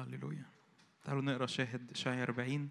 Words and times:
هللويا. 0.00 0.44
تعالوا 1.04 1.22
نقرأ 1.22 1.46
شاهد 1.46 1.90
اشعيا 1.90 2.22
40 2.22 2.70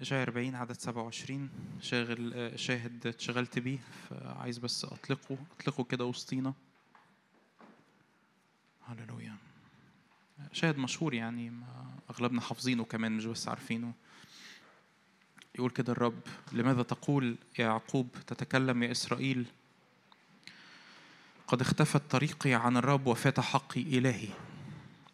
اشعيا 0.00 0.22
40 0.22 0.54
عدد 0.54 0.72
27 0.72 1.50
شاغل 1.80 2.52
شاهد 2.58 3.06
اتشغلت 3.06 3.58
بيه 3.58 3.78
فعايز 4.10 4.58
بس 4.58 4.84
أطلقه. 4.84 5.38
أطلقه 5.60 5.84
كده 5.84 6.04
وسطينا. 6.04 6.54
هللويا. 8.86 9.36
شاهد 10.52 10.78
مشهور 10.78 11.14
يعني 11.14 11.50
ما 11.50 11.96
أغلبنا 12.10 12.40
حافظينه 12.40 12.84
كمان 12.84 13.12
مش 13.12 13.24
بس 13.24 13.48
عارفينه. 13.48 13.92
يقول 15.54 15.70
كده 15.70 15.92
الرب 15.92 16.20
لماذا 16.52 16.82
تقول 16.82 17.36
يا 17.58 17.64
يعقوب 17.64 18.08
تتكلم 18.26 18.82
يا 18.82 18.90
إسرائيل 18.90 19.46
قد 21.46 21.60
اختفت 21.60 22.10
طريقي 22.10 22.54
عن 22.54 22.76
الرب 22.76 23.06
وفات 23.06 23.40
حقي 23.40 23.82
إلهي؟ 23.82 24.28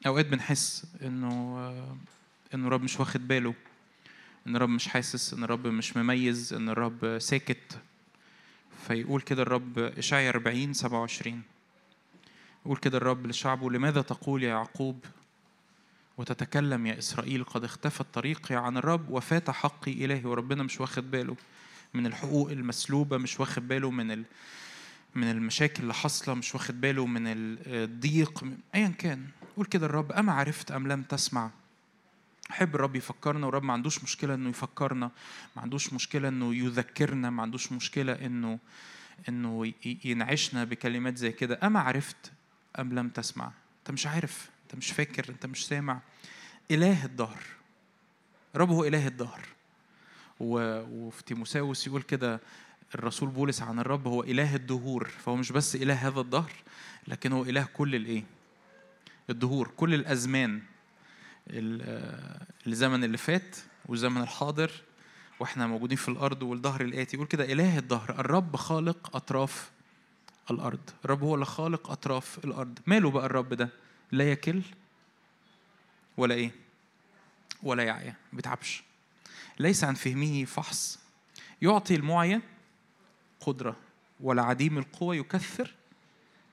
أوقات 0.07 0.27
بنحس 0.27 0.87
إنه 1.03 1.59
إنه 2.55 2.67
الرب 2.67 2.83
مش 2.83 3.01
واخد 3.01 3.29
باله 3.29 3.55
إن 4.47 4.57
الرب 4.57 4.69
مش 4.69 4.89
حاسس 4.89 5.35
إن 5.35 5.45
الرب 5.45 5.67
مش 5.67 5.97
مميز 5.97 6.53
إن 6.53 6.69
الرب 6.69 7.19
ساكت. 7.19 7.79
فيقول 8.87 9.21
كده 9.21 9.43
الرب 9.43 9.79
إشعيا 9.79 10.31
40 10.31 10.73
27 10.73 11.43
يقول 12.67 12.77
كده 12.77 12.99
الرب 12.99 13.27
لشعبه 13.27 13.71
لماذا 13.71 14.03
تقول 14.03 14.43
يا 14.43 14.49
يعقوب 14.49 15.05
وتتكلم 16.19 16.87
يا 16.87 16.99
إسرائيل؟ 16.99 17.45
قد 17.45 17.65
اختفت 17.65 18.07
طريقي 18.15 18.55
عن 18.55 18.77
الرب 18.77 19.11
وفات 19.11 19.51
حقي 19.51 19.93
إلهي. 20.05 20.25
وربنا 20.25 20.63
مش 20.63 20.81
واخد 20.81 21.11
باله 21.11 21.37
من 21.95 22.07
الحقوق 22.07 22.51
المسلوبة 22.51 23.17
مش 23.19 23.41
واخد 23.41 23.69
باله 23.69 23.91
من 23.91 24.11
ال... 24.11 24.25
من 25.15 25.31
المشاكل 25.31 25.83
اللي 25.83 25.95
حاصلة 25.95 26.35
مش 26.35 26.55
واخد 26.55 26.81
باله 26.81 27.07
من 27.07 27.23
الضيق 27.27 28.45
ايا 28.75 28.89
كان. 28.89 29.27
يقول 29.53 29.67
كده 29.67 29.87
الرب 29.87 30.13
اما 30.13 30.33
عرفت 30.33 30.71
أم 30.71 30.89
لم 30.89 31.03
تسمع؟ 31.03 31.51
حب 32.51 32.75
الرب 32.75 32.97
يفكرنا 32.97 33.47
والرب 33.47 33.63
ما 33.63 33.73
عندوش 33.73 34.03
مشكلة 34.03 34.35
إنه 34.35 34.49
يفكرنا 34.51 35.11
ما 35.57 35.63
عندوش 35.63 35.93
مشكلة 35.93 36.29
إنه 36.29 36.55
يذكرنا 36.55 37.31
ما 37.31 37.43
عندوش 37.43 37.73
مشكلة 37.73 38.13
إنه 38.13 38.59
إنه 39.29 39.73
ينعشنا 40.05 40.65
بكلمات 40.65 41.17
زي 41.17 41.33
كده. 41.33 41.59
اما 41.63 41.81
عرفت 41.81 42.33
أم 42.79 42.93
لم 42.93 43.09
تسمع؟ 43.09 43.53
أنت 43.79 43.91
مش 43.91 44.07
عارف 44.07 44.51
أنت 44.63 44.75
مش 44.75 44.93
فاكر 44.93 45.29
أنت 45.29 45.47
مش 45.47 45.67
سامع. 45.67 46.01
إله 46.71 47.05
الدهر. 47.05 47.43
الرب 48.55 48.71
هو 48.71 48.85
إله 48.85 49.07
الدهر. 49.07 49.41
وفي 50.41 51.25
تيموساوس 51.25 51.87
يقول 51.87 52.03
كده 52.03 52.41
الرسول 52.95 53.29
بولس 53.29 53.63
عن 53.63 53.79
الرب 53.79 54.07
هو 54.07 54.23
إله 54.23 54.55
الدهور 54.57 55.09
فهو 55.09 55.37
مش 55.37 55.53
بس 55.53 55.75
إله 55.77 55.95
هذا 56.09 56.21
الدهر 56.21 56.53
لكن 57.09 57.33
هو 57.33 57.43
إله 57.43 57.65
كل 57.65 57.95
الإيه؟ 57.95 58.25
الدهور 59.31 59.69
كل 59.77 59.95
الأزمان 59.95 60.63
ال- 61.51 61.83
آه، 61.85 62.47
الزمن 62.67 63.05
اللي 63.05 63.17
فات 63.19 63.57
والزمن 63.87 64.21
الحاضر 64.23 64.71
وإحنا 65.41 65.67
موجودين 65.67 65.97
في 65.97 66.09
الأرض 66.09 66.43
والظهر 66.43 66.81
الآتي. 66.81 67.17
يقول 67.17 67.29
كده 67.29 67.45
إله 67.53 67.79
الدهر 67.79 68.11
الرب 68.11 68.57
خالق 68.57 69.17
أطراف 69.17 69.71
الأرض. 70.51 70.81
الرب 71.05 71.23
هو 71.23 71.35
اللي 71.35 71.47
خالق 71.47 71.91
أطراف 71.91 72.39
الأرض. 72.45 72.79
ماله 72.87 73.11
بقى 73.11 73.27
الرب 73.27 73.55
ده؟ 73.55 73.69
لا 74.13 74.31
يكل 74.33 74.63
ولا 76.17 76.35
إيه؟ 76.35 76.51
ولا 77.63 77.83
يعيا. 77.83 78.11
ما 78.33 78.37
بيتعبش. 78.37 78.83
ليس 79.59 79.85
عن 79.85 79.95
فهمه 79.95 80.45
فحص. 80.45 80.99
يعطي 81.63 81.95
المعيا 81.95 82.41
قدرة 83.41 83.77
ولا 84.21 84.43
عديم 84.43 84.79
القوة 84.79 85.17
يكثر. 85.17 85.75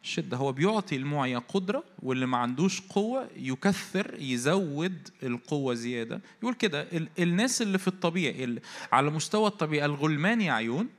شدة 0.04 0.38
هو 0.38 0.52
بيعطي 0.52 0.96
المعيا 0.96 1.38
قدرة 1.40 1.84
واللي 2.04 2.26
ما 2.26 2.38
عندوش 2.38 2.82
قوة 2.82 3.30
يكثر 3.36 4.16
يزود 4.20 5.10
القوة 5.24 5.74
زيادة. 5.74 6.22
يقول 6.44 6.54
كده 6.54 6.82
ال- 6.82 7.10
الناس 7.20 7.62
اللي 7.62 7.78
في 7.78 7.88
الطبيعي 7.88 8.44
ال- 8.44 8.62
على 8.92 9.10
مستوى 9.10 9.48
الطبيعي 9.48 9.86
الغلمان 9.86 10.42
يعيون 10.42 10.90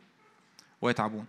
ويتعبون. 0.83 1.26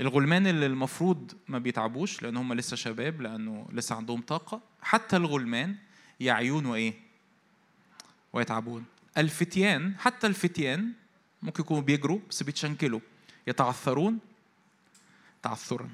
الغلمان 0.00 0.46
اللي 0.46 0.66
المفروض 0.66 1.32
ما 1.48 1.58
بيتعبوش 1.58 2.22
لأن 2.22 2.36
هم 2.36 2.52
لسه 2.52 2.76
شباب 2.76 3.20
لأنه 3.20 3.66
لسه 3.72 3.94
عندهم 3.96 4.20
طاقة 4.22 4.60
حتى 4.82 5.16
الغلمان 5.16 5.76
يعيون 6.20 6.66
وإيه؟ 6.66 6.94
ويتعبون. 8.32 8.84
الفتيان 9.18 9.94
حتى 9.98 10.26
الفتيان 10.26 10.92
ممكن 11.42 11.62
يكونوا 11.62 11.82
بيجروا 11.82 12.18
بس 12.30 12.42
بيتشنكلوا. 12.42 13.00
يتعثرون 13.46 14.18
تعثرا. 15.42 15.90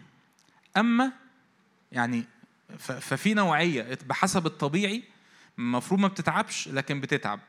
أما 0.77 1.12
يعني 1.93 2.25
ففي 2.79 3.34
نوعية 3.34 3.99
بحسب 4.07 4.47
الطبيعي 4.47 5.03
المفروض 5.59 6.01
ما 6.01 6.09
بتتعبش 6.09 6.69
لكن 6.69 7.01
بتتعب. 7.01 7.41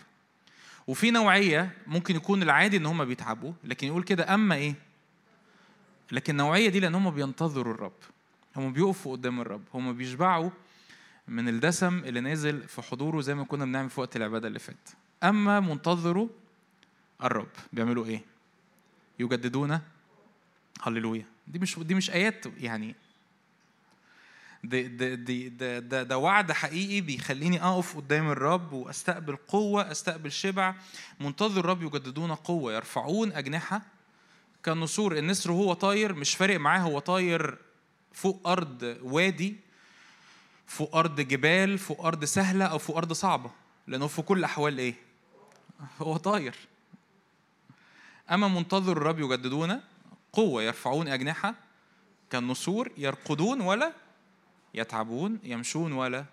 وفي 0.87 1.11
نوعية 1.11 1.71
ممكن 1.87 2.15
يكون 2.15 2.43
العادي 2.43 2.77
إن 2.77 2.85
هم 2.85 3.05
بيتعبوا 3.05 3.53
لكن 3.63 3.87
يقول 3.87 4.03
كده 4.03 4.33
أما 4.33 4.55
إيه؟ 4.55 4.75
لكن 6.11 6.33
النوعية 6.33 6.69
دي 6.69 6.79
لأن 6.79 6.95
هم 6.95 7.09
بينتظروا 7.09 7.73
الرب. 7.73 7.93
هم 8.55 8.73
بيقفوا 8.73 9.11
قدام 9.11 9.41
الرب. 9.41 9.63
هم 9.73 9.93
بيشبعوا 9.93 10.49
من 11.27 11.49
الدسم 11.49 11.99
اللي 11.99 12.19
نازل 12.19 12.67
في 12.67 12.81
حضوره 12.81 13.21
زي 13.21 13.35
ما 13.35 13.43
كنا 13.43 13.65
بنعمل 13.65 13.89
في 13.89 13.99
وقت 13.99 14.15
العبادة 14.15 14.47
اللي 14.47 14.59
فات. 14.59 14.89
أما 15.23 15.59
منتظروا 15.59 16.27
الرب 17.23 17.49
بيعملوا 17.73 18.05
إيه؟ 18.05 18.21
يجددون. 19.19 19.79
هللويا. 20.81 21.25
دي 21.47 21.59
مش 21.59 21.79
دي 21.79 21.95
مش 21.95 22.11
آيات 22.11 22.45
يعني. 22.59 22.95
ده 24.63 24.81
ده 24.81 25.79
ده 25.79 26.03
ده, 26.03 26.17
وعد 26.17 26.51
حقيقي 26.51 27.01
بيخليني 27.01 27.63
أقف 27.63 27.97
قدام 27.97 28.29
الرب 28.29 28.73
وأستقبل 28.73 29.35
قوة 29.35 29.91
أستقبل 29.91 30.31
شبع. 30.31 30.75
منتظر 31.19 31.59
الرب 31.59 31.83
يجددون 31.83 32.31
قوة 32.35 32.73
يرفعون 32.73 33.31
أجنحة. 33.31 33.81
كالنسور 34.63 35.17
النسر 35.17 35.51
وهو 35.51 35.73
طاير 35.73 36.13
مش 36.13 36.35
فارق 36.35 36.59
معاه 36.59 36.79
هو 36.79 36.99
طاير 36.99 37.57
فوق 38.13 38.47
أرض 38.47 38.97
وادي 39.01 39.55
فوق 40.67 40.95
أرض 40.95 41.21
جبال 41.21 41.77
فوق 41.77 42.05
أرض 42.05 42.25
سهلة 42.25 42.65
أو 42.65 42.77
فوق 42.77 42.97
أرض 42.97 43.13
صعبة. 43.13 43.51
لأنه 43.87 44.07
في 44.07 44.21
كل 44.21 44.39
الأحوال 44.39 44.77
إيه؟ 44.77 44.95
هو 45.99 46.17
طاير. 46.17 46.55
أما 48.31 48.47
منتظر 48.47 48.97
الرب 48.97 49.19
يجددون 49.19 49.81
قوة 50.33 50.63
يرفعون 50.63 51.07
أجنحة 51.07 51.55
كالنسور 52.29 52.91
يرقدون 52.97 53.61
ولا 53.61 53.93
يتعبون 54.73 55.39
يمشون 55.43 55.91
ولا 55.93 56.25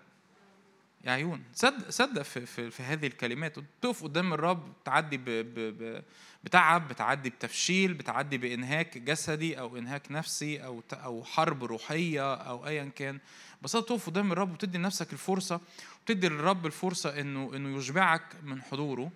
يعيون. 1.03 1.43
صدق 1.53 1.89
صدق 1.89 2.21
في, 2.21 2.45
في, 2.45 2.71
في 2.71 2.83
هذه 2.83 3.07
الكلمات. 3.07 3.55
تقف 3.81 4.03
قدام 4.03 4.33
الرب 4.33 4.73
تعدي 4.85 5.17
ب 5.17 5.25
ب 5.25 5.59
ب 5.59 6.03
بتعب 6.43 6.87
بتعدي 6.87 7.29
بتفشيل 7.29 7.93
بتعدي 7.93 8.37
بإنهاك 8.37 8.97
جسدي 8.97 9.59
أو 9.59 9.77
إنهاك 9.77 10.11
نفسي 10.11 10.65
أو 10.65 10.83
أو 10.93 11.23
حرب 11.23 11.63
روحية 11.63 12.33
أو 12.33 12.67
ايا 12.67 12.91
كان. 12.95 13.19
بس 13.61 13.71
تقف 13.71 14.09
قدام 14.09 14.31
الرب 14.31 14.53
وتدي 14.53 14.77
لنفسك 14.77 15.13
الفرصة 15.13 15.59
وتدي 16.01 16.29
للرب 16.29 16.65
الفرصة 16.65 17.19
انه 17.19 17.51
إنه 17.55 17.77
يشبعك 17.77 18.35
من 18.43 18.61
حضوره. 18.61 19.11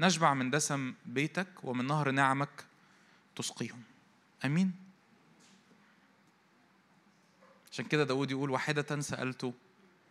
نشبع 0.00 0.34
من 0.34 0.50
دسم 0.50 0.94
بيتك 1.06 1.48
ومن 1.64 1.86
نهر 1.86 2.10
نعمك 2.10 2.64
تسقيهم. 3.36 3.82
آمين. 4.44 4.72
عشان 7.72 7.84
كده 7.84 8.04
داود 8.04 8.30
يقول 8.30 8.50
واحدة 8.50 9.00
سألت 9.00 9.54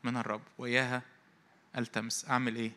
من 0.03 0.17
الرب 0.17 0.41
وإياها 0.57 1.01
ألتمس. 1.77 2.29
أعمل 2.29 2.55
إيه؟ 2.55 2.71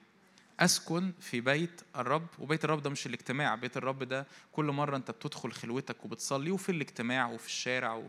أسكن 0.61 1.13
في 1.21 1.41
بيت 1.41 1.83
الرب 1.97 2.27
وبيت 2.39 2.65
الرب 2.65 2.83
ده 2.83 2.91
مش 2.91 3.07
الاجتماع. 3.07 3.55
بيت 3.55 3.77
الرب 3.77 4.03
ده 4.03 4.27
كل 4.53 4.65
مرة 4.65 4.97
أنت 4.97 5.11
بتدخل 5.11 5.53
خلوتك 5.53 6.05
وبتصلي 6.05 6.51
وفي 6.51 6.73
الاجتماع 6.73 7.27
وفي 7.27 7.47
الشارع 7.47 7.95
و... 7.95 8.09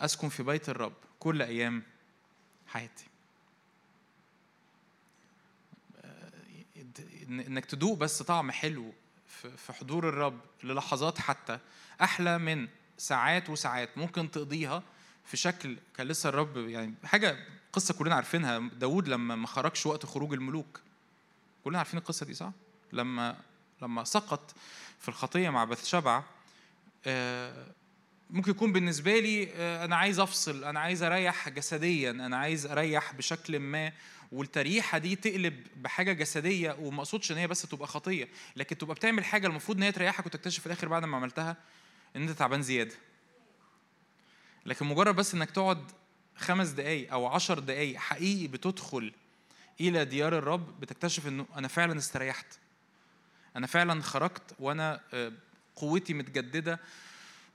أسكن 0.00 0.28
في 0.28 0.42
بيت 0.42 0.68
الرب 0.68 0.92
كل 1.20 1.42
أيام 1.42 1.82
حياتي 2.66 3.04
آه، 6.04 6.32
إنك 7.30 7.64
تدوق 7.64 7.98
بس 7.98 8.22
طعم 8.22 8.50
حلو 8.50 8.92
في 9.56 9.72
حضور 9.72 10.08
الرب 10.08 10.40
للحظات 10.64 11.18
حتى 11.18 11.58
أحلى 12.02 12.38
من 12.38 12.68
ساعات 12.98 13.50
وساعات 13.50 13.98
ممكن 13.98 14.30
تقضيها 14.30 14.82
في 15.24 15.36
شكل 15.36 15.76
كان 15.96 16.06
لسه 16.06 16.28
الرب 16.28 16.56
يعني 16.56 16.94
حاجة 17.04 17.36
قصة 17.72 17.94
كلنا 17.94 18.14
عارفينها. 18.14 18.58
داود 18.58 19.08
لما 19.08 19.36
ما 19.36 19.46
خرجش 19.46 19.86
وقت 19.86 20.06
خروج 20.06 20.32
الملوك. 20.32 20.80
كلنا 21.64 21.78
عارفين 21.78 21.98
القصة 21.98 22.26
دي 22.26 22.34
صح؟ 22.34 22.50
لما 22.92 23.36
لما 23.82 24.04
سقط 24.04 24.54
في 25.00 25.08
الخطية 25.08 25.50
مع 25.50 25.64
بثشبع 25.64 26.22
آه، 27.06 27.66
ممكن 28.32 28.50
يكون 28.50 28.72
بالنسبة 28.72 29.18
لي 29.20 29.48
آه، 29.54 29.84
أنا 29.84 29.96
عايز 29.96 30.18
أفصل 30.18 30.64
أنا 30.64 30.80
عايز 30.80 31.02
أريح 31.02 31.48
جسديا 31.48 32.10
أنا 32.10 32.36
عايز 32.36 32.66
أريح 32.66 33.12
بشكل 33.12 33.58
ما. 33.58 33.92
والتريحة 34.32 34.98
دي 34.98 35.16
تقلب 35.16 35.66
بحاجة 35.76 36.12
جسدية 36.12 36.76
وما 36.80 36.98
أقصدش 36.98 37.32
إن 37.32 37.36
هي 37.36 37.46
بس 37.46 37.62
تبقى 37.62 37.86
خطية 37.88 38.28
لكن 38.56 38.78
تبقى 38.78 38.94
بتعمل 38.94 39.24
حاجة 39.24 39.46
المفروض 39.46 39.76
إن 39.76 39.82
هي 39.82 39.92
تريحك 39.92 40.26
وتكتشف 40.26 40.60
في 40.60 40.66
الآخر 40.66 40.88
بعد 40.88 41.04
ما 41.04 41.16
عملتها 41.16 41.56
إن 42.16 42.22
أنت 42.22 42.30
تعبان 42.30 42.62
زيادة. 42.62 42.94
لكن 44.66 44.86
مجرد 44.86 45.16
بس 45.16 45.34
إنك 45.34 45.50
تقعد 45.50 45.84
خمس 46.36 46.68
دقايق 46.68 47.12
أو 47.12 47.26
عشر 47.26 47.58
دقايق 47.58 47.96
حقيقي 47.98 48.46
بتدخل 48.46 49.12
إلى 49.80 50.04
ديار 50.04 50.38
الرب 50.38 50.80
بتكتشف 50.80 51.26
إنه 51.26 51.46
أنا 51.56 51.68
فعلا 51.68 51.98
استريحت. 51.98 52.46
أنا 53.56 53.66
فعلا 53.66 54.02
خرجت 54.02 54.54
وأنا 54.58 55.00
آه، 55.14 55.32
قوتي 55.76 56.14
متجددة. 56.14 56.80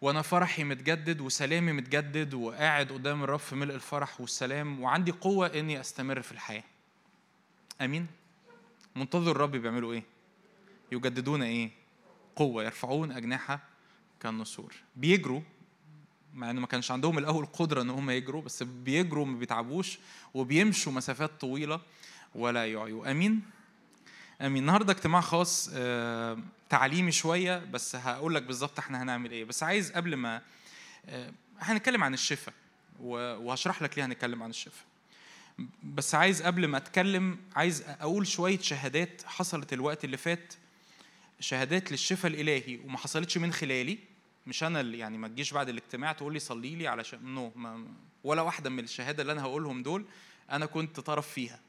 وأنا 0.01 0.21
فرحي 0.21 0.63
متجدد 0.63 1.21
وسلامي 1.21 1.71
متجدد 1.71 2.33
وقاعد 2.33 2.91
قدام 2.91 3.23
الرب 3.23 3.39
في 3.39 3.55
ملء 3.55 3.75
الفرح 3.75 4.21
والسلام 4.21 4.79
وعندي 4.81 5.11
قوة 5.11 5.47
إني 5.47 5.79
أستمر 5.79 6.21
في 6.21 6.31
الحياة. 6.31 6.63
آمين؟ 7.81 8.07
منتظر 8.95 9.31
الرب 9.31 9.51
بيعملوا 9.51 9.93
إيه؟ 9.93 10.03
يجددون 10.91 11.41
إيه؟ 11.41 11.69
قوة 12.35 12.63
يرفعون 12.63 13.11
أجنحة 13.11 13.59
كالنسور. 14.19 14.73
بيجروا 14.95 15.41
مع 16.33 16.49
إنه 16.49 16.61
ما 16.61 16.67
كانش 16.67 16.91
عندهم 16.91 17.17
الأول 17.17 17.45
قدرة 17.45 17.81
إن 17.81 17.89
هم 17.89 18.09
يجروا 18.09 18.41
بس 18.41 18.63
بيجروا 18.63 19.25
ما 19.25 19.37
بيتعبوش 19.37 19.99
وبيمشوا 20.33 20.91
مسافات 20.91 21.41
طويلة 21.41 21.81
ولا 22.35 22.65
يعيوا. 22.65 23.11
آمين؟ 23.11 23.41
آمين. 24.41 24.63
النهارده 24.63 24.93
اجتماع 24.93 25.21
خاص 25.21 25.69
آه، 25.73 26.37
تعليمي 26.69 27.11
شوية 27.11 27.57
بس 27.57 27.95
هقول 27.95 28.35
لك 28.35 28.43
بالظبط 28.43 28.79
إحنا 28.79 29.03
هنعمل 29.03 29.31
إيه. 29.31 29.43
بس 29.45 29.63
عايز 29.63 29.91
قبل 29.91 30.15
ما 30.15 30.41
آه، 31.05 31.31
هنتكلم 31.59 32.03
عن 32.03 32.13
الشفاء 32.13 32.53
وهشرح 32.99 33.81
لك 33.81 33.97
ليه 33.97 34.05
هنتكلم 34.05 34.43
عن 34.43 34.49
الشفاء 34.49 34.85
بس 35.83 36.15
عايز 36.15 36.41
قبل 36.41 36.67
ما 36.67 36.77
اتكلم 36.77 37.37
عايز 37.55 37.83
أقول 37.87 38.27
شوية 38.27 38.59
شهادات 38.59 39.21
حصلت 39.25 39.73
الوقت 39.73 40.05
اللي 40.05 40.17
فات 40.17 40.53
شهادات 41.39 41.91
للشفاء 41.91 42.31
الإلهي 42.31 42.79
وما 42.85 42.97
حصلتش 42.97 43.37
من 43.37 43.53
خلالي. 43.53 43.97
مش 44.47 44.63
أنا 44.63 44.79
اللي 44.81 44.97
يعني 44.97 45.17
ما 45.17 45.27
تجيش 45.27 45.53
بعد 45.53 45.69
الاجتماع 45.69 46.11
تقول 46.11 46.33
لي 46.33 46.39
صلي 46.39 46.75
لي 46.75 46.87
علشان 46.87 47.35
نو 47.35 47.51
ما 47.55 47.85
ولا 48.23 48.41
واحدة 48.41 48.69
من 48.69 48.83
الشهادة 48.83 49.21
اللي 49.21 49.33
أنا 49.33 49.41
هقولهم 49.41 49.83
دول 49.83 50.05
أنا 50.51 50.65
كنت 50.65 50.99
طرف 50.99 51.27
فيها. 51.27 51.59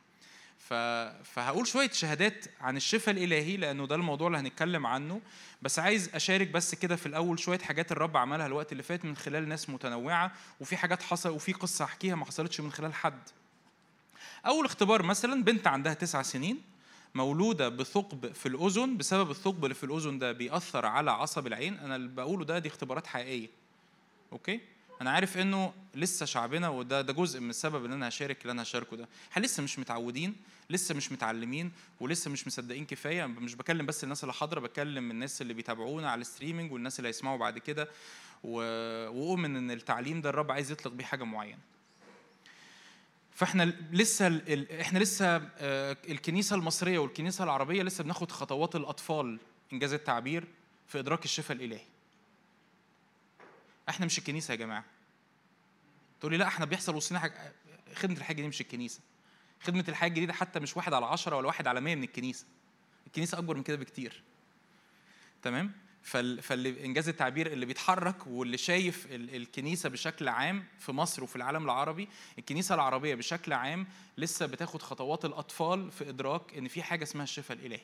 فهقول 1.24 1.66
شوية 1.66 1.90
شهادات 1.90 2.44
عن 2.60 2.76
الشفاء 2.76 3.14
الإلهي 3.14 3.56
لأنه 3.56 3.86
ده 3.86 3.94
الموضوع 3.94 4.26
اللي 4.26 4.38
هنتكلم 4.38 4.86
عنه. 4.86 5.20
بس 5.62 5.78
عايز 5.78 6.10
أشارك 6.14 6.48
بس 6.48 6.74
كده 6.74 6.96
في 6.96 7.06
الأول 7.06 7.38
شوية 7.38 7.58
حاجات 7.58 7.92
الرب 7.92 8.16
عملها 8.16 8.46
الوقت 8.46 8.72
اللي 8.72 8.82
فات 8.82 9.04
من 9.04 9.16
خلال 9.16 9.48
ناس 9.48 9.70
متنوعة 9.70 10.32
وفي 10.60 10.76
حاجات 10.76 11.02
حصل 11.02 11.30
وفي 11.30 11.52
قصة 11.52 11.84
احكيها 11.84 12.14
ما 12.14 12.24
حصلتش 12.24 12.60
من 12.60 12.72
خلال 12.72 12.94
حد. 12.94 13.20
أول 14.46 14.64
اختبار 14.64 15.02
مثلا 15.02 15.42
بنت 15.44 15.66
عندها 15.66 15.94
تسع 15.94 16.22
سنين 16.22 16.62
مولودة 17.14 17.68
بثقب 17.68 18.32
في 18.32 18.46
الأذن. 18.46 18.96
بسبب 18.96 19.30
الثقب 19.30 19.64
اللي 19.64 19.74
في 19.74 19.84
الأذن 19.84 20.18
ده 20.18 20.32
بيأثر 20.32 20.86
على 20.86 21.10
عصب 21.10 21.46
العين. 21.46 21.78
أنا 21.78 21.96
اللي 21.96 22.08
بقوله 22.08 22.44
ده 22.44 22.58
دي 22.58 22.68
اختبارات 22.68 23.06
حقيقية. 23.06 23.48
okay؟ 24.32 24.60
أنا 25.00 25.10
عارف 25.10 25.38
إنه 25.38 25.72
لسه 25.94 26.26
شعبنا 26.26 26.68
وده 26.68 27.00
ده 27.00 27.12
جزء 27.12 27.40
من 27.40 27.50
السبب 27.50 27.84
ان 27.84 27.92
أنا 27.92 28.08
هشارك 28.08 28.42
اللي 28.42 28.50
أنا 28.52 28.62
هشاركه 28.62 28.96
ده. 28.96 29.08
إحنا 29.32 29.46
لسه 29.46 29.62
مش 29.62 29.78
متعودين. 29.78 30.36
لسه 30.70 30.94
مش 30.94 31.12
متعلمين 31.12 31.72
ولسه 32.00 32.30
مش 32.30 32.46
مصدقين 32.46 32.86
كفاية. 32.86 33.26
مش 33.26 33.54
بكلم 33.54 33.86
بس 33.86 34.04
الناس 34.04 34.24
اللي 34.24 34.32
حاضرة 34.34 34.60
بكلم 34.60 35.10
الناس 35.10 35.42
اللي 35.42 35.54
بيتابعونا 35.54 36.10
على 36.10 36.20
ال 36.20 36.25
streaming 36.25 36.72
والناس 36.72 36.98
اللي 36.98 37.08
هيسمعوا 37.08 37.36
بعد 37.38 37.58
كده. 37.58 37.88
وأؤمن 38.44 39.56
إن 39.56 39.70
التعليم 39.70 40.20
ده 40.20 40.30
الرب 40.30 40.52
عايز 40.52 40.70
يطلق 40.70 40.92
بيه 40.92 41.04
حاجة 41.04 41.24
معينة. 41.24 41.58
فإحنا 43.34 43.72
لسه. 43.92 44.42
إحنا 44.80 44.98
لسه 44.98 45.36
آه، 45.36 45.96
الكنيسة 46.08 46.56
المصرية 46.56 46.98
والكنيسة 46.98 47.44
العربية 47.44 47.82
لسه 47.82 48.04
بناخد 48.04 48.32
خطوات 48.32 48.76
الأطفال 48.76 49.38
إنجاز 49.72 49.92
التعبير 49.92 50.44
في 50.88 50.98
إدراك 50.98 51.24
الشفاء 51.24 51.56
الإلهي. 51.56 51.84
إحنا 53.88 54.06
مش 54.06 54.18
الكنيسة 54.18 54.52
يا 54.52 54.56
جماعة. 54.56 54.84
تقول 56.20 56.32
لي 56.32 56.38
لا 56.38 56.46
إحنا 56.46 56.64
بيحصل 56.64 56.96
وسطنا 56.96 57.18
حاجة. 57.18 57.52
خدمة 57.94 58.16
الحاجة 58.16 58.42
دي 58.42 58.48
مش 58.48 58.60
الكنيسة. 58.60 59.00
خدمة 59.60 59.84
الحياة 59.88 60.08
الجديدة 60.08 60.32
حتى 60.32 60.60
مش 60.60 60.76
واحد 60.76 60.92
على 60.92 61.06
عشرة 61.06 61.36
ولا 61.36 61.46
واحد 61.46 61.66
على 61.66 61.80
مية 61.80 61.94
من 61.94 62.04
الكنيسة. 62.04 62.46
الكنيسة 63.06 63.38
أكبر 63.38 63.56
من 63.56 63.62
كده 63.62 63.76
بكتير. 63.76 64.22
تمام؟ 65.42 65.72
فاللي 66.02 66.84
إنجاز 66.84 67.08
التعبير 67.08 67.52
اللي 67.52 67.66
بيتحرك 67.66 68.26
واللي 68.26 68.58
شايف 68.58 69.06
الكنيسة 69.10 69.88
بشكل 69.88 70.28
عام 70.28 70.64
في 70.78 70.92
مصر 70.92 71.24
وفي 71.24 71.36
العالم 71.36 71.64
العربي 71.64 72.08
الكنيسة 72.38 72.74
العربية 72.74 73.14
بشكل 73.14 73.52
عام 73.52 73.86
لسه 74.18 74.46
بتاخد 74.46 74.82
خطوات 74.82 75.24
الأطفال 75.24 75.90
في 75.90 76.08
إدراك 76.08 76.54
إن 76.58 76.68
في 76.68 76.82
حاجة 76.82 77.02
اسمها 77.02 77.24
الشفاء 77.24 77.56
الإلهي. 77.56 77.80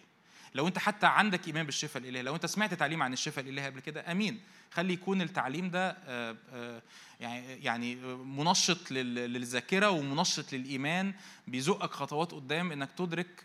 لو 0.54 0.68
انت 0.68 0.78
حتى 0.78 1.06
عندك 1.06 1.46
إيمان 1.46 1.66
بالشفاء 1.66 2.02
الإلهي 2.02 2.22
لو 2.22 2.34
انت 2.34 2.46
سمعت 2.46 2.74
تعليم 2.74 3.02
عن 3.02 3.12
الشفاء 3.12 3.44
الإلهي 3.44 3.66
قبل 3.66 3.80
كده 3.80 4.12
آمين. 4.12 4.40
خلي 4.72 4.92
يكون 4.92 5.22
التعليم 5.22 5.70
ده 5.70 5.96
آه، 6.06 6.36
آه، 6.52 6.82
يعني 7.20 7.64
يعني 7.64 7.94
منشط 8.16 8.90
للذاكرة 8.90 9.90
ومنشط 9.90 10.52
للإيمان 10.52 11.14
بيزقك 11.48 11.90
خطوات 11.90 12.32
قدام 12.32 12.72
إنك 12.72 12.88
تدرك 12.98 13.44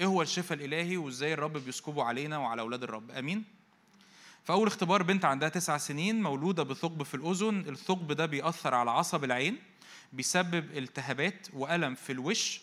إيه 0.00 0.06
هو 0.06 0.22
الشفاء 0.22 0.58
الإلهي 0.58 0.96
وإزاي 0.96 1.34
الرب 1.34 1.52
بيسكبه 1.52 2.02
علينا 2.04 2.38
وعلى 2.38 2.62
أولاد 2.62 2.82
الرب. 2.82 3.10
آمين. 3.10 3.44
فأول 4.44 4.66
اختبار 4.66 5.02
بنت 5.02 5.24
عندها 5.24 5.48
تسع 5.48 5.78
سنين 5.78 6.22
مولودة 6.22 6.62
بثقب 6.62 7.02
في 7.02 7.14
الأذن. 7.14 7.64
الثقب 7.68 8.12
ده 8.12 8.26
بيأثر 8.26 8.74
على 8.74 8.90
عصب 8.90 9.24
العين 9.24 9.58
بيسبب 10.12 10.76
التهابات 10.76 11.48
وألم 11.52 11.94
في 11.94 12.12
الوش 12.12 12.60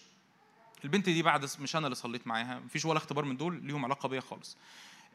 البنت 0.84 1.06
دي 1.06 1.24
بعد 1.24 1.50
مش 1.60 1.76
أنا 1.76 1.86
اللي 1.88 1.96
صليت 1.96 2.28
معاها 2.28 2.60
مفيش 2.60 2.86
ولا 2.86 2.98
اختبار 2.98 3.26
من 3.26 3.38
دول 3.38 3.64
ليهم 3.64 3.86
علاقة 3.86 4.10
بيا 4.10 4.22
خالص. 4.22 4.58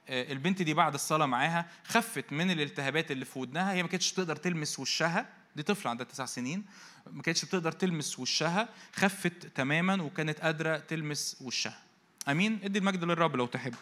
آه، 0.09 0.33
البنت 0.33 0.63
دي 0.63 0.75
بعد 0.75 0.95
الصلاة 0.95 1.27
معاها 1.27 1.69
خفت 1.85 2.33
من 2.33 2.51
الالتهابات 2.51 3.11
اللي 3.11 3.25
في 3.25 3.39
ودنها 3.39 3.73
هي 3.73 3.83
ما 3.83 3.89
كانتش 3.89 4.13
تقدر 4.13 4.37
تلمس 4.37 4.79
وشها. 4.79 5.27
دي 5.57 5.63
طفلة 5.63 5.91
عندها 5.91 6.07
تسع 6.07 6.25
سنين. 6.25 6.65
ما 7.13 7.23
كانتش 7.23 7.45
بتقدر 7.45 7.73
تلمس 7.73 8.19
وشها 8.19 8.69
خفت 8.95 9.47
تماما 9.47 10.03
وكانت 10.03 10.41
قادرة 10.41 10.77
تلمس 10.77 11.37
وشها. 11.41 11.79
أمين؟ 12.29 12.61
ادي 12.65 12.79
المجد 12.79 13.05
للرب 13.05 13.37
لو 13.37 13.47
تحب. 13.47 13.75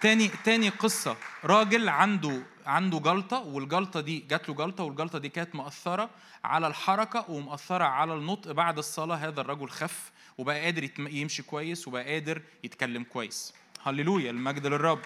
تاني 0.00 0.28
تاني 0.28 0.68
قصة. 0.68 1.16
راجل 1.44 1.88
عنده 1.88 2.42
عنده 2.66 2.98
جلطة 2.98 3.38
والجلطة 3.38 4.00
دي 4.00 4.18
جات 4.18 4.48
له 4.48 4.54
جلطة 4.54 4.84
والجلطة 4.84 5.18
دي 5.18 5.28
كانت 5.28 5.54
مأثرة 5.54 6.10
على 6.44 6.66
الحركة 6.66 7.30
ومأثرة 7.30 7.84
على 7.84 8.14
النطق. 8.14 8.52
بعد 8.52 8.78
الصلاة 8.78 9.16
هذا 9.16 9.40
الرجل 9.40 9.68
خف 9.68 10.10
وبقى 10.38 10.60
قادر 10.64 10.88
يمشي 10.98 11.42
كويس 11.42 11.88
وبقى 11.88 12.04
قادر 12.12 12.42
يتكلم 12.64 13.04
كويس. 13.04 13.54
هللويا 13.82 14.30
المجد 14.30 14.66
للرب. 14.66 15.00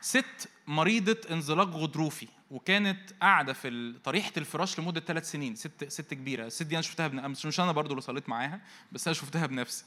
ست 0.00 0.48
مريضة 0.66 1.16
انزلاق 1.30 1.68
غضروفي 1.68 2.28
وكانت 2.50 3.12
قاعدة 3.22 3.52
في 3.52 3.94
طريحة 4.04 4.32
الفراش 4.36 4.80
لمدة 4.80 5.00
ثلاث 5.00 5.30
سنين. 5.30 5.54
ست 5.54 5.84
ست 5.88 6.14
كبيرة. 6.14 6.46
الست 6.46 6.62
دي 6.62 6.74
أنا 6.74 6.82
شفتها 6.82 7.08
بنفسي 7.08 7.48
مش 7.48 7.60
أنا 7.60 7.72
برضو 7.72 7.90
اللي 7.90 8.02
صليت 8.02 8.28
معاها 8.28 8.60
بس 8.92 9.06
أنا 9.06 9.14
شفتها 9.14 9.46
بنفسي. 9.46 9.84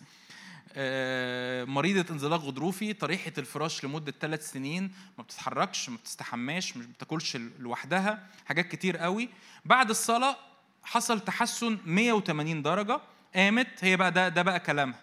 آه، 0.74 1.64
مريضة 1.66 2.14
انزلاق 2.14 2.40
غضروفي 2.40 2.94
طريحة 2.94 3.32
الفراش 3.38 3.86
لمدة 3.86 4.14
ثلاث 4.22 4.52
سنين. 4.52 4.92
ما 5.18 5.24
بتتحركش 5.24 5.90
ما 5.90 5.98
بتستحماش 5.98 6.78
مش 6.78 6.86
بتاكلش 6.86 7.38
لوحدها. 7.60 8.28
حاجات 8.46 8.68
كتير 8.68 8.98
قوي. 8.98 9.30
بعد 9.66 9.90
الصلاة 9.90 10.38
حصل 10.84 11.20
تحسن 11.20 11.78
180 11.86 12.62
درجة. 12.62 13.02
قامت 13.36 13.68
هي 13.82 13.98
بقى 13.98 14.12
ده 14.12 14.30
ده 14.30 14.42
بقى 14.42 14.60
كلامها. 14.60 15.00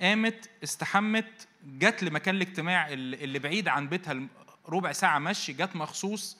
قامت 0.00 0.50
استحمت 0.64 1.48
جت 1.64 2.02
لمكان 2.02 2.34
الاجتماع 2.34 2.88
اللي 2.92 3.38
بعيد 3.38 3.68
عن 3.68 3.88
بيتها 3.88 4.16
ربع 4.68 4.92
ساعة 4.92 5.18
مشي 5.18 5.52
جت 5.52 5.76
مخصوص 5.76 6.38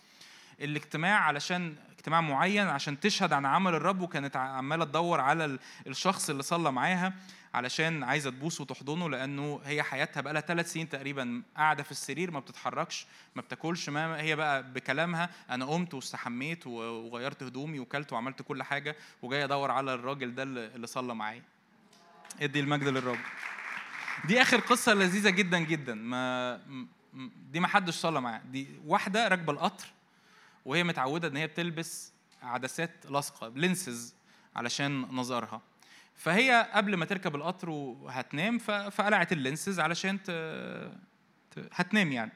الاجتماع 0.61 1.19
علشان 1.21 1.75
اجتماع 1.97 2.21
معين 2.21 2.67
عشان 2.67 3.01
تشهد 3.01 3.33
عن 3.33 3.47
عمل 3.47 3.75
الرب 3.75 4.01
وكانت 4.01 4.37
عمالة 4.37 4.85
تدور 4.85 5.21
على 5.21 5.59
الشخص 5.87 6.31
اللي 6.31 6.43
صلى 6.43 6.73
معاها. 6.73 7.13
علشان 7.54 8.02
عايزة 8.02 8.30
تبوسه 8.30 8.62
وتحضنه 8.62 9.11
لأنه 9.11 9.61
هي 9.64 9.82
حياتها 9.82 10.20
بقى 10.20 10.32
لها 10.32 10.40
ثلاث 10.42 10.73
سنين 10.73 10.88
تقريبا 10.88 11.42
قاعدة 11.56 11.82
في 11.82 11.90
السرير 11.90 12.30
ما 12.30 12.40
بتتحركش 12.40 13.06
ما 13.34 13.42
بتاكلش 13.42 13.88
ما 13.88 14.20
هي 14.20 14.37
بقى 14.37 14.73
بكلامها 14.73 15.30
أنا 15.50 15.64
قمت 15.64 15.94
واستحميت 15.94 16.66
وغيرت 16.66 17.42
هدومي 17.42 17.78
وكلت 17.78 18.12
وعملت 18.12 18.42
كل 18.42 18.62
حاجة 18.62 18.96
وجاي 19.23 19.44
أدور 19.44 19.70
على 19.70 19.94
الراجل 19.94 20.34
ده 20.34 20.42
اللي 20.42 20.87
صلى 20.87 21.14
معايا. 21.14 21.42
ادي 22.40 22.61
المجد 22.61 22.88
للرب 22.88 23.18
دي 24.25 24.42
آخر 24.42 24.61
قصة 24.61 24.94
لذيذة 24.94 25.30
جدا 25.30 25.58
جدا. 25.58 25.94
ما 25.94 26.61
دي 27.52 27.61
ما 27.61 27.68
حدش 27.68 27.94
صلى 27.94 28.20
معاها. 28.20 28.42
دي 28.52 28.66
واحدة 28.87 29.28
راكبة 29.28 29.52
القطر 29.52 29.87
وهي 30.64 30.84
متعودة 30.84 31.28
إن 31.28 31.37
هي 31.37 31.46
بتلبس 31.46 32.12
عدسات 32.42 33.06
لاصقه 33.11 33.49
lenses 33.49 34.14
علشان 34.56 35.00
نظرها. 35.00 35.61
فهي 36.14 36.68
قبل 36.73 36.94
ما 36.94 37.04
تركب 37.04 37.35
القطر 37.37 37.71
وهتنام 37.71 38.59
فقلعت 38.59 39.33
ال 39.33 39.39
lenses 39.39 39.81
علشان 39.80 40.23
ت... 40.23 40.30
هتنام 41.73 42.12
يعني. 42.12 42.33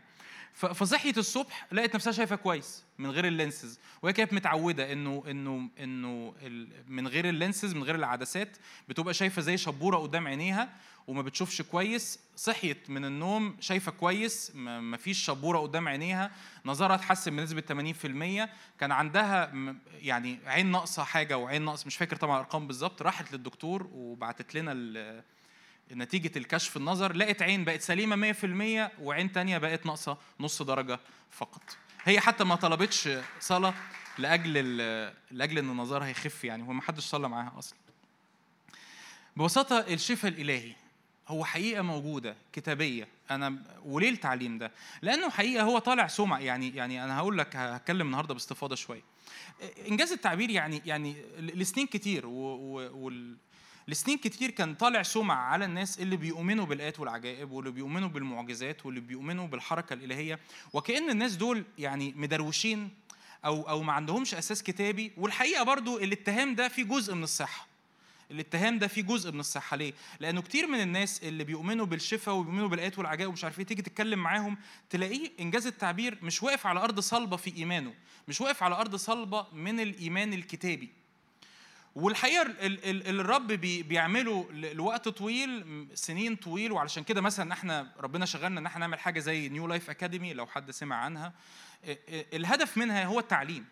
فصحيت 0.59 1.19
الصبح 1.19 1.67
لقيت 1.73 1.95
نفسها 1.95 2.13
شايفة 2.13 2.37
كويس 2.37 2.85
من 2.99 3.11
غير 3.11 3.27
ال 3.27 3.34
lenses 3.34 3.79
وهي 4.03 4.13
كانت 4.13 4.33
متعودة 4.33 4.93
إنه 4.93 5.25
إنه 5.31 5.69
إنه 5.79 6.35
من 6.89 7.09
غير 7.09 7.29
ال 7.29 7.35
lenses 7.35 7.75
من 7.75 7.83
غير 7.83 7.95
العدسات 7.95 8.57
بتبقى 8.89 9.15
شايفة 9.15 9.43
زي 9.43 9.57
شبورة 9.57 9.97
قدام 9.97 10.27
عينيها 10.27 10.69
وما 11.07 11.23
بتشوفش 11.23 11.63
كويس. 11.63 12.19
صحيت 12.37 12.91
من 12.91 13.05
النوم 13.05 13.57
شايفة 13.61 13.93
كويس 13.93 14.53
ما 14.55 14.97
فيش 14.97 15.25
شبورة 15.25 15.59
قدام 15.59 15.89
عينيها 15.89 16.31
نظرها 16.65 16.95
اتحسن 16.95 17.37
بنسبة 17.37 17.93
80% 18.47 18.49
كان 18.81 18.93
عندها 18.93 19.53
يعني 20.01 20.39
عين 20.47 20.67
ناقصة 20.71 21.05
حاجة 21.05 21.39
وعين 21.39 21.65
ناقص 21.65 21.87
مش 21.87 21.97
فاكر 21.97 22.17
طبعا 22.17 22.37
الأرقام 22.37 22.67
بالظبط 22.67 23.03
راحت 23.03 23.33
للدكتور 23.33 23.89
وبعتت 23.93 24.55
لنا 24.55 24.73
نتيجة 25.93 26.39
الكشف 26.39 26.77
النظر 26.77 27.17
لقت 27.17 27.43
عين 27.43 27.65
بقت 27.65 27.81
سليمة 27.81 28.33
100% 28.33 28.91
وعين 29.03 29.33
تانية 29.33 29.59
بقت 29.59 29.87
ناقصة 29.87 30.19
نص 30.41 30.63
درجة 30.63 31.01
فقط 31.31 31.63
هي 32.05 32.21
حتى 32.21 32.45
ما 32.45 32.55
طلبتش 32.55 33.09
صلاة 33.41 33.75
لأجل 34.19 34.53
لأجل 35.31 35.59
إن 35.59 35.67
نظرها 35.67 36.07
يخف 36.07 36.45
يعني 36.45 36.63
هو 36.63 36.73
ما 36.73 36.83
حدش 36.83 37.05
صلى 37.05 37.29
معاها 37.29 37.53
أصلا 37.59 37.79
ببساطة 39.37 39.79
الشفاء 39.79 40.31
الإلهي 40.31 40.73
هو 41.29 41.45
حقيقة 41.45 41.83
موجودة 41.83 42.37
كتابية 42.53 43.09
أنا 43.31 43.63
وليه 43.85 44.11
التعليم 44.11 44.59
ده؟ 44.59 44.73
لأنه 45.03 45.31
حقيقة 45.31 45.63
هو 45.65 45.79
طالع 45.79 46.07
سمع 46.07 46.41
يعني 46.41 46.77
يعني 46.77 47.05
أنا 47.05 47.19
هقول 47.19 47.39
لك 47.39 47.57
هتكلم 47.57 48.07
النهاردة 48.07 48.35
باستفاضة 48.35 48.75
شوية. 48.75 49.03
إنجاز 49.89 50.13
التعبير 50.13 50.51
يعني 50.51 50.83
يعني 50.87 51.17
لسنين 51.39 51.87
كتير 51.87 52.27
لسنين 53.89 54.19
كتير 54.19 54.51
كان 54.51 54.75
طالع 54.75 55.03
سمع 55.03 55.35
على 55.35 55.65
الناس 55.65 56.01
اللي 56.01 56.17
بيؤمنوا 56.17 56.67
بالآيات 56.67 57.01
والعجائب 57.01 57.51
واللي 57.51 57.71
بيؤمنوا 57.71 58.09
بالمعجزات 58.09 58.87
واللي 58.87 59.01
بيؤمنوا 59.01 59.47
بالحركة 59.47 59.93
الإلهية 59.93 60.39
وكأن 60.73 61.11
الناس 61.11 61.37
دول 61.37 61.65
يعني 61.79 62.15
مدروشين 62.17 62.91
أو 63.45 63.69
أو 63.69 63.83
ما 63.83 63.93
عندهمش 63.93 64.35
أساس 64.35 64.63
كتابي 64.63 65.13
والحقيقة 65.17 65.63
برضو 65.65 65.99
الاتهام 65.99 66.55
ده 66.55 66.69
فيه 66.69 66.85
جزء 66.85 67.15
من 67.15 67.23
الصحة 67.23 67.67
الاتهام 68.31 68.79
ده 68.79 68.87
فيه 68.87 69.03
جزء 69.03 69.33
من 69.33 69.41
الصحة 69.41 69.77
ليه؟ 69.77 69.93
لأنه 70.21 70.43
كتير 70.43 70.67
من 70.67 70.81
الناس 70.81 71.23
اللي 71.23 71.45
بيؤمنوا 71.45 71.87
بالشفاء 71.87 72.35
وبيؤمنوا 72.35 72.69
بالآيات 72.69 72.99
والعجائب 72.99 73.31
ومش 73.31 73.45
عارف 73.45 73.59
إيه 73.59 73.67
تيجي 73.67 73.83
تتكلم 73.83 74.19
معاهم 74.19 74.57
تلاقيه 74.91 75.31
إن 75.41 75.50
جاز 75.50 75.67
التعبير 75.67 76.19
مش 76.23 76.43
واقف 76.43 76.67
على 76.67 76.81
أرض 76.81 77.01
صلبة 77.01 77.37
في 77.37 77.57
إيمانه، 77.57 77.95
مش 78.29 78.41
واقف 78.41 78.63
على 78.63 78.75
أرض 78.75 78.97
صلبة 78.97 79.47
من 79.53 79.81
الإيمان 79.81 80.33
الكتابي. 80.33 80.98
والحقيقة 81.95 82.55
الرب 83.11 83.47
بيعمله 83.87 84.49
لوقت 84.53 85.09
طويل 85.09 85.87
سنين 85.95 86.37
طويل 86.37 86.73
وعلشان 86.73 87.05
كده 87.05 87.21
مثلا 87.21 87.53
إحنا 87.53 87.93
ربنا 88.01 88.27
شغلنا 88.27 88.61
إن 88.61 88.67
إحنا 88.67 88.81
نعمل 88.81 88.99
حاجة 88.99 89.21
زي 89.21 89.49
New 89.49 89.67
Life 89.67 89.91
Academy 89.91 90.33
لو 90.35 90.47
حد 90.47 90.71
سمع 90.71 90.97
عنها. 90.97 91.33
الهدف 92.09 92.79
منها 92.79 93.05
هو 93.05 93.19
التعليم. 93.19 93.65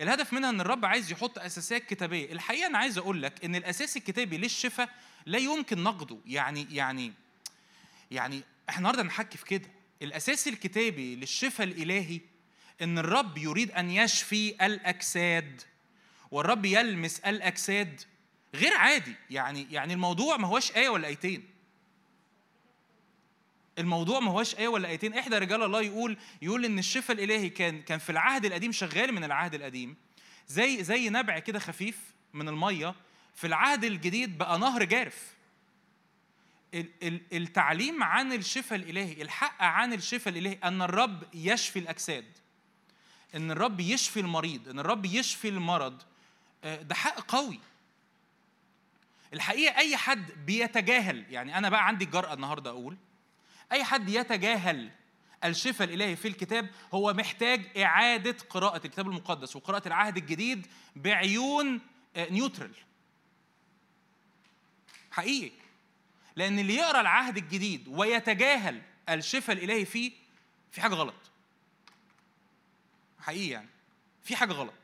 الهدف 0.00 0.32
منها 0.32 0.50
إن 0.50 0.60
الرب 0.60 0.84
عايز 0.84 1.12
يحط 1.12 1.38
اساسات 1.38 1.84
كتابية. 1.84 2.32
الحقيقة 2.32 2.66
أنا 2.66 2.78
عايز 2.78 2.98
أقول 2.98 3.22
لك 3.22 3.44
إن 3.44 3.56
الأساس 3.56 3.96
الكتابي 3.96 4.38
للشفاء 4.38 4.88
لا 5.26 5.38
يمكن 5.38 5.82
نقده. 5.82 6.18
يعني 6.26 6.66
يعني 6.70 7.12
يعني 8.10 8.42
إحنا 8.68 8.78
النهارده 8.78 9.02
نحكي 9.02 9.38
في 9.38 9.44
كده. 9.44 9.68
الأساس 10.02 10.48
الكتابي 10.48 11.16
للشفاء 11.16 11.66
الإلهي 11.66 12.20
إن 12.82 12.98
الرب 12.98 13.38
يريد 13.38 13.70
أن 13.70 13.90
يشفي 13.90 14.66
الأجساد. 14.66 15.62
والرب 16.30 16.64
يلمس 16.64 17.20
الأجساد 17.20 18.00
غير 18.54 18.74
عادي. 18.74 19.14
يعني 19.30 19.66
يعني 19.70 19.94
الموضوع 19.94 20.36
ما 20.36 20.48
هوش 20.48 20.72
آية 20.72 20.88
ولا 20.88 21.08
آيتين. 21.08 21.50
الموضوع 23.78 24.20
ما 24.20 24.30
هوش 24.30 24.54
آية 24.54 24.68
ولا 24.68 24.88
آيتين. 24.88 25.14
إحدى 25.14 25.38
رجال 25.38 25.62
الله 25.62 25.80
يقول 25.82 26.16
يقول 26.42 26.64
إن 26.64 26.78
الشفاء 26.78 27.16
الإلهي 27.16 27.48
كان 27.48 27.82
كان 27.82 27.98
في 27.98 28.10
العهد 28.10 28.44
القديم 28.44 28.72
شغال 28.72 29.12
من 29.12 29.24
العهد 29.24 29.54
القديم 29.54 29.96
زي 30.48 30.84
زي 30.84 31.08
نبع 31.10 31.38
كده 31.38 31.58
خفيف 31.58 31.98
من 32.34 32.48
المية 32.48 32.94
في 33.34 33.46
العهد 33.46 33.84
الجديد 33.84 34.38
بقى 34.38 34.58
نهر 34.58 34.84
جارف. 34.84 35.34
التعليم 37.32 38.02
عن 38.02 38.32
الشفاء 38.32 38.78
الإلهي 38.78 39.22
الحق 39.22 39.62
عن 39.62 39.92
الشفاء 39.92 40.34
الإلهي 40.34 40.58
أن 40.64 40.82
الرب 40.82 41.22
يشفي 41.34 41.78
الأجساد 41.78 42.24
إن 43.34 43.50
الرب 43.50 43.80
يشفي 43.80 44.20
المريض 44.20 44.68
إن 44.68 44.78
الرب 44.78 45.04
يشفي 45.04 45.48
المرض 45.48 46.02
ده 46.64 46.94
حق 46.94 47.20
قوي. 47.20 47.60
الحقيقة 49.34 49.76
أي 49.78 49.96
حد 49.96 50.32
بيتجاهل 50.46 51.26
يعني 51.30 51.58
أنا 51.58 51.68
بقى 51.68 51.86
عندي 51.86 52.04
الجرأه 52.04 52.34
النهارده 52.34 52.70
أقول 52.70 52.96
أي 53.72 53.84
حد 53.84 54.08
يتجاهل 54.08 54.90
الشفاء 55.44 55.88
الإلهي 55.88 56.16
في 56.16 56.28
الكتاب 56.28 56.70
هو 56.94 57.12
محتاج 57.12 57.78
إعادة 57.82 58.36
قراءة 58.50 58.76
الكتاب 58.86 59.06
المقدس 59.08 59.56
وقراءة 59.56 59.88
العهد 59.88 60.16
الجديد 60.16 60.66
بعيون 60.96 61.80
آه، 62.16 62.30
neutral. 62.30 62.74
حقيقي. 65.10 65.52
لأن 66.36 66.58
اللي 66.58 66.74
يقرأ 66.74 67.00
العهد 67.00 67.36
الجديد 67.36 67.88
ويتجاهل 67.88 68.82
الشفاء 69.08 69.56
الإلهي 69.56 69.84
فيه 69.84 70.12
في 70.72 70.80
حاجة 70.80 70.94
غلط. 70.94 71.14
حقيقي 73.20 73.48
يعني. 73.48 73.68
في 74.24 74.36
حاجة 74.36 74.52
غلط. 74.52 74.74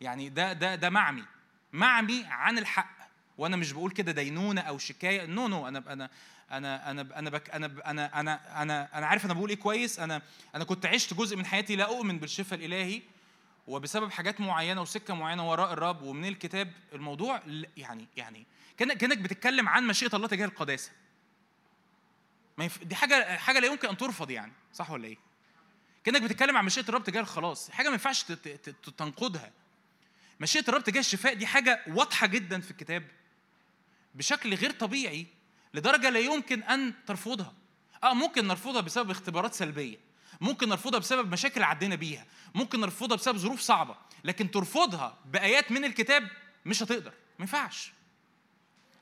يعني 0.00 0.28
ده 0.28 0.52
ده 0.52 0.74
ده 0.74 0.90
معمي. 0.90 1.24
معمي 1.72 2.24
عن 2.26 2.58
الحق. 2.58 2.98
وأنا 3.38 3.56
مش 3.56 3.72
بقول 3.72 3.90
كده 3.90 4.12
دينونة 4.12 4.60
أو 4.60 4.78
شكاية. 4.78 5.26
no 5.26 5.48
no 5.48 5.68
أنا 5.68 5.78
أنا 5.92 6.10
أنا 6.50 6.90
أنا 6.90 7.18
أنا 7.18 7.40
أنا 7.56 7.90
أنا 7.90 8.20
أنا 8.20 8.62
أنا 8.62 8.88
أنا 8.98 9.06
عارف 9.06 9.24
أنا 9.24 9.34
بقول 9.34 9.50
إيه 9.50 9.56
كويس. 9.56 10.00
أنا 10.00 10.22
أنا 10.54 10.64
كنت 10.64 10.86
عشت 10.86 11.14
جزء 11.14 11.36
من 11.36 11.46
حياتي 11.46 11.76
لا 11.76 11.84
أؤمن 11.84 12.18
بالشفاء 12.18 12.58
الإلهي. 12.58 13.02
وبسبب 13.66 14.10
حاجات 14.10 14.40
معينة 14.40 14.82
وسكة 14.82 15.14
معينة 15.14 15.50
وراء 15.50 15.72
الرب 15.72 16.02
ومن 16.02 16.28
الكتاب 16.28 16.72
الموضوع 16.92 17.42
يعني 17.76 18.06
يعني 18.16 18.46
كأنك 18.76 18.96
كأنك 18.96 19.18
بتتكلم 19.18 19.68
عن 19.68 19.86
مشيئة 19.86 20.16
الله 20.16 20.28
تجاه 20.28 20.44
القداسة. 20.46 20.90
ما. 22.58 22.70
دي 22.82 22.94
حاجة 22.94 23.36
حاجة 23.36 23.58
لا 23.58 23.66
يمكن 23.66 23.88
أن 23.88 23.96
ترفض 23.96 24.30
يعني. 24.30 24.52
صح 24.74 24.90
ولا 24.90 25.04
إيه؟ 25.04 25.16
كأنك 26.04 26.22
بتتكلم 26.22 26.56
عن 26.56 26.64
مشيئة 26.64 26.88
الرب 26.88 27.04
تجاه 27.04 27.20
الخلاص. 27.20 27.70
حاجة 27.70 27.86
ما 27.86 27.92
ينفعش 27.92 28.22
تنقضها. 28.96 29.52
مشيئة 30.40 30.64
الرب 30.68 30.84
تجاه 30.84 31.00
الشفاء 31.00 31.34
دي 31.34 31.46
حاجة 31.46 31.82
واضحة 31.86 32.26
جدا 32.26 32.60
في 32.60 32.70
الكتاب 32.70 33.04
بشكل 34.14 34.54
غير 34.54 34.70
طبيعي 34.70 35.26
لدرجة 35.74 36.10
لا 36.10 36.18
يمكن 36.20 36.62
أن 36.62 36.94
ترفضها. 37.06 37.54
آه 38.04 38.14
ممكن 38.14 38.46
نرفضها 38.46 38.80
بسبب 38.80 39.10
اختبارات 39.10 39.54
سلبية 39.54 39.96
ممكن 40.40 40.68
نرفضها 40.68 41.00
بسبب 41.00 41.32
مشاكل 41.32 41.62
عدينا 41.62 41.94
بيها 41.94 42.26
ممكن 42.54 42.80
نرفضها 42.80 43.16
بسبب 43.16 43.36
ظروف 43.38 43.60
صعبة 43.60 43.96
لكن 44.24 44.50
ترفضها 44.50 45.18
بآيات 45.24 45.72
من 45.72 45.84
الكتاب 45.84 46.28
مش 46.66 46.82
هتقدر. 46.82 47.10
ما 47.10 47.40
ينفعش. 47.40 47.92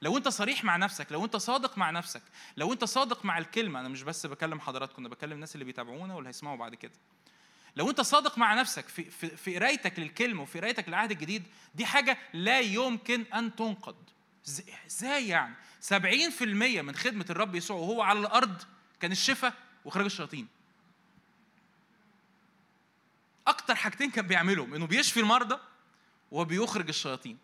لو 0.03 0.17
أنت 0.17 0.29
صريح 0.29 0.65
مع 0.65 0.77
نفسك 0.77 1.13
لو 1.13 1.25
أنت 1.25 1.37
صادق 1.37 1.79
مع 1.79 1.91
نفسك 1.91 2.23
لو 2.57 2.73
أنت 2.73 2.85
صادق 2.85 3.25
مع 3.25 3.39
الكلمة 3.39 3.81
أنا 3.81 3.89
مش 3.89 4.03
بس 4.03 4.27
بكلم 4.27 4.61
حضراتكم 4.61 5.03
أنا 5.03 5.09
بكلم 5.09 5.33
الناس 5.33 5.55
اللي 5.55 5.65
بيتابعونا 5.65 6.15
واللي 6.15 6.29
هيسمعوا 6.29 6.57
بعد 6.57 6.75
كده. 6.75 6.93
لو 7.77 7.91
انت 7.91 8.01
صادق 8.01 8.39
مع 8.39 8.55
نفسك 8.55 8.89
في 8.89 9.05
في 9.05 9.37
في 9.37 9.57
قرايتك 9.57 9.99
للكلمة 9.99 10.43
وفي 10.43 10.61
قرايتك 10.61 10.89
للعهد 10.89 11.11
الجديد 11.11 11.43
دي 11.75 11.87
حاجة 11.87 12.19
لا 12.33 12.61
يمكن 12.61 13.25
أن 13.35 13.57
تنقض. 13.57 13.97
إزاي 14.87 15.29
يعني؟ 15.29 15.55
70% 15.89 16.43
من 16.83 16.95
خدمة 16.95 17.27
الرب 17.31 17.55
يسوع 17.55 17.77
وهو 17.77 18.03
على 18.03 18.19
الأرض 18.19 18.63
كان 19.01 19.13
الشفاء 19.13 19.55
وإخراج 19.85 20.05
الشياطين. 20.05 20.49
أكتر 23.47 23.75
حاجتين 23.75 24.11
كان 24.11 24.27
بيعملهم 24.27 24.75
إنه 24.75 24.87
بيشفي 24.87 25.21
المرضى 25.21 25.59
وبيخرج 26.31 26.89
الشياطين. 26.89 27.39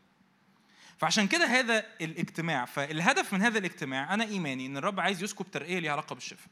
فعشان 0.98 1.28
كده 1.28 1.46
هذا 1.46 1.86
الاجتماع 2.00 2.64
فالهدف 2.64 3.32
من 3.32 3.42
هذا 3.42 3.58
الاجتماع 3.58 4.14
أنا 4.14 4.24
إيماني 4.24 4.66
إن 4.66 4.76
الرب 4.76 5.00
عايز 5.00 5.22
يسكب 5.22 5.50
ترقية 5.50 5.78
ليها 5.78 5.92
علاقة 5.92 6.14
بالشفاء. 6.14 6.48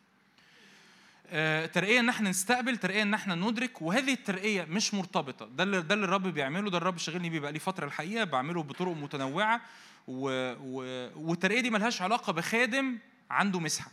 آه، 1.33 1.67
ترقية 1.67 2.01
إن 2.01 2.09
إحنا 2.09 2.31
نستقبل 2.31 2.77
ترقية 2.77 3.03
إن 3.03 3.15
إحنا 3.15 3.35
ندرك 3.35 3.83
وهذه 3.83 4.13
الترقية 4.13 4.65
مش 4.65 4.95
مرتبطة. 4.95 5.47
ده 5.47 5.63
اللي 5.65 5.83
ده 5.83 5.95
اللي 5.95 6.05
الرب 6.05 6.23
بيعمله 6.27 6.71
ده 6.71 6.79
الرب 6.79 6.99
شغلني 6.99 7.31
بيه 7.31 7.41
بقى 7.41 7.53
لي 7.53 7.59
فترة 7.59 7.87
الحقيقة 7.87 8.25
بعمله 8.25 8.63
بطرق 8.63 8.97
متنوعة 8.97 9.61
و... 10.09 10.53
و... 10.61 10.83
والترقية 11.17 11.61
دي 11.61 11.71
ملهاش 11.71 12.03
علاقة 12.03 12.33
بخادم 12.33 12.99
عنده 13.31 13.61
مسحة. 13.61 13.91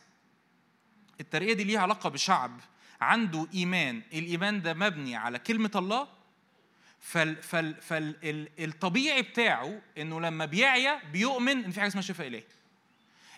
الترقية 1.22 1.54
دي 1.54 1.64
ليها 1.64 1.80
علاقة 1.80 2.10
بشعب 2.10 2.60
عنده 3.02 3.48
إيمان. 3.54 4.02
الإيمان 4.14 4.62
ده 4.62 4.74
مبني 4.74 5.16
على 5.16 5.40
كلمة 5.40 5.72
الله. 5.76 6.08
فال 7.00 7.44
فال 7.44 7.82
فالطبيعي 7.82 9.22
بتاعه 9.22 9.82
إنه 9.98 10.22
لما 10.22 10.46
بيعيا 10.46 11.02
بيؤمن 11.14 11.64
إن 11.64 11.72
في 11.72 11.80
حاجة 11.80 11.90
اسمها 11.90 12.02
شفاء 12.02 12.28
إلهي. 12.28 12.44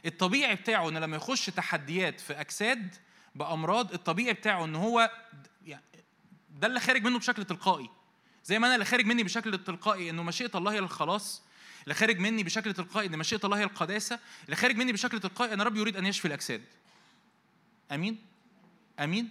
الطبيعي 0.06 0.56
بتاعه 0.56 0.89
إنه 0.89 1.00
لما 1.00 1.18
يخش 1.18 1.46
تحديات 1.46 2.20
في 2.20 2.34
أجساد 2.34 2.96
بأمراض 3.36 3.93
الطبيعي 3.93 4.33
بتاعه 4.33 4.65
إن 4.65 4.75
هو 4.75 5.12
يعني 5.65 5.83
ده 6.50 6.67
اللي 6.67 6.79
خارج 6.79 7.03
منه 7.03 7.19
بشكل 7.19 7.45
تلقائي. 7.45 7.89
زي 8.45 8.59
ما 8.59 8.67
أنا 8.67 8.75
اللي 8.75 8.86
خارج 8.86 9.05
مني 9.05 9.24
بشكل 9.24 9.57
تلقائي 9.57 10.09
إنه 10.09 10.24
مشيئة 10.24 10.57
الله 10.57 10.71
هي 10.71 10.79
الخلاص 10.79 11.41
اللي 11.83 11.93
خارج 11.93 12.19
مني 12.19 12.43
بشكل 12.43 12.74
تلقائي 12.74 13.07
إن 13.07 13.17
مشيئة 13.17 13.39
الله 13.43 13.57
هي 13.57 13.63
القداسة 13.63 14.19
اللي 14.45 14.55
خارج 14.55 14.75
مني 14.75 14.91
بشكل 14.91 15.19
تلقائي 15.19 15.53
إن 15.53 15.62
رب 15.62 15.75
يريد 15.75 15.98
أن 15.98 16.05
يشفي 16.05 16.27
الأجساد. 16.27 16.62
آمين؟ 17.91 18.17
آمين؟ 19.00 19.29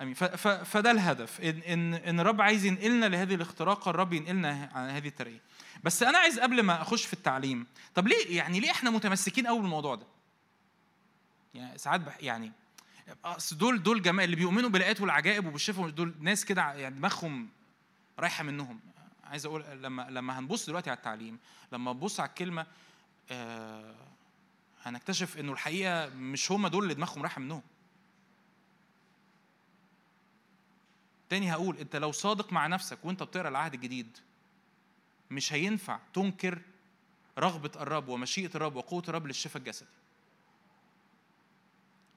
آمين. 0.00 0.14
فده 0.64 0.90
الهدف 0.90 1.40
ان 1.40 1.58
ان 1.62 1.94
إن 1.94 2.20
الرب 2.20 2.40
عايز 2.40 2.64
ينقلنا 2.64 3.06
لهذه 3.06 3.34
الاختراقه 3.34 3.90
الرب 3.90 4.12
ينقلنا 4.12 4.70
على 4.74 4.92
هذه 4.92 5.08
الطريقة 5.08 5.40
بس 5.84 6.02
أنا 6.02 6.18
عايز 6.18 6.40
قبل 6.40 6.62
ما 6.62 6.82
أخش 6.82 7.04
في 7.04 7.12
التعليم 7.12 7.66
طب 7.94 8.08
ليه 8.08 8.36
يعني 8.36 8.60
ليه 8.60 8.70
إحنا 8.70 8.90
متمسكين 8.90 9.46
قوي 9.46 9.60
بالموضوع 9.60 9.94
ده؟ 9.94 10.06
يعني 11.54 11.78
ساعات 11.78 12.00
بح 12.00 12.16
يعني 12.22 12.52
أصل 13.24 13.58
دول 13.58 13.82
دول 13.82 14.02
جماعة 14.02 14.24
اللي 14.24 14.36
بيؤمنوا 14.36 14.70
بالآيات 14.70 15.00
والعجائب 15.00 15.46
وبالشفاء 15.46 15.88
دول 15.88 16.14
ناس 16.20 16.44
كده 16.44 16.72
يعني 16.72 16.94
دماغهم 16.94 17.48
رايحة 18.18 18.44
منهم. 18.44 18.80
عايز 19.24 19.46
أقول 19.46 19.64
لما 19.82 20.06
لما 20.10 20.38
هنبص 20.38 20.66
دلوقتي 20.66 20.90
على 20.90 20.96
التعليم 20.96 21.38
لما 21.72 21.92
نبص 21.92 22.20
على 22.20 22.28
الكلمة 22.28 22.66
آه 23.30 23.94
هنكتشف 24.82 25.38
إنه 25.38 25.52
الحقيقة 25.52 26.08
مش 26.08 26.52
هم 26.52 26.66
دول 26.68 26.82
اللي 26.82 26.94
دماغهم 26.94 27.22
رايحة 27.22 27.40
منهم. 27.40 27.62
تاني 31.30 31.52
هقول 31.52 31.76
أنت 31.78 31.96
لو 31.96 32.12
صادق 32.12 32.52
مع 32.52 32.66
نفسك 32.66 33.04
وأنت 33.04 33.22
بتقرأ 33.22 33.48
العهد 33.48 33.74
الجديد 33.74 34.18
مش 35.30 35.52
هينفع 35.52 35.98
تنكر 36.14 36.58
رغبة 37.38 37.70
الرب 37.82 38.08
ومشيئة 38.08 38.50
الرب 38.54 38.76
وقوة 38.76 39.02
الرب 39.08 39.26
للشفاء 39.26 39.56
الجسدي. 39.56 39.88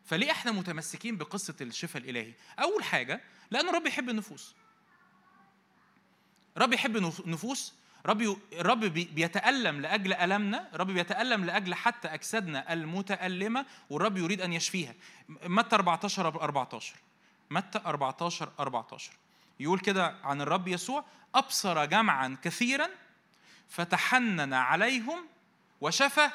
فليه 0.05 0.31
إحنا 0.31 0.51
متمسكين 0.51 1.17
بقصة 1.17 1.55
الشفاء 1.61 2.01
الإلهي؟ 2.01 2.33
أول 2.59 2.83
حاجة 2.83 3.21
لأن 3.51 3.69
الرب 3.69 3.85
يحب 3.85 4.09
النفوس. 4.09 4.55
رب 6.57 6.73
يحب 6.73 6.97
النفوس 6.97 7.73
رب 8.05 8.37
الرب 8.53 8.79
بيتألم 8.85 9.81
لأجل 9.81 10.13
ألمنا، 10.13 10.69
الرب 10.73 10.87
بيتألم 10.87 11.45
لأجل 11.45 11.75
حتى 11.75 12.07
أجسادنا 12.07 12.73
المتألمة 12.73 13.65
والرب 13.89 14.17
يريد 14.17 14.41
أن 14.41 14.53
يشفيها. 14.53 14.93
متى 15.29 15.75
14 15.75 16.27
14 16.27 16.95
متى 17.49 17.81
14 17.85 18.51
14 18.59 19.11
يقول 19.59 19.79
كده 19.79 20.15
عن 20.23 20.41
الرب 20.41 20.67
يسوع 20.67 21.05
أبصر 21.35 21.85
جمعا 21.85 22.37
كثيرا 22.43 22.89
فتحنن 23.69 24.53
عليهم 24.53 25.27
وشفى 25.81 26.29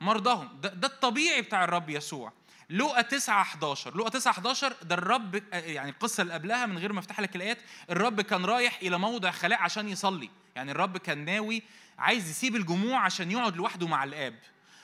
مرضاهم. 0.00 0.60
ده, 0.60 0.68
ده 0.68 0.88
الطبيعي 0.88 1.42
بتاع 1.42 1.64
الرب 1.64 1.90
يسوع. 1.90 2.32
لوقا 2.70 3.02
9 3.02 3.42
11 3.42 3.96
لوقا 3.96 4.10
9 4.10 4.30
11 4.32 4.74
ده 4.82 4.94
الرب 4.94 5.42
يعني 5.52 5.90
القصة 5.90 6.22
اللي 6.22 6.34
قبلها 6.34 6.66
من 6.66 6.78
غير 6.78 6.92
ما 6.92 7.00
أفتح 7.00 7.20
لك 7.20 7.36
الآيات 7.36 7.58
الرب 7.90 8.20
كان 8.20 8.44
رايح 8.44 8.78
إلى 8.82 8.98
موضع 8.98 9.30
خلاء 9.30 9.62
عشان 9.62 9.88
يصلي. 9.88 10.30
يعني 10.56 10.70
الرب 10.70 10.96
كان 10.98 11.24
ناوي 11.24 11.62
عايز 11.98 12.30
يسيب 12.30 12.56
الجموع 12.56 13.00
عشان 13.00 13.30
يقعد 13.30 13.56
لوحده 13.56 13.86
مع 13.86 14.04
الآب. 14.04 14.38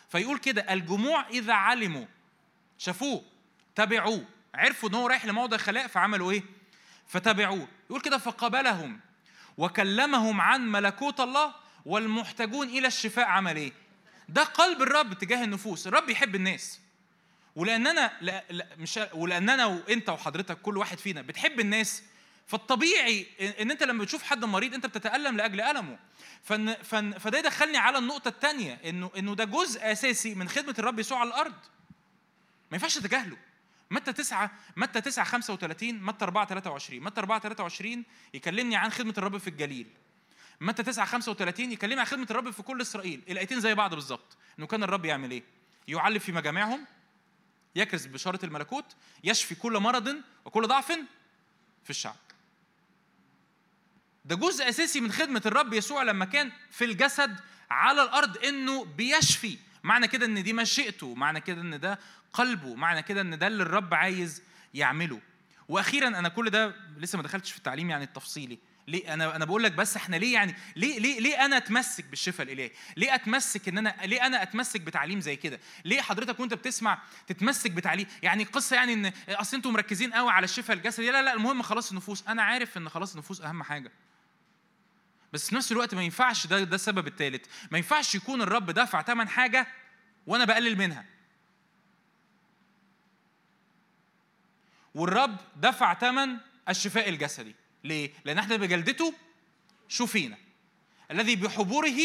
فيقول 0.08 0.38
كده 0.38 0.72
الجموع 0.72 1.28
إذا 1.28 1.52
علموا 1.52 2.06
شافوه 2.78 3.25
تبعوه 3.75 4.25
عرفوا 4.54 4.88
إن 4.88 4.94
هو 4.94 5.06
رايح 5.06 5.25
لموضع 5.25 5.56
خلاء 5.56 5.87
فعملوا 5.87 6.32
إيه؟ 6.32 6.42
فتبعوه 7.06 7.68
يقول 7.90 8.00
كده 8.00 8.18
فقبلهم 8.18 9.00
وكلمهم 9.58 10.40
عن 10.40 10.72
ملكوت 10.72 11.20
الله 11.20 11.54
والمحتاجون 11.87 12.68
إلى 12.68 12.87
الشفاء 12.87 13.26
عمل 13.26 13.56
إيه؟ 13.56 13.72
ده 14.28 14.42
قلب 14.44 14.82
الرب 14.82 15.14
تجاه 15.14 15.44
النفوس. 15.44 15.87
الرب 15.87 16.08
يحب 16.10 16.34
الناس. 16.34 16.80
ولاننا 17.57 18.12
لا 18.21 18.45
لا 18.50 18.66
مش 18.78 19.00
ولاننا 19.12 19.66
وانت 19.66 20.09
وحضرتك 20.09 20.61
كل 20.61 20.76
واحد 20.78 20.99
فينا 20.99 21.23
بتحب 21.23 21.61
الناس 21.61 22.02
فالطبيعي 22.47 23.26
ان 23.61 23.71
أنت 23.71 23.83
لما 23.83 24.04
بتشوف 24.04 24.23
حد 24.23 24.45
مريض 24.45 24.75
أنت 24.75 24.87
بتتألم 24.87 25.37
لأجل 25.37 25.61
ألمه. 25.61 25.99
فن 26.42 26.75
فن 26.75 27.19
فده 27.19 27.38
يدخلني 27.38 27.78
على 27.78 27.99
النقطة 27.99 28.28
الثانية 28.28 28.80
انه 28.85 29.11
إنه 29.19 29.35
ده 29.35 29.45
جزء 29.45 29.92
أساسي 29.92 30.35
من 30.35 30.49
خدمة 30.49 30.75
الرب 30.78 30.99
يسوع 30.99 31.19
على 31.19 31.28
الأرض. 31.28 31.54
ما 32.71 32.76
ينفعش 32.76 32.95
تتجاهله 32.99 33.37
متى 33.90 34.12
9 34.12 34.50
متى 34.76 35.00
9 35.00 35.25
35 35.25 35.95
متى 36.02 36.25
4 36.25 36.47
23 36.47 37.00
متى 37.00 37.21
4 37.21 37.40
23 37.40 38.04
يكلمني 38.35 38.76
عن 38.76 38.90
خدمة 38.90 39.14
الرب 39.19 39.38
في 39.38 39.49
الجليل. 39.49 39.87
متى 40.61 40.83
9 40.83 41.07
35 41.07 41.73
يكلمني 41.73 42.00
عن 42.00 42.07
خدمة 42.07 42.26
الرب 42.30 42.50
في 42.50 42.62
كل 42.62 42.80
إسرائيل. 42.80 43.23
الآيتين 43.28 43.61
زي 43.61 43.75
بعض 43.75 43.95
بالظبط. 43.95 44.37
إنه 44.59 44.66
كان 44.66 44.83
الرب 44.83 45.04
يعمل 45.04 45.30
إيه؟ 45.30 45.42
يعلم 45.88 46.19
في 46.19 46.33
مجامعهم 46.33 46.87
يكرز 47.76 48.06
بشارة 48.06 48.44
الملكوت 48.44 48.84
يشفي 49.24 49.54
كل 49.54 49.78
مرض 49.78 50.16
وكل 50.44 50.66
ضعف 50.66 50.92
في 51.84 51.90
الشعب. 51.90 52.16
ده 54.24 54.36
جزء 54.36 54.68
أساسي 54.68 55.00
من 55.00 55.12
خدمة 55.12 55.42
الرب 55.46 55.72
يسوع 55.72 56.02
لما 56.02 56.24
كان 56.24 56.52
في 56.70 56.84
الجسد 56.84 57.36
على 57.70 58.02
الأرض 58.02 58.44
إنه 58.44 58.84
بيشفي. 58.84 59.58
معنى 59.82 60.08
كده 60.08 60.26
إن 60.26 60.42
دي 60.42 60.52
مشيئته 60.52 61.14
معنى 61.14 61.40
كده 61.40 61.60
إن 61.60 61.80
ده 61.80 61.98
قلبه 62.32 62.74
معنى 62.74 63.02
كده 63.02 63.20
إن 63.20 63.38
ده 63.38 63.46
اللي 63.46 63.62
الرب 63.62 63.94
عايز 63.94 64.42
يعمله. 64.74 65.20
وأخيرا 65.68 66.09
أنا 66.09 66.28
كل 66.28 66.50
ده 66.50 66.74
لسه 66.98 67.16
ما 67.16 67.22
دخلتش 67.22 67.52
في 67.52 67.59
التعليم 67.59 67.90
يعني 67.90 68.04
التفصيلي. 68.04 68.59
ليه؟ 68.90 69.14
أنا 69.14 69.37
أنا 69.37 69.44
بقول 69.44 69.62
لك 69.64 69.72
بس 69.72 69.96
إحنا 69.96 70.16
ليه 70.16 70.35
يعني 70.35 70.55
ليه 70.76 70.98
ليه 70.98 71.20
ليه 71.20 71.44
أنا 71.44 71.57
أتمسك 71.57 72.05
بالشفاء 72.05 72.46
الإلهي؟ 72.46 72.70
ليه 72.96 73.14
أتمسك 73.14 73.68
إن 73.68 73.79
أنا 73.79 73.94
ليه 74.05 74.26
أنا 74.26 74.42
أتمسك 74.42 74.81
بتعليم 74.81 75.20
زي 75.20 75.37
كده؟ 75.37 75.61
ليه 75.85 76.00
حضرتك 76.00 76.40
وأنت 76.40 76.55
بتسمع 76.55 76.98
تتمسك 77.26 77.70
بتعليم؟ 77.70 78.07
يعني 78.22 78.42
القصة 78.42 78.76
يعني 78.76 78.92
إن 78.92 79.12
أصل 79.29 79.57
أنتم 79.57 79.72
مركزين 79.72 80.12
قوي 80.12 80.31
على 80.31 80.44
الشفاء 80.44 80.76
الجسدي. 80.76 81.11
لا 81.11 81.22
لا 81.22 81.33
المهم 81.33 81.62
خلاص 81.62 81.90
النفوس. 81.90 82.24
أنا 82.29 82.42
عارف 82.42 82.76
إن 82.76 82.88
خلاص 82.88 83.12
النفوس 83.12 83.40
أهم 83.40 83.62
حاجة. 83.62 83.92
بس 85.33 85.48
في 85.48 85.55
نفس 85.55 85.72
الوقت 85.72 85.94
ما 85.94 86.03
ينفعش 86.03 86.46
ده 86.46 86.64
ده 86.64 86.74
السبب 86.74 87.07
الثالث 87.07 87.46
ما 87.70 87.79
ينفعش 87.79 88.14
يكون 88.14 88.42
الرب 88.42 88.70
دفع 88.70 89.03
ثمن 89.03 89.29
حاجة 89.29 89.66
وأنا 90.26 90.44
بقلل 90.44 90.79
منها. 90.79 91.05
والرب 94.94 95.37
دفع 95.57 95.94
ثمن 95.94 96.37
الشفاء 96.68 97.09
الجسدي. 97.09 97.55
ليه؟ 97.85 98.12
لأن 98.25 98.38
إحنا 98.38 98.57
بجلدته 98.57 99.14
شفينا. 99.88 100.38
الذي 101.11 101.37
بحبوره 101.37 101.99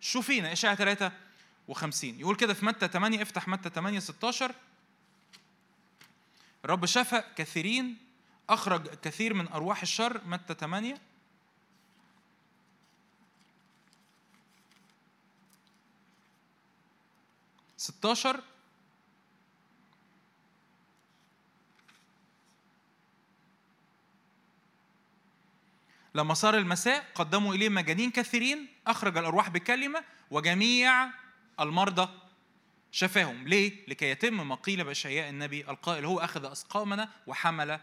شفينا. 0.00 0.52
إشاعة 0.52 0.74
53 0.74 2.20
يقول 2.20 2.36
كده 2.36 2.54
في 2.54 2.66
متى 2.66 2.88
8 2.88 3.22
افتح 3.22 3.48
متى 3.48 3.70
8 3.70 3.98
16 3.98 4.54
الرب 6.64 6.86
شفى 6.86 7.22
كثيرين 7.36 7.98
أخرج 8.50 8.86
كثير 8.88 9.34
من 9.34 9.48
أرواح 9.48 9.82
الشر. 9.82 10.20
متى 10.26 10.54
8 10.54 11.00
16 17.76 18.40
لما 26.14 26.34
صار 26.34 26.58
المساء 26.58 27.04
قدموا 27.14 27.54
إليه 27.54 27.68
مجانين 27.68 28.10
كثيرين 28.10 28.68
أخرج 28.86 29.18
الأرواح 29.18 29.48
بكلمة 29.48 30.04
وجميع 30.30 31.10
المرضى 31.60 32.08
شفاهم 32.92 33.48
ليه؟ 33.48 33.72
لكي 33.88 34.10
يتم 34.10 34.48
ما 34.48 34.54
قيل 34.54 34.84
بأشعياء 34.84 35.30
النبي 35.30 35.60
القائل 35.60 36.04
هو 36.04 36.18
أخذ 36.18 36.44
أسقامنا 36.44 37.08
وحمل 37.26 37.80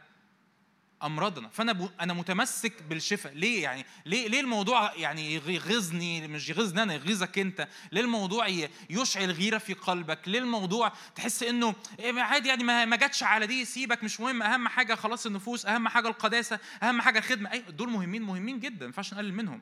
أمراضنا. 1.03 1.49
فأنا 1.49 1.89
أنا 2.01 2.13
متمسك 2.13 2.83
بالشفاء. 2.83 3.33
ليه 3.33 3.63
يعني؟ 3.63 3.85
ليه 4.05 4.27
ليه 4.27 4.39
الموضوع 4.39 4.95
يعني 4.95 5.35
يغيظني 5.35 6.27
مش 6.27 6.49
يغيظني 6.49 6.83
أنا 6.83 6.93
يغيظك 6.93 7.39
أنت. 7.39 7.67
ليه 7.91 8.01
الموضوع 8.01 8.47
يشعل 8.89 9.31
غيرة 9.31 9.57
في 9.57 9.73
قلبك؟ 9.73 10.27
ليه 10.27 10.39
الموضوع 10.39 10.91
تحس 11.15 11.43
إنه 11.43 11.75
إيه، 11.99 12.21
عادي 12.21 12.49
يعني 12.49 12.63
ما 12.63 12.95
جاتش 12.95 13.23
على 13.23 13.47
دي 13.47 13.65
سيبك 13.65 14.03
مش 14.03 14.19
مهم. 14.19 14.43
أهم 14.43 14.67
حاجة 14.67 14.95
خلاص 14.95 15.25
النفوس 15.25 15.65
أهم 15.65 15.87
حاجة 15.87 16.07
القداسة 16.07 16.59
أهم 16.83 17.01
حاجة 17.01 17.19
الخدمة. 17.19 17.51
اي 17.51 17.63
دول 17.69 17.89
مهمين 17.89 18.21
مهمين 18.21 18.59
جدا. 18.59 18.79
ما 18.79 18.85
ينفعش 18.85 19.13
نقلل 19.13 19.33
منهم. 19.33 19.61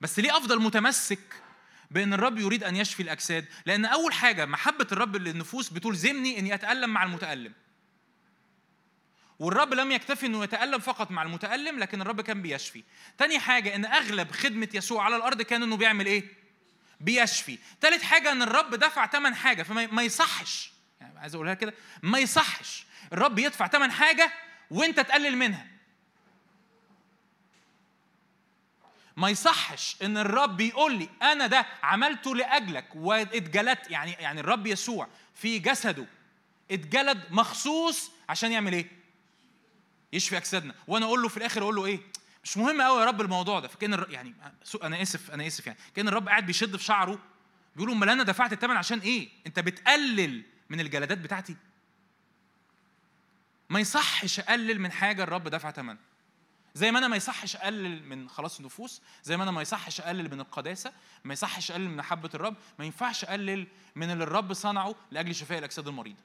بس 0.00 0.18
ليه 0.18 0.36
أفضل 0.36 0.62
متمسك 0.62 1.18
بأن 1.90 2.12
الرب 2.12 2.38
يريد 2.38 2.64
أن 2.64 2.76
يشفي 2.76 3.02
الأجساد؟ 3.02 3.44
لأن 3.66 3.84
أول 3.84 4.12
حاجة 4.12 4.46
محبة 4.46 4.86
الرب 4.92 5.16
للنفوس 5.16 5.70
بتلزمني 5.70 6.38
إني 6.38 6.54
أتألم 6.54 6.90
مع 6.90 7.04
المتألم. 7.04 7.52
والرب 9.38 9.74
لم 9.74 9.92
يكتفي 9.92 10.26
إنه 10.26 10.44
يتألم 10.44 10.78
فقط 10.78 11.10
مع 11.10 11.22
المتألم 11.22 11.78
لكن 11.78 12.00
الرب 12.00 12.20
كان 12.20 12.42
بيشفي. 12.42 12.84
تاني 13.18 13.38
حاجة 13.38 13.74
إن 13.74 13.84
أغلب 13.84 14.30
خدمة 14.30 14.68
يسوع 14.74 15.04
على 15.04 15.16
الأرض 15.16 15.42
كان 15.42 15.62
إنه 15.62 15.76
بيعمل 15.76 16.06
إيه؟ 16.06 16.24
بيشفي. 17.00 17.58
تالت 17.80 18.02
حاجة 18.02 18.32
إن 18.32 18.42
الرب 18.42 18.74
دفع 18.74 19.06
ثمن 19.06 19.34
حاجة 19.34 19.62
فما 19.62 20.02
يصحش 20.02 20.72
يعني 21.00 21.18
عايز 21.18 21.34
أقولها 21.34 21.54
كده 21.54 21.74
ما 22.02 22.18
يصحش 22.18 22.86
الرب 23.12 23.38
يدفع 23.38 23.68
ثمن 23.68 23.90
حاجة 23.90 24.32
وإنت 24.70 25.00
تقلل 25.00 25.36
منها. 25.36 25.66
ما 29.16 29.28
يصحش 29.30 29.96
إن 30.02 30.16
الرب 30.18 30.60
يقول 30.60 30.94
لي 30.98 31.08
أنا 31.22 31.46
ده 31.46 31.66
عملته 31.82 32.34
لأجلك 32.36 32.86
واتجلدت 32.94 33.90
يعني 33.90 34.12
يعني 34.12 34.40
الرب 34.40 34.66
يسوع 34.66 35.08
في 35.34 35.58
جسده 35.58 36.06
اتجلد 36.70 37.24
مخصوص 37.30 38.10
عشان 38.28 38.52
يعمل 38.52 38.72
إيه؟ 38.72 38.97
يشفي 40.12 40.36
اجسادنا 40.36 40.74
وأنا 40.86 41.06
أقول 41.06 41.22
له 41.22 41.28
في 41.28 41.36
الآخر 41.36 41.62
أقول 41.62 41.76
له 41.76 41.86
إيه؟ 41.86 42.00
مش 42.44 42.56
مهم 42.56 42.82
قوي 42.82 43.00
يا 43.00 43.06
رب 43.06 43.20
الموضوع 43.20 43.60
ده. 43.60 43.68
فكأن 43.68 44.04
يعني 44.08 44.34
أنا 44.82 45.02
آسف 45.02 45.30
أنا 45.30 45.46
آسف 45.46 45.66
يعني. 45.66 45.78
كأن 45.96 46.08
الرب 46.08 46.28
قاعد 46.28 46.46
بيشد 46.46 46.76
في 46.76 46.84
شعره 46.84 47.18
بيقول 47.76 47.90
أمال 47.90 48.08
أنا 48.08 48.22
دفعت 48.22 48.52
الثمن 48.52 48.76
عشان 48.76 48.98
إيه؟ 48.98 49.28
أنت 49.46 49.60
بتقلل 49.60 50.42
من 50.70 50.80
الجلدات 50.80 51.18
بتاعتي. 51.18 51.56
ما 53.70 53.80
يصحش 53.80 54.40
أقلل 54.40 54.80
من 54.80 54.92
حاجة 54.92 55.22
الرب 55.22 55.48
دفع 55.48 55.70
ثمنها 55.70 55.98
زي 56.74 56.90
ما 56.90 56.98
أنا 56.98 57.08
ما 57.08 57.16
يصحش 57.16 57.56
أقلل 57.56 58.04
من 58.08 58.28
خلاص 58.28 58.58
النفوس 58.58 59.02
زي 59.24 59.36
ما 59.36 59.42
أنا 59.42 59.50
ما 59.50 59.62
يصحش 59.62 60.00
أقلل 60.00 60.30
من 60.34 60.40
القداسة 60.40 60.92
ما 61.24 61.32
يصحش 61.32 61.70
أقلل 61.70 61.88
من 61.88 61.96
محبه 61.96 62.30
الرب 62.34 62.54
ما 62.78 62.84
ينفعش 62.84 63.24
أقلل 63.24 63.66
من 63.96 64.10
اللي 64.10 64.24
الرب 64.24 64.52
صنعه 64.52 64.94
لأجل 65.10 65.34
شفاء 65.34 65.58
الأجساد 65.58 65.88
المريضة. 65.88 66.18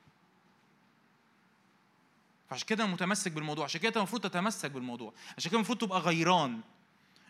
فعشان 2.53 2.67
كده 2.67 2.85
متمسك 2.85 3.31
بالموضوع 3.31 3.65
عشان 3.65 3.81
كده 3.81 3.97
المفروض 3.97 4.21
تتمسك 4.21 4.71
بالموضوع 4.71 5.13
عشان 5.37 5.51
كده 5.51 5.57
المفروض 5.57 5.77
تبقى 5.77 5.99
غيران. 5.99 6.61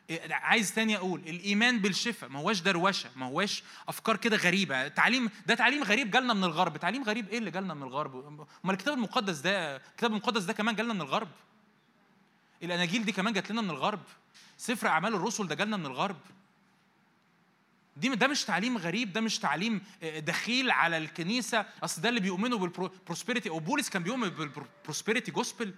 إيه، 0.09 0.33
عايز 0.33 0.73
تاني 0.73 0.97
أقول 0.97 1.19
الإيمان 1.19 1.79
بالشفاء 1.79 2.29
ما 2.29 2.39
هواش 2.39 2.59
دروشة 2.61 3.09
ما 3.15 3.25
هواش 3.25 3.63
أفكار 3.87 4.17
كده 4.17 4.37
غريبة. 4.37 4.87
تعليم 4.87 5.29
ده 5.45 5.55
تعليم 5.55 5.83
غريب 5.83 6.11
جالنا 6.11 6.33
من 6.33 6.43
الغرب. 6.43 6.77
تعليم 6.77 7.03
غريب 7.03 7.29
إيه 7.29 7.37
اللي 7.37 7.51
جالنا 7.51 7.73
من 7.73 7.83
الغرب؟ 7.83 8.15
أمال 8.65 8.75
الكتاب 8.75 8.93
المقدس 8.93 9.37
ده 9.37 9.75
الكتاب 9.75 10.11
المقدس 10.11 10.43
ده 10.43 10.53
كمان 10.53 10.75
جالنا 10.75 10.93
من 10.93 11.01
الغرب؟ 11.01 11.27
الاناجيل 12.63 13.05
دي 13.05 13.11
كمان 13.11 13.33
جات 13.33 13.51
لنا 13.51 13.61
من 13.61 13.69
الغرب؟ 13.69 13.99
سفر 14.57 14.87
أعمال 14.87 15.13
الرسل 15.13 15.47
ده 15.47 15.55
جالنا 15.55 15.77
من 15.77 15.85
الغرب؟ 15.85 16.17
دي 17.97 18.09
ده 18.09 18.27
مش 18.27 18.43
تعليم 18.43 18.77
غريب 18.77 19.13
ده 19.13 19.21
مش 19.21 19.39
تعليم 19.39 19.81
آه، 20.03 20.19
دخيل 20.19 20.71
على 20.71 20.97
الكنيسة. 20.97 21.65
أصل 21.83 22.01
ده 22.01 22.09
اللي 22.09 22.19
بيؤمنوا 22.19 22.57
بال 22.57 22.72
prosperity 22.72 23.49
أو 23.49 23.59
بولس 23.59 23.89
كان 23.89 24.03
بيؤمن 24.03 24.29
بال 24.29 24.46
prosperity 24.46 25.31
gospel 25.31 25.73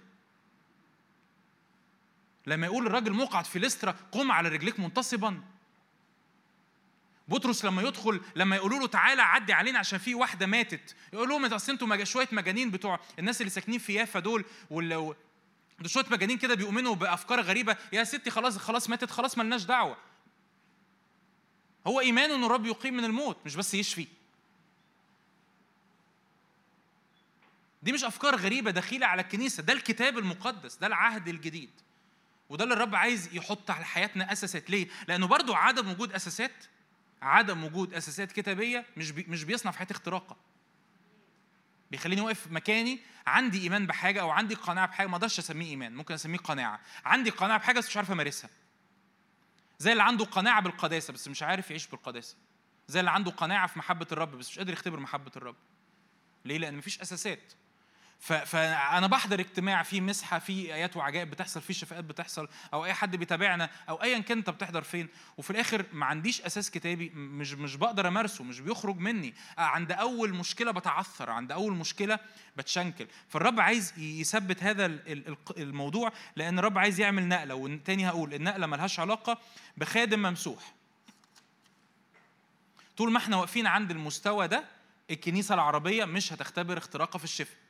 لما 2.46 2.66
يقول 2.66 2.86
الراجل 2.86 3.12
مقعد 3.12 3.44
في 3.44 3.58
لسترا 3.58 3.94
قم 4.12 4.32
على 4.32 4.48
رجليك 4.48 4.80
منتصبا. 4.80 5.42
بطرس 7.28 7.64
لما 7.64 7.82
يدخل 7.82 8.20
لما 8.36 8.56
يقولوا 8.56 8.78
له 8.78 8.86
تعالى 8.86 9.22
عدي 9.22 9.52
علينا 9.52 9.78
عشان 9.78 9.98
في 9.98 10.14
واحدة 10.14 10.46
ماتت. 10.46 10.94
يقول 11.12 11.28
لهم 11.28 11.44
أصل 11.44 11.72
أنتوا 11.72 11.86
شوية 12.04 12.28
مجانين 12.32 12.70
بتوع 12.70 13.00
الناس 13.18 13.40
اللي 13.40 13.50
ساكنين 13.50 13.78
في 13.78 13.94
يافا 13.94 14.20
دول 14.20 14.44
دول 15.80 15.90
شوية 15.90 16.04
مجانين 16.10 16.38
كده 16.38 16.54
بيؤمنوا 16.54 16.94
بأفكار 16.94 17.40
غريبة. 17.40 17.76
يا 17.92 18.04
ستي 18.04 18.30
خلاص 18.30 18.58
خلاص 18.58 18.90
ماتت 18.90 19.10
خلاص 19.10 19.38
ملناش 19.38 19.64
دعوة. 19.64 19.96
هو 21.86 22.00
ايمانه 22.00 22.34
إن 22.34 22.44
الرب 22.44 22.66
يقيم 22.66 22.94
من 22.94 23.04
الموت 23.04 23.36
مش 23.46 23.56
بس 23.56 23.74
يشفي. 23.74 24.06
دي 27.82 27.92
مش 27.92 28.04
أفكار 28.04 28.36
غريبة 28.36 28.70
دخيلة 28.70 29.06
على 29.06 29.22
الكنيسة 29.22 29.62
ده 29.62 29.72
الكتاب 29.72 30.18
المقدس 30.18 30.76
ده 30.76 30.86
العهد 30.86 31.28
الجديد. 31.28 31.70
وده 32.48 32.64
اللي 32.64 32.74
الرب 32.74 32.94
عايز 32.94 33.34
يحط 33.34 33.70
على 33.70 33.84
حياتنا 33.84 34.32
أساسات. 34.32 34.70
ليه؟ 34.70 34.88
لأنه 35.08 35.26
برضو 35.26 35.54
عدم 35.54 35.90
وجود 35.90 36.12
أساسات 36.12 36.64
عدم 37.22 37.64
وجود 37.64 37.94
أساسات 37.94 38.32
كتابية 38.32 38.86
مش 38.96 39.10
بي 39.10 39.26
مش 39.28 39.44
بيصنع 39.44 39.72
في 39.72 39.78
حياتي 39.78 39.94
اختراقة. 39.94 40.36
بيخليني 41.90 42.20
واقف 42.20 42.46
مكاني 42.50 42.98
عندي 43.26 43.62
إيمان 43.62 43.86
بحاجة 43.86 44.20
أو 44.20 44.30
عندي 44.30 44.54
قناعة 44.54 44.86
بحاجة 44.86 45.06
ما 45.06 45.16
أقدرش 45.16 45.38
أسميه 45.38 45.70
إيمان 45.70 45.94
ممكن 45.94 46.14
أسميه 46.14 46.38
قناعة. 46.38 46.80
عندي 47.04 47.30
قناعة 47.30 47.58
بحاجة 47.58 47.78
بس 47.78 47.86
مش 47.88 47.96
عارف 47.96 48.10
أمارسها. 48.10 48.50
زي 49.78 49.92
اللي 49.92 50.02
عنده 50.02 50.24
قناعة 50.24 50.62
بالقداسة 50.62 51.12
بس 51.12 51.28
مش 51.28 51.42
عارف 51.42 51.70
يعيش 51.70 51.86
بالقداسة. 51.86 52.36
زي 52.88 53.00
اللي 53.00 53.10
عنده 53.10 53.30
قناعة 53.30 53.66
في 53.66 53.78
محبة 53.78 54.06
الرب 54.12 54.30
بس 54.30 54.48
مش 54.48 54.58
قادر 54.58 54.72
يختبر 54.72 55.00
محبة 55.00 55.32
الرب. 55.36 55.56
ليه؟ 56.44 56.58
لأن 56.58 56.76
مفيش 56.76 57.00
أساسات. 57.00 57.52
فانا 58.26 59.06
بحضر 59.06 59.40
اجتماع 59.40 59.82
فيه 59.82 60.00
مسحة 60.00 60.38
فيه 60.38 60.74
آيات 60.74 60.96
وعجائب 60.96 61.30
بتحصل 61.30 61.60
فيه 61.60 61.74
شفاءات 61.74 62.04
بتحصل 62.04 62.48
أو 62.74 62.84
أي 62.84 62.94
حد 62.94 63.16
بيتابعنا 63.16 63.70
أو 63.88 64.02
ايا 64.02 64.18
كان 64.18 64.38
أنت 64.38 64.50
بتحضر 64.50 64.82
فين. 64.82 65.08
وفي 65.36 65.50
الآخر 65.50 65.84
ما 65.92 66.06
عنديش 66.06 66.40
أساس 66.40 66.70
كتابي 66.70 67.10
مش 67.14 67.52
مش 67.52 67.76
بقدر 67.76 68.08
أمارسه 68.08 68.44
مش 68.44 68.60
بيخرج 68.60 68.98
مني. 68.98 69.34
عند 69.58 69.92
أول 69.92 70.34
مشكلة 70.34 70.70
بتعثر 70.70 71.30
عند 71.30 71.52
أول 71.52 71.72
مشكلة 71.72 72.18
بتشنكل. 72.56 73.06
فالرب 73.28 73.60
عايز 73.60 73.98
يثبت 73.98 74.62
هذا 74.62 74.86
الموضوع 75.58 76.12
لأن 76.36 76.58
الرب 76.58 76.78
عايز 76.78 77.00
يعمل 77.00 77.28
نقلة. 77.28 77.54
وتاني 77.54 78.08
هقول 78.08 78.34
النقلة 78.34 78.66
ملهاش 78.66 79.00
علاقة 79.00 79.38
بخادم 79.76 80.22
ممسوح. 80.22 80.74
طول 82.96 83.12
ما 83.12 83.18
إحنا 83.18 83.36
واقفين 83.36 83.66
عند 83.66 83.90
المستوى 83.90 84.48
ده 84.48 84.64
الكنيسة 85.10 85.54
العربية 85.54 86.04
مش 86.04 86.32
هتختبر 86.32 86.78
اختراقه 86.78 87.18
في 87.18 87.24
الشفاء. 87.24 87.65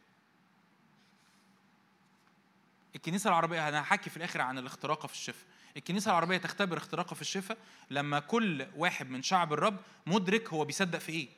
الكنيسة 2.96 3.28
العربية 3.28 3.68
أنا 3.68 3.82
هحكي 3.82 4.10
في 4.10 4.16
الآخر 4.16 4.40
عن 4.40 4.58
الاختراقه 4.58 5.06
في 5.06 5.14
الشفاء. 5.14 5.46
الكنيسة 5.76 6.10
العربية 6.10 6.36
تختبر 6.36 6.76
اختراقه 6.76 7.14
في 7.14 7.20
الشفاء 7.20 7.58
لما 7.90 8.20
كل 8.20 8.66
واحد 8.76 9.10
من 9.10 9.22
شعب 9.22 9.52
الرب 9.52 9.78
مدرك 10.06 10.48
هو 10.48 10.64
بيصدق 10.64 10.98
في 10.98 11.12
إيه. 11.12 11.28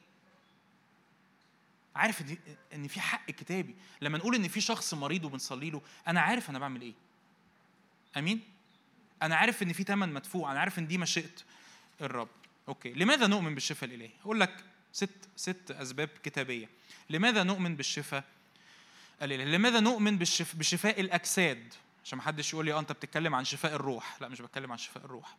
عارف 1.96 2.22
إن 2.74 2.88
في 2.88 3.00
حق 3.00 3.26
كتابي. 3.26 3.74
لما 4.00 4.18
نقول 4.18 4.34
إن 4.34 4.48
في 4.48 4.60
شخص 4.60 4.94
مريض 4.94 5.24
وبنصلي 5.24 5.70
له 5.70 5.82
أنا 6.08 6.20
عارف 6.20 6.50
أنا 6.50 6.58
بعمل 6.58 6.82
إيه. 6.82 6.94
آمين؟ 8.16 8.40
أنا 9.22 9.36
عارف 9.36 9.62
إن 9.62 9.72
في 9.72 9.82
ثمن 9.82 10.12
مدفوع 10.12 10.52
أنا 10.52 10.60
عارف 10.60 10.78
إن 10.78 10.86
دي 10.86 10.98
مشيئة 10.98 11.30
الرب. 12.00 12.28
أوكي. 12.68 12.92
لماذا 12.92 13.26
نؤمن 13.26 13.54
بالشفاء 13.54 13.90
الإلهي؟ 13.90 14.10
أقول 14.22 14.40
لك 14.40 14.64
ست 14.92 15.28
ست 15.36 15.70
أسباب 15.70 16.08
كتابية. 16.22 16.68
لماذا 17.10 17.42
نؤمن 17.42 17.76
بالشفاء؟ 17.76 18.24
الإله 19.22 19.44
لماذا 19.44 19.80
نؤمن. 19.80 20.18
بشفاء 20.54 21.00
الأجساد؟ 21.00 21.74
عشان 22.04 22.18
ما 22.18 22.24
حدش 22.24 22.52
يقول 22.52 22.64
لي 22.64 22.72
آه 22.72 22.80
أنت 22.80 22.92
بتتكلم 22.92 23.34
عن 23.34 23.44
شفاء 23.44 23.74
الروح. 23.74 24.16
لا 24.20 24.28
مش 24.28 24.42
بتكلم 24.42 24.72
عن 24.72 24.78
شفاء 24.78 25.04
الروح. 25.04 25.36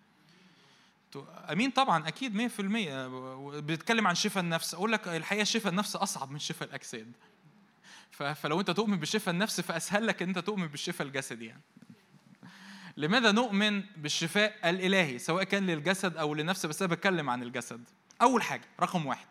أمين 1.51 1.71
طبعا 1.71 2.07
أكيد 2.07 2.35
100% 2.35 3.59
بتتكلم 3.59 4.07
عن 4.07 4.15
شفاء 4.15 4.43
النفس. 4.43 4.73
أقول 4.73 4.91
لك 4.91 5.07
الحقيقة 5.07 5.43
شفاء 5.43 5.71
النفس 5.71 5.95
أصعب 5.95 6.31
من 6.31 6.39
شفاء 6.39 6.69
الأجساد. 6.69 7.11
فلو 8.11 8.59
أنت 8.59 8.71
تؤمن 8.71 8.99
بشفاء 8.99 9.33
النفس 9.33 9.61
فأسهل 9.61 10.07
لك 10.07 10.21
إن 10.21 10.27
أنت 10.27 10.39
تؤمن 10.39 10.67
بالشفاء 10.67 11.07
الجسدي 11.07 11.45
يعني. 11.45 11.61
لماذا 12.97 13.31
نؤمن 13.31 13.81
بالشفاء 13.97 14.69
الإلهي؟ 14.69 15.19
سواء 15.19 15.43
كان 15.43 15.65
للجسد 15.65 16.17
أو 16.17 16.33
للنفس 16.33 16.65
بس 16.65 16.81
أنا 16.81 16.91
بتكلم 16.93 17.29
عن 17.29 17.43
الجسد. 17.43 17.83
أول 18.21 18.43
حاجة 18.43 18.65
رقم 18.79 19.05
واحد. 19.05 19.27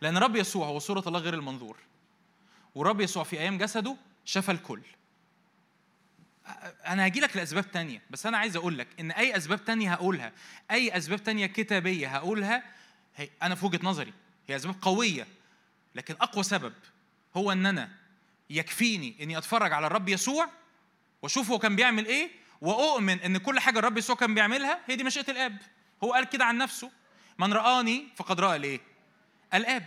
لأن 0.00 0.18
رب 0.18 0.36
يسوع 0.36 0.66
هو 0.66 0.78
صورة 0.78 1.04
الله 1.06 1.20
غير 1.20 1.34
المنظور. 1.34 1.76
ورب 2.74 3.00
يسوع 3.00 3.24
في 3.24 3.40
أيام 3.40 3.58
جسده 3.58 3.96
شفى 4.24 4.52
الكل. 4.52 4.82
أنا 6.86 7.06
هجي 7.06 7.20
لك 7.20 7.36
لأسباب 7.36 7.70
تانية 7.70 8.02
بس 8.10 8.26
أنا 8.26 8.38
عايز 8.38 8.56
أقول 8.56 8.78
لك 8.78 8.86
إن 9.00 9.10
أي 9.10 9.36
أسباب 9.36 9.64
تانية 9.64 9.92
هقولها 9.92 10.32
أي 10.70 10.96
أسباب 10.96 11.24
تانية 11.24 11.46
كتابية 11.46 12.08
هقولها 12.08 12.62
هي 13.16 13.28
أنا 13.42 13.54
في 13.54 13.66
وجهة 13.66 13.80
نظري 13.82 14.12
هي 14.48 14.56
أسباب 14.56 14.74
قوية. 14.82 15.26
لكن 15.94 16.14
أقوى 16.20 16.42
سبب 16.42 16.72
هو 17.36 17.52
إن 17.52 17.66
أنا 17.66 17.90
يكفيني 18.50 19.16
إني 19.22 19.38
أتفرج 19.38 19.72
على 19.72 19.86
الرب 19.86 20.08
يسوع 20.08 20.48
وأشوف 21.22 21.50
هو 21.50 21.58
كان 21.58 21.76
بيعمل 21.76 22.06
إيه 22.06 22.30
وأؤمن 22.60 23.20
إن 23.20 23.38
كل 23.38 23.60
حاجة 23.60 23.78
الرب 23.78 23.98
يسوع 23.98 24.16
كان 24.16 24.34
بيعملها 24.34 24.80
هي 24.86 24.96
دي 24.96 25.04
مشيئة 25.04 25.30
الآب. 25.30 25.58
هو 26.04 26.12
قال 26.12 26.24
كده 26.24 26.44
عن 26.44 26.58
نفسه 26.58 26.90
من 27.38 27.52
رآني 27.52 28.08
فقد 28.16 28.40
رأى 28.40 28.56
الإيه؟ 28.56 28.80
الآب. 29.54 29.86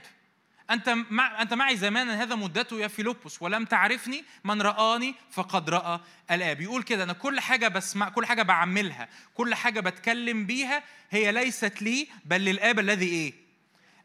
أنت 0.71 0.89
مع 1.09 1.41
أنت 1.41 1.53
معي 1.53 1.77
زمانا 1.77 2.23
هذا 2.23 2.35
مدته 2.35 2.79
يا 2.79 2.87
فيلبس 2.87 3.41
ولم 3.41 3.65
تعرفني 3.65 4.23
من 4.43 4.61
رآني 4.61 5.15
فقد 5.31 5.69
رأى 5.69 5.99
الآب. 6.31 6.61
يقول 6.61 6.83
كده 6.83 7.03
أنا 7.03 7.13
كل 7.13 7.39
حاجة 7.39 7.67
بسمع 7.67 8.09
كل 8.09 8.25
حاجة 8.25 8.41
بعملها 8.43 9.09
كل 9.33 9.55
حاجة 9.55 9.79
بتكلم 9.79 10.45
بيها 10.45 10.83
هي 11.11 11.31
ليست 11.31 11.81
لي 11.81 12.07
بل 12.25 12.41
للآب 12.41 12.79
الذي 12.79 13.05
إيه؟ 13.07 13.33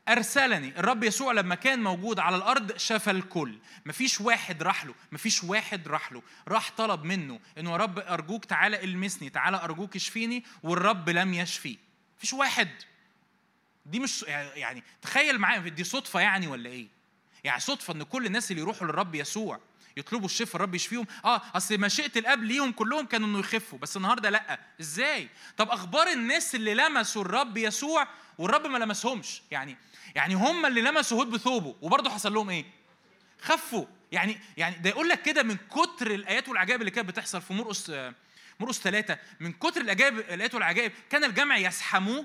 أرسلني. 0.09 0.69
الرب 0.79 1.05
يسوع 1.05 1.33
لما 1.33 1.55
كان 1.55 1.83
موجود 1.83 2.19
على 2.19 2.37
الأرض 2.37 2.77
شفى 2.77 3.11
الكل. 3.11 3.59
مفيش 3.87 4.21
واحد 4.21 4.63
راح 4.63 4.85
له 4.85 4.95
مفيش 5.13 5.45
واحد 5.45 5.89
راح 5.89 6.13
له. 6.13 6.23
راح 6.49 6.71
طلب 6.77 7.05
منه 7.05 7.41
إنه 7.59 7.71
يا 7.71 7.77
رب 7.77 7.99
أرجوك 7.99 8.45
تعالى 8.45 8.85
إلمسني 8.85 9.31
تعالى 9.31 9.57
أرجوك 9.57 9.97
اشفيني 9.97 10.45
والرب 10.63 11.09
لم 11.11 11.35
يشفيه 11.35 11.77
مفيش 12.19 12.33
واحد. 12.33 12.69
دي 13.91 14.01
مش 14.01 14.23
يعني 14.55 14.83
تخيل 15.03 15.39
معايا 15.39 15.61
دي 15.61 15.85
صدفة 15.85 16.21
يعني 16.21 16.47
ولا 16.47 16.71
إيه؟ 16.71 16.89
يعني 17.45 17.61
صدفة 17.61 17.95
إن 17.95 18.03
كل 18.03 18.27
الناس 18.27 18.51
اللي 18.51 18.63
يروحوا 18.63 18.87
للرب 18.87 19.15
يسوع 19.15 19.61
يطلبوا 19.97 20.27
الشفاء 20.27 20.57
الرب 20.57 20.75
يشفيهم. 20.75 21.07
آه 21.25 21.43
أصل 21.55 21.81
مشيئه 21.81 22.19
الاب 22.19 22.45
ليهم 22.45 22.73
كلهم 22.73 23.07
كانوا 23.07 23.29
إنه 23.29 23.39
يخفوا 23.39 23.79
بس 23.79 23.97
النهارده 23.97 24.31
لأ. 24.31 24.61
إزاي؟ 24.81 25.29
طب 25.57 25.71
أخبار 25.71 26.09
الناس 26.09 26.55
اللي 26.55 26.75
لمسوا 26.75 27.23
الرب 27.23 27.57
يسوع 27.57 28.09
والرب 28.39 28.67
ما 28.67 28.79
لمسهمش؟ 28.79 29.43
يعني 29.51 29.77
يعني 30.15 30.35
هم 30.35 30.67
اللي 30.67 30.81
لمسوا 30.81 31.19
هود 31.19 31.31
بثوبه 31.31 31.77
وبرضه 31.83 32.11
حصل 32.11 32.35
لهم 32.35 32.51
إيه؟ 32.51 32.65
خفوا. 33.43 33.85
يعني 34.13 34.41
يعني 34.57 34.77
ده 34.79 34.91
يقول 34.91 35.09
لك 35.09 35.23
كده 35.23 35.43
من 35.43 35.57
كتر 35.57 36.11
الآيات 36.11 36.49
والعجائب 36.49 36.81
اللي 36.81 36.91
كانت 36.91 37.09
بتحصل 37.09 37.43
في 37.43 37.53
مرقس 37.53 37.93
مرقس 38.61 38.79
ثلاثة 38.81 39.19
من 39.41 39.53
كتر 39.53 39.81
الآيات 39.81 40.55
والعجائب 40.55 40.93
كان 41.11 41.25
الجمع 41.25 41.57
يسحموه 41.57 42.25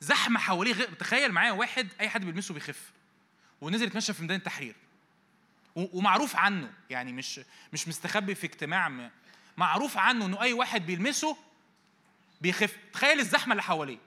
زحمة 0.00 0.40
حواليه 0.40 0.72
غير 0.72 0.94
تخيل 0.94 1.32
معايا 1.32 1.52
واحد 1.52 1.88
أي 2.00 2.08
حد 2.08 2.24
بيلمسه 2.24 2.54
بيخف. 2.54 2.90
ونزل 3.60 3.86
يتمشى 3.86 4.12
في 4.12 4.22
ميدان 4.22 4.36
التحرير. 4.36 4.74
ومعروف 5.76 6.36
عنه 6.36 6.72
يعني 6.90 7.12
مش 7.12 7.40
مش 7.72 7.88
مستخبي 7.88 8.34
في 8.34 8.46
اجتماع 8.46 9.10
معروف 9.56 9.96
عنه 9.96 10.26
إنه 10.26 10.42
أي 10.42 10.52
واحد 10.52 10.86
بيلمسه 10.86 11.36
بيخف. 12.40 12.76
تخيل 12.92 13.20
الزحمة 13.20 13.52
اللي 13.52 13.62
حواليه. 13.62 13.98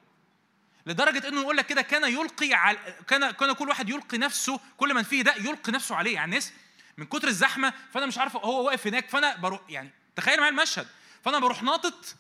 لدرجة 0.86 1.28
إنه 1.28 1.42
يقول 1.42 1.58
لك 1.58 1.66
كده 1.66 1.82
كان 1.82 2.04
يلقي 2.14 2.54
على 2.54 2.78
كان 3.08 3.32
كان 3.32 3.54
كل 3.54 3.70
واحد 3.70 3.90
يلقي 3.90 4.18
نفسه 4.18 4.60
كل 4.78 4.94
من 4.94 5.04
فيه 5.04 5.22
ده 5.22 5.36
يلقي 5.36 5.72
نفسه 5.72 5.96
عليه. 5.96 6.14
يعني 6.14 6.26
الناس 6.26 6.54
من 6.98 7.06
كتر 7.06 7.28
الزحمة 7.28 7.74
فأنا 7.94 8.06
مش 8.06 8.18
عارف 8.18 8.36
هو 8.36 8.66
واقف 8.66 8.88
هناك 8.88 9.10
فأنا 9.10 9.36
بروح 9.36 9.62
يعني 9.70 9.90
تخيل 10.16 10.38
معايا 10.38 10.52
المشهد. 10.52 10.88
فأنا 11.26 11.40
بروح 11.40 11.64
ناطط 11.64 12.16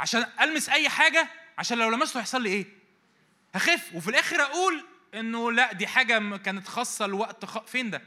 عشان 0.00 0.26
ألمس 0.40 0.68
أي 0.68 0.88
حاجة 0.88 1.28
عشان 1.58 1.78
لو 1.78 1.88
لمسته 1.90 2.18
هيحصل 2.20 2.42
لي 2.42 2.48
إيه؟ 2.48 2.66
هخف 3.54 3.94
وفي 3.94 4.08
الآخر 4.08 4.42
أقول 4.42 4.84
إنه 5.14 5.52
لا 5.52 5.72
دي 5.72 5.86
حاجة 5.86 6.36
كانت 6.36 6.68
خاصة 6.68 7.06
لوقت 7.06 7.44
خ... 7.44 7.58
فين 7.64 7.90
ده؟ 7.90 8.02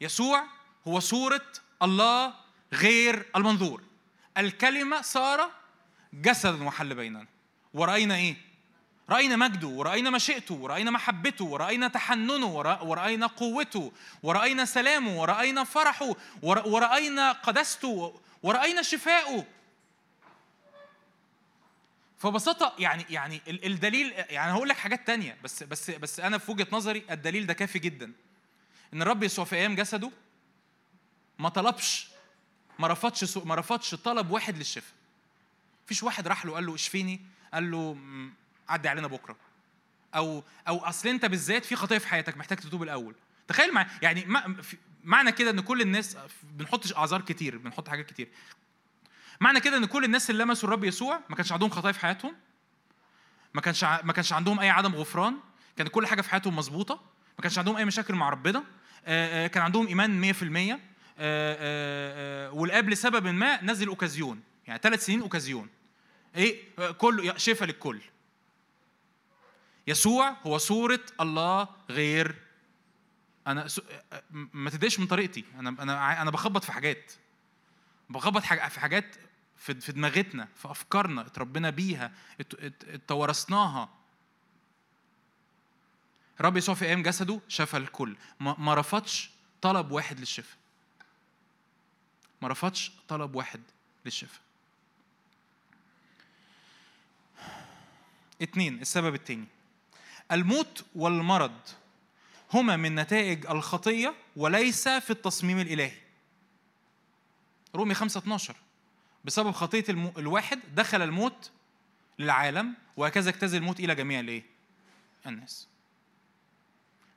يسوع 0.00 0.44
هو 0.88 1.00
صورة 1.00 1.46
الله 1.82 2.34
غير 2.72 3.26
المنظور. 3.36 3.82
الكلمة 4.38 5.00
صار 5.02 5.50
جسدا 6.12 6.64
وحل 6.64 6.94
بيننا 6.94 7.26
ورأينا 7.74 8.14
إيه؟ 8.14 8.36
رأينا 9.10 9.36
مجده 9.36 9.66
ورأينا 9.68 10.10
مشيئته 10.10 10.54
ورأينا 10.54 10.90
محبته 10.90 11.44
ورأينا 11.44 11.88
تحننه 11.88 12.46
ورأينا 12.82 13.26
قوته 13.26 13.92
ورأينا 14.22 14.64
سلامه 14.64 15.20
ورأينا 15.20 15.64
فرحه 15.64 16.10
ورأينا 16.42 17.32
قدسته 17.32 18.20
ورأينا 18.42 18.82
شفائه 18.82 19.44
فببساطة 22.18 22.74
يعني 22.78 23.06
يعني 23.10 23.40
الدليل 23.48 24.12
يعني 24.12 24.52
هقول 24.52 24.68
لك 24.68 24.76
حاجات 24.76 25.06
تانية 25.06 25.36
بس 25.44 25.62
بس 25.62 25.90
بس 25.90 26.20
أنا 26.20 26.38
في 26.38 26.50
وجهة 26.50 26.66
نظري 26.72 27.04
الدليل 27.10 27.46
ده 27.46 27.54
كافي 27.54 27.78
جدا. 27.78 28.12
إن 28.94 29.02
الرب 29.02 29.22
يسوع 29.22 29.44
في 29.44 29.56
أيام 29.56 29.74
جسده 29.74 30.10
ما 31.38 31.48
طلبش 31.48 32.08
ما 32.78 32.88
رفضش 32.88 33.36
ما 33.36 33.54
رفضش 33.54 33.94
طلب 33.94 34.30
واحد 34.30 34.58
للشفاء. 34.58 34.94
مفيش 35.84 36.02
واحد 36.02 36.28
راح 36.28 36.46
له 36.46 36.52
قال 36.54 36.66
له 36.66 36.74
اشفيني 36.74 37.20
قال 37.54 37.70
له 37.70 37.98
عدي 38.68 38.88
علينا 38.88 39.06
بكرة. 39.06 39.36
أو 40.14 40.42
أو 40.68 40.78
أصل 40.78 41.08
أنت 41.08 41.24
بالذات 41.24 41.64
في 41.64 41.76
خطيه 41.76 41.98
في 41.98 42.08
حياتك 42.08 42.36
محتاج 42.36 42.58
تتوب 42.58 42.82
الأول. 42.82 43.14
تخيل 43.48 43.74
مع 43.74 43.86
يعني 44.02 44.26
معنى 45.04 45.32
كده 45.32 45.50
إن 45.50 45.60
كل 45.60 45.80
الناس 45.80 46.16
بنحطش 46.42 46.92
أعذار 46.92 47.20
كتير 47.20 47.58
بنحط 47.58 47.88
حاجات 47.88 48.06
كتير. 48.06 48.28
معنى 49.40 49.60
كده 49.60 49.76
إن 49.76 49.84
كل 49.84 50.04
الناس 50.04 50.30
اللي 50.30 50.44
لمسوا 50.44 50.68
الرب 50.68 50.84
يسوع 50.84 51.20
ما 51.28 51.36
كانش 51.36 51.52
عندهم 51.52 51.70
خطايا 51.70 51.92
في 51.92 52.00
حياتهم؟ 52.00 52.34
ما 53.54 53.60
كانش 53.60 53.84
ما 53.84 54.12
كانش 54.12 54.32
عندهم 54.32 54.60
أي 54.60 54.70
عدم 54.70 54.94
غفران؟ 54.94 55.36
كان 55.76 55.86
كل 55.86 56.06
حاجة 56.06 56.20
في 56.20 56.30
حياتهم 56.30 56.56
مظبوطة؟ 56.56 56.94
ما 57.38 57.42
كانش 57.42 57.58
عندهم 57.58 57.76
أي 57.76 57.84
مشاكل 57.84 58.14
مع 58.14 58.28
ربنا؟ 58.28 58.64
كان 59.46 59.62
عندهم 59.62 59.86
إيمان 59.86 60.34
100% 60.34 60.34
والاب 62.54 62.88
لسبب 62.88 63.26
ما 63.26 63.64
نزل 63.64 63.88
أوكازيون 63.88 64.42
يعني 64.66 64.80
ثلاث 64.82 65.04
سنين 65.06 65.20
أوكازيون. 65.20 65.68
إيه؟ 66.36 66.58
كله 66.92 67.36
شفاء 67.36 67.68
للكل. 67.68 68.00
يسوع 69.86 70.36
هو 70.46 70.58
صورة 70.58 71.00
الله 71.20 71.68
غير 71.90 72.34
أنا 73.46 73.66
ما 74.30 74.70
تديش 74.70 75.00
من 75.00 75.06
طريقتي. 75.06 75.44
أنا 75.58 75.68
أنا 75.68 76.22
أنا 76.22 76.30
بخبط 76.30 76.64
في 76.64 76.72
حاجات. 76.72 77.12
بخبط 78.10 78.42
في 78.42 78.80
حاجات 78.80 79.16
في 79.56 79.92
دماغتنا 79.92 80.48
في 80.56 80.70
أفكارنا 80.70 81.20
اتربينا 81.20 81.70
بيها 81.70 82.12
اتورثناها 82.84 83.88
رب 86.40 86.56
يسوع 86.56 86.74
في 86.74 86.84
أيام 86.84 87.02
جسده 87.02 87.40
شفى 87.48 87.76
الكل. 87.76 88.16
ما 88.40 88.74
رفضش 88.74 89.30
طلب 89.62 89.90
واحد 89.90 90.20
للشفاء. 90.20 90.56
ما 92.42 92.48
رفضش 92.48 92.92
طلب 93.08 93.34
واحد 93.34 93.60
للشفاء. 94.04 94.40
اتنين 98.42 98.80
السبب 98.80 99.14
التاني. 99.14 99.46
الموت 100.32 100.84
والمرض 100.94 101.60
هما 102.52 102.76
من 102.76 102.94
نتائج 102.94 103.46
الخطية 103.46 104.14
وليس 104.36 104.88
في 104.88 105.10
التصميم 105.10 105.58
الإلهي. 105.58 106.03
رومي 107.74 107.94
5 107.94 108.18
12 108.18 108.56
بسبب 109.24 109.50
خطية. 109.50 109.84
الواحد 110.18 110.60
دخل 110.74 111.02
الموت 111.02 111.50
للعالم 112.18 112.74
وهكذا 112.96 113.30
اجتاز 113.30 113.54
الموت 113.54 113.80
إلى 113.80 113.94
جميع 113.94 114.20
الإيه؟ 114.20 114.42
الناس 115.26 115.68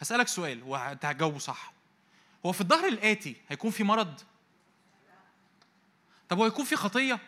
هسألك 0.02 0.28
سؤال 0.28 0.64
وأنت 0.64 1.06
هتجاوبه 1.06 1.40
صح 1.40 1.74
هو 2.46 2.52
في 2.52 2.62
الظهر 2.62 2.88
الآتي 2.88 3.36
هيكون 3.50 3.72
في 3.72 3.84
مرض؟ 3.84 4.22
طب 6.30 6.38
هو 6.38 6.44
هيكون 6.44 6.66
في 6.66 6.76
خطية؟ 6.76 7.20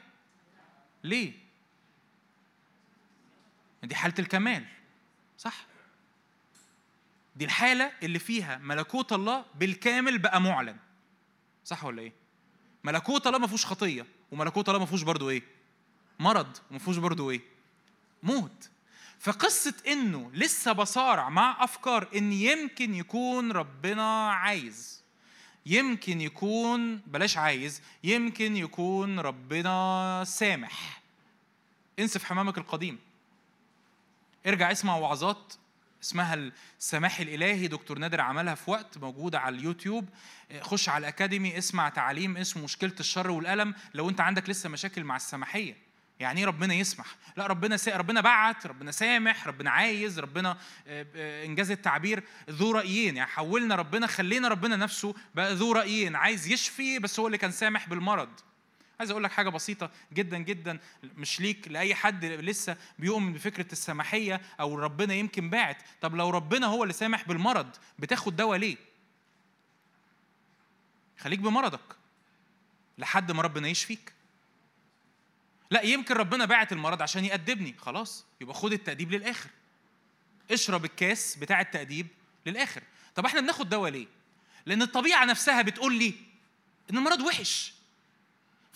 ليه؟ 1.04 1.34
دي 3.84 3.96
حالة 3.96 4.14
الكمال 4.20 4.66
صح؟ 5.38 5.66
دي 7.36 7.46
الحالة 7.46 7.92
اللي 8.04 8.20
فيها 8.20 8.58
ملكوت 8.58 9.14
الله 9.14 9.46
بالكامل 9.56 10.18
بقى 10.18 10.42
معلن 10.42 10.78
صح 11.66 11.84
ولا 11.84 12.02
إيه؟ 12.02 12.14
ملكوت 12.84 13.28
الله 13.28 13.40
ما 13.40 13.48
فيهوش 13.48 13.66
خطية 13.66 14.06
وملكوت 14.32 14.70
الله 14.70 14.80
ما 14.80 14.86
فيهوش 14.86 15.02
برضه 15.02 15.30
إيه؟ 15.30 15.44
مرض 16.20 16.58
وما 16.70 16.80
فيهوش 16.80 16.98
برضه 16.98 17.30
إيه؟ 17.30 17.42
موت 18.24 18.70
فقصة 19.20 19.74
إنه 19.88 20.32
لسه 20.34 20.72
بصارع 20.72 21.30
مع 21.30 21.64
أفكار 21.64 22.08
إن 22.16 22.34
يمكن 22.34 22.96
يكون 22.96 23.52
ربنا 23.52 24.32
عايز 24.32 25.04
يمكن 25.66 26.22
يكون 26.22 26.98
بلاش 26.98 27.38
عايز 27.38 27.82
يمكن 28.04 28.58
يكون 28.58 29.20
ربنا 29.20 30.24
سامح 30.28 31.02
انسف 32.00 32.24
حمامك 32.24 32.58
القديم 32.58 33.00
ارجع 34.48 34.72
اسمع 34.72 34.96
وعظات 34.96 35.54
اسمها 36.04 36.52
السماح 36.80 37.20
الإلهي. 37.20 37.68
دكتور 37.68 38.00
نادر 38.00 38.22
عملها 38.22 38.56
في 38.56 38.72
وقت 38.72 38.98
موجودة 38.98 39.40
على 39.40 39.56
اليوتيوب. 39.58 40.10
خش 40.62 40.90
على 40.90 41.02
الأكاديمي 41.02 41.58
اسمع 41.58 41.90
تعليم 41.90 42.38
اسمه 42.38 42.64
مشكلة 42.64 42.96
الشر 43.00 43.32
والألم. 43.32 43.74
لو 43.94 44.10
أنت 44.10 44.22
عندك 44.22 44.50
لسه 44.50 44.70
مشاكل 44.70 45.04
مع 45.04 45.16
السماحية 45.16 45.90
يعني 46.20 46.40
إيه 46.40 46.46
ربنا 46.46 46.74
يسمح؟ 46.74 47.06
لا 47.38 47.48
ربنا 47.48 47.78
سا... 47.78 47.98
ربنا 47.98 48.22
بعت 48.22 48.68
ربنا 48.68 48.92
سامح 48.92 49.48
ربنا 49.48 49.72
عايز 49.72 50.20
ربنا 50.20 50.58
آه، 50.88 51.06
آه، 51.16 51.46
إنجاز 51.46 51.72
التعبير 51.72 52.24
ذو 52.50 52.72
رأيين. 52.72 53.18
يعني 53.18 53.30
حولنا 53.30 53.76
ربنا 53.76 54.08
خلينا 54.08 54.48
ربنا 54.48 54.76
نفسه 54.76 55.16
بقى 55.36 55.54
ذو 55.56 55.72
رأيين. 55.72 56.16
عايز 56.16 56.48
يشفي 56.48 57.00
بس 57.00 57.20
هو 57.20 57.28
اللي 57.28 57.38
كان 57.38 57.52
سامح 57.52 57.90
بالمرض. 57.90 58.30
عايز 59.00 59.12
أقول 59.12 59.24
لك 59.24 59.32
حاجة 59.32 59.50
بسيطة 59.50 59.92
جدا 60.14 60.38
جدا 60.38 60.80
مش 61.04 61.42
ليك 61.42 61.68
لأي 61.68 61.96
حد 61.96 62.26
لسه 62.26 62.78
بيؤمن 63.00 63.34
بفكرة 63.34 63.72
السماحية 63.72 64.42
أو 64.60 64.76
ربنا 64.76 65.14
يمكن 65.14 65.50
باعت. 65.50 65.78
طب 66.02 66.16
لو 66.16 66.30
ربنا 66.30 66.68
هو 66.68 66.84
اللي 66.84 66.94
سامح 66.94 67.28
بالمرض 67.28 67.76
بتاخد 68.00 68.36
دواء 68.36 68.58
ليه؟ 68.58 68.78
خليك 71.20 71.40
بمرضك 71.40 71.96
لحد 72.98 73.32
ما 73.32 73.42
ربنا 73.42 73.68
يشفيك. 73.68 74.14
لا 75.72 75.82
يمكن 75.82 76.16
ربنا 76.16 76.46
باعت 76.46 76.72
المرض 76.72 77.02
عشان 77.02 77.26
يأدبني. 77.26 77.76
خلاص 77.78 78.26
يبقى 78.42 78.56
خد 78.56 78.74
التأديب 78.74 79.12
للآخر. 79.12 79.50
اشرب 80.52 80.86
الكاس 80.86 81.36
بتاع 81.36 81.62
التأديب 81.62 82.08
للآخر. 82.46 82.84
طب 83.16 83.26
إحنا 83.26 83.42
بناخد 83.42 83.70
دواء 83.70 83.92
ليه؟ 83.92 84.08
لأن 84.66 84.82
الطبيعة 84.82 85.26
نفسها 85.26 85.62
بتقول 85.62 85.96
لي 86.00 86.14
إن 86.92 86.98
المرض 86.98 87.22
وحش. 87.22 87.79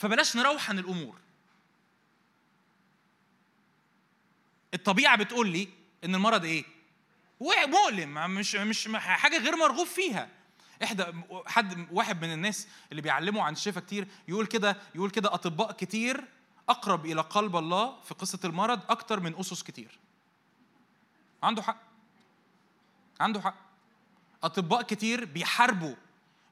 فبلاش 0.04 0.36
نروحن 0.36 0.80
الأمور. 0.80 1.16
الطبيعة 4.74 5.18
بتقول 5.18 5.50
لي 5.50 5.70
إن 6.04 6.16
المرض 6.16 6.46
إيه؟ 6.46 6.66
مؤلم 7.68 8.36
مش 8.36 8.56
مش 8.56 8.88
حاجة 8.96 9.38
غير 9.38 9.56
مرغوب 9.56 9.88
فيها. 9.88 10.30
إحدى 10.84 11.06
حد 11.46 11.88
واحد 11.92 12.22
من 12.26 12.34
الناس 12.34 12.68
اللي 12.92 13.02
بيعلموا 13.02 13.44
عن 13.44 13.54
الشفاء 13.54 13.84
كتير 13.84 14.08
يقول 14.28 14.46
كده 14.46 14.78
يقول 14.96 15.10
كده 15.10 15.34
أطباء 15.34 15.72
كتير 15.72 16.24
أقرب 16.70 17.06
إلى 17.06 17.22
قلب 17.22 17.56
الله 17.56 18.02
في 18.02 18.14
قصة 18.14 18.40
المرض 18.46 18.80
أكتر 18.90 19.20
من 19.20 19.36
أسس 19.40 19.64
كتير. 19.64 20.00
عنده 21.44 21.62
حق. 21.62 21.82
عنده 23.20 23.42
حق. 23.42 23.56
أطباء 24.44 24.82
كتير 24.82 25.26
بيحاربوا 25.26 25.96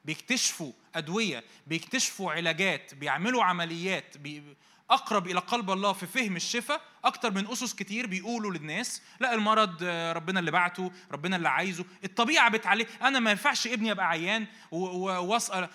بيكتشفوا 0.04 0.72
أدوية 0.94 1.44
بيكتشفوا 1.66 2.32
علاجات 2.32 2.94
بيعملوا 2.94 3.44
عمليات 3.44 4.16
بي 4.18 4.42
أقرب 4.90 5.26
إلى 5.26 5.40
قلب 5.40 5.70
الله 5.70 5.92
في 5.92 6.06
فهم 6.06 6.36
الشفاء 6.36 6.80
أكتر 7.04 7.30
من 7.30 7.46
أسس 7.46 7.74
كتير 7.74 8.06
بيقولوا 8.06 8.52
للناس 8.52 9.02
لا 9.20 9.34
المرض 9.34 9.82
ربنا 10.16 10.40
اللي 10.40 10.50
بعته 10.50 10.92
ربنا 11.12 11.36
اللي 11.36 11.48
عايزه 11.48 11.84
الطبيعة 12.04 12.50
بتعلي 12.50 12.86
أنا 13.02 13.18
ما 13.18 13.30
ينفعش 13.30 13.66
ابني 13.66 13.90
أبقى 13.92 14.08
عيان 14.08 14.46
وأسأل 14.70 15.68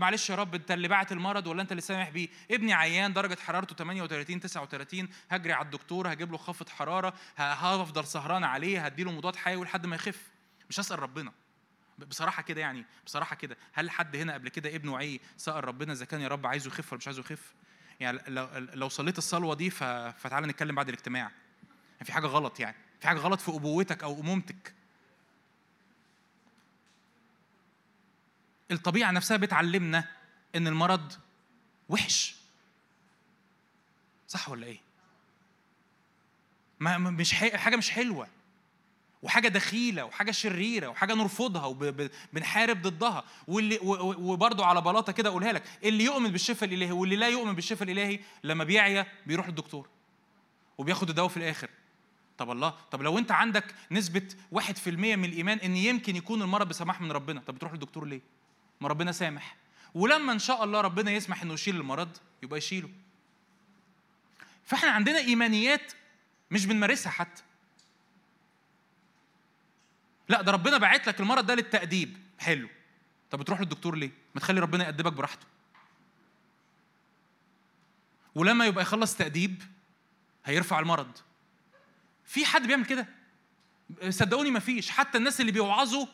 معلش 0.00 0.30
يا 0.30 0.34
رب 0.34 0.54
أنت 0.54 0.70
اللي 0.70 0.88
بعت 0.88 1.12
المرض 1.12 1.46
ولا 1.46 1.62
أنت 1.62 1.72
اللي 1.72 1.82
سامح 1.82 2.08
بيه؟ 2.10 2.28
ابني 2.50 2.72
عيان 2.72 3.12
درجة 3.12 3.38
حرارته 3.40 3.74
38 3.76 4.40
39 4.40 5.08
هجري 5.30 5.52
على 5.52 5.64
الدكتور 5.64 6.12
هجيب 6.12 6.32
له 6.32 6.38
خفض 6.38 6.68
حرارة 6.68 7.14
هفضل 7.36 8.06
سهران 8.06 8.44
عليه 8.44 8.84
هديله 8.84 9.10
مضاد 9.12 9.36
حيوي 9.36 9.64
لحد 9.64 9.86
ما 9.86 9.96
يخف. 9.96 10.20
مش 10.70 10.80
هسأل 10.80 10.98
ربنا. 10.98 11.32
بصراحة 11.98 12.42
كده 12.42 12.60
يعني 12.60 12.84
بصراحة 13.06 13.36
كده. 13.36 13.56
هل 13.72 13.90
حد 13.90 14.16
هنا 14.16 14.34
قبل 14.34 14.48
كده 14.48 14.74
ابنه 14.76 14.98
عي 14.98 15.20
سأل 15.36 15.64
ربنا 15.64 15.92
إذا 15.92 16.04
كان 16.04 16.20
يا 16.20 16.28
رب 16.28 16.46
عايزه 16.46 16.68
يخف 16.68 16.92
ولا 16.92 16.98
مش 16.98 17.06
عايزه 17.06 17.20
يخف؟ 17.20 17.54
يعني 18.00 18.18
لو 18.28 18.48
لو 18.56 18.88
صليت 18.88 19.18
الصلوة 19.18 19.54
دي 19.54 19.70
فتعالى 19.70 20.46
نتكلم 20.46 20.74
بعد 20.74 20.88
الاجتماع. 20.88 21.30
يعني 21.94 22.04
في 22.04 22.12
حاجة 22.12 22.26
غلط 22.26 22.60
يعني. 22.60 22.76
في 23.00 23.08
حاجة 23.08 23.18
غلط 23.18 23.40
في 23.40 23.50
أبوتك 23.50 24.02
أو 24.02 24.20
أمومتك. 24.20 24.74
الطبيعة 28.70 29.10
نفسها 29.10 29.36
بتعلمنا 29.36 30.04
إن 30.54 30.66
المرض 30.66 31.12
وحش. 31.88 32.36
صح 34.28 34.48
ولا 34.48 34.66
إيه؟ 34.66 34.78
ما 36.80 36.98
مش 36.98 37.34
حاجة 37.34 37.76
مش 37.76 37.90
حلوة. 37.90 38.28
وحاجة 39.24 39.48
دخيلة 39.48 40.04
وحاجة 40.04 40.30
شريرة 40.30 40.88
وحاجة 40.88 41.14
نرفضها 41.14 41.64
وبنحارب 41.66 42.82
ضدها. 42.82 43.24
واللي 43.48 43.78
وبرضه 43.82 44.66
على 44.66 44.80
بلاطة 44.80 45.12
كده 45.12 45.28
أقولها 45.30 45.52
لك 45.52 45.62
اللي 45.84 46.04
يؤمن 46.04 46.30
بالشفاء 46.30 46.68
الإلهي 46.68 46.92
واللي 46.92 47.16
لا 47.16 47.28
يؤمن 47.28 47.52
بالشفاء 47.52 47.82
الإلهي 47.82 48.20
لما 48.44 48.64
بيعيا 48.64 49.06
بيروح 49.26 49.48
للدكتور 49.48 49.88
وبياخد 50.78 51.08
الدواء 51.08 51.28
في 51.28 51.36
الآخر. 51.36 51.70
طب 52.38 52.50
الله 52.50 52.74
طب 52.90 53.02
لو 53.02 53.18
أنت 53.18 53.32
عندك 53.32 53.74
نسبة 53.90 54.28
1% 54.52 54.88
من 54.88 55.24
الإيمان 55.24 55.58
إن 55.58 55.76
يمكن 55.76 56.16
يكون 56.16 56.42
المرض 56.42 56.68
بسماح 56.68 57.00
من 57.00 57.12
ربنا 57.12 57.40
طب 57.46 57.54
بتروح 57.54 57.72
للدكتور 57.72 58.04
ليه؟ 58.04 58.20
ما 58.80 58.88
ربنا 58.88 59.12
سامح. 59.12 59.56
ولما 59.94 60.32
إن 60.32 60.38
شاء 60.38 60.64
الله 60.64 60.80
ربنا 60.80 61.10
يسمح 61.10 61.42
إنه 61.42 61.54
يشيل 61.54 61.76
المرض 61.76 62.08
يبقى 62.42 62.58
يشيله. 62.58 62.88
فإحنا 64.64 64.90
عندنا 64.90 65.18
إيمانيات 65.18 65.92
مش 66.50 66.66
بنمارسها 66.66 67.10
حتى. 67.12 67.42
لا 70.28 70.42
ده 70.42 70.52
ربنا 70.52 70.78
باعت 70.78 71.06
لك 71.06 71.20
المرض 71.20 71.46
ده 71.46 71.54
للتأديب. 71.54 72.16
حلو. 72.38 72.68
طب 73.30 73.38
بتروح 73.38 73.60
للدكتور 73.60 73.96
ليه؟ 73.96 74.10
ما 74.34 74.40
تخلي 74.40 74.60
ربنا 74.60 74.84
يأدبك 74.84 75.12
براحته. 75.12 75.46
ولما 78.34 78.66
يبقى 78.66 78.82
يخلص 78.82 79.16
تأديب 79.16 79.62
هيرفع 80.44 80.78
المرض. 80.78 81.18
في 82.24 82.46
حد 82.46 82.66
بيعمل 82.66 82.84
كده؟ 82.84 83.06
صدقوني 84.08 84.50
ما 84.50 84.60
فيش. 84.60 84.90
حتى 84.90 85.18
الناس 85.18 85.40
اللي 85.40 85.52
بيوعظوا 85.52 86.06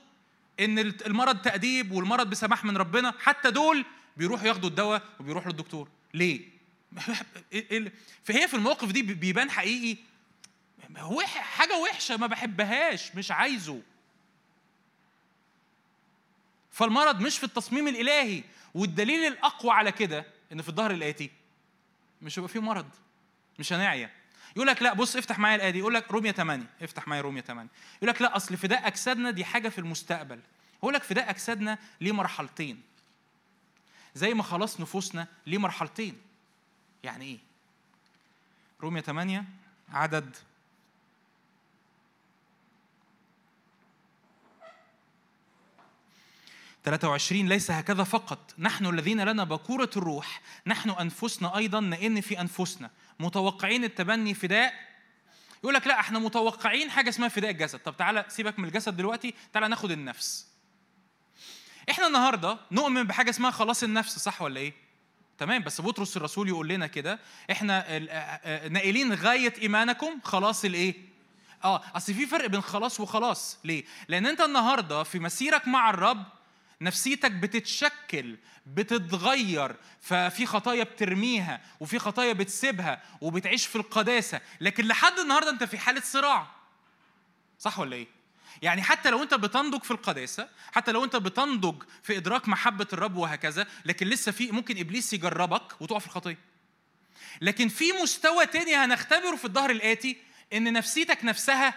إن 0.61 0.79
المرض 0.79 1.43
تأديب 1.43 1.93
والمرض 1.93 2.31
بسماح 2.31 2.65
من 2.65 2.77
ربنا 2.77 3.15
حتى 3.19 3.51
دول 3.51 3.85
بيروحوا 4.17 4.47
ياخدوا 4.47 4.69
الدواء 4.69 5.03
وبيروحوا 5.21 5.51
للدكتور. 5.51 5.89
ليه؟ 6.15 6.49
فهي 8.25 8.49
في 8.49 8.55
المواقف 8.55 8.93
دي 8.93 9.03
بيبان 9.03 9.51
حقيقي. 9.51 9.97
حاجة 11.27 11.79
وحشة 11.79 12.17
ما 12.17 12.27
بحبهاش 12.27 13.17
مش 13.17 13.31
عايزه. 13.31 13.83
فالمرض 16.73 17.21
مش 17.21 17.39
في 17.39 17.45
التصميم 17.45 17.89
الإلهي 17.89 18.43
والدليل 18.75 19.33
الأقوى 19.33 19.73
على 19.73 19.93
كده 19.93 20.25
إن 20.53 20.63
في 20.63 20.69
الظهر 20.69 20.91
الآتي 20.91 21.31
مش 22.23 22.39
هيبقى 22.39 22.49
فيه 22.49 22.61
مرض 22.61 22.87
مش 23.59 23.73
هنعيا. 23.73 24.11
يقول 24.57 24.69
لك 24.69 24.83
لا 24.83 24.93
بص 24.95 25.17
افتح 25.17 25.39
معايا 25.39 25.57
الايه 25.57 25.71
دي 25.71 25.79
يقول 25.79 25.95
لك 25.95 26.11
رومية 26.13 26.33
8 26.33 26.65
افتح 26.83 27.09
معايا 27.09 27.23
رومية 27.23 27.41
8 27.41 27.69
يقول 27.97 28.11
لك 28.11 28.23
لا 28.23 28.37
أصل 28.37 28.57
فداء 28.57 28.87
أجسادنا 28.87 29.31
دي 29.31 29.45
حاجة 29.45 29.69
في 29.69 29.79
المستقبل. 29.79 30.41
يقول 30.79 30.95
لك 30.95 31.03
فداء 31.03 31.31
أجسادنا 31.31 31.79
ليه 32.01 32.13
مرحلتين؟ 32.13 32.83
زي 34.15 34.35
ما 34.35 34.43
خلاص 34.43 34.81
نفوسنا 34.81 35.27
ليه 35.47 35.59
مرحلتين؟ 35.59 36.17
يعني 37.05 37.25
إيه؟ 37.25 37.39
رومية 38.81 39.01
8 39.01 39.45
عدد 39.93 40.37
23 46.85 47.49
ليس 47.49 47.71
هكذا 47.71 48.05
فقط. 48.05 48.55
نحن 48.59 48.87
الذين 48.87 49.21
لنا 49.21 49.45
بكورة 49.45 49.91
الروح 49.97 50.41
نحن 50.67 50.91
أنفسنا 50.91 51.57
أيضا 51.57 51.81
نئن 51.81 52.21
في 52.21 52.41
أنفسنا. 52.41 52.91
متوقعين 53.21 53.85
التبني 53.85 54.35
فداء؟ 54.35 54.75
يقول 55.63 55.75
لك 55.75 55.87
لا 55.87 56.01
إحنا 56.01 56.19
متوقعين 56.19 56.91
حاجة 56.91 57.09
اسمها 57.09 57.29
فداء 57.29 57.51
الجسد. 57.51 57.79
طب 57.79 57.97
تعالى 57.97 58.25
سيبك 58.29 58.59
من 58.59 58.65
الجسد 58.65 58.97
دلوقتي 58.97 59.35
تعالى 59.53 59.69
ناخد 59.69 59.91
النفس. 59.91 60.47
إحنا 61.91 62.07
النهاردة 62.07 62.59
نؤمن 62.73 63.03
بحاجة 63.03 63.31
اسمها 63.31 63.51
خلاص 63.51 63.83
النفس 63.83 64.19
صح 64.19 64.43
ولا 64.43 64.61
إيه؟ 64.61 64.73
تمام 65.39 65.63
بس 65.63 65.81
بطرس 65.81 66.17
الرسول 66.17 66.49
يقول 66.49 66.69
لنا 66.69 66.87
كده 66.87 67.19
إحنا 67.51 67.99
نائلين 68.69 69.15
غاية 69.15 69.53
إيمانكم 69.63 70.21
خلاص 70.25 70.65
الإيه؟ 70.65 70.95
آه 71.65 71.83
أصل 71.95 72.15
في 72.15 72.27
فرق 72.27 72.47
بين 72.47 72.61
خلاص 72.61 73.01
وخلاص. 73.01 73.59
ليه؟ 73.65 73.85
لأن 74.09 74.27
أنت 74.27 74.41
النهارده 74.41 75.03
في 75.03 75.19
مسيرك 75.19 75.69
مع 75.69 75.91
الرب 75.91 76.25
نفسيتك 76.81 77.31
بتتشكل 77.31 78.37
بتتغير 78.67 79.77
ففي 80.01 80.47
خطايا 80.47 80.85
بترميها 80.85 81.61
وفي 81.81 81.99
خطايا 81.99 82.33
بتسيبها 82.33 83.03
وبتعيش 83.21 83.67
في 83.67 83.77
القداسة. 83.77 84.41
لكن 84.61 84.87
لحد 84.87 85.19
النهارده 85.19 85.51
أنت 85.51 85.65
في 85.65 85.79
حالة 85.79 86.01
صراع. 86.01 86.47
صح 87.59 87.79
ولا 87.79 87.97
إيه؟ 87.97 88.07
يعني 88.63 88.83
حتى 88.83 89.11
لو 89.11 89.23
أنت 89.23 89.35
بتنضج 89.35 89.83
في 89.83 89.91
القداسة 89.91 90.49
حتى 90.73 90.93
لو 90.93 91.05
أنت 91.05 91.17
بتنضج 91.17 91.83
في 92.03 92.17
إدراك 92.17 92.49
محبة 92.49 92.87
الرب 92.93 93.17
وهكذا 93.17 93.67
لكن 93.85 94.07
لسه 94.07 94.33
في 94.33 94.53
ممكن 94.53 94.79
إبليس 94.79 95.13
يجربك 95.13 95.83
وتقع 95.83 95.99
في 95.99 96.07
الخطية. 96.07 96.39
لكن 97.41 97.69
في 97.69 97.93
مستوى 97.93 98.47
تاني 98.47 98.75
هنختبره 98.77 99.37
في 99.37 99.45
الظهر 99.45 99.71
الآتي 99.71 100.17
إن 100.53 100.73
نفسيتك 100.73 101.25
نفسها 101.25 101.75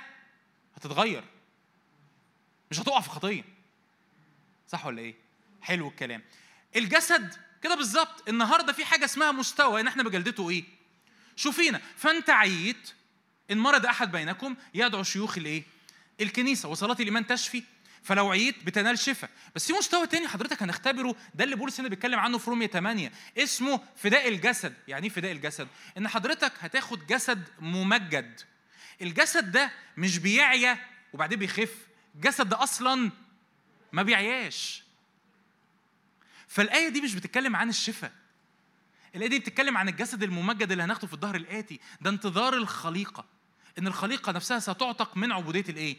هتتغير. 0.76 1.24
مش 2.72 2.80
هتقع 2.80 3.00
في 3.02 3.10
خطيه 3.10 3.44
صح 4.68 4.86
ولا 4.86 5.02
إيه؟ 5.02 5.16
حلو 5.62 5.88
الكلام. 5.88 6.22
الجسد 6.76 7.34
كده 7.62 7.76
بالظبط 7.76 8.30
النهارده 8.30 8.74
في 8.74 8.86
حاجة 8.86 9.06
اسمها 9.06 9.32
مستوى 9.32 9.82
ان 9.82 9.88
إحنا 9.88 10.04
بجلدته 10.04 10.50
إيه؟ 10.50 10.64
شوفينا 11.36 11.82
فأنت 11.98 12.30
عييت 12.30 12.92
ان 13.52 13.58
مرض 13.58 13.86
أحد 13.86 14.12
بينكم 14.12 14.56
يدعو 14.74 15.04
شيوخ 15.04 15.38
الإيه؟ 15.38 15.64
الكنيسة 16.22 16.70
وصلاة 16.70 16.98
الإيمان 17.00 17.28
تشفي. 17.28 17.64
فلو 18.04 18.32
عييت 18.32 18.64
بتنال 18.66 19.00
شفاء. 19.00 19.30
بس 19.56 19.68
في 19.68 19.74
مستوى 19.74 20.08
تاني 20.08 20.28
حضرتك 20.28 20.64
هنختبره 20.64 21.16
ده 21.36 21.44
اللي 21.44 21.56
بولس 21.56 21.80
هنا 21.80 21.90
بيتكلم 21.90 22.20
عنه 22.20 22.38
في 22.38 22.50
رومية 22.50 22.68
8 22.68 23.12
اسمه 23.38 23.80
فداء 23.96 24.28
الجسد. 24.28 24.74
يعني 24.88 25.08
إيه 25.08 25.14
فداء 25.14 25.32
الجسد؟ 25.32 25.68
إن 25.98 26.08
حضرتك 26.08 26.52
هتاخد 26.60 27.08
جسد 27.08 27.50
ممجد. 27.60 28.42
الجسد 29.02 29.52
ده 29.52 29.72
مش 29.98 30.18
بيعيا 30.18 30.78
وبعدين 31.14 31.40
بيخف. 31.40 31.74
الجسد 32.16 32.50
ده 32.50 32.64
أصلا 32.64 33.12
ما 33.94 34.04
بيعياش. 34.04 34.84
فالآية 36.48 36.90
دي 36.90 37.02
مش 37.02 37.16
بتتكلم 37.16 37.56
عن 37.56 37.70
الشفاء. 37.70 38.12
الآية 39.16 39.30
دي 39.30 39.40
بتتكلم 39.40 39.78
عن 39.78 39.90
الجسد 39.90 40.24
الممجد 40.24 40.72
اللي 40.72 40.84
هناخده 40.84 41.08
في 41.08 41.14
الظهر 41.14 41.36
الآتي 41.36 41.80
ده 42.02 42.10
انتظار 42.10 42.54
الخليقة. 42.54 43.26
إن 43.80 43.88
الخليقة 43.88 44.32
نفسها 44.32 44.60
ستعتق 44.60 45.18
من 45.18 45.32
عبودية 45.32 45.66
الإيه؟ 45.70 45.98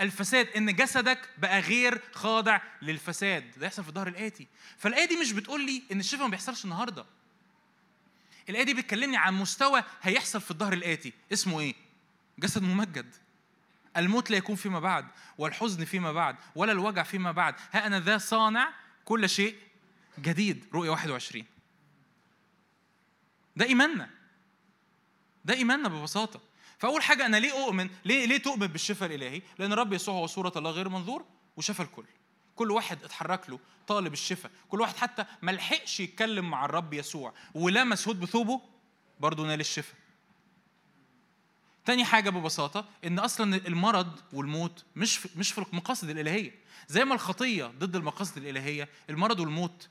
الفساد. 0.00 0.48
إن 0.48 0.74
جسدك 0.74 1.28
بقى 1.38 1.60
غير 1.60 2.00
خاضع 2.12 2.60
للفساد. 2.82 3.58
ده 3.58 3.66
يحصل 3.66 3.82
في 3.82 3.88
الظهر 3.88 4.08
الآتي. 4.08 4.46
فالآية 4.78 5.04
دي 5.08 5.16
مش 5.16 5.32
بتقول 5.32 5.66
لي 5.66 5.82
إن 5.92 6.00
الشفاء 6.00 6.22
ما 6.24 6.30
بيحصلش 6.30 6.64
النهاردة. 6.64 7.06
الآية 8.48 8.62
دي 8.62 8.74
بتكلمني 8.74 9.16
عن 9.16 9.34
مستوى 9.34 9.84
هيحصل 10.02 10.40
في 10.40 10.50
الظهر 10.50 10.72
الآتي. 10.72 11.12
اسمه 11.32 11.60
إيه؟ 11.60 11.74
جسد 12.38 12.62
ممجد. 12.62 13.14
الموت 13.96 14.30
لا 14.30 14.36
يكون 14.36 14.56
فيما 14.56 14.80
بعد 14.80 15.06
والحزن 15.38 15.84
فيما 15.84 16.12
بعد 16.12 16.36
ولا 16.54 16.72
الوجع 16.72 17.02
فيما 17.02 17.32
بعد. 17.32 17.54
ها 17.72 17.86
أنا 17.86 18.00
ذا 18.00 18.18
صانع 18.18 18.72
كل 19.04 19.28
شيء 19.28 19.56
جديد. 20.18 20.64
رؤية 20.74 20.90
21 20.90 21.44
ده 23.56 23.64
إيماننا. 23.64 24.10
ده 25.44 25.54
إيماننا 25.54 25.88
ببساطة. 25.88 26.40
فأول 26.78 27.02
حاجة 27.02 27.26
أنا 27.26 27.36
ليه 27.36 27.52
أؤمن؟ 27.52 27.90
ليه 28.04 28.26
ليه 28.26 28.38
تؤمن 28.38 28.66
بالشفاء 28.66 29.08
الإلهي؟ 29.08 29.42
لأن 29.58 29.72
الرب 29.72 29.92
يسوع 29.92 30.14
هو 30.14 30.26
صورة 30.26 30.52
الله 30.56 30.70
غير 30.70 30.88
منظور 30.88 31.24
وشفى 31.56 31.80
الكل. 31.80 32.04
كل 32.56 32.70
واحد 32.70 33.04
اتحرك 33.04 33.50
له 33.50 33.58
طالب 33.86 34.12
الشفاء. 34.12 34.52
كل 34.68 34.80
واحد 34.80 34.96
حتى 34.96 35.24
ما 35.42 35.50
لحقش 35.50 36.00
يتكلم 36.00 36.50
مع 36.50 36.64
الرب 36.64 36.94
يسوع 36.94 37.34
ولمس 37.54 38.08
هود 38.08 38.20
بثوبه 38.20 38.60
برضه 39.20 39.46
نال 39.46 39.60
الشفاء. 39.60 39.96
تاني 41.86 42.04
حاجة 42.04 42.30
ببساطة 42.30 42.84
إن 43.04 43.18
أصلا 43.18 43.56
المرض 43.56 44.20
والموت 44.32 44.84
مش 44.96 45.16
في 45.16 45.28
مش 45.38 45.52
في 45.52 45.58
المقاصد 45.58 46.10
الإلهية. 46.10 46.54
زي 46.88 47.04
ما 47.04 47.14
الخطية 47.14 47.64
ضد 47.64 47.96
المقاصد 47.96 48.36
الإلهية 48.36 48.88
المرض 49.10 49.40
والموت 49.40 49.88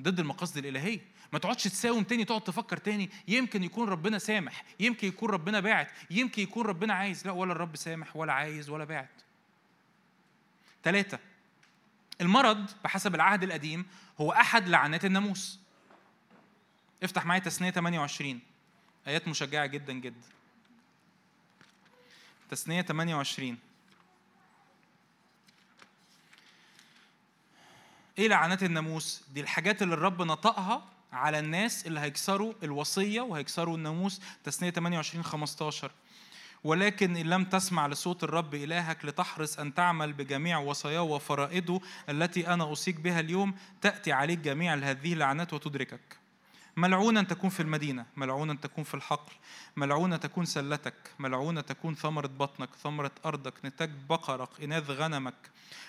ضد 0.00 0.20
المقاصد 0.20 0.56
الإلهية. 0.56 1.00
ما 1.32 1.38
تقعدش 1.38 1.64
تساوم 1.64 2.04
تاني 2.04 2.24
تقعد 2.24 2.40
تفكر 2.40 2.76
تاني. 2.76 3.10
يمكن 3.28 3.64
يكون 3.64 3.88
ربنا 3.88 4.18
سامح 4.18 4.64
يمكن 4.80 5.08
يكون 5.08 5.30
ربنا 5.30 5.60
باعت 5.60 5.90
يمكن 6.10 6.42
يكون 6.42 6.66
ربنا 6.66 6.94
عايز. 6.94 7.26
لا 7.26 7.32
ولا 7.32 7.52
الرب 7.52 7.76
سامح 7.76 8.16
ولا 8.16 8.32
عايز 8.32 8.70
ولا 8.70 8.84
باعت. 8.84 9.22
ثلاثة 10.84 11.18
المرض 12.20 12.70
بحسب 12.84 13.14
العهد 13.14 13.42
القديم 13.42 13.86
هو 14.20 14.32
أحد 14.32 14.68
لعنات 14.68 15.04
الناموس. 15.04 15.60
افتح 17.02 17.26
معايا 17.26 17.40
تسنية 17.40 17.70
28 17.70 18.40
آيات 19.06 19.28
مشجعة 19.28 19.66
جدا 19.66 19.92
جدا. 19.92 20.34
تثنية 22.54 22.82
28 22.82 23.58
إيه 28.18 28.28
لعنات 28.28 28.62
الناموس؟ 28.62 29.22
دي 29.32 29.40
الحاجات 29.40 29.82
اللي 29.82 29.94
الرب 29.94 30.22
نطقها 30.22 30.84
على 31.12 31.38
الناس 31.38 31.86
اللي 31.86 32.00
هيكسروا 32.00 32.54
الوصية 32.62 33.20
وهيكسروا 33.20 33.76
الناموس. 33.76 34.20
تثنية 34.44 34.70
28 34.70 35.24
15 35.24 35.90
ولكن 36.64 37.16
إن 37.16 37.26
لم 37.26 37.44
تسمع 37.44 37.86
لصوت 37.86 38.24
الرب 38.24 38.54
إلهك 38.54 39.04
لتحرص 39.04 39.58
أن 39.58 39.74
تعمل 39.74 40.12
بجميع 40.12 40.58
وصاياه 40.58 41.02
وفرائضه 41.02 41.80
التي 42.08 42.48
أنا 42.48 42.64
أوصيك 42.64 43.00
بها 43.00 43.20
اليوم 43.20 43.54
تأتي 43.80 44.12
عليك 44.12 44.38
جميع 44.38 44.74
هذه 44.74 45.12
اللعنات 45.12 45.52
وتدركك. 45.52 46.23
ملعونا 46.76 47.22
تكون 47.22 47.50
في 47.50 47.60
المدينة 47.60 48.06
ملعونا 48.16 48.54
تكون 48.54 48.84
في 48.84 48.94
الحقل 48.94 49.32
ملعونة 49.76 50.16
تكون 50.16 50.44
سلتك 50.44 50.94
ملعونة 51.18 51.60
تكون 51.60 51.94
ثمرة 51.94 52.26
بطنك 52.26 52.68
ثمرة 52.82 53.10
أرضك 53.24 53.54
نتاج 53.64 53.90
بقرك 54.08 54.48
إناث 54.62 54.90
غنمك. 54.90 55.34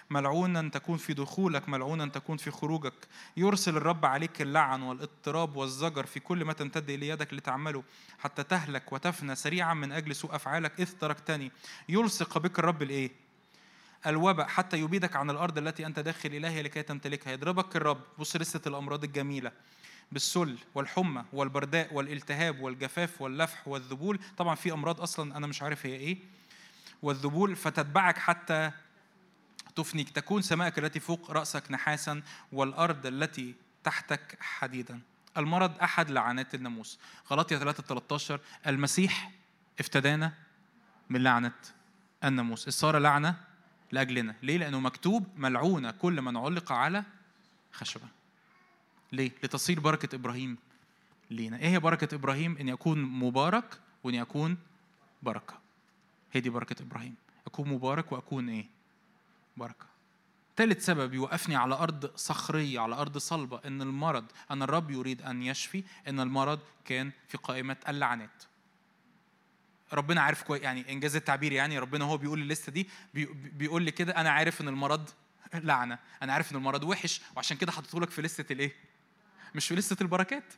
ملعونا 0.10 0.70
تكون 0.70 0.98
في 0.98 1.14
دخولك 1.14 1.70
ملعونا 1.70 2.06
تكون 2.06 2.38
في 2.38 2.52
خروجك. 2.52 2.94
يرسل 3.38 3.78
الرب 3.78 4.06
عليك 4.06 4.42
اللعن 4.42 4.82
والاضطراب 4.82 5.56
والزجر 5.56 6.06
في 6.06 6.20
كل 6.20 6.46
ما 6.46 6.54
تمتد 6.54 6.90
إلى 6.90 7.08
يدك 7.08 7.34
لتعمله 7.34 7.84
حتى 8.20 8.44
تهلك 8.44 8.94
وتفنى 8.94 9.36
سريعا 9.36 9.74
من 9.74 9.92
أجل 9.92 10.16
سوء 10.16 10.36
أفعالك 10.36 10.80
إذ 10.80 10.92
تركتني. 10.92 11.52
يلصق 11.90 12.38
بك 12.38 12.60
الرب 12.60 12.82
الإيه؟ 12.82 13.12
الوباء 14.08 14.48
حتى 14.48 14.78
يبيدك 14.78 15.16
عن 15.16 15.30
الأرض 15.30 15.58
التي 15.58 15.86
أنت 15.86 16.00
داخل 16.00 16.30
إليها 16.30 16.64
لكي 16.64 16.84
تمتلكها. 16.84 17.34
يضربك 17.34 17.76
الرب 17.76 18.02
بص 18.20 18.36
لسة 18.36 18.62
الأمراض 18.68 19.04
الجميلة. 19.04 19.52
بالسل 20.12 20.58
والحمى 20.76 21.26
والبرداء 21.34 21.94
والالتهاب 21.94 22.60
والجفاف 22.60 23.22
واللفح 23.22 23.68
والذبول. 23.68 24.20
طبعا 24.38 24.56
في 24.56 24.74
أمراض 24.74 25.02
أصلا 25.02 25.38
أنا 25.38 25.48
مش 25.48 25.62
عارف 25.62 25.86
هي 25.86 25.96
إيه. 25.96 26.18
والذبول 27.02 27.56
فتتبعك 27.56 28.18
حتى 28.18 28.72
تفنيك 29.76 30.10
تكون 30.10 30.42
سماءك 30.42 30.80
التي 30.80 31.00
فوق 31.00 31.32
رأسك 31.32 31.72
نحاسا 31.72 32.22
والأرض 32.52 33.06
التي 33.06 33.56
تحتك 33.84 34.38
حديدا. 34.40 35.00
المرض 35.38 35.80
أحد 35.82 36.12
لعنات 36.12 36.56
الناموس. 36.56 37.00
غلطية 37.32 37.58
3 37.58 37.84
13 37.84 38.40
المسيح 38.68 39.32
افتدانا 39.80 40.34
من 41.10 41.24
لعنة 41.24 41.52
الناموس. 42.24 42.70
صار 42.70 42.98
لعنة 42.98 43.36
لأجلنا. 43.92 44.36
ليه؟ 44.44 44.58
لأنه 44.58 44.80
مكتوب 44.80 45.28
ملعونة 45.38 45.92
كل 45.92 46.22
من 46.22 46.38
علق 46.38 46.72
على 46.72 47.04
خشبة. 47.72 48.15
ليه؟ 49.12 49.32
لتصير 49.44 49.80
بركة 49.80 50.16
إبراهيم 50.16 50.58
لينا. 51.32 51.58
إيه 51.58 51.68
هي 51.68 51.80
بركة 51.80 52.16
إبراهيم؟ 52.16 52.58
إن 52.58 52.68
يكون 52.68 53.02
مبارك 53.02 53.80
وإن 54.04 54.16
يكون 54.16 54.58
بركة. 55.24 55.60
هي 56.34 56.42
دي 56.42 56.50
بركة 56.50 56.82
إبراهيم. 56.82 57.16
أكون 57.48 57.70
مبارك 57.70 58.12
وأكون 58.12 58.50
إيه؟ 58.50 58.66
بركة. 59.58 59.86
ثالث 60.58 60.86
سبب 60.86 61.14
يوقفني 61.14 61.56
على 61.56 61.76
أرض 61.76 62.16
صخرية 62.16 62.80
على 62.80 62.96
أرض 62.96 63.18
صلبة 63.18 63.62
إن 63.66 63.82
المرض 63.82 64.26
أن 64.52 64.62
الرب 64.62 64.92
يريد 64.92 65.22
أن 65.22 65.44
يشفي 65.44 65.84
إن 66.08 66.20
المرض 66.20 66.60
كان 66.86 67.12
في 67.28 67.38
قائمة 67.38 67.78
اللعنات 67.88 68.44
ربنا 69.94 70.22
عارف 70.22 70.44
كويس 70.44 70.62
يعني 70.62 70.92
إنجاز 70.92 71.16
التعبير 71.16 71.52
يعني 71.52 71.80
ربنا 71.80 72.06
هو 72.06 72.18
بيقول 72.18 72.42
الليستة 72.42 72.72
دي 72.72 72.88
بيقول 73.34 73.84
لي 73.84 73.92
كده 73.92 74.16
أنا 74.16 74.30
عارف 74.30 74.62
إن 74.62 74.68
المرض 74.68 75.10
لعنة. 75.54 76.00
أنا 76.22 76.34
عارف 76.34 76.52
إن 76.52 76.58
المرض 76.58 76.84
وحش 76.84 77.22
وعشان 77.36 77.58
كده 77.58 77.72
حطيته 77.72 78.02
لك 78.02 78.10
في 78.10 78.22
لسته 78.22 78.54
الإيه؟ 78.54 78.76
مش 79.56 79.68
في 79.68 79.76
لسه 79.76 79.98
البركات؟ 80.02 80.54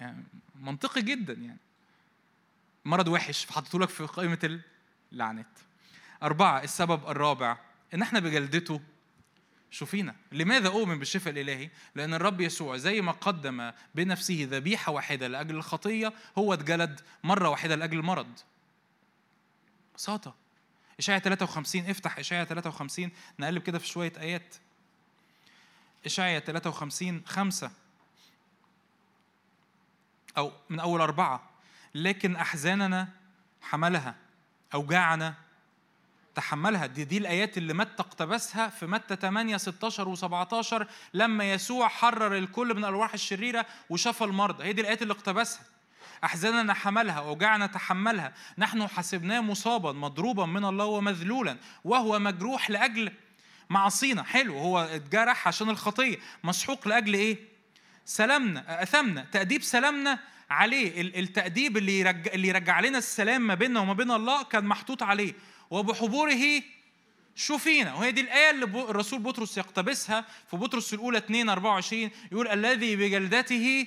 يعني 0.00 0.24
منطقي 0.54 1.02
جدا 1.02 1.32
يعني. 1.32 1.58
مرض 2.84 3.08
وحش 3.08 3.44
فحطيته 3.44 3.78
لك 3.78 3.88
في 3.88 4.04
قائمة 4.04 4.60
اللعنات. 5.12 5.58
أربعة 6.22 6.62
السبب 6.62 7.08
الرابع 7.08 7.58
إن 7.94 8.02
إحنا 8.02 8.20
بجلدته. 8.20 8.80
شوفينا 9.70 10.16
لماذا 10.32 10.68
أؤمن 10.68 10.98
بالشفاء 10.98 11.32
الإلهي؟ 11.32 11.70
لأن 11.94 12.14
الرب 12.14 12.40
يسوع 12.40 12.76
زي 12.76 13.00
ما 13.00 13.12
قدم 13.12 13.72
بنفسه 13.94 14.48
ذبيحة 14.50 14.92
واحدة 14.92 15.28
لأجل 15.28 15.56
الخطية 15.56 16.12
هو 16.38 16.54
اتجلد 16.54 17.00
مرة 17.24 17.48
واحدة 17.48 17.74
لأجل 17.74 17.98
المرض. 17.98 18.38
بساطة 19.96 20.34
إشاعة 20.98 21.18
53 21.18 21.90
افتح 21.90 22.18
إشاعة 22.18 22.44
53 22.44 23.10
نقلب 23.38 23.62
كده 23.62 23.78
في 23.78 23.86
شوية 23.86 24.12
آيات. 24.18 24.54
إشعيا 26.06 26.38
53 26.38 27.22
خمسة. 27.26 27.70
أو 30.38 30.52
من 30.70 30.80
أول 30.80 31.00
أربعة. 31.00 31.50
لكن 31.94 32.36
أحزاننا 32.36 33.08
حملها. 33.62 34.14
أوجاعنا 34.74 35.34
تحملها. 36.34 36.86
دي, 36.86 37.04
دي 37.04 37.18
الآيات 37.18 37.58
اللي 37.58 37.74
متى 37.74 38.02
اقتبسها؟ 38.02 38.68
في 38.68 38.86
متى 38.86 39.16
8 39.16 39.56
16 39.56 40.16
و17 40.16 40.86
لما 41.14 41.52
يسوع 41.52 41.88
حرر 41.88 42.36
الكل 42.38 42.74
من 42.74 42.78
الأرواح 42.78 43.14
الشريرة 43.14 43.66
وشفى 43.90 44.24
المرضى 44.24 44.64
هي 44.64 44.72
دي 44.72 44.80
الآيات 44.80 45.02
اللي 45.02 45.12
اقتبسها. 45.12 45.62
أحزاننا 46.24 46.74
حملها 46.74 47.18
أوجاعنا 47.18 47.66
تحملها. 47.66 48.34
نحن 48.58 48.86
حسبناه 48.86 49.40
مصابا 49.40 49.92
مضروبا 49.92 50.46
من 50.46 50.64
الله 50.64 50.84
ومذلولا 50.84 51.56
وهو 51.84 52.18
مجروح 52.18 52.70
لأجل 52.70 53.12
معصينا 53.70 54.22
حلو. 54.22 54.58
هو 54.58 54.78
اتجرح 54.78 55.48
عشان 55.48 55.70
الخطية. 55.70 56.16
مسحوق 56.44 56.88
لأجل 56.88 57.14
إيه؟ 57.14 57.36
سلامنا 58.04 58.82
أثمنا. 58.82 59.26
تأديب 59.32 59.62
سلامنا 59.62 60.18
عليه. 60.50 61.00
التأديب 61.00 61.76
اللي 61.76 61.98
يرجع 62.00 62.32
اللي 62.32 62.48
يرجع 62.48 62.80
لنا 62.80 62.98
السلام 62.98 63.46
ما 63.46 63.54
بيننا 63.54 63.80
وما 63.80 63.92
بين 63.92 64.10
الله 64.10 64.42
كان 64.42 64.64
محطوط 64.64 65.02
عليه. 65.02 65.34
وبحبوره 65.70 66.62
شوفينا. 67.36 67.94
وهي 67.94 68.12
دي 68.12 68.20
الآية 68.20 68.50
اللي 68.50 68.64
الرسول 68.64 69.18
بطرس 69.18 69.58
يقتبسها 69.58 70.24
في 70.50 70.56
بطرس 70.56 70.94
الأولى 70.94 71.18
2 71.18 71.48
24 71.48 72.10
يقول 72.32 72.48
الذي 72.48 72.96
بجلدته 72.96 73.86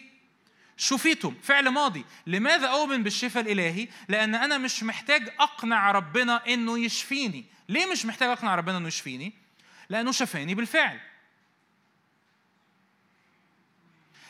شفيتم. 0.78 1.36
فعل 1.44 1.70
ماضي. 1.70 2.06
لماذا 2.28 2.68
أؤمن 2.68 3.04
بالشفاء 3.04 3.44
الإلهي؟ 3.44 3.88
لأن 4.10 4.36
أنا 4.36 4.58
مش 4.58 4.84
محتاج 4.84 5.34
أقنع 5.40 5.92
ربنا 5.92 6.48
إنه 6.48 6.80
يشفيني. 6.80 7.46
ليه 7.70 7.86
مش 7.86 8.06
محتاج 8.06 8.30
أقنع 8.30 8.56
ربنا 8.56 8.78
إنه 8.78 8.88
يشفيني؟ 8.88 9.43
لأنه 9.90 10.12
شفاني 10.12 10.56
بالفعل. 10.56 11.00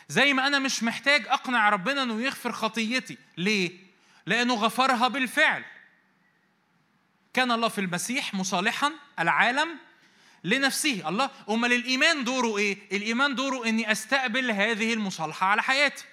زي 0.08 0.34
ما 0.34 0.48
أنا 0.48 0.60
مش 0.60 0.84
محتاج 0.84 1.28
أقنع 1.28 1.70
ربنا 1.70 2.04
إنه 2.04 2.22
يغفر 2.22 2.52
خطيتي. 2.52 3.18
ليه؟ 3.38 3.72
لأنه 4.26 4.54
غفرها 4.54 5.08
بالفعل. 5.08 5.64
كان 7.34 7.52
الله 7.52 7.68
في 7.68 7.82
المسيح 7.82 8.34
مصالحا 8.34 8.92
العالم 9.20 9.70
لنفسه. 10.44 11.10
الله 11.10 11.30
أمال 11.50 11.74
الإيمان 11.74 12.24
دوره 12.24 12.58
إيه؟ 12.58 12.78
الإيمان 12.92 13.36
دوره 13.36 13.70
إني 13.70 13.92
أستقبل 13.92 14.52
هذه 14.52 14.94
المصالحة 14.94 15.48
على 15.48 15.64
حياتي. 15.64 16.06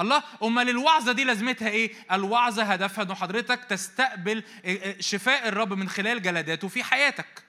الله 0.00 0.22
أمال 0.42 0.68
الوعظة 0.68 1.12
دي 1.12 1.24
لازمتها 1.24 1.68
إيه؟ 1.68 1.92
الوعظة 2.12 2.62
هدفها 2.62 3.04
ان 3.04 3.14
حضرتك 3.14 3.64
تستقبل 3.64 4.44
شفاء 5.00 5.48
الرب 5.48 5.72
من 5.72 5.88
خلال 5.88 6.22
جلداته 6.22 6.68
في 6.68 6.84
حياتك. 6.84 7.44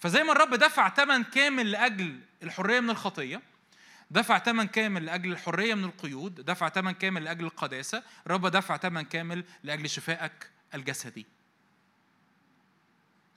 فزي 0.00 0.22
ما 0.22 0.32
الرب 0.32 0.54
دفع 0.54 0.88
ثمن 0.94 1.24
كامل 1.24 1.70
لأجل 1.70 2.20
الحرية 2.42 2.80
من 2.80 2.90
الخطية 2.90 3.42
دفع 4.10 4.38
ثمن 4.38 4.64
كامل 4.66 5.04
لأجل 5.04 5.32
الحرية 5.32 5.74
من 5.74 5.84
القيود 5.84 6.34
دفع 6.40 6.68
ثمن 6.68 6.92
كامل 6.92 7.24
لأجل 7.24 7.44
القداسة 7.44 8.02
الرب 8.26 8.46
دفع 8.46 8.76
ثمن 8.76 9.02
كامل 9.02 9.44
لأجل 9.62 9.90
شفائك 9.90 10.50
الجسدي. 10.74 11.26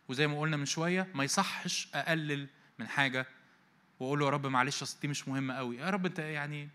وزي 0.09 0.28
ما 0.28 0.39
قلنا 0.39 0.57
من 0.57 0.66
شوية 0.66 1.07
ما 1.14 1.24
يصحش 1.24 1.88
أقلل 1.93 2.47
من 2.80 2.88
حاجة 2.88 3.26
وأقول 3.99 4.20
له 4.20 4.26
يا 4.26 4.32
رب 4.32 4.47
معلش 4.47 4.82
أصل 4.82 4.99
دي 5.01 5.07
مش 5.07 5.28
مهمة 5.28 5.53
قوي 5.53 5.78
يا 5.78 5.89
رب 5.89 6.05
أنت 6.05 6.20
يعني 6.20 6.70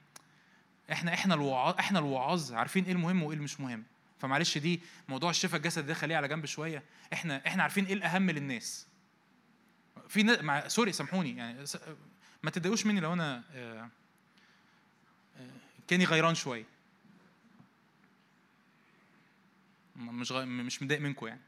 إحنا 0.92 1.14
إحنا 1.14 1.34
الوعاظ 1.34 1.74
إحنا 1.78 1.98
الوعاظ 1.98 2.52
عارفين 2.52 2.84
إيه 2.84 2.92
المهم 2.92 3.22
وإيه 3.22 3.36
المش 3.36 3.60
مهم. 3.60 3.84
فمعلش 4.20 4.58
دي 4.58 4.80
موضوع 5.08 5.30
الشفاء 5.30 5.56
الجسدي 5.56 5.86
ده 5.86 5.94
خليه 5.94 6.16
على 6.16 6.28
جنب 6.28 6.46
شوية. 6.46 6.82
إحنا 7.12 7.42
إحنا 7.46 7.62
عارفين 7.62 7.84
إيه 7.84 7.94
الأهم 7.94 8.30
للناس. 8.30 8.86
في 10.08 10.22
ن... 10.22 10.44
مع... 10.44 10.68
سوري 10.68 10.92
سامحوني 10.92 11.36
يعني 11.36 11.64
ما 12.42 12.50
تتضايقوش 12.50 12.86
مني 12.86 13.00
لو 13.00 13.12
أنا 13.12 13.42
آه، 13.54 13.90
آه، 15.36 15.50
كأني 15.88 16.04
غيران 16.04 16.34
شوية. 16.34 16.64
مش 19.96 20.32
غ... 20.32 20.44
مش 20.44 20.82
متضايق 20.82 21.00
منكم 21.00 21.26
يعني. 21.26 21.40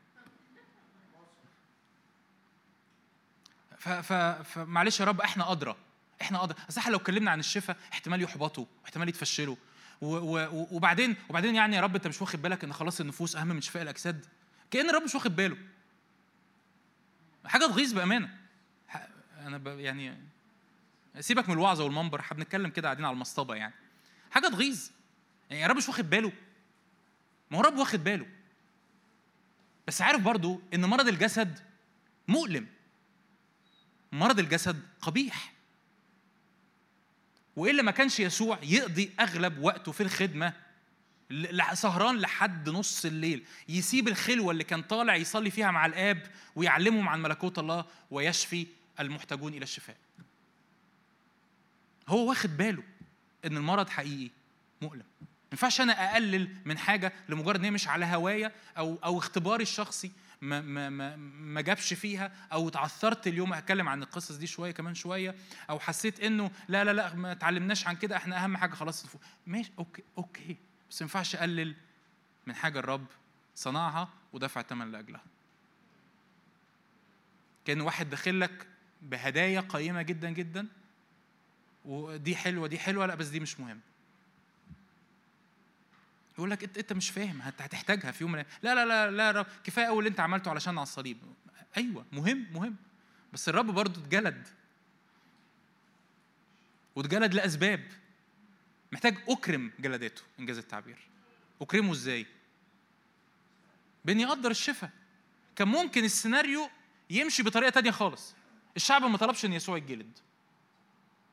ف... 3.78 3.88
ف... 3.88 4.12
فمعلش 4.12 5.00
يا 5.00 5.04
رب 5.04 5.20
إحنا 5.20 5.52
أدرى 5.52 5.76
إحنا 6.22 6.44
أدرى. 6.44 6.58
أصل 6.68 6.80
إحنا 6.80 6.92
لو 6.92 6.98
اتكلمنا 6.98 7.30
عن 7.30 7.40
الشفاء 7.40 7.76
احتمال 7.92 8.22
يحبطوا 8.22 8.66
احتمال 8.84 9.08
يتفشلوا. 9.08 9.56
و... 10.00 10.06
و... 10.06 10.66
وبعدين 10.70 11.16
وبعدين 11.28 11.54
يعني 11.54 11.76
يا 11.76 11.80
رب 11.80 11.94
أنت 11.94 12.06
مش 12.06 12.20
واخد 12.20 12.42
بالك 12.42 12.64
إن 12.64 12.72
خلاص 12.72 13.00
النفوس 13.00 13.36
أهم 13.36 13.46
من 13.46 13.60
شفاء 13.60 13.82
الأجساد؟ 13.82 14.26
كأن 14.70 14.90
الرب 14.90 15.02
مش 15.02 15.14
واخد 15.14 15.36
باله. 15.36 15.56
حاجة 17.46 17.66
تغيظ 17.66 17.92
بأمانة. 17.92 18.39
أنا 19.46 19.58
ب... 19.58 19.66
يعني 19.66 20.18
سيبك 21.20 21.48
من 21.48 21.54
الوعظة 21.54 21.84
والمنبر 21.84 22.20
إحنا 22.20 22.36
بنتكلم 22.36 22.70
كده 22.70 22.88
قاعدين 22.88 23.04
على 23.04 23.14
المصطبة 23.14 23.54
يعني. 23.54 23.74
حاجة 24.30 24.48
تغيظ. 24.48 24.90
يعني 25.50 25.62
يا 25.62 25.66
رب 25.66 25.76
مش 25.76 25.88
واخد 25.88 26.10
باله. 26.10 26.32
ما 27.50 27.58
هو 27.58 27.62
رب 27.62 27.76
واخد 27.76 28.04
باله. 28.04 28.26
بس 29.86 30.02
عارف 30.02 30.22
برضو 30.22 30.60
إن 30.74 30.84
مرض 30.84 31.08
الجسد 31.08 31.58
مؤلم. 32.28 32.66
مرض 34.12 34.38
الجسد 34.38 34.82
قبيح. 35.00 35.52
وإلا 37.56 37.82
ما 37.82 37.90
كانش 37.90 38.20
يسوع 38.20 38.58
يقضي 38.62 39.10
أغلب 39.20 39.58
وقته 39.58 39.92
في 39.92 40.02
الخدمة 40.02 40.52
سهران 41.72 42.18
لحد 42.18 42.68
نص 42.68 43.04
الليل. 43.04 43.44
يسيب 43.68 44.08
الخلوة 44.08 44.52
اللي 44.52 44.64
كان 44.64 44.82
طالع 44.82 45.16
يصلي 45.16 45.50
فيها 45.50 45.70
مع 45.70 45.86
الآب 45.86 46.26
ويعلمهم 46.56 47.08
عن 47.08 47.22
ملكوت 47.22 47.58
الله 47.58 47.84
ويشفي. 48.10 48.66
المحتاجون 49.00 49.54
إلى 49.54 49.62
الشفاء. 49.62 49.96
هو 52.08 52.28
واخد 52.28 52.56
باله 52.56 52.82
إن 53.44 53.56
المرض 53.56 53.88
حقيقي 53.88 54.30
مؤلم. 54.82 55.04
ما 55.20 55.26
ينفعش 55.52 55.80
أنا 55.80 56.12
أقلل 56.12 56.56
من 56.64 56.78
حاجة 56.78 57.12
لمجرد 57.28 57.58
إن 57.58 57.64
هي 57.64 57.70
مش 57.70 57.88
على 57.88 58.04
هوايا 58.06 58.52
أو 58.78 58.98
أو 59.04 59.18
اختباري 59.18 59.62
الشخصي 59.62 60.12
ما 60.40 60.60
ما 60.60 60.90
ما 60.90 61.16
ما 61.16 61.60
جابش 61.60 61.94
فيها 61.94 62.32
أو 62.52 62.68
اتعثرت 62.68 63.26
اليوم 63.26 63.52
هتكلم 63.52 63.88
عن 63.88 64.02
القصص 64.02 64.36
دي 64.36 64.46
شوية 64.46 64.70
كمان 64.70 64.94
شوية 64.94 65.34
أو 65.70 65.78
حسيت 65.78 66.20
إنه 66.20 66.50
لا 66.68 66.84
لا 66.84 66.92
لا 66.92 67.14
ما 67.14 67.32
اتعلمناش 67.32 67.86
عن 67.86 67.96
كده 67.96 68.16
إحنا 68.16 68.44
أهم 68.44 68.56
حاجة 68.56 68.74
خلاص 68.74 69.06
ماشي 69.46 69.72
okay 69.78 70.02
okay. 70.18 70.56
بس 70.90 71.02
ما 71.02 71.04
ينفعش 71.04 71.36
أقلل 71.36 71.74
من 72.46 72.54
حاجة 72.54 72.78
الرب 72.78 73.06
صنعها 73.56 74.08
ودفع 74.32 74.60
الثمن 74.60 74.92
لأجلها. 74.92 75.24
كأن 77.64 77.80
واحد 77.80 78.10
داخل 78.10 78.40
لك 78.40 78.66
بهدايا 79.02 79.60
قيمة 79.60 80.02
جدا 80.02 80.30
جدا. 80.30 80.66
ودي 81.84 82.36
حلوة 82.36 82.66
دي 82.68 82.78
حلوة 82.78 83.06
لا 83.06 83.14
بس 83.14 83.26
دي 83.26 83.40
مش 83.40 83.60
مهم. 83.60 83.80
يقول 86.38 86.50
لك 86.50 86.78
إنت 86.78 86.92
مش 86.92 87.10
فاهم 87.10 87.42
هتحتاجها 87.42 88.10
في 88.10 88.24
يوم 88.24 88.32
من 88.32 88.44
لا 88.62 88.74
لا 88.74 88.84
لا 88.84 89.10
لا 89.10 89.30
رب 89.30 89.46
كفاية 89.64 89.86
قوي 89.86 89.98
اللي 89.98 90.08
أنت 90.08 90.20
عملته 90.20 90.50
علشان 90.50 90.78
على 90.78 90.82
الصليب. 90.82 91.18
أيوه 91.76 92.06
مهم 92.12 92.46
مهم. 92.52 92.76
بس 93.32 93.48
الرب 93.48 93.66
برضه 93.66 94.00
اتجلد. 94.00 94.48
واتجلد 96.96 97.34
لأسباب. 97.34 97.84
محتاج 98.92 99.18
أكرم 99.28 99.72
جلداته 99.80 100.22
إنجاز 100.40 100.58
التعبير. 100.58 100.98
أكرمه 101.62 101.92
إزاي؟ 101.92 102.26
باني 104.04 104.26
أقدر 104.26 104.50
الشفاء. 104.50 104.90
كان 105.56 105.68
ممكن 105.68 106.04
السيناريو 106.04 106.70
يمشي 107.10 107.42
بطريقة 107.42 107.70
تانية 107.70 107.90
خالص. 107.90 108.34
الشعب 108.80 109.04
ما 109.04 109.18
طلبش 109.18 109.44
إن 109.44 109.52
يسوع 109.52 109.76
يتجلد. 109.76 110.18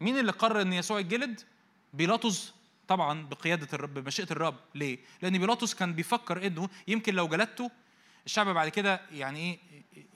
مين 0.02 0.18
اللي 0.18 0.32
قرر 0.32 0.62
إن 0.62 0.74
يسوع 0.74 1.00
يتجلد؟ 1.00 1.42
بيلاطس 1.94 2.54
طبعا 2.88 3.28
بقيادة 3.28 3.68
الرب 3.74 3.94
بمشيئة 3.94 4.32
الرب. 4.32 4.56
ليه؟ 4.76 5.00
لأن 5.22 5.38
بيلاطس 5.38 5.76
كان 5.76 5.94
بيفكر 5.94 6.48
إنه 6.48 6.70
يمكن 6.88 7.14
لو 7.14 7.28
جلدته 7.28 7.72
الشعب 8.26 8.48
بعد 8.48 8.70
كده 8.70 9.02
يعني 9.12 9.60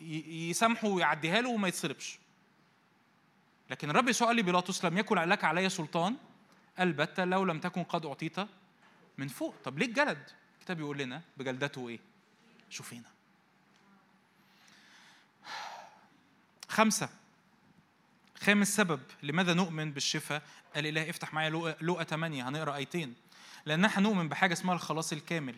إيه 0.02 0.50
يسامحه 0.50 0.88
ويعديها 0.88 1.42
له 1.42 1.50
وما 1.50 1.68
يتصلبش 1.68 2.20
لكن 3.70 3.90
الرب 3.90 4.10
يسوع 4.10 4.28
قال 4.28 4.38
لبيلاطس 4.38 4.86
لم 4.86 4.98
يكن 4.98 5.16
لك 5.16 5.44
علي 5.44 5.70
سلطان؟ 5.70 6.18
البتة 6.80 7.26
لو 7.26 7.46
لم 7.46 7.60
تكن 7.60 7.84
قد 7.84 8.06
أعطيت 8.06 8.38
من 9.18 9.28
فوق. 9.28 9.56
طب 9.64 9.80
ليه 9.80 9.86
الجلد 9.86 10.30
الكتاب 10.60 10.80
يقول 10.80 10.98
لنا 10.98 11.22
بجلدته 11.38 11.90
إيه؟ 11.90 12.00
شوفينا. 12.70 13.10
خمسة. 16.70 17.21
خامس 18.42 18.76
سبب 18.76 19.00
لماذا 19.24 19.54
نؤمن 19.54 19.92
بالشفاء؟ 19.92 20.42
الإله 20.76 21.10
افتح 21.10 21.34
معايا 21.34 21.76
لوقا 21.82 22.04
8 22.04 22.50
هنقرأ 22.50 22.76
آيتين. 22.76 23.14
لأن 23.66 23.86
إحنا 23.86 24.04
نؤمن 24.04 24.30
بحاجة 24.30 24.54
اسمها 24.54 24.76
الخلاص 24.76 25.14
الكامل. 25.14 25.56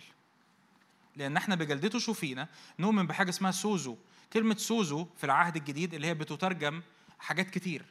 لأن 1.16 1.38
إحنا 1.38 1.56
بجلدته 1.56 2.00
شوفينا 2.00 2.48
نؤمن 2.80 3.08
بحاجة 3.08 3.30
اسمها 3.30 3.52
سوزو. 3.52 3.98
كلمة 4.34 4.56
سوزو 4.56 5.08
في 5.18 5.24
العهد 5.24 5.56
الجديد 5.56 5.94
اللي 5.94 6.08
هي 6.08 6.14
بتترجم 6.14 6.82
حاجات 7.20 7.50
كتير. 7.50 7.86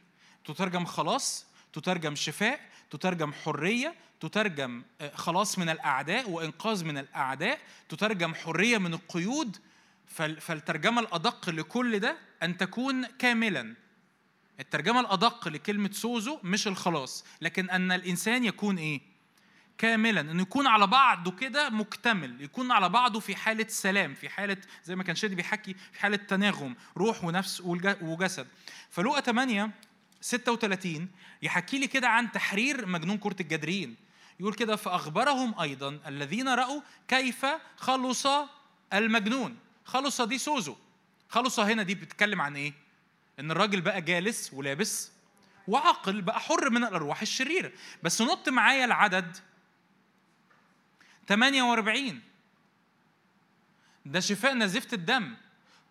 تترجم 0.44 0.84
خلاص 0.84 1.46
تترجم 1.72 2.14
شفاء 2.14 2.60
تترجم 2.90 3.32
حرية 3.32 3.94
تترجم 4.20 4.82
آه، 5.00 5.14
خلاص 5.14 5.58
من 5.58 5.68
الأعداء 5.68 6.30
وإنقاذ 6.30 6.84
من 6.84 6.98
الأعداء 6.98 7.58
تترجم 7.88 8.34
حرية 8.34 8.78
من 8.78 8.94
القيود. 8.94 9.56
فالترجمة 10.40 11.00
الأدق 11.00 11.50
لكل 11.50 11.98
ده 11.98 12.16
أن 12.42 12.56
تكون 12.56 13.06
كاملا. 13.06 13.81
الترجمة 14.62 15.00
الأدق 15.00 15.48
لكلمة 15.48 15.90
سوزو 15.92 16.38
مش 16.42 16.68
الخلاص 16.68 17.24
لكن 17.40 17.70
أن 17.70 17.92
الإنسان 17.92 18.44
يكون 18.44 18.78
إيه؟ 18.78 19.00
كاملا 19.78 20.20
إنه 20.20 20.42
يكون 20.42 20.66
على 20.66 20.86
بعضه 20.86 21.30
كده 21.30 21.70
مكتمل 21.70 22.42
يكون 22.42 22.72
على 22.72 22.88
بعضه 22.88 23.20
في 23.20 23.36
حالة 23.36 23.66
سلام 23.68 24.14
في 24.14 24.28
حالة 24.28 24.56
زي 24.84 24.96
ما 24.96 25.02
كان 25.02 25.16
شادي 25.16 25.34
بيحكي 25.34 25.74
في 25.92 26.00
حالة 26.00 26.16
تناغم 26.16 26.76
روح 26.96 27.24
ونفس 27.24 27.60
وجسد. 28.00 28.46
فلوقا 28.90 29.20
8 29.20 29.70
36 30.20 31.08
يحكي 31.42 31.78
لي 31.78 31.86
كده 31.86 32.08
عن 32.08 32.32
تحرير 32.32 32.86
مجنون 32.86 33.18
كرة 33.18 33.36
الجدرين. 33.40 33.96
يقول 34.40 34.54
كده 34.54 34.76
فأخبرهم 34.76 35.60
أيضا 35.60 36.00
الذين 36.06 36.48
رأوا 36.48 36.80
كيف 37.08 37.46
خلص 37.76 38.26
المجنون. 38.92 39.56
خلص 39.84 40.20
دي 40.20 40.38
سوزو. 40.38 40.76
خلص 41.28 41.60
هنا 41.60 41.82
دي 41.82 41.94
بتتكلم 41.94 42.40
عن 42.40 42.56
إيه؟ 42.56 42.81
إن 43.42 43.50
الراجل 43.50 43.80
بقى 43.80 44.02
جالس 44.02 44.52
ولابس 44.52 45.10
وعقل 45.68 46.22
بقى 46.22 46.40
حر 46.40 46.70
من 46.70 46.84
الأرواح 46.84 47.22
الشريرة. 47.22 47.72
بس 48.02 48.22
نط 48.22 48.48
معايا 48.48 48.84
العدد 48.84 49.36
48 51.28 52.20
ده 54.06 54.20
شفاء 54.20 54.54
نزفت 54.54 54.92
الدم. 54.94 55.34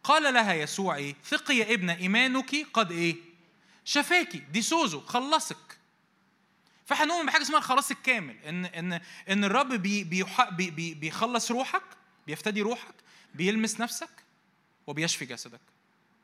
قال 0.04 0.34
لها 0.34 0.54
يسوع 0.54 0.96
إيه 0.96 1.16
ثقي 1.26 1.56
يا 1.58 1.74
ابنة 1.74 1.94
إيمانك 1.96 2.56
قد 2.74 2.92
إيه؟ 2.92 3.16
شفاكي 3.86 4.38
دي 4.38 4.62
سوزو 4.62 5.02
خلصك. 5.02 5.78
فاحنا 6.86 7.06
نؤمن 7.06 7.26
بحاجة 7.26 7.42
اسمها 7.42 7.58
الخلاص 7.60 7.92
الكامل. 7.92 8.36
إن 8.46 8.66
إن 8.66 9.02
إن 9.30 9.44
الرب 9.44 9.74
بي 9.74 10.04
بي 10.04 10.94
بيخلص 10.94 11.52
روحك 11.52 11.84
بيفتدي 12.28 12.62
روحك 12.62 12.96
بيلمس 13.36 13.80
نفسك 13.80 14.10
وبيشفي 14.88 15.26
جسدك. 15.26 15.60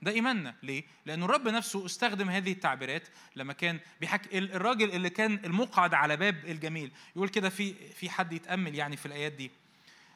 ده 0.02 0.12
إيماننا. 0.12 0.56
ليه؟ 0.64 0.84
لأن 1.06 1.24
الرب 1.24 1.48
نفسه 1.48 1.86
استخدم 1.86 2.30
هذه 2.30 2.52
التعبيرات 2.52 3.08
لما 3.36 3.54
كان 3.54 3.80
بيحكي 4.02 4.38
الراجل 4.38 4.92
اللي 4.92 5.10
كان 5.10 5.40
المقعد 5.46 5.94
على 5.94 6.18
باب 6.18 6.46
الجميل. 6.46 6.92
يقول 7.16 7.30
كده 7.30 7.50
في 7.50 7.74
في 7.74 8.10
حد 8.10 8.34
يتأمل 8.34 8.76
يعني 8.76 8.98
في 8.98 9.06
الآيات 9.06 9.32
دي. 9.32 9.52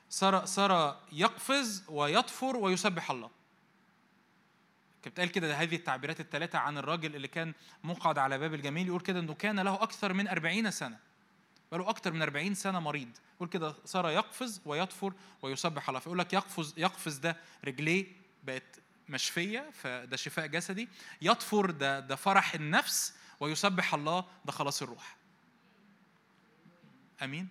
صار 0.09 0.45
صار 0.45 1.01
يقفز 1.11 1.83
ويطفر 1.89 2.57
ويسبح 2.57 3.11
الله. 3.11 3.29
كانت 5.03 5.13
بتقال 5.13 5.31
كده 5.31 5.55
هذه 5.55 5.75
التعبيرات 5.75 6.19
الثلاثة 6.19 6.59
عن 6.59 6.77
الراجل 6.77 7.15
اللي 7.15 7.27
كان 7.27 7.53
مقعد 7.83 8.17
على 8.17 8.37
باب 8.37 8.53
الجميل. 8.53 8.87
يقول 8.87 9.01
كده 9.01 9.19
إنه 9.19 9.33
كان 9.33 9.59
له 9.59 9.83
أكثر 9.83 10.13
من 10.13 10.27
أربعين 10.27 10.71
سنة. 10.71 10.97
بقاله 11.71 11.89
أكثر 11.89 12.11
من 12.11 12.21
أربعين 12.21 12.53
سنة 12.53 12.79
مريض. 12.79 13.09
يقول 13.35 13.49
كده 13.49 13.75
صار 13.85 14.09
يقفز 14.09 14.61
ويطفر 14.65 15.13
ويسبح 15.41 15.89
الله. 15.89 15.99
فيقول 15.99 16.19
لك 16.19 16.33
يقفز 16.33 16.73
يقفز 16.77 17.17
ده 17.17 17.37
رجليه 17.65 18.05
بقت 18.43 18.79
مشفية 19.11 19.69
فده 19.73 20.17
شفاء 20.17 20.47
جسدي. 20.47 20.89
يطفر 21.21 21.71
ده 21.71 21.99
ده 21.99 22.15
فرح 22.15 22.53
النفس 22.53 23.13
ويسبح 23.39 23.93
الله 23.93 24.25
ده 24.45 24.51
خلاص 24.51 24.81
الروح. 24.81 25.15
آمين؟ 27.23 27.47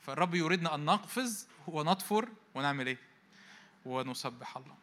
فالرب 0.00 0.34
يريدنا 0.34 0.74
أن 0.74 0.84
نقفز 0.84 1.46
ونطفر 1.66 2.28
ونعمل 2.54 2.86
إيه؟ 2.86 2.98
ونسبح 3.84 4.56
الله. 4.56 4.74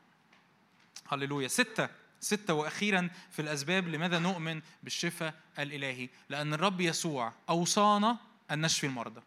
هللويا. 1.12 1.48
ستة 1.48 1.90
ستة 2.20 2.54
وأخيرا 2.54 3.10
في 3.32 3.42
الأسباب 3.42 3.88
لماذا 3.88 4.20
نؤمن 4.20 4.62
بالشفاء 4.84 5.34
الإلهي. 5.60 6.10
لأن 6.30 6.54
الرب 6.54 6.82
يسوع 6.82 7.34
أوصانا 7.50 8.18
أن 8.52 8.62
نشفي 8.62 8.88
المرضى. 8.88 9.22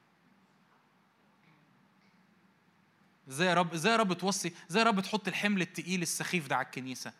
إزاي 3.28 3.48
يا 3.48 3.54
رب 3.54 3.72
إزاي 3.72 3.92
يا 3.92 3.96
رب 3.96 4.12
توصي 4.12 4.52
إزاي 4.70 4.82
يا 4.82 4.88
رب 4.88 5.00
تحط 5.00 5.28
الحمل 5.28 5.62
التقيل 5.62 6.02
السخيف 6.02 6.46
ده 6.48 6.56
على 6.56 6.64
الكنيسة. 6.66 7.12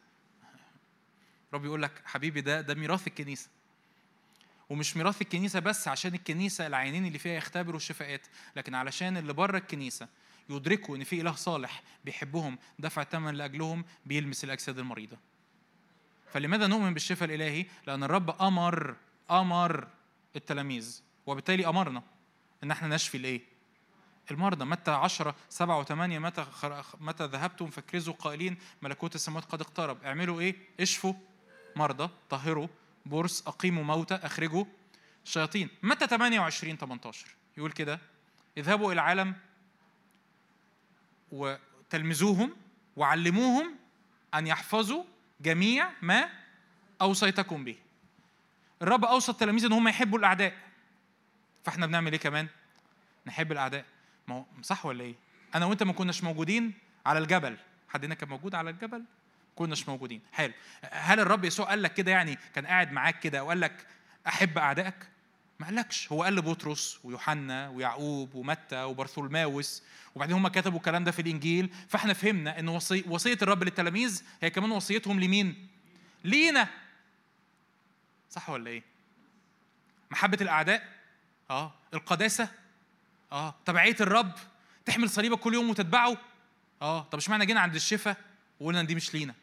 رب 1.54 1.64
يقول 1.64 1.82
لك 1.82 2.02
حبيبي 2.04 2.40
ده 2.40 2.60
ده 2.60 2.74
ميراث 2.74 3.06
الكنيسة. 3.06 3.48
ومش 4.70 4.96
ميراث 4.96 5.22
الكنيسة 5.22 5.60
بس 5.60 5.88
عشان 5.88 6.14
الكنيسة 6.14 6.66
العينين 6.66 7.06
اللي 7.06 7.18
فيها 7.18 7.32
يختبروا 7.32 7.76
الشفاءات 7.76 8.26
لكن 8.56 8.74
علشان 8.74 9.16
اللي 9.16 9.32
بره 9.32 9.58
الكنيسة 9.58 10.08
يدركوا 10.50 10.96
إن 10.96 11.04
في 11.04 11.20
إله 11.20 11.32
صالح 11.32 11.82
بيحبهم 12.04 12.58
دفع 12.78 13.04
ثمن 13.04 13.34
لأجلهم 13.34 13.84
بيلمس 14.06 14.44
الأجساد 14.44 14.78
المريضة. 14.78 15.16
فلماذا 16.32 16.66
نؤمن 16.66 16.94
بالشفاء 16.94 17.28
الإلهي؟ 17.28 17.66
لأن 17.86 18.02
الرب 18.04 18.42
أمر 18.42 18.96
أمر 19.30 19.88
التلاميذ 20.36 21.02
وبالتالي 21.26 21.66
أمرنا 21.66 22.02
إن 22.62 22.70
إحنا 22.70 22.88
نشفي 22.88 23.16
الإيه؟ 23.16 23.51
المرضى. 24.32 24.64
متى 24.64 24.90
10 24.90 25.34
7 25.48 25.84
و8 25.84 25.92
متى 25.92 26.46
متى 27.00 27.24
ذهبتم 27.26 27.70
فكرزوا 27.70 28.14
قائلين 28.14 28.56
ملكوت 28.82 29.14
السماوات 29.14 29.44
قد 29.44 29.60
اقترب. 29.60 30.04
اعملوا 30.04 30.40
إيه؟ 30.40 30.56
اشفوا. 30.80 31.14
مرضى 31.76 32.10
طهروا. 32.30 32.68
برص 33.06 33.48
أقيموا 33.48 33.84
موتى 33.84 34.14
أخرجوا. 34.14 34.64
شياطين. 35.24 35.68
متى 35.82 36.06
28 36.06 36.76
18 36.76 37.26
يقول 37.56 37.72
كده. 37.72 38.00
اذهبوا 38.56 38.86
إلى 38.86 38.92
العالم 38.92 39.34
وتلمذوهم 41.32 42.56
وعلموهم 42.96 43.76
أن 44.34 44.46
يحفظوا 44.46 45.04
جميع 45.40 45.90
ما 46.02 46.28
أوصيتكم 47.00 47.64
به. 47.64 47.76
الرب 48.82 49.04
أوصى 49.04 49.32
التلاميذ 49.32 49.64
إن 49.64 49.72
هم 49.72 49.88
يحبوا 49.88 50.18
الأعداء. 50.18 50.56
فإحنا 51.64 51.86
بنعمل 51.86 52.12
إيه 52.12 52.20
كمان؟ 52.20 52.48
نحب 53.26 53.52
الأعداء. 53.52 53.84
ما 54.28 54.34
هو 54.34 54.44
صح 54.62 54.86
ولا 54.86 55.04
إيه؟ 55.04 55.14
أنا 55.54 55.66
وأنت 55.66 55.82
ما 55.82 55.92
كناش 55.92 56.24
موجودين 56.24 56.72
على 57.06 57.18
الجبل. 57.18 57.56
حد 57.88 58.04
هنا 58.04 58.14
كان 58.14 58.28
موجود 58.28 58.54
على 58.54 58.70
الجبل؟ 58.70 59.04
كناش 59.56 59.88
موجودين. 59.88 60.20
حلو. 60.32 60.52
هل 60.90 61.20
الرب 61.20 61.44
يسوع 61.44 61.66
قال 61.66 61.82
لك 61.82 61.94
كده 61.94 62.10
يعني 62.10 62.38
كان 62.54 62.66
قاعد 62.66 62.92
معاك 62.92 63.20
كده 63.20 63.44
وقال 63.44 63.60
لك 63.60 63.86
أحب 64.26 64.58
أعدائك؟ 64.58 64.94
ما 65.60 65.66
قالكش. 65.66 66.12
هو 66.12 66.22
قال 66.22 66.34
لبطرس 66.36 67.00
ويوحنا 67.04 67.68
ويعقوب 67.68 68.34
ومتى 68.34 68.82
وبرثولماوس 68.82 69.82
وبعدين 70.14 70.36
هم 70.36 70.48
كتبوا 70.48 70.78
الكلام 70.78 71.04
ده 71.04 71.10
في 71.10 71.22
الإنجيل. 71.22 71.74
فإحنا 71.88 72.12
فهمنا 72.12 72.58
إن 72.58 72.68
وصي 72.68 73.04
وصية 73.08 73.38
الرب 73.42 73.62
للتلاميذ 73.62 74.22
هي 74.42 74.50
كمان 74.50 74.70
وصيتهم 74.70 75.20
لمين؟ 75.20 75.68
لينا. 76.24 76.68
صح 78.30 78.50
ولا 78.50 78.70
إيه؟ 78.70 78.82
محبة 80.10 80.38
الأعداء؟ 80.40 80.88
آه. 81.50 81.72
القداسة؟ 81.94 82.48
آه. 83.32 83.54
تبعيه 83.64 83.96
الرب 84.00 84.32
تحمل 84.84 85.10
صليبك 85.10 85.38
كل 85.38 85.54
يوم 85.54 85.70
وتتبعه؟ 85.70 86.16
آه. 86.82 87.02
طب 87.02 87.18
اشمعنى 87.18 87.46
جينا 87.46 87.60
عند 87.60 87.74
الشفاء 87.74 88.16
وقلنا 88.60 88.82
دي 88.82 88.94
مش 88.94 89.14
لينا؟ 89.14 89.34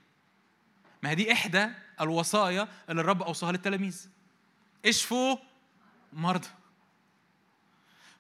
ما 1.03 1.09
هي 1.09 1.15
دي 1.15 1.33
إحدى 1.33 1.67
الوصايا 2.01 2.67
اللي 2.89 3.01
الرب 3.01 3.21
أوصاها 3.21 3.51
للتلاميذ. 3.51 4.07
اشفوا 4.85 5.37
مرضى. 6.13 6.47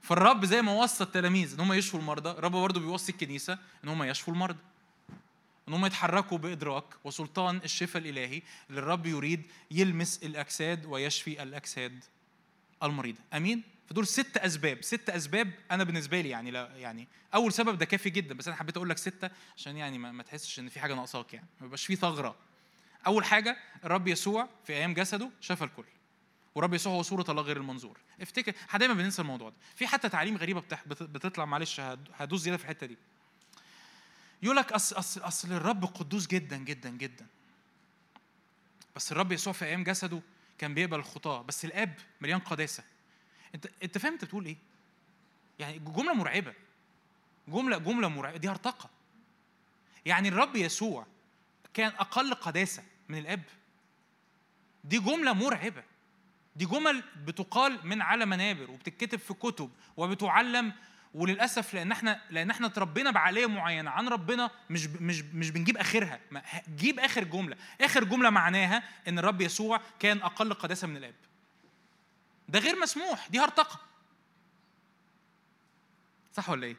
فالرب 0.01 0.45
زي 0.45 0.61
ما 0.61 0.71
وصى 0.71 1.03
التلاميذ 1.03 1.53
إن 1.53 1.59
هم 1.59 1.73
يشفوا 1.73 1.99
المرضى 1.99 2.29
الرب 2.29 2.51
برضه 2.51 2.79
بيوصي 2.79 3.11
الكنيسة 3.11 3.57
إن 3.83 3.89
هم 3.89 4.03
يشفوا 4.03 4.33
المرضى. 4.33 4.59
إن 5.67 5.73
هم 5.73 5.85
يتحركوا 5.85 6.37
بإدراك 6.37 6.85
وسلطان 7.03 7.57
الشفاء 7.63 8.01
الإلهي 8.01 8.41
اللي 8.69 8.79
الرب 8.79 9.05
يريد 9.05 9.43
يلمس 9.71 10.19
الأجساد 10.23 10.85
ويشفي 10.85 11.43
الأجساد 11.43 12.03
المريضة. 12.83 13.19
آمين؟ 13.33 13.63
فدول 13.89 14.07
ست 14.07 14.37
أسباب. 14.37 14.83
ست 14.83 15.09
أسباب 15.09 15.51
أنا 15.71 15.83
بالنسبة 15.83 16.21
لي 16.21 16.29
يعني 16.29 16.51
لا 16.51 16.75
يعني 16.75 17.07
أول 17.33 17.53
سبب 17.53 17.77
ده 17.77 17.85
كافي 17.85 18.09
جدا 18.09 18.33
بس 18.33 18.47
أنا 18.47 18.57
حبيت 18.57 18.77
أقول 18.77 18.89
لك 18.89 18.97
ستة 18.97 19.29
عشان 19.57 19.77
يعني 19.77 19.97
ما, 19.97 20.11
ما 20.11 20.23
تحسش 20.23 20.59
إن 20.59 20.69
في 20.69 20.79
حاجة 20.79 20.93
ناقصاك 20.93 21.33
يعني. 21.33 21.47
ما 21.59 21.65
يبقاش 21.65 21.85
في 21.85 21.95
ثغرة. 21.95 22.35
أول 23.07 23.25
حاجة 23.25 23.57
الرب 23.83 24.07
يسوع 24.07 24.49
في 24.65 24.73
أيام 24.73 24.93
جسده 24.93 25.29
شفى 25.41 25.63
الكل. 25.63 25.83
ورب 26.55 26.73
يسوع 26.73 26.93
هو 26.93 27.01
صورة 27.01 27.25
الله 27.29 27.41
غير 27.41 27.57
المنظور. 27.57 27.97
افتكر 28.21 28.53
إحنا 28.69 28.79
دايما 28.79 28.93
بننسى 28.93 29.21
الموضوع 29.21 29.49
ده. 29.49 29.55
في 29.75 29.87
حتى 29.87 30.09
تعليم 30.09 30.37
غريبة. 30.37 30.63
بتطلع 30.89 31.45
معلش 31.45 31.79
هدوس 32.15 32.41
زيادة 32.41 32.57
في 32.57 32.63
الحتة 32.63 32.87
دي. 32.87 32.97
يقول 34.43 34.55
لك 34.55 34.71
اصل 34.71 34.97
اصل 34.97 35.21
أصل 35.21 35.51
الرب 35.51 35.85
قدوس 35.85 36.27
جدا 36.27 36.57
جدا 36.57 36.89
جدا. 36.89 37.25
بس 38.95 39.11
الرب 39.11 39.31
يسوع 39.31 39.53
في 39.53 39.65
أيام 39.65 39.83
جسده 39.83 40.21
كان 40.57 40.73
بيقبل 40.73 40.99
الخطاة. 40.99 41.41
بس 41.41 41.65
الآب 41.65 41.93
مليان 42.21 42.39
قداسة. 42.39 42.83
انت 43.55 43.67
انت 43.83 43.97
فاهم 43.97 44.13
انت 44.13 44.25
بتقول 44.25 44.45
إيه؟ 44.45 44.57
يعني 45.59 45.79
جملة 45.79 46.13
مرعبة. 46.13 46.53
جملة 47.47 47.77
جملة 47.77 48.07
مرعبة. 48.07 48.37
دي 48.37 48.49
هرطقة. 48.49 48.89
يعني 50.05 50.29
الرب 50.29 50.55
يسوع 50.55 51.05
كان 51.73 51.91
أقل 51.99 52.33
قداسة 52.33 52.83
من 53.09 53.17
الأب. 53.17 53.43
دي 54.83 54.99
جملة 54.99 55.33
مرعبة. 55.33 55.83
دي 56.55 56.65
جمل 56.65 57.03
بتقال 57.25 57.87
من 57.87 58.01
على 58.01 58.25
منابر 58.25 58.71
وبتتكتب 58.71 59.19
في 59.19 59.33
كتب 59.33 59.69
وبتعلم 59.97 60.73
وللأسف 61.13 61.73
لأن 61.73 61.91
إحنا 61.91 62.21
لأن 62.29 62.49
إحنا 62.49 62.67
اتربينا 62.67 63.11
بعقلية 63.11 63.45
معينة 63.45 63.89
عن 63.91 64.07
ربنا 64.07 64.51
مش 64.69 64.87
مش 64.87 65.21
مش 65.21 65.49
بنجيب 65.49 65.77
آخرها. 65.77 66.19
جيب 66.75 66.99
آخر 66.99 67.23
جملة. 67.23 67.55
آخر 67.81 68.03
جملة 68.03 68.29
معناها 68.29 68.83
إن 69.07 69.19
الرب 69.19 69.41
يسوع 69.41 69.81
كان 69.99 70.17
أقل 70.21 70.53
قداسة 70.53 70.87
من 70.87 70.97
الأب. 70.97 71.15
ده 72.49 72.59
غير 72.59 72.79
مسموح 72.79 73.27
دي 73.27 73.39
هرطقة. 73.39 73.79
صح 76.33 76.49
ولا 76.49 76.67
إيه؟ 76.67 76.75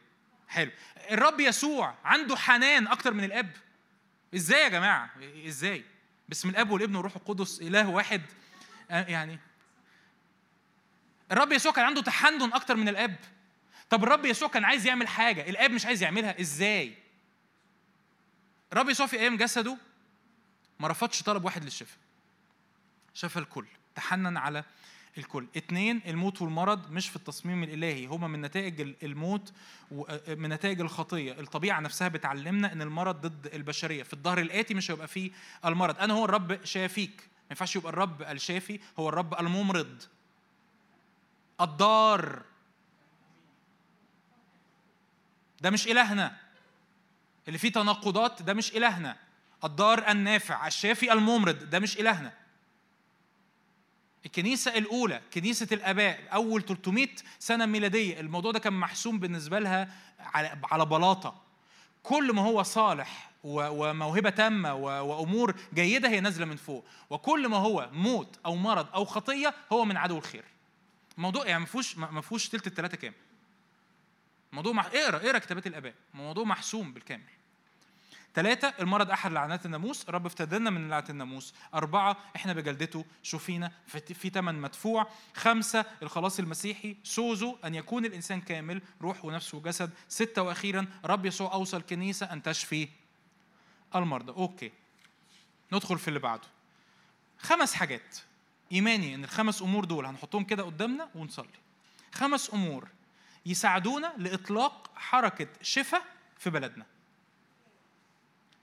حلو. 0.49 0.71
الرب 1.11 1.41
يسوع 1.41 1.95
عنده 2.05 2.37
حنان 2.37 2.87
أكتر 2.87 3.15
من 3.15 3.25
الأب. 3.25 3.57
إزاي 4.35 4.63
يا 4.63 4.69
جماعة؟ 4.69 5.11
إزاي؟ 5.47 5.85
باسم 6.29 6.49
الأب 6.49 6.71
والابن 6.71 6.97
والروح 6.97 7.17
القدس 7.17 7.61
إله 7.61 7.89
واحد. 7.89 8.23
يعني 8.91 9.39
الرب 11.33 11.53
يسوع 11.53 11.73
كان 11.73 11.85
عنده 11.85 12.03
تحنن 12.03 12.53
أكتر 12.53 12.77
من 12.77 12.89
الأب. 12.89 13.17
طب 13.91 14.05
الرب 14.05 14.25
يسوع 14.25 14.49
كان 14.49 14.65
عايز 14.65 14.87
يعمل 14.87 15.09
حاجة 15.09 15.51
الأب 15.51 15.71
مش 15.71 15.87
عايز 15.87 16.03
يعملها 16.03 16.41
إزاي؟ 16.41 16.95
الرب 18.73 18.89
يسوع 18.89 19.07
في 19.07 19.19
أيام 19.19 19.37
جسده 19.37 19.77
ما 20.81 20.89
رفضش 20.89 21.23
طلب 21.23 21.45
واحد 21.45 21.65
للشفاء. 21.65 21.99
شفى 23.15 23.39
الكل. 23.39 23.67
تحنن 23.95 24.37
على 24.37 24.65
الكل. 25.21 25.47
اثنين 25.57 26.01
الموت 26.07 26.43
والمرض 26.43 26.91
مش 26.91 27.09
في 27.09 27.17
التصميم 27.17 27.63
الإلهي 27.63 28.07
هما 28.07 28.29
من 28.29 28.41
نتائج 28.41 28.95
الموت 29.03 29.53
ومن 29.91 30.49
نتائج 30.49 30.81
الخطية. 30.81 31.41
الطبيعة 31.41 31.81
نفسها 31.81 32.09
بتعلمنا 32.09 32.73
إن 32.73 32.83
المرض 32.83 33.27
ضد 33.27 33.55
البشرية. 33.55 34.03
في 34.03 34.13
الظهر 34.13 34.39
الآتي 34.41 34.75
مش 34.75 34.91
هيبقى 34.91 35.09
فيه 35.09 35.31
المرض. 35.65 35.99
أنا 35.99 36.15
هو 36.15 36.25
الرب 36.25 36.65
شافيك. 36.65 37.21
ما 37.21 37.47
ينفعش 37.51 37.77
يبقى 37.77 37.93
الرب 37.93 38.23
الشافي 38.23 38.81
هو 38.99 39.09
الرب 39.09 39.41
الممرض. 39.41 40.03
الضار 41.61 42.43
ده 45.61 45.71
مش 45.71 45.87
إلهنا. 45.89 46.37
اللي 47.49 47.59
فيه 47.59 47.73
تناقضات 47.73 48.43
ده 48.43 48.55
مش 48.55 48.77
إلهنا. 48.77 49.17
الضار 49.65 50.11
النافع 50.11 50.67
الشافي 50.67 51.13
الممرض 51.13 51.71
ده 51.71 51.79
مش 51.79 52.01
إلهنا. 52.01 52.40
الكنيسة 54.27 54.79
الأولى 54.79 55.21
كنيسة 55.35 55.69
الآباء 55.73 56.21
أول 56.33 56.63
300 56.65 57.09
سنة 57.39 57.67
ميلادية. 57.67 58.21
الموضوع 58.21 58.53
ده 58.53 58.59
كان 58.59 58.73
محسوم 58.73 59.19
بالنسبة 59.19 59.59
لها 59.59 59.95
على 60.65 60.87
بلاطة. 60.87 61.43
كل 62.03 62.33
ما 62.33 62.43
هو 62.43 62.63
صالح 62.63 63.31
وموهبة 63.45 64.31
تامة 64.31 64.75
وأمور 64.75 65.55
جيدة 65.75 66.09
هي 66.09 66.21
نازلة 66.21 66.47
من 66.47 66.57
فوق. 66.57 66.85
وكل 67.11 67.49
ما 67.49 67.57
هو 67.57 67.91
موت 67.93 68.39
أو 68.47 68.57
مرض 68.57 68.87
أو 68.95 69.05
خطية 69.05 69.55
هو 69.73 69.85
من 69.85 69.97
عدو 69.97 70.19
الخير. 70.19 70.45
الموضوع 71.17 71.47
يعني 71.47 71.61
ما 71.61 71.67
فيهوش 71.67 71.97
ما 71.99 72.21
فيهوش 72.21 72.49
تلت 72.49 72.67
التلاتة 72.67 72.97
كام 72.97 73.13
موضوع 74.53 74.73
مح... 74.73 74.87
اقرأ 74.87 75.17
اقرأ 75.17 75.39
كتابات 75.39 75.67
الآباء. 75.67 75.95
موضوع 76.15 76.45
محسوم 76.45 76.93
بالكامل. 76.93 77.23
ثلاثة 78.35 78.75
المرض 78.81 79.11
أحد 79.11 79.33
لعنات 79.33 79.67
الناموس 79.67 80.09
الرب 80.09 80.27
افتدنا 80.27 80.71
من 80.71 80.89
لعنة 80.89 81.05
الناموس. 81.11 81.55
أربعة 81.75 82.17
إحنا 82.37 82.53
بجلدته 82.53 83.05
شفينا 83.23 83.73
في 83.87 84.31
ثمن 84.31 84.55
مدفوع. 84.55 85.07
خمسة 85.35 85.85
الخلاص 86.03 86.39
المسيحي 86.39 86.97
سوزو 87.05 87.57
أن 87.65 87.75
يكون 87.75 88.05
الإنسان 88.05 88.41
كامل 88.41 88.83
روح 89.03 89.25
ونفس 89.25 89.55
وجسد. 89.55 89.91
ستة 90.09 90.43
وأخيرا 90.43 90.87
رب 91.05 91.27
يسوع 91.27 91.53
أوصى 91.53 91.77
الكنيسة 91.77 92.33
أن 92.33 92.43
تشفي 92.43 92.89
المرضى. 93.95 94.33
okay. 94.33 94.73
ندخل 95.73 95.99
في 95.99 96.09
اللي 96.09 96.19
بعده. 96.19 96.49
خمس 97.39 97.75
حاجات. 97.75 98.17
إيماني 98.73 99.15
إن 99.15 99.25
الخمس 99.25 99.63
أمور 99.63 99.85
دول 99.85 100.07
هنحطهم 100.07 100.45
كده 100.45 100.63
قدامنا 100.63 101.09
ونصلي. 101.15 101.49
خمس 102.13 102.55
أمور 102.55 102.89
يساعدونا 103.47 104.13
لإطلاق 104.19 104.91
حركة 104.97 105.49
شفاء 105.63 106.03
في 106.39 106.51
بلدنا. 106.51 106.87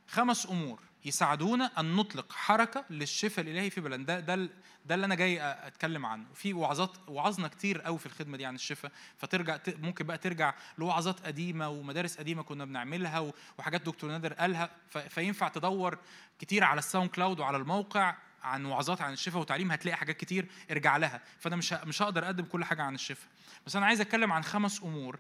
خمس 0.07 0.45
أمور 0.45 0.79
يساعدونا 1.05 1.71
أن 1.79 1.95
نطلق 1.95 2.31
حركة 2.31 2.85
للشفاء 2.89 3.45
الإلهي 3.45 3.69
في 3.69 3.81
بلدنا. 3.81 4.05
ده 4.05 4.19
ده 4.19 4.49
ده 4.85 4.95
اللي 4.95 5.05
أنا 5.05 5.15
جاي 5.15 5.39
أتكلم 5.41 6.05
عنه. 6.05 6.25
في 6.33 6.53
وعظات 6.53 6.91
وعظنا 7.07 7.47
كتير 7.47 7.81
قوي 7.81 7.99
في 7.99 8.05
الخدمة 8.05 8.37
دي 8.37 8.45
عن 8.45 8.55
الشفاء. 8.55 8.91
فترجع 9.17 9.59
ممكن 9.67 10.05
بقى 10.05 10.17
ترجع 10.17 10.53
لوعظات 10.77 11.19
قديمة 11.19 11.69
ومدارس 11.69 12.17
قديمة 12.17 12.43
كنا 12.43 12.65
بنعملها 12.65 13.31
وحاجات 13.57 13.81
دكتور 13.81 14.09
نادر 14.09 14.33
قالها. 14.33 14.69
فينفع 15.09 15.47
تدور 15.47 15.97
كتير 16.39 16.63
على 16.63 16.79
ال 16.79 17.09
SoundCloud 17.09 17.39
وعلى 17.39 17.57
الموقع 17.57 18.15
عن 18.43 18.65
وعظات 18.65 19.01
عن 19.01 19.13
الشفاء 19.13 19.41
وتعليم؟ 19.41 19.71
هتلاقي 19.71 19.97
حاجات 19.97 20.17
كتير 20.17 20.47
ارجع 20.71 20.97
لها. 20.97 21.21
فأنا 21.39 21.55
مش 21.55 21.73
مش 21.73 22.01
هقدر 22.01 22.25
أقدم 22.25 22.45
كل 22.45 22.65
حاجة 22.65 22.83
عن 22.83 22.95
الشفاء. 22.95 23.29
بس 23.65 23.75
أنا 23.75 23.85
عايز 23.85 24.01
أتكلم 24.01 24.33
عن 24.33 24.43
خمس 24.43 24.83
أمور. 24.83 25.19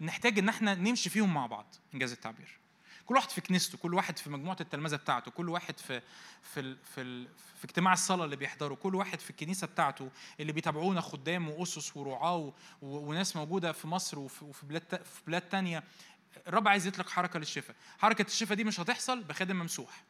نحتاج 0.00 0.38
إن 0.38 0.48
إحنا 0.48 0.74
نمشي 0.74 1.10
فيهم 1.10 1.34
مع 1.34 1.46
بعض. 1.46 1.74
إنجاز 1.94 2.12
التعبير. 2.12 2.60
كل 3.10 3.16
واحد 3.16 3.30
في 3.30 3.40
كنيسته 3.40 3.78
كل 3.78 3.94
واحد 3.94 4.18
في 4.18 4.30
مجموعة 4.30 4.56
التلمذه 4.60 4.96
بتاعته 4.96 5.30
كل 5.30 5.48
واحد 5.48 5.78
في 5.80 6.02
في 6.42 6.60
ال 6.60 6.76
في 6.94 7.00
ال 7.00 7.28
في 7.58 7.64
اجتماع 7.64 7.92
الصلاة 7.92 8.24
اللي 8.24 8.36
بيحضره 8.36 8.74
كل 8.74 8.94
واحد 8.94 9.20
في 9.20 9.30
الكنيسة 9.30 9.66
بتاعته 9.66 10.10
اللي 10.40 10.52
بيتابعونا 10.52 11.00
خدام 11.00 11.50
وأسس 11.50 11.96
ورعاة 11.96 12.52
وناس 12.82 13.36
موجودة 13.36 13.72
في 13.72 13.86
مصر 13.86 14.18
وفي 14.18 14.66
بلاد 14.66 14.82
في 15.04 15.20
بلاد 15.26 15.42
تانية. 15.42 15.84
الرب 16.46 16.68
عايز 16.68 16.86
يطلق 16.86 17.08
حركة 17.08 17.38
للشفاء. 17.38 17.76
حركة 17.98 18.26
الشفاء 18.26 18.56
دي 18.56 18.64
مش 18.64 18.80
هتحصل 18.80 19.22
بخادم 19.22 19.56
ممسوح. 19.56 20.02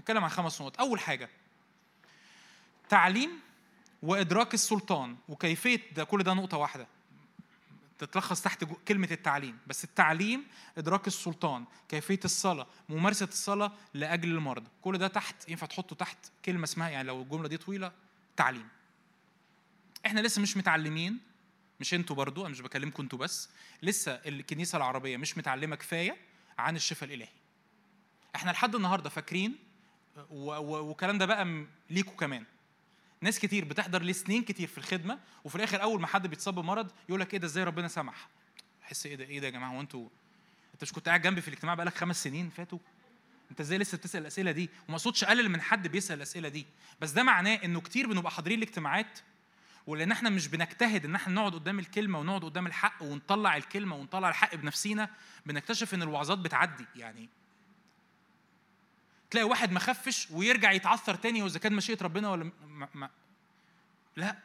نتكلم 0.00 0.24
عن 0.24 0.30
خمس 0.30 0.60
نقط. 0.60 0.80
أول 0.80 1.00
حاجة 1.00 1.28
تعليم 2.88 3.30
وإدراك 4.02 4.54
السلطان 4.54 5.16
وكيفية 5.28 5.80
ده 5.92 6.04
كل 6.04 6.22
ده 6.22 6.34
نقطة 6.34 6.56
واحدة. 6.56 6.86
تتلخص 8.00 8.42
تحت 8.42 8.64
كلمة 8.88 9.08
التعليم. 9.10 9.58
بس 9.66 9.84
التعليم 9.84 10.44
إدراك 10.78 11.06
السلطان 11.06 11.64
كيفية 11.88 12.20
الصلاة 12.24 12.66
ممارسة 12.88 13.26
الصلاة 13.26 13.72
لأجل 13.94 14.28
المرضى. 14.28 14.70
كل 14.82 14.98
ده 14.98 15.08
تحت 15.08 15.48
ينفع 15.48 15.66
تحطه 15.66 15.96
تحت 15.96 16.18
كلمة 16.44 16.64
اسمها 16.64 16.88
يعني 16.88 17.08
لو 17.08 17.22
الجملة 17.22 17.48
دي 17.48 17.56
طويلة 17.56 17.92
تعليم. 18.36 18.68
إحنا 20.06 20.20
لسه 20.20 20.42
مش 20.42 20.56
متعلمين 20.56 21.18
مش 21.80 21.94
أنتوا 21.94 22.16
برضو 22.16 22.40
أنا 22.40 22.48
مش 22.48 22.60
بكلمكم 22.60 23.02
أنتوا 23.02 23.18
بس 23.18 23.48
لسه 23.82 24.12
الكنيسة 24.12 24.76
العربية 24.76 25.16
مش 25.16 25.38
متعلمة 25.38 25.76
كفاية 25.76 26.16
عن 26.58 26.76
الشفاء 26.76 27.08
الإلهي. 27.08 27.28
إحنا 28.36 28.50
لحد 28.50 28.74
النهاردة 28.74 29.10
فاكرين 29.10 29.56
والكلام 30.30 31.18
ده 31.18 31.26
بقى 31.26 31.66
ليكوا 31.90 32.16
كمان. 32.16 32.44
ناس 33.22 33.38
كتير 33.38 33.64
بتحضر 33.64 34.02
لسنين 34.02 34.42
كتير 34.42 34.68
في 34.68 34.78
الخدمة 34.78 35.18
وفي 35.44 35.56
الآخر 35.56 35.82
أول 35.82 36.00
ما 36.00 36.06
حد 36.06 36.26
بيتصاب 36.26 36.54
بمرض 36.54 36.90
يقول 37.08 37.20
لك 37.20 37.34
إيه 37.34 37.40
ده 37.40 37.46
إزاي 37.46 37.64
ربنا 37.64 37.88
سمح؟ 37.88 38.28
أحس 38.82 39.06
إيه 39.06 39.14
ده 39.16 39.24
إيه 39.24 39.40
ده 39.40 39.46
يا 39.46 39.52
جماعة 39.52 39.70
هو 39.70 39.80
أنتوا 39.80 40.08
أنت 40.74 40.82
مش 40.82 40.92
كنت 40.92 41.08
قاعد 41.08 41.22
جنبي 41.22 41.40
في 41.40 41.48
الاجتماع 41.48 41.74
بقالك 41.74 41.94
خمس 41.94 42.22
سنين 42.24 42.50
فاتوا؟ 42.50 42.78
أنت 43.50 43.60
إزاي 43.60 43.78
لسه 43.78 43.98
بتسأل 43.98 44.20
الأسئلة 44.22 44.50
دي؟ 44.50 44.70
وما 44.88 44.96
أقصدش 44.96 45.24
أقلل 45.24 45.48
من 45.48 45.60
حد 45.60 45.88
بيسأل 45.88 46.16
الأسئلة 46.16 46.48
دي 46.48 46.66
بس 47.00 47.10
ده 47.10 47.22
معناه 47.22 47.54
إنه 47.54 47.80
كتير 47.80 48.06
بنبقى 48.06 48.30
حاضرين 48.32 48.58
الاجتماعات 48.58 49.18
ولأن 49.86 50.12
إحنا 50.12 50.30
مش 50.30 50.48
بنجتهد 50.48 51.04
إن 51.04 51.14
إحنا 51.14 51.34
نقعد 51.34 51.52
قدام 51.54 51.78
الكلمة 51.78 52.18
ونقعد 52.18 52.44
قدام 52.44 52.66
الحق 52.66 53.02
ونطلع 53.02 53.56
الكلمة 53.56 53.96
ونطلع 53.96 54.28
الحق 54.28 54.54
بنفسينا 54.54 55.10
بنكتشف 55.46 55.94
إن 55.94 56.02
الوعظات 56.02 56.38
بتعدي 56.38 56.86
يعني 56.96 57.28
تلاقي 59.30 59.44
واحد 59.44 59.72
ما 59.72 59.80
خفش 59.80 60.28
ويرجع 60.30 60.72
يتعثر 60.72 61.14
تاني 61.14 61.42
واذا 61.42 61.58
كان 61.58 61.72
مشيئة 61.72 62.02
ربنا 62.02 62.30
ولا 62.30 62.50
ما 62.66 62.88
ما 62.94 63.10
لا. 64.16 64.36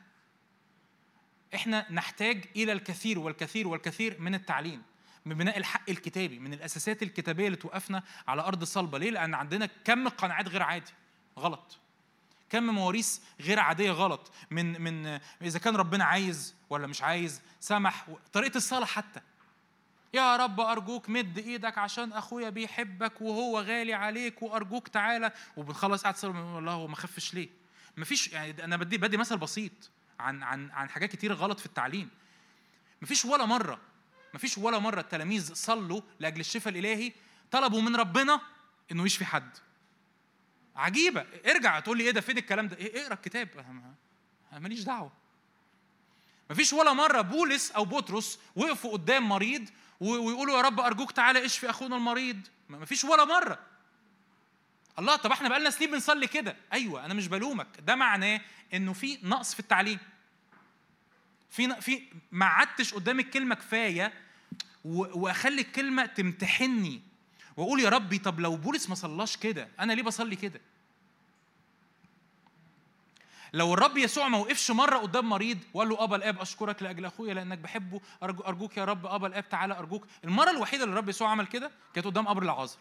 إحنا 1.56 1.92
نحتاج 1.92 2.46
إلى 2.56 2.72
الكثير 2.72 3.20
والكثير 3.20 3.68
والكثير 3.68 4.22
من 4.22 4.36
التعليم 4.36 4.84
من 5.26 5.36
بناء 5.36 5.58
الحق 5.58 5.90
الكتابي 5.90 6.40
من 6.40 6.54
الأساسات 6.54 7.04
الكتابية 7.04 7.46
اللي 7.46 7.58
توقفنا 7.58 8.04
على 8.28 8.42
أرض 8.42 8.64
صلبة. 8.64 8.98
ليه؟ 8.98 9.10
لأن 9.10 9.34
عندنا 9.34 9.66
كم 9.66 10.08
قناعات 10.08 10.48
غير 10.48 10.64
عادي؟ 10.64 10.92
غلط. 11.40 11.80
كم 12.50 12.64
مواريث 12.64 13.20
غير 13.42 13.60
عادية؟ 13.60 13.92
غلط. 13.92 14.32
من 14.52 14.82
من 14.82 15.20
إذا 15.42 15.60
كان 15.60 15.76
ربنا 15.76 16.06
عايز 16.06 16.56
ولا 16.70 16.88
مش 16.88 17.02
عايز 17.02 17.42
سمح 17.60 18.08
طريقة 18.34 18.58
الصلاة 18.58 18.86
حتى. 18.86 19.22
يا 20.16 20.36
رب 20.36 20.60
أرجوك 20.60 21.10
مد 21.10 21.38
إيدك 21.38 21.78
عشان 21.78 22.14
أخويا 22.14 22.50
بيحبك 22.50 23.22
وهو 23.22 23.60
غالي 23.60 23.94
عليك 23.94 24.42
وأرجوك 24.42 24.88
تعالى. 24.88 25.32
وبنخلص 25.58 26.02
قاعد 26.02 26.18
صلاه 26.18 26.56
والله 26.56 26.72
هو 26.72 26.88
ما 26.88 26.96
خفش 26.96 27.34
ليه؟ 27.34 27.50
مفيش 27.98 28.28
يعني 28.28 28.64
أنا 28.64 28.78
بدي 28.78 28.98
بدي 28.98 29.18
مثل 29.18 29.38
بسيط 29.38 29.72
عن 30.20 30.44
عن 30.44 30.72
عن 30.72 30.90
حاجات 30.90 31.12
كتير 31.12 31.34
غلط 31.34 31.60
في 31.60 31.66
التعليم. 31.66 32.10
مفيش 33.02 33.26
ولا 33.26 33.46
مرة 33.46 33.80
مفيش 34.34 34.58
ولا 34.58 34.80
مرة 34.80 35.00
التلاميذ 35.00 35.54
صلوا 35.54 36.02
لأجل 36.20 36.40
الشفاء 36.40 36.74
الإلهي 36.74 37.12
طلبوا 37.52 37.82
من 37.82 37.96
ربنا 37.96 38.42
إنه 38.92 39.06
يشفي 39.06 39.26
حد. 39.26 39.58
عجيبة. 40.76 41.26
ارجع 41.46 41.80
تقول 41.80 41.98
لي 41.98 42.04
إيه 42.04 42.12
ده؟ 42.12 42.22
فين 42.22 42.38
الكلام 42.38 42.68
ده؟ 42.68 42.78
إيه 42.78 43.02
اقرأ 43.02 43.14
الكتاب. 43.14 43.50
ماليش 44.52 44.84
دعوة. 44.84 45.12
مفيش 46.50 46.74
ولا 46.74 46.94
مرة 46.94 47.22
بولس 47.22 47.72
أو 47.72 47.86
بطرس 47.86 48.40
وقفوا 48.56 48.92
قدام 48.92 49.30
مريض 49.30 49.70
ويقولوا 50.00 50.58
يا 50.58 50.62
رب 50.62 50.80
أرجوك 50.80 51.12
تعالى 51.12 51.46
اشفي 51.46 51.70
أخونا 51.70 51.96
المريض. 51.96 52.40
ما 52.70 52.86
فيش 52.86 53.04
ولا 53.04 53.26
مرة. 53.26 53.60
الله 55.00 55.16
طب 55.16 55.32
إحنا 55.32 55.50
بقالنا 55.50 55.70
سنين 55.70 55.92
بنصلي 55.92 56.28
كده. 56.28 56.56
أيوه 56.74 57.06
أنا 57.06 57.14
مش 57.14 57.28
بلومك. 57.28 57.68
ده 57.80 57.96
معناه 57.96 58.42
إنه 58.74 58.94
في 58.94 59.20
نقص 59.24 59.54
في 59.54 59.60
التعليم. 59.60 60.00
في 61.52 61.82
في 61.82 62.04
ما 62.32 62.46
عدتش 62.46 62.94
قدام 62.94 63.20
الكلمة 63.20 63.56
كفاية 63.56 64.14
وأخلي 64.86 65.62
الكلمة 65.62 66.06
تمتحني. 66.06 67.02
وأقول 67.58 67.80
يا 67.80 67.90
ربي 67.90 68.18
طب 68.18 68.40
لو 68.40 68.56
بولس 68.56 68.90
ما 68.90 68.96
صلاش 68.96 69.38
كده 69.38 69.70
أنا 69.80 69.94
ليه 69.94 70.04
بصلي 70.04 70.36
كده؟ 70.36 70.62
لو 73.54 73.74
الرب 73.74 73.98
يسوع 73.98 74.28
ما 74.28 74.38
وقفش 74.38 74.72
مرة 74.72 74.98
قدام 74.98 75.30
مريض 75.30 75.60
وقال 75.74 75.90
له 75.90 76.04
أبا 76.04 76.16
الآب 76.16 76.40
أشكرك 76.40 76.84
لأجل 76.84 77.06
أخويا 77.06 77.34
لأنك 77.34 77.58
بحبه 77.58 78.02
أرجو 78.24 78.44
أرجوك 78.44 78.78
يا 78.78 78.86
رب 78.86 79.06
أبا 79.06 79.28
الآب 79.28 79.50
تعالى 79.50 79.80
أرجوك. 79.80 80.08
المرة 80.24 80.50
الوحيدة 80.50 80.84
اللي 80.84 80.94
الرب 80.94 81.10
يسوع 81.10 81.30
عمل 81.30 81.48
كده 81.48 81.72
كانت 81.94 82.08
قدام 82.08 82.28
قبر 82.28 82.44
العازر. 82.44 82.78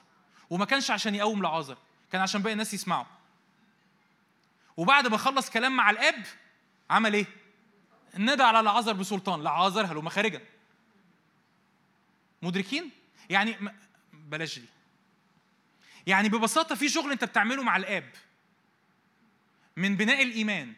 وما 0.51 0.65
كانش 0.65 0.91
عشان 0.91 1.15
يقوم 1.15 1.43
لعازر 1.43 1.77
كان 2.13 2.21
عشان 2.21 2.43
باقي 2.43 2.53
الناس 2.53 2.75
يسمعوا. 2.75 3.05
وبعد 4.77 5.07
ما 5.07 5.17
خلص 5.17 5.51
كلام 5.51 5.77
مع 5.77 5.91
الآب 5.91 6.27
عمل 6.91 7.15
إيه؟ 7.15 7.27
ندى 8.19 8.43
على 8.43 8.61
العازر 8.61 8.93
بسلطان. 8.93 9.43
لعازر 9.43 9.87
هلو 9.87 10.09
خارجا 10.09 10.41
مدركين؟ 12.43 12.91
يعني 13.31 13.57
بلاش 14.13 14.59
دي. 14.59 14.69
يعني 16.07 16.29
ببساطة 16.29 16.75
في 16.75 16.89
شغل 16.89 17.13
أنت 17.13 17.25
بتعمله 17.25 17.63
مع 17.63 17.77
الآب. 17.77 18.11
من 19.77 19.97
بناء 19.97 20.23
الإيمان 20.23 20.73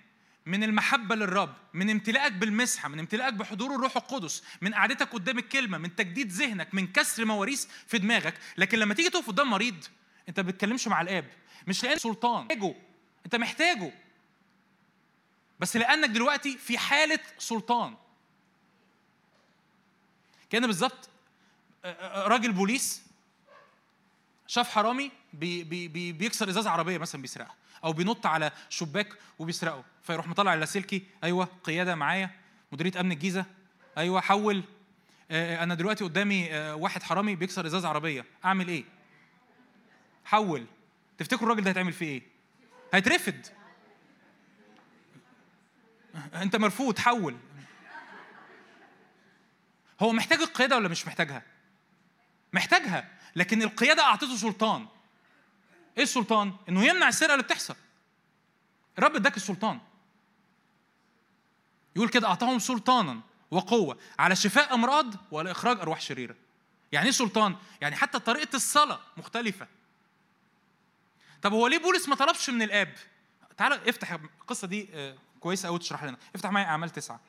من 0.46 0.64
المحبة 0.64 1.14
للرب 1.14 1.54
من 1.74 1.90
امتلاءك 1.90 2.32
بالمسحة 2.32 2.88
من 2.88 2.98
امتلاءك 2.98 3.34
بحضور 3.34 3.74
الروح 3.74 3.96
القدس 3.96 4.42
من 4.60 4.74
قعدتك 4.74 5.08
قدام 5.08 5.38
الكلمة 5.38 5.78
من 5.78 5.96
تجديد 5.96 6.32
ذهنك 6.32 6.74
من 6.74 6.86
كسر 6.86 7.24
مواريث 7.24 7.66
في 7.86 7.98
دماغك. 7.98 8.34
لكن 8.58 8.78
لما 8.78 8.94
تيجي 8.94 9.10
تقف 9.10 9.26
قدام 9.26 9.50
مريض 9.50 9.84
أنت 10.28 10.40
ما 10.40 10.46
بتتكلمش 10.46 10.88
مع 10.88 11.00
الآب 11.00 11.30
مش 11.66 11.84
لأن 11.84 11.98
سلطان 11.98 12.44
محتاجه 12.44 12.74
أنت 13.24 13.36
محتاجه. 13.36 13.92
بس 15.60 15.76
لأنك 15.76 16.10
دلوقتي 16.10 16.58
في 16.58 16.78
حالة 16.78 17.18
سلطان. 17.38 17.96
كأن 20.50 20.66
بالظبط 20.66 21.08
راجل 22.14 22.52
بوليس 22.52 23.02
شاف 24.46 24.70
حرامي 24.70 25.10
بي 25.32 25.64
بي 25.64 25.88
بي 25.88 26.12
بيكسر 26.12 26.48
إزاز 26.48 26.66
عربية 26.66 26.98
مثلا 26.98 27.22
بيسرقها. 27.22 27.54
أو 27.84 27.92
بينط 27.92 28.26
على 28.26 28.50
شباك 28.68 29.08
وبيسرقه. 29.38 29.84
فيروح 30.02 30.28
مطلع 30.28 30.54
اللاسلكي 30.54 31.02
أيوه 31.24 31.48
قيادة 31.64 31.94
معايا 31.94 32.30
مديرية 32.72 33.00
أمن 33.00 33.12
الجيزة 33.12 33.44
أيوه 33.98 34.20
حول 34.20 34.62
آه، 35.30 35.62
أنا 35.62 35.74
دلوقتي 35.74 36.04
قدامي 36.04 36.54
آه، 36.54 36.74
واحد 36.74 37.02
حرامي 37.02 37.36
بيكسر 37.36 37.66
إزاز 37.66 37.84
عربية. 37.84 38.24
أعمل 38.44 38.68
إيه؟ 38.68 38.84
حول. 40.24 40.66
تفتكروا 41.18 41.42
الراجل 41.42 41.62
ده 41.64 41.70
هيتعمل 41.70 41.92
فيه 41.92 42.06
إيه؟ 42.06 42.22
هيترفد. 42.94 43.46
أنت 46.34 46.56
مرفوض 46.56 46.98
حول. 46.98 47.36
هو 50.00 50.12
محتاج 50.12 50.38
القيادة 50.40 50.76
ولا 50.76 50.88
مش 50.88 51.06
محتاجها؟ 51.06 51.42
محتاجها 52.52 53.08
لكن 53.36 53.62
القيادة 53.62 54.02
أعطته 54.02 54.36
سلطان. 54.36 54.86
إيه 55.96 56.02
السلطان؟ 56.02 56.52
إنه 56.68 56.84
يمنع 56.84 57.08
السرقة 57.08 57.32
اللي 57.32 57.42
بتحصل. 57.44 57.76
الرب 58.98 59.16
إداك 59.16 59.36
السلطان. 59.36 59.80
يقول 61.96 62.08
كده 62.08 62.28
أعطاهم 62.28 62.58
سلطانا 62.58 63.20
وقوة 63.50 63.98
على 64.18 64.36
شفاء 64.36 64.74
أمراض 64.74 65.14
وعلى 65.32 65.50
إخراج 65.50 65.80
أرواح 65.80 66.00
شريرة. 66.00 66.34
يعني 66.92 67.06
إيه 67.06 67.12
سلطان؟ 67.12 67.56
يعني 67.80 67.96
حتى 67.96 68.18
طريقة 68.18 68.56
الصلاة 68.56 69.00
مختلفة. 69.16 69.66
طب 71.42 71.52
هو 71.52 71.66
ليه 71.66 71.78
بولس 71.78 72.08
ما 72.08 72.14
طلبش 72.14 72.50
من 72.50 72.62
الآب؟ 72.62 72.94
تعال 73.56 73.88
افتح 73.88 74.12
القصة 74.12 74.66
دي 74.66 74.88
آه، 74.94 75.16
كويسة 75.40 75.68
قوي 75.68 75.78
تشرح 75.78 76.04
لنا، 76.04 76.16
افتح 76.34 76.50
معايا 76.50 76.66
أعمال 76.66 76.90
تسعة. 76.90 77.20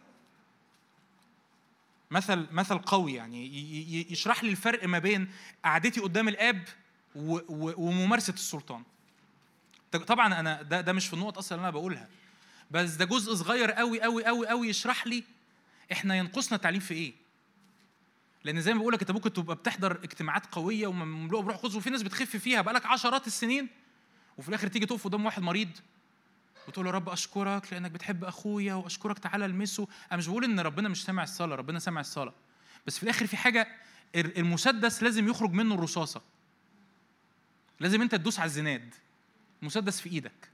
مثل 2.11 2.47
مثل 2.51 2.77
قوي 2.77 3.13
يعني 3.13 3.47
يشرح 4.11 4.43
لي 4.43 4.49
الفرق 4.49 4.87
ما 4.87 4.99
بين 4.99 5.31
قعدتي 5.65 5.99
قدام 5.99 6.27
الآب 6.27 6.67
وممارسة 7.17 8.33
السلطان. 8.33 8.83
طبعا 10.07 10.39
أنا 10.39 10.61
ده 10.61 10.81
ده 10.81 10.93
مش 10.93 11.07
في 11.07 11.13
النقط 11.13 11.37
أصلا 11.37 11.55
اللي 11.55 11.63
أنا 11.63 11.71
بقولها. 11.71 12.07
بس 12.71 12.93
ده 12.93 13.05
جزء 13.05 13.35
صغير 13.35 13.71
قوي 13.71 14.01
قوي 14.01 14.25
قوي 14.25 14.47
قوي 14.47 14.69
يشرح 14.69 15.07
لي 15.07 15.23
إحنا 15.91 16.15
ينقصنا 16.15 16.57
تعليم 16.57 16.79
في 16.79 16.93
إيه. 16.93 17.13
لأن 18.43 18.61
زي 18.61 18.73
ما 18.73 18.79
بقول 18.79 18.93
لك 18.93 19.01
أنت 19.01 19.11
ممكن 19.11 19.33
تبقى 19.33 19.55
بتحضر 19.55 19.91
اجتماعات 19.91 20.45
قوية 20.55 20.87
ومملوءه 20.87 21.41
بروح 21.41 21.57
قدس 21.57 21.75
وفي 21.75 21.89
ناس 21.89 22.01
بتخف 22.03 22.35
فيها 22.35 22.61
بقالك 22.61 22.85
عشرات 22.85 23.27
السنين 23.27 23.67
وفي 24.37 24.49
الآخر 24.49 24.67
تيجي 24.67 24.85
تقف 24.85 25.03
قدام 25.03 25.25
واحد 25.25 25.41
مريض 25.41 25.69
وتقول 26.67 26.85
له 26.85 26.91
رب 26.91 27.09
أشكرك 27.09 27.73
لأنك 27.73 27.91
بتحب 27.91 28.23
أخويا 28.23 28.73
وأشكرك 28.73 29.19
تعالى 29.19 29.45
ألمسه. 29.45 29.87
أنا 30.11 30.17
مش 30.17 30.27
بقول 30.27 30.43
إن 30.43 30.59
ربنا 30.59 30.89
مش 30.89 31.03
سامع 31.03 31.23
الصلاة 31.23 31.55
ربنا 31.55 31.79
سامع 31.79 32.01
الصلاة. 32.01 32.33
بس 32.87 32.97
في 32.97 33.03
الآخر 33.03 33.27
في 33.27 33.37
حاجة 33.37 33.67
المسدس 34.15 35.03
لازم 35.03 35.27
يخرج 35.27 35.51
منه 35.51 35.75
الرصاصة. 35.75 36.21
لازم 37.79 38.01
انت 38.01 38.15
تدوس 38.15 38.39
على 38.39 38.45
الزناد. 38.47 38.95
مسدس 39.61 40.01
في 40.01 40.09
إيدك. 40.09 40.49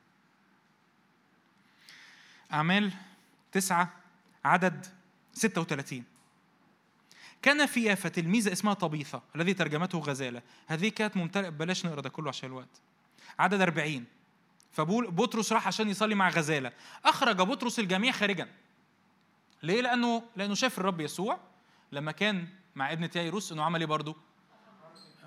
أعمال 2.53 2.91
تسعة 3.51 3.93
عدد 4.45 4.85
36 5.33 6.03
كان 7.41 7.65
في 7.65 7.83
يافا 7.83 8.09
تلميذة 8.09 8.51
اسمها 8.51 8.73
طبيثة 8.73 9.21
الذي 9.35 9.53
ترجمته 9.53 9.99
غزالة. 9.99 10.41
هذه 10.67 10.89
كانت 10.89 11.17
ممتلئة 11.17 11.49
بلاش 11.49 11.85
نقرأ 11.85 12.01
ده 12.01 12.09
كله 12.09 12.29
عشان 12.29 12.49
الوقت. 12.49 12.81
عدد 13.39 13.61
40 13.61 14.05
فبطرس 14.71 15.53
راح 15.53 15.67
عشان 15.67 15.89
يصلي 15.89 16.15
مع 16.15 16.29
غزالة. 16.29 16.71
أخرج 17.05 17.35
بطرس 17.35 17.79
الجميع 17.79 18.11
خارجا. 18.11 18.47
ليه؟ 19.63 19.81
لأنه 19.81 20.23
لأنه 20.35 20.55
شاف 20.55 20.79
الرب 20.79 21.01
يسوع 21.01 21.39
لما 21.91 22.11
كان 22.11 22.47
مع 22.75 22.91
ابن 22.91 23.09
تيروس 23.09 23.51
إنه 23.51 23.63
عمل 23.63 23.79
إيه 23.79 23.87
برضه؟ 23.87 24.15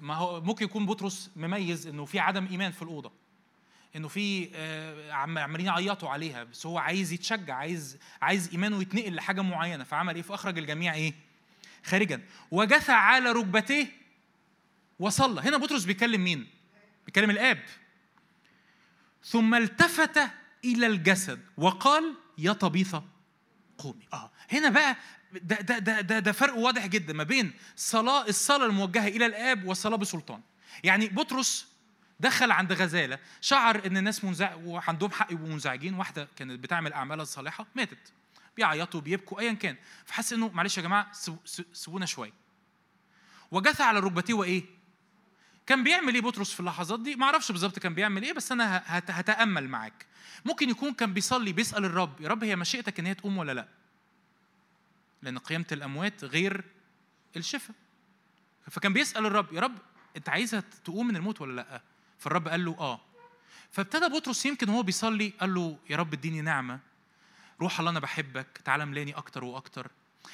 ما 0.01 0.15
هو 0.15 0.41
ممكن 0.41 0.65
يكون 0.65 0.87
بطرس 0.87 1.31
مميز 1.37 1.87
إنه 1.87 2.05
في 2.05 2.19
عدم 2.19 2.47
إيمان 2.47 2.73
في 2.73 2.83
الأوضة. 2.83 3.13
إنه 3.97 4.09
في 4.09 4.51
آه، 4.55 5.13
عمالين 5.13 5.67
يعيطوا 5.67 6.09
عليها 6.09 6.45
بس 6.45 6.67
هو 6.67 6.79
عايز 6.79 7.13
يتشجع 7.13 7.55
عايز 7.55 7.99
عايز 8.23 8.49
ايمانه 8.53 8.81
يتنقل 8.83 9.15
لحاجة 9.15 9.41
معينة. 9.41 9.85
فعمل 9.85 10.15
إيه؟ 10.15 10.23
فأخرج 10.23 10.59
الجميع 10.59 10.95
إيه؟ 10.95 11.15
خارجا. 11.85 12.23
وجثى 12.51 12.93
على 12.93 13.33
ركبتيه 13.33 13.87
وصلى. 14.99 15.41
هنا 15.41 15.57
بطرس 15.57 15.85
بيكلم 15.85 16.25
مين؟ 16.25 16.47
بيكلم 17.07 17.31
الآب. 17.31 17.63
ثم 19.25 19.55
التفت 19.55 20.21
إلى 20.65 20.87
الجسد 20.87 21.41
وقال 21.57 22.15
يا 22.39 22.53
طبيثه 22.53 23.05
قومي. 23.79 24.09
آه. 24.13 24.31
هنا 24.53 24.69
بقى 24.69 24.97
ده 25.33 25.61
ده 25.61 25.79
ده 25.79 26.01
ده, 26.01 26.19
ده 26.19 26.33
فرق 26.33 26.55
واضح 26.57 26.87
جدا 26.87 27.13
ما 27.13 27.23
بين 27.25 27.53
صلاة 27.77 28.29
الصلاة 28.29 28.67
الموجهة 28.67 29.09
إلى 29.09 29.27
الآب 29.27 29.65
والصلاة 29.65 29.97
بسلطان. 29.97 30.41
يعني 30.85 31.09
بطرس 31.09 31.67
دخل 32.21 32.51
عند 32.51 32.73
غزالة 32.73 33.19
شعر 33.41 33.87
إن 33.87 33.97
الناس 33.97 34.25
منزع 34.25 34.55
وعندهم 34.55 35.11
حق 35.11 35.33
يبقوا 35.33 35.49
منزعجين. 35.49 35.95
واحدة 35.95 36.29
كانت 36.37 36.61
بتعمل 36.61 36.93
أعمالها 36.93 37.23
الصالحة 37.23 37.67
ماتت. 37.75 38.13
بيعيطوا 38.57 39.01
بيبكوا 39.01 39.41
ايا 39.41 39.53
كان. 39.53 39.77
فحس 40.05 40.33
إنه 40.33 40.51
معلش 40.55 40.77
يا 40.79 40.83
جماعة 40.83 41.13
سيبونا 41.73 42.07
شوية. 42.07 42.33
وجثى 43.51 43.83
على 43.83 44.01
ركبتيه 44.01 44.35
وإيه؟ 44.35 44.65
كان 45.67 45.85
بيعمل 45.85 46.15
إيه 46.15 46.21
بطرس 46.23 46.53
في 46.53 46.61
اللحظات 46.61 47.01
دي؟ 47.01 47.17
ما 47.17 47.27
أعرفش 47.27 47.53
بالظبط 47.53 47.79
كان 47.79 47.95
بيعمل 47.95 48.23
إيه 48.23 48.33
بس 48.33 48.53
أنا 48.53 48.83
هتأمل 48.89 49.69
معاك. 49.69 50.07
ممكن 50.45 50.71
يكون 50.71 50.93
كان 50.95 51.15
بيصلي 51.15 51.53
بيسأل 51.53 51.85
الرب 51.85 52.21
يا 52.21 52.29
رب 52.29 52.45
هي 52.45 52.57
مشيئتك 52.57 53.01
إن 53.01 53.07
هي 53.07 53.15
تقوم 53.15 53.39
ولا 53.39 53.53
لأ؟ 53.53 53.69
لأن 55.27 55.39
قيامة 55.39 55.67
الأموات 55.73 56.25
غير 56.25 56.65
الشفاء. 57.37 57.77
فكان 58.71 58.93
بيسأل 58.93 59.27
الرب 59.27 59.53
يا 59.53 59.61
رب 59.61 59.79
أنت 60.17 60.29
عايزها 60.29 60.63
تقوم 60.85 61.07
من 61.07 61.17
الموت 61.17 61.41
ولا 61.41 61.53
لأ؟ 61.57 61.81
فالرب 62.19 62.49
قال 62.49 62.65
له 62.65 62.77
آه. 62.79 63.01
فابتدى 63.73 64.09
بطرس 64.09 64.47
يمكن 64.47 64.69
وهو 64.69 64.83
بيصلي 64.83 65.33
قال 65.41 65.55
له 65.55 65.79
يا 65.91 65.97
رب 65.97 66.13
اديني 66.13 66.41
نعمة. 66.41 66.81
روح 67.61 67.79
الله 67.79 67.91
أنا 67.91 68.01
بحبك. 68.01 68.61
تعالى 68.65 68.87
ملاني 68.87 69.13
أكتر 69.13 69.45
وأكتر. 69.45 69.91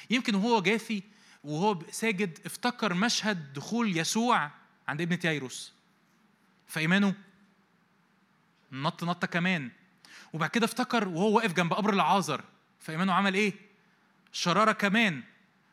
يمكن 0.09 0.35
وهو 0.35 0.61
جاثي 0.61 1.03
وهو 1.43 1.83
ساجد 1.91 2.39
افتكر 2.45 2.93
مشهد 2.93 3.53
دخول 3.53 3.97
يسوع 3.97 4.51
عند 4.87 5.01
ابن 5.01 5.19
تيروس 5.19 5.73
فإيمانه 6.67 7.15
نط 8.71 9.03
نطة 9.03 9.27
كمان. 9.27 9.71
وبعد 10.33 10.49
كده 10.49 10.65
افتكر 10.65 11.07
وهو 11.07 11.35
واقف 11.35 11.53
جنب 11.53 11.73
قبر 11.73 11.93
العازر. 11.93 12.43
فإيمانه 12.79 13.13
عمل 13.13 13.33
إيه؟ 13.33 13.72
شرارة 14.33 14.71
كمان. 14.71 15.23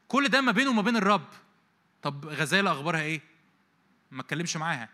كل 0.08 0.28
ده 0.28 0.40
ما 0.40 0.52
بينه 0.52 0.70
وما 0.70 0.82
بين 0.82 0.96
الرب. 0.96 1.28
طب 2.02 2.26
غزالة 2.26 2.72
أخبارها 2.72 3.00
إيه؟ 3.00 3.20
ما 4.10 4.22
اتكلمش 4.22 4.56
معاها. 4.56 4.88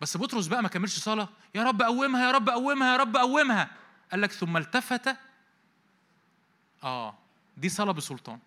بس 0.00 0.16
بطرس 0.16 0.46
بقى 0.46 0.62
ما 0.62 0.68
كملش 0.68 0.98
صلاة. 0.98 1.28
يا 1.54 1.62
رب 1.62 1.82
قومها 1.82 2.26
يا 2.26 2.30
رب 2.30 2.48
قومها 2.48 2.92
يا 2.92 2.96
رب 2.96 3.16
قومها 3.16 3.70
قال 4.10 4.20
لك 4.20 4.32
ثم 4.32 4.56
التفت. 4.56 5.16
آه 6.82 7.18
دي 7.56 7.68
صلاة 7.68 7.92
بسلطان. 7.92 8.38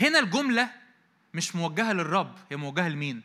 هنا 0.00 0.18
الجملة 0.18 0.70
مش 1.34 1.56
موجهة 1.56 1.92
للرب 1.92 2.34
هي 2.50 2.56
موجهة 2.56 2.88
لمين؟ 2.88 3.22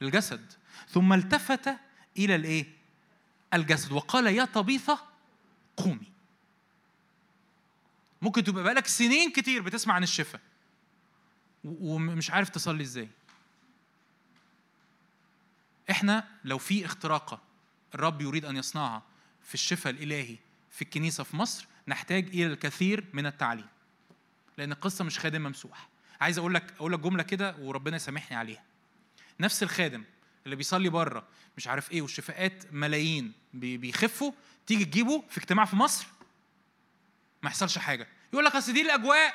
للجسد. 0.00 0.52
ثم 0.88 1.12
التفت 1.12 1.74
إلى 2.16 2.34
الإيه؟ 2.34 2.66
الجسد. 3.54 3.92
وقال 3.92 4.26
يا 4.26 4.44
طبيثه 4.44 4.98
قومي. 5.76 6.17
ممكن 8.22 8.44
تبقى 8.44 8.64
بقالك 8.64 8.86
سنين 8.86 9.32
كتير 9.32 9.62
بتسمع 9.62 9.94
عن 9.94 10.02
الشفاء 10.02 10.40
ومش 11.64 12.30
عارف 12.30 12.48
تصلي 12.48 12.82
إزاي. 12.82 13.08
إحنا 15.90 16.28
لو 16.44 16.58
في 16.58 16.84
اختراقة 16.84 17.40
الرب 17.94 18.22
يريد 18.22 18.44
أن 18.44 18.56
يصنعها 18.56 19.02
في 19.44 19.54
الشفاء 19.54 19.92
الإلهي 19.92 20.36
في 20.70 20.82
الكنيسة 20.82 21.24
في 21.24 21.36
مصر 21.36 21.66
نحتاج 21.88 22.26
إلى 22.28 22.46
الكثير 22.46 23.04
من 23.12 23.26
التعليم. 23.26 23.66
لأن 24.58 24.72
القصة 24.72 25.04
مش 25.04 25.18
خادم 25.18 25.42
ممسوح. 25.42 25.88
عايز 26.20 26.38
أقول 26.38 26.54
لك 26.54 26.74
أقول 26.76 26.92
لك 26.92 27.00
جملة 27.00 27.22
كده 27.22 27.56
وربنا 27.58 27.96
يسامحني 27.96 28.36
عليها. 28.36 28.62
نفس 29.40 29.62
الخادم 29.62 30.04
اللي 30.44 30.56
بيصلي 30.56 30.88
بره 30.88 31.26
مش 31.56 31.68
عارف 31.68 31.92
إيه 31.92 32.02
والشفاءات 32.02 32.72
ملايين 32.72 33.32
بيخفوا 33.54 34.32
تيجي 34.66 34.84
تجيبه 34.84 35.24
في 35.30 35.38
اجتماع 35.38 35.64
في 35.64 35.76
مصر 35.76 36.06
ما 37.42 37.50
يحصلش 37.50 37.78
حاجة. 37.78 38.08
يقول 38.32 38.44
لك 38.44 38.56
أصل 38.56 38.72
دي 38.72 38.80
الأجواء 38.82 39.34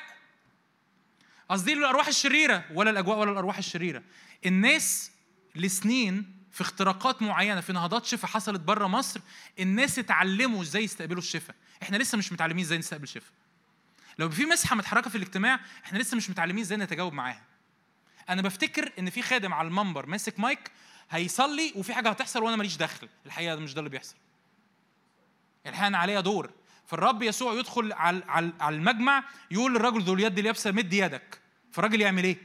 قصدي 1.48 1.72
الأرواح 1.72 2.06
الشريرة 2.08 2.64
ولا 2.74 2.90
الأجواء 2.90 3.18
ولا 3.18 3.32
الأرواح 3.32 3.58
الشريرة. 3.58 4.02
الناس 4.46 5.10
لسنين 5.54 6.34
في 6.52 6.60
اختراقات 6.60 7.22
معينة 7.22 7.60
في 7.60 7.72
نهضات 7.72 8.04
شفاء 8.04 8.30
حصلت 8.30 8.60
بره 8.60 8.86
مصر 8.86 9.20
الناس 9.58 9.98
اتعلموا 9.98 10.62
إزاي 10.62 10.84
يستقبلوا 10.84 11.18
الشفاء 11.18 11.56
إحنا 11.82 11.96
لسه 11.96 12.18
مش 12.18 12.32
متعلمين 12.32 12.64
إزاي 12.64 12.78
نستقبل 12.78 13.08
شفاء 13.08 13.32
لو 14.18 14.30
في 14.30 14.44
مسحة 14.44 14.76
متحركة 14.76 15.10
في 15.10 15.16
الاجتماع 15.16 15.60
إحنا 15.84 15.98
لسه 15.98 16.16
مش 16.16 16.30
متعلمين 16.30 16.64
إزاي 16.64 16.78
نتجاوب 16.78 17.12
معاها. 17.12 17.42
أنا 18.28 18.42
بفتكر 18.42 18.92
إن 18.98 19.10
في 19.10 19.22
خادم 19.22 19.54
على 19.54 19.68
المنبر 19.68 20.06
ماسك 20.06 20.40
مايك 20.40 20.70
هيصلي 21.10 21.72
وفي 21.76 21.94
حاجة 21.94 22.10
هتحصل 22.10 22.42
وأنا 22.42 22.56
ماليش 22.56 22.76
دخل. 22.76 23.08
الحقيقة 23.26 23.56
مش 23.56 23.74
ده 23.74 23.78
اللي 23.78 23.90
بيحصل. 23.90 24.14
الحقيقة 25.66 25.86
أنا 25.86 25.98
عليا 25.98 26.20
دور. 26.20 26.50
فالرب 26.86 27.22
يسوع 27.22 27.54
يدخل 27.54 27.92
على 27.92 28.52
المجمع 28.68 29.24
يقول 29.50 29.74
للرجل 29.74 30.02
ذو 30.02 30.14
اليد 30.14 30.38
اليابسة 30.38 30.70
مد 30.70 30.92
يدك. 30.92 31.40
فالراجل 31.72 32.00
يعمل 32.00 32.24
إيه؟ 32.24 32.36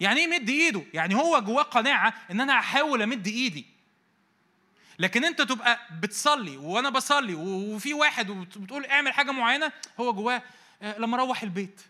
يعني 0.00 0.20
إيه 0.20 0.26
مد 0.26 0.48
إيده؟ 0.48 0.82
يعني 0.94 1.14
هو 1.14 1.40
جواه 1.40 1.62
قناعة 1.62 2.14
إن 2.30 2.40
أنا 2.40 2.60
هحاول 2.60 3.02
أمد 3.02 3.26
إيدي. 3.26 3.66
لكن 4.98 5.24
أنت 5.24 5.42
تبقى 5.42 5.78
بتصلي 6.00 6.56
وأنا 6.56 6.90
بصلي 6.90 7.34
وفي 7.34 7.94
واحد 7.94 8.30
وبتقول 8.30 8.86
اعمل 8.86 9.12
حاجة 9.12 9.30
معينة 9.30 9.72
هو 10.00 10.12
جواه 10.12 10.42
آه، 10.82 10.98
لما 10.98 11.16
أروح 11.16 11.42
البيت. 11.42 11.80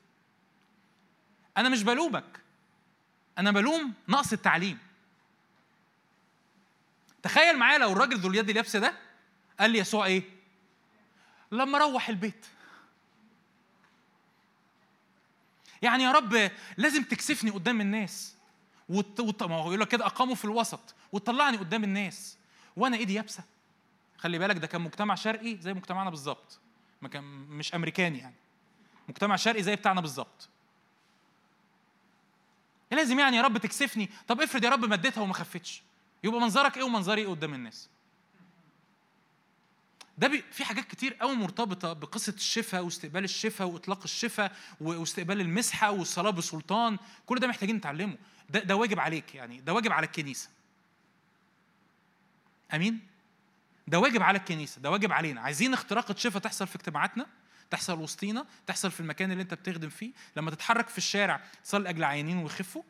أنا 1.56 1.68
مش 1.68 1.82
بلومك. 1.82 2.40
أنا 3.38 3.50
بلوم 3.50 3.92
نقص 4.08 4.32
التعليم. 4.32 4.78
تخيل 7.22 7.56
معايا 7.56 7.78
لو 7.78 7.92
الراجل 7.92 8.16
ذو 8.18 8.30
اليد 8.30 8.50
اليابسة 8.50 8.78
ده 8.78 8.94
قال 9.60 9.70
لي 9.70 9.78
يسوع 9.78 10.06
إيه؟ 10.06 10.22
لما 11.52 11.78
أروح 11.78 12.08
البيت. 12.08 12.46
يعني 15.82 16.02
يا 16.04 16.12
رب 16.12 16.50
لازم 16.76 17.02
تكسفني 17.02 17.50
قدام 17.50 17.80
الناس. 17.80 18.34
ما 18.88 19.56
هو 19.56 19.66
يقول 19.66 19.80
لك 19.80 19.88
كده 19.88 20.06
أقاموا 20.06 20.34
في 20.34 20.44
الوسط 20.44 20.94
وتطلعني 21.12 21.56
قدام 21.56 21.84
الناس 21.84 22.36
وأنا 22.76 22.96
إيدي 22.96 23.14
يابسة. 23.14 23.42
خلي 24.18 24.38
بالك 24.38 24.56
ده 24.56 24.66
كان 24.66 24.80
مجتمع 24.80 25.14
شرقي 25.14 25.56
زي 25.56 25.74
مجتمعنا 25.74 26.10
بالظبط. 26.10 26.58
ما 27.02 27.08
كان 27.08 27.24
مش 27.24 27.74
أمريكاني 27.74 28.18
يعني. 28.18 28.34
مجتمع 29.08 29.36
شرقي 29.36 29.62
زي 29.62 29.76
بتاعنا 29.76 30.00
بالظبط. 30.00 30.48
لازم 32.90 33.18
يعني 33.18 33.36
يا 33.36 33.42
رب 33.42 33.58
تكسفني. 33.58 34.10
طب 34.28 34.40
افرض 34.40 34.64
يا 34.64 34.70
رب 34.70 34.84
مديتها 34.84 35.20
وما 35.20 35.34
خفتش. 35.34 35.82
يبقى 36.24 36.40
منظرك 36.40 36.76
إيه 36.76 36.82
ومنظري 36.82 37.20
إيه 37.20 37.28
قدام 37.28 37.54
الناس؟ 37.54 37.88
ده 40.18 40.28
بي 40.28 40.44
في 40.52 40.64
حاجات 40.64 40.84
كتير 40.84 41.14
قوي 41.14 41.36
مرتبطة 41.36 41.92
بقصة 41.92 42.34
الشفاء 42.34 42.84
واستقبال 42.84 43.24
الشفاء 43.24 43.68
وإطلاق 43.68 44.02
الشفاء 44.04 44.52
واستقبال 44.80 45.40
المسحة 45.40 45.90
والصلاة 45.90 46.30
بسلطان 46.30 46.98
كل 47.26 47.38
ده 47.38 47.46
محتاجين 47.46 47.76
نتعلمه. 47.76 48.16
ده 48.50 48.60
ده 48.60 48.76
واجب 48.76 49.00
عليك 49.00 49.34
يعني 49.34 49.60
ده 49.60 49.72
واجب 49.72 49.92
على 49.92 50.06
الكنيسة. 50.06 50.48
آمين؟ 52.74 53.00
ده 53.88 53.98
واجب 53.98 54.22
على 54.22 54.38
الكنيسة 54.38 54.80
ده 54.80 54.90
واجب 54.90 55.12
علينا. 55.12 55.40
عايزين 55.40 55.72
اختراق 55.72 56.18
شفاء 56.18 56.42
تحصل 56.42 56.66
في 56.66 56.76
اجتماعاتنا 56.76 57.26
تحصل 57.70 57.98
وسطينا 57.98 58.46
تحصل 58.66 58.90
في 58.90 59.00
المكان 59.00 59.32
اللي 59.32 59.42
انت 59.42 59.54
بتخدم 59.54 59.88
فيه. 59.88 60.12
لما 60.36 60.50
تتحرك 60.50 60.88
في 60.88 60.98
الشارع 60.98 61.40
تصلي 61.64 61.88
أجل 61.88 62.04
عيانين 62.04 62.38
ويخفوا 62.38 62.82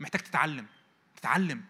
محتاج 0.00 0.20
تتعلم 0.20 0.66
تتعلم 1.16 1.64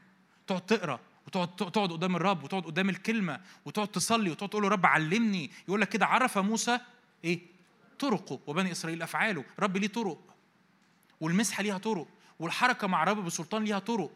تقعد 0.47 0.67
تقرأ 0.67 1.01
وتقعد 1.27 1.57
تقعد 1.57 1.93
قدام 1.93 2.17
الرب 2.17 2.45
وتقعد 2.45 2.63
قدام 2.63 2.89
الكلمة 2.89 3.41
وتقعد 3.65 3.89
تصلي 3.89 4.31
وتقعد 4.31 4.51
تقول 4.51 4.63
له 4.63 4.69
رب 4.69 4.87
علمني. 4.87 5.51
يقول 5.69 5.81
لك 5.81 5.89
كده 5.89 6.07
عرف 6.07 6.39
موسى 6.39 6.81
إيه؟ 7.25 7.41
طرقه 7.99 8.41
وبني 8.47 8.73
إسرائيل 8.73 9.03
أفعاله. 9.03 9.45
رب 9.59 9.77
ليه 9.77 9.89
طرق 9.89 10.35
والمسحة 11.21 11.63
ليها 11.63 11.79
طرق 11.79 12.09
والحركة 12.39 12.87
مع 12.87 13.05
رب 13.05 13.25
بسلطان 13.25 13.65
ليها 13.65 13.79
طرق. 13.79 14.13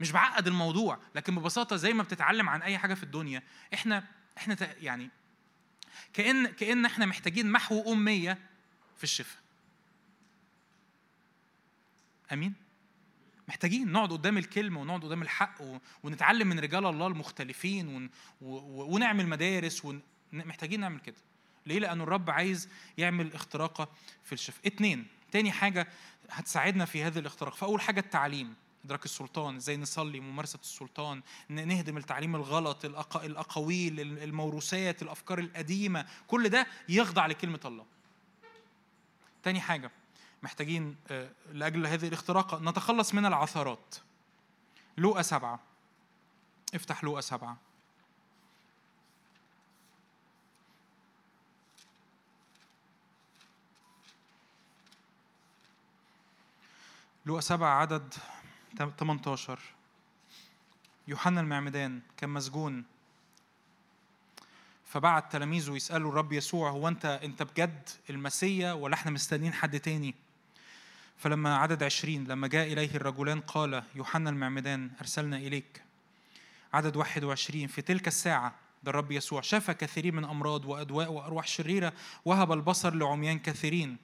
مش 0.00 0.10
بعقد 0.10 0.46
الموضوع 0.46 0.98
لكن 1.14 1.34
ببساطة 1.34 1.76
زي 1.76 1.92
ما 1.92 2.02
بتتعلم 2.02 2.48
عن 2.48 2.62
أي 2.62 2.78
حاجة 2.78 2.94
في 2.94 3.02
الدنيا 3.02 3.42
إحنا 3.74 4.04
إحنا 4.38 4.56
يعني 4.80 5.10
كان 6.12 6.46
كأن 6.46 6.84
إحنا 6.84 7.06
محتاجين 7.06 7.52
محو 7.52 7.92
أمية 7.92 8.38
في 8.96 9.04
الشفاء. 9.04 9.42
آمين؟ 12.32 12.54
محتاجين 13.48 13.92
نقعد 13.92 14.12
قدام 14.12 14.38
الكلمة 14.38 14.80
ونقعد 14.80 15.04
قدام 15.04 15.22
الحق 15.22 15.62
ونتعلم 16.02 16.48
من 16.48 16.60
رجال 16.60 16.86
الله 16.86 17.06
المختلفين 17.06 18.10
ونعمل 18.40 19.28
مدارس 19.28 19.86
محتاجين 20.32 20.80
نعمل 20.80 21.00
كده. 21.00 21.16
ليه؟ 21.66 21.78
لأنه 21.78 22.04
الرب 22.04 22.30
عايز 22.30 22.68
يعمل 22.98 23.34
اختراقه 23.34 23.88
في 24.24 24.32
الشفاء. 24.32 24.66
اتنين 24.66 25.06
تاني 25.32 25.52
حاجة 25.52 25.88
هتساعدنا 26.30 26.84
في 26.84 27.02
هذه 27.02 27.18
الاختراق. 27.18 27.54
فأول 27.54 27.80
حاجة 27.80 28.00
التعليم. 28.00 28.54
إدراك 28.84 29.04
السلطان 29.04 29.56
إزاي 29.56 29.76
نصلي 29.76 30.20
ممارسة 30.20 30.58
السلطان 30.62 31.22
نهدم 31.48 31.96
التعليم 31.96 32.36
الغلط 32.36 32.84
الأقاويل 33.16 34.00
الموروثات 34.00 35.02
الأفكار 35.02 35.38
القديمة. 35.38 36.06
كل 36.26 36.48
ده 36.48 36.66
يخضع 36.88 37.26
لكلمة 37.26 37.60
الله. 37.64 37.86
تاني 39.42 39.60
حاجة 39.60 39.90
محتاجين 40.42 40.96
آه، 41.08 41.30
لأجل 41.52 41.86
هذه 41.86 42.08
الاختراق 42.08 42.62
نتخلص 42.62 43.14
من 43.14 43.26
العثرات. 43.26 43.94
لوقا 44.98 45.22
سبعة. 45.22 45.60
افتح 46.74 47.04
لوقا 47.04 47.20
سبعة. 47.20 47.56
لوقا 57.26 57.40
سبعة 57.40 57.80
عدد 57.80 58.14
18 58.98 59.60
يوحنا 61.08 61.40
المعمدان 61.40 62.00
كان 62.16 62.30
مسجون. 62.30 62.84
فبعت 64.84 65.32
تلاميذه 65.32 65.76
يسألوا 65.76 66.10
الرب 66.10 66.32
يسوع 66.32 66.70
هو 66.70 66.88
أنت 66.88 67.04
أنت 67.06 67.42
بجد 67.42 67.88
المسيا 68.10 68.72
ولا 68.72 68.94
إحنا 68.94 69.10
مستنيين 69.10 69.52
حد 69.52 69.80
تاني؟ 69.80 70.14
فلما 71.18 71.56
عدد 71.56 71.82
عشرين 71.82 72.24
لما 72.24 72.48
جاء 72.48 72.72
إليه 72.72 72.94
الرجلان 72.94 73.40
قال 73.40 73.82
يوحنا 73.94 74.30
المعمدان 74.30 74.90
أرسلنا 75.00 75.36
إليك. 75.36 75.82
عدد 76.72 76.96
واحد 76.96 77.24
وعشرين 77.24 77.68
في 77.68 77.82
تلك 77.82 78.08
الساعة 78.08 78.54
ده 78.82 78.90
الرب 78.90 79.12
يسوع 79.12 79.40
شفى 79.40 79.74
كثيرين 79.74 80.14
من 80.14 80.24
أمراض 80.24 80.64
وأدواء 80.64 81.12
وأرواح 81.12 81.46
شريرة 81.46 81.92
وهب 82.24 82.52
البصر 82.52 82.94
لعميان 82.94 83.38
كثيرين. 83.38 83.96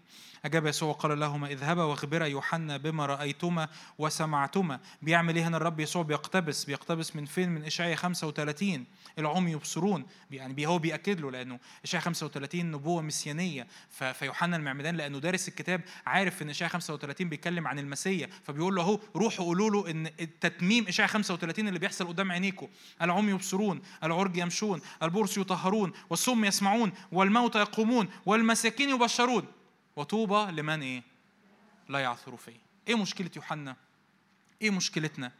أجاب 0.44 0.66
يسوع 0.66 0.88
وقال 0.88 1.20
لهما 1.20 1.46
اذهبا 1.46 1.82
واخبرا 1.82 2.26
يوحنا 2.26 2.76
بما 2.76 3.06
رأيتما 3.06 3.68
وسمعتما. 3.98 4.80
بيعمل 5.02 5.36
إيه 5.36 5.48
هنا 5.48 5.56
الرب 5.56 5.80
يسوع؟ 5.80 6.02
بيقتبس 6.02 6.64
بيقتبس 6.64 7.16
من 7.16 7.24
فين؟ 7.24 7.48
من 7.48 7.64
إشعياء 7.64 7.96
35 7.96 8.84
العمي 9.18 9.52
يبصرون 9.52 10.06
يعني 10.30 10.66
هو 10.66 10.78
بيأكد 10.78 11.20
له 11.20 11.30
لأنه 11.30 11.58
إشعياء 11.84 12.04
35 12.04 12.70
نبوة 12.70 13.02
مسيانية 13.02 13.66
فيوحنا 14.14 14.56
المعمدان 14.56 14.96
لأنه 14.96 15.18
دارس 15.18 15.48
الكتاب 15.48 15.80
عارف 16.06 16.42
إن 16.42 16.50
إشعياء 16.50 16.72
35 16.72 17.28
بيتكلم 17.28 17.68
عن 17.68 17.78
المسيا 17.78 18.28
فبيقول 18.44 18.74
له 18.74 18.82
أهو 18.82 19.00
روحوا 19.16 19.44
قولوا 19.44 19.70
له 19.70 19.90
إن 19.90 20.06
التتميم 20.06 20.88
إشعياء 20.88 21.10
35 21.10 21.68
اللي 21.68 21.78
بيحصل 21.78 22.08
قدام 22.08 22.32
عينيكم 22.32 22.68
العمي 23.02 23.30
يبصرون 23.30 23.82
العرج 24.04 24.36
يمشون 24.36 24.80
البرص 25.02 25.38
يطهرون 25.38 25.92
والصم 26.10 26.44
يسمعون 26.44 26.92
والموتى 27.12 27.58
يقومون 27.58 28.08
والمساكين 28.26 28.90
يبشرون. 28.90 29.61
وطوبى 29.96 30.52
لمن 30.52 30.82
إيه؟ 30.82 31.02
لا 31.88 31.98
يعثر 31.98 32.36
فيه. 32.36 32.60
إيه 32.88 32.94
مشكلة 32.94 33.30
يوحنا؟ 33.36 33.76
إيه 34.62 34.70
مشكلتنا؟ 34.70 35.32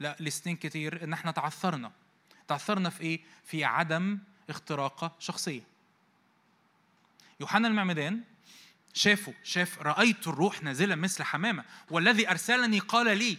لا 0.00 0.16
لسنين 0.20 0.56
كتير 0.56 1.04
إن 1.04 1.12
إحنا 1.12 1.30
تعثرنا. 1.30 1.92
تعثرنا 2.48 2.90
في 2.90 3.00
إيه؟ 3.00 3.20
في 3.44 3.64
عدم 3.64 4.18
اختراقه 4.50 5.12
شخصية. 5.18 5.62
يوحنا 7.40 7.68
المعمدان 7.68 8.22
شافه 8.94 9.34
شاف 9.44 9.82
رأيت 9.82 10.28
الروح 10.28 10.62
نازلة 10.62 10.94
مثل 10.94 11.22
حمامة 11.22 11.64
والذي 11.90 12.30
أرسلني 12.30 12.78
قال 12.78 13.18
لي 13.18 13.38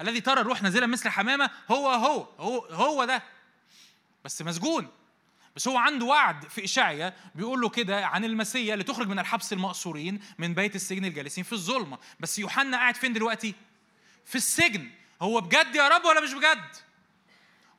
الذي 0.00 0.20
ترى 0.20 0.40
الروح 0.40 0.62
نازلة 0.62 0.86
مثل 0.86 1.08
حمامة 1.08 1.50
هو 1.70 1.88
هو 1.88 2.22
هو 2.38 2.66
هو 2.66 3.04
ده. 3.04 3.22
بس 4.24 4.42
مسجون. 4.42 4.88
بس 5.56 5.68
هو 5.68 5.76
عنده 5.76 6.06
وعد 6.06 6.48
في 6.48 6.64
إشعيا 6.64 7.14
بيقول 7.34 7.60
له 7.60 7.68
كده 7.68 8.06
عن 8.06 8.24
المسيا 8.24 8.76
لتخرج 8.76 9.08
من 9.08 9.18
الحبس 9.18 9.52
المأسورين 9.52 10.20
من 10.38 10.54
بيت 10.54 10.76
السجن 10.76 11.04
الجالسين 11.04 11.44
في 11.44 11.52
الظلمة 11.52 11.98
بس 12.20 12.38
يوحنا 12.38 12.76
قاعد 12.76 12.96
فين 12.96 13.12
دلوقتي؟ 13.12 13.54
في 14.24 14.34
السجن 14.34 14.90
هو 15.22 15.40
بجد 15.40 15.74
يا 15.74 15.88
رب 15.88 16.04
ولا 16.04 16.20
مش 16.20 16.32
بجد؟ 16.32 16.76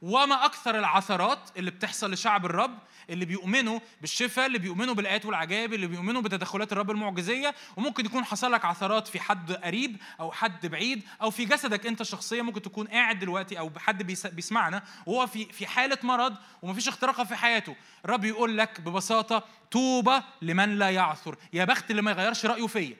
وما 0.01 0.45
أكثر 0.45 0.80
العثرات 0.80 1.39
اللي 1.57 1.71
بتحصل 1.71 2.11
لشعب 2.11 2.45
الرب 2.45 2.80
اللي 3.09 3.25
بيؤمنوا 3.25 3.79
بالشفاء 4.01 4.45
اللي 4.45 4.59
بيؤمنوا 4.59 4.93
بالآيات 4.93 5.25
والعجائب 5.25 5.73
اللي 5.73 5.87
بيؤمنوا 5.87 6.21
بتدخلات 6.21 6.71
الرب 6.71 6.91
المعجزية. 6.91 7.55
وممكن 7.77 8.05
يكون 8.05 8.25
حصل 8.25 8.51
لك 8.51 8.65
عثرات 8.65 9.07
في 9.07 9.19
حد 9.19 9.51
قريب 9.51 9.97
أو 10.19 10.31
حد 10.31 10.65
بعيد 10.65 11.03
أو 11.21 11.31
في 11.31 11.45
جسدك 11.45 11.87
أنت 11.87 12.03
شخصيا. 12.03 12.41
ممكن 12.41 12.61
تكون 12.61 12.87
قاعد 12.87 13.19
دلوقتي 13.19 13.59
أو 13.59 13.71
حد 13.77 14.03
بيسمعنا 14.33 14.83
وهو 15.05 15.27
في 15.27 15.45
في 15.45 15.67
حالة 15.67 15.97
مرض 16.03 16.35
ومفيش 16.61 16.87
اختراقه 16.87 17.23
في 17.23 17.35
حياته. 17.35 17.75
الرب 18.05 18.25
يقول 18.25 18.57
لك 18.57 18.81
ببساطة 18.81 19.43
طوبى 19.71 20.21
لمن 20.41 20.79
لا 20.79 20.89
يعثر. 20.89 21.37
يا 21.53 21.65
بخت 21.65 21.91
اللي 21.91 22.01
ما 22.01 22.11
يغيرش 22.11 22.45
رأيه 22.45 22.67
فيا. 22.67 22.97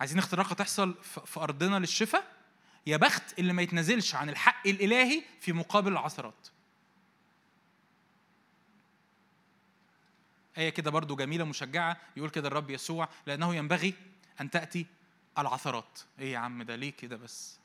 عايزين 0.00 0.18
اختراقه 0.18 0.54
تحصل 0.54 0.94
في 1.26 1.40
أرضنا 1.40 1.78
للشفاء؟ 1.78 2.33
يا 2.86 2.96
بخت 2.96 3.38
اللي 3.38 3.52
ما 3.52 3.62
يتنازلش 3.62 4.14
عن 4.14 4.28
الحق 4.28 4.66
الإلهي 4.66 5.22
في 5.40 5.52
مقابل 5.52 5.92
العثرات. 5.92 6.48
آية 10.58 10.70
كده 10.70 10.90
برضو 10.90 11.16
جميلة 11.16 11.44
مشجعة 11.44 11.96
يقول 12.16 12.30
كده 12.30 12.48
الرب 12.48 12.70
يسوع 12.70 13.08
لأنه 13.26 13.54
ينبغي 13.54 13.94
أن 14.40 14.50
تأتي 14.50 14.86
العثرات. 15.38 15.98
إيه 16.18 16.32
يا 16.32 16.38
عم 16.38 16.62
ده؟ 16.62 16.76
ليه 16.76 16.90
كده 16.92 17.16
بس؟ 17.16 17.58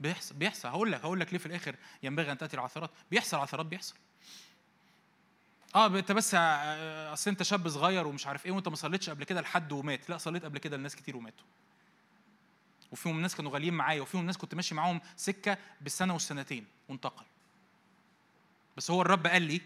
بيحصل 0.00 0.34
بيحصل. 0.34 0.68
هقول 0.68 0.92
لك 0.92 1.00
هقول 1.00 1.20
لك 1.20 1.32
ليه 1.32 1.38
في 1.38 1.46
الآخر 1.46 1.76
ينبغي 2.02 2.32
أن 2.32 2.38
تأتي 2.38 2.54
العثرات. 2.54 2.90
بيحصل 3.10 3.36
عثرات 3.36 3.66
بيحصل. 3.66 3.94
آه 5.74 5.86
أنت 5.86 6.12
بس 6.12 6.34
آه، 6.34 7.12
أصل 7.12 7.30
أنت 7.30 7.42
شاب 7.42 7.68
صغير 7.68 8.06
ومش 8.06 8.26
عارف 8.26 8.46
إيه 8.46 8.52
وأنت 8.52 8.68
ما 8.68 8.76
صليتش 8.76 9.10
قبل 9.10 9.24
كده 9.24 9.40
لحد 9.40 9.72
ومات. 9.72 10.10
لا 10.10 10.18
صليت 10.18 10.44
قبل 10.44 10.58
كده 10.58 10.76
لناس 10.76 10.96
كتير 10.96 11.16
وماتوا. 11.16 11.46
وفيهم 12.94 13.20
ناس 13.20 13.34
كانوا 13.36 13.52
غاليين 13.52 13.74
معايا 13.74 14.02
وفيهم 14.02 14.26
ناس 14.26 14.36
كنت 14.38 14.54
ماشي 14.54 14.74
معاهم 14.74 15.00
سكة 15.16 15.58
بالسنة 15.80 16.12
والسنتين 16.12 16.66
وانتقل 16.88 17.24
بس 18.76 18.90
هو 18.90 19.02
الرب 19.02 19.26
قال 19.26 19.42
لي 19.42 19.60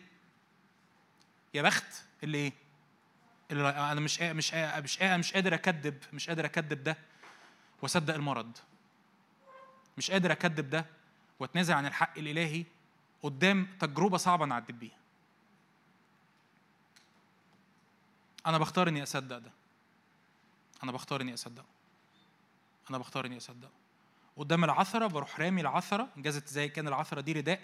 يا 1.55 1.63
بخت 1.63 2.05
اللي 2.23 2.39
إيه؟ 2.39 2.53
اللي 3.51 3.69
أنا 3.69 4.01
مش 4.01 4.21
مش 4.21 4.55
مش 4.55 5.03
مش 5.03 5.33
قادر 5.33 5.55
اكذب 5.55 6.05
مش 6.13 6.29
قادر 6.29 6.45
اكذب 6.45 6.85
ده 6.85 6.99
وأصدق 7.83 8.15
المرض. 8.15 8.59
مش 9.99 10.11
قادر 10.11 10.33
اكذب 10.33 10.71
ده 10.71 10.87
وأتنازل 11.41 11.75
عن 11.75 11.87
الحق 11.87 12.19
الإلهي 12.19 12.65
قدام 13.23 13.69
تجربة 13.81 14.17
صعبة 14.17 14.45
أنا 14.45 14.55
عديت 14.55 14.77
بيها. 14.77 14.99
أنا 18.47 18.59
بختار 18.59 18.89
إني 18.89 19.03
أصدق 19.03 19.39
ده. 19.39 19.53
أنا 20.83 20.93
بختار 20.93 21.21
إني 21.21 21.35
أصدقه. 21.35 21.78
أنا 22.91 22.99
بختار 22.99 23.27
إني 23.27 23.37
اصدقه 23.37 23.71
قدام 24.37 24.65
العثرة 24.65 25.07
بروح 25.07 25.41
رامي 25.41 25.61
العثرة 25.61 26.09
جازت 26.17 26.49
زي 26.49 26.69
كان 26.69 26.89
العثرة 26.89 27.21
دي 27.21 27.33
رداء. 27.33 27.61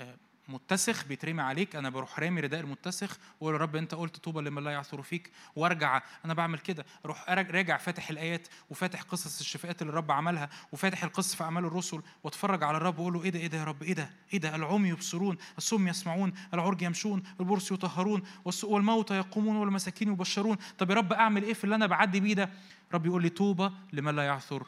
آه، 0.00 0.16
متسخ 0.50 1.04
بيترمي 1.04 1.42
عليك. 1.42 1.76
أنا 1.76 1.90
بروح 1.90 2.18
رامي 2.18 2.40
رداء 2.40 2.60
المتسخ 2.60 3.18
وأقول 3.40 3.54
يا 3.54 3.60
رب 3.60 3.76
أنت 3.76 3.94
قلت 3.94 4.16
طوبى 4.16 4.40
لمن 4.40 4.64
لا 4.64 4.70
يعثر 4.70 5.02
فيك. 5.02 5.30
وأرجع 5.56 6.02
أنا 6.24 6.34
بعمل 6.34 6.58
كده. 6.58 6.86
أروح 7.04 7.30
راجع 7.30 7.76
فاتح 7.76 8.10
الآيات 8.10 8.48
وفاتح 8.70 9.02
قصص 9.02 9.40
الشفاءات 9.40 9.82
اللي 9.82 9.90
الرب 9.90 10.12
عملها 10.12 10.50
وفاتح 10.72 11.04
القصص 11.04 11.34
في 11.34 11.44
أعمال 11.44 11.64
الرسل 11.64 12.02
واتفرج 12.24 12.62
على 12.64 12.76
الرب 12.76 12.98
واقول 12.98 13.12
له 13.12 13.22
إيه 13.22 13.30
ده 13.30 13.38
إيه 13.38 13.46
ده 13.46 13.58
يا 13.58 13.64
رب 13.64 13.82
إيه 13.82 13.92
ده 13.94 14.10
إيه 14.32 14.38
ده 14.40 14.54
العمي 14.56 14.88
يبصرون 14.88 15.36
الصم 15.58 15.88
يسمعون 15.88 16.32
العرج 16.54 16.82
يمشون 16.82 17.22
البرص 17.40 17.72
يطهرون 17.72 18.22
والموتى 18.62 19.16
يقومون 19.16 19.56
والمساكين 19.56 20.12
يبشرون. 20.12 20.56
طب 20.78 20.90
يا 20.90 20.94
رب 20.94 21.12
أعمل 21.12 21.42
إيه 21.42 21.54
في 21.54 21.64
اللي 21.64 21.74
أنا 21.74 21.86
بعدي 21.86 22.20
بيه 22.20 22.34
ده؟ 22.34 22.50
رب 22.94 23.06
يقول 23.06 23.22
لي 23.22 23.28
طوبى 23.28 23.70
لمن 23.92 24.16
لا 24.16 24.22
يعثر 24.22 24.66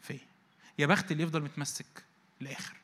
فيه 0.00 0.18
يا 0.78 0.86
بخت 0.86 1.12
اللي 1.12 1.22
يفضل 1.22 1.42
متمسك 1.42 2.04
للاخر 2.40 2.76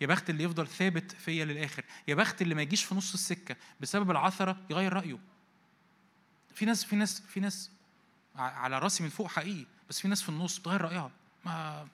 يا 0.00 0.06
بخت 0.06 0.30
اللي 0.30 0.44
يفضل 0.44 0.66
ثابت 0.66 1.12
فيا 1.12 1.44
للآخر 1.44 1.84
يا 2.08 2.14
بخت 2.14 2.42
اللي 2.42 2.54
ما 2.54 2.62
يجيش 2.62 2.84
في 2.84 2.94
نص 2.94 3.12
السكة 3.12 3.56
بسبب 3.80 4.10
العثرة 4.10 4.56
يغير 4.70 4.92
رأيه. 4.92 5.18
في 6.54 6.64
ناس 6.64 6.84
في 6.84 6.96
ناس 6.96 7.20
في 7.20 7.40
ناس 7.40 7.70
على 8.36 8.78
رأسي 8.78 9.02
من 9.02 9.08
فوق 9.08 9.26
حقيقي 9.26 9.66
بس 9.88 10.00
في 10.00 10.08
ناس 10.08 10.22
في 10.22 10.28
النص 10.28 10.58
بتغير 10.58 10.80
رأيها. 10.80 11.10
ما 11.44 11.88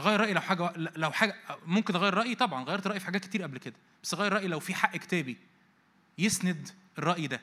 غير 0.00 0.20
رأيي 0.20 0.32
لو 0.32 0.40
حاجة 0.40 0.72
لو 0.76 1.12
حاجة 1.12 1.36
ممكن 1.66 1.96
أغير 1.96 2.14
رأيي 2.14 2.34
طبعا 2.34 2.64
غيرت 2.64 2.86
رأيي 2.86 3.00
في 3.00 3.06
حاجات 3.06 3.24
كتير 3.24 3.42
قبل 3.42 3.58
كده 3.58 3.74
بس 4.02 4.14
غير 4.14 4.32
رأيي 4.32 4.48
لو 4.48 4.60
في 4.60 4.74
حق 4.74 4.96
كتابي 4.96 5.36
يسند 6.18 6.68
الرأي 6.98 7.26
ده. 7.26 7.40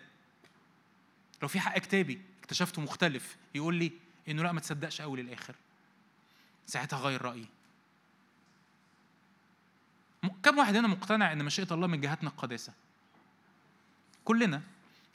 لو 1.42 1.48
في 1.48 1.60
حق 1.60 1.78
كتابي 1.78 2.22
اكتشفته 2.40 2.82
مختلف 2.82 3.38
يقول 3.56 3.76
لي 3.76 3.92
إنه 4.28 4.44
لأ 4.44 4.52
ما 4.52 4.60
تصدقش 4.60 5.02
قوي 5.02 5.22
للآخر. 5.22 5.56
ساعتها 6.68 7.00
غير 7.00 7.22
رأيي. 7.22 7.48
كم 10.30 10.58
واحد 10.58 10.76
هنا 10.76 10.88
مقتنع 10.88 11.32
إن 11.32 11.46
مشيئة 11.46 11.74
الله 11.74 11.88
من 11.88 12.02
جهتنا 12.02 12.30
القداسة؟ 12.30 12.74
كلنا. 14.26 14.62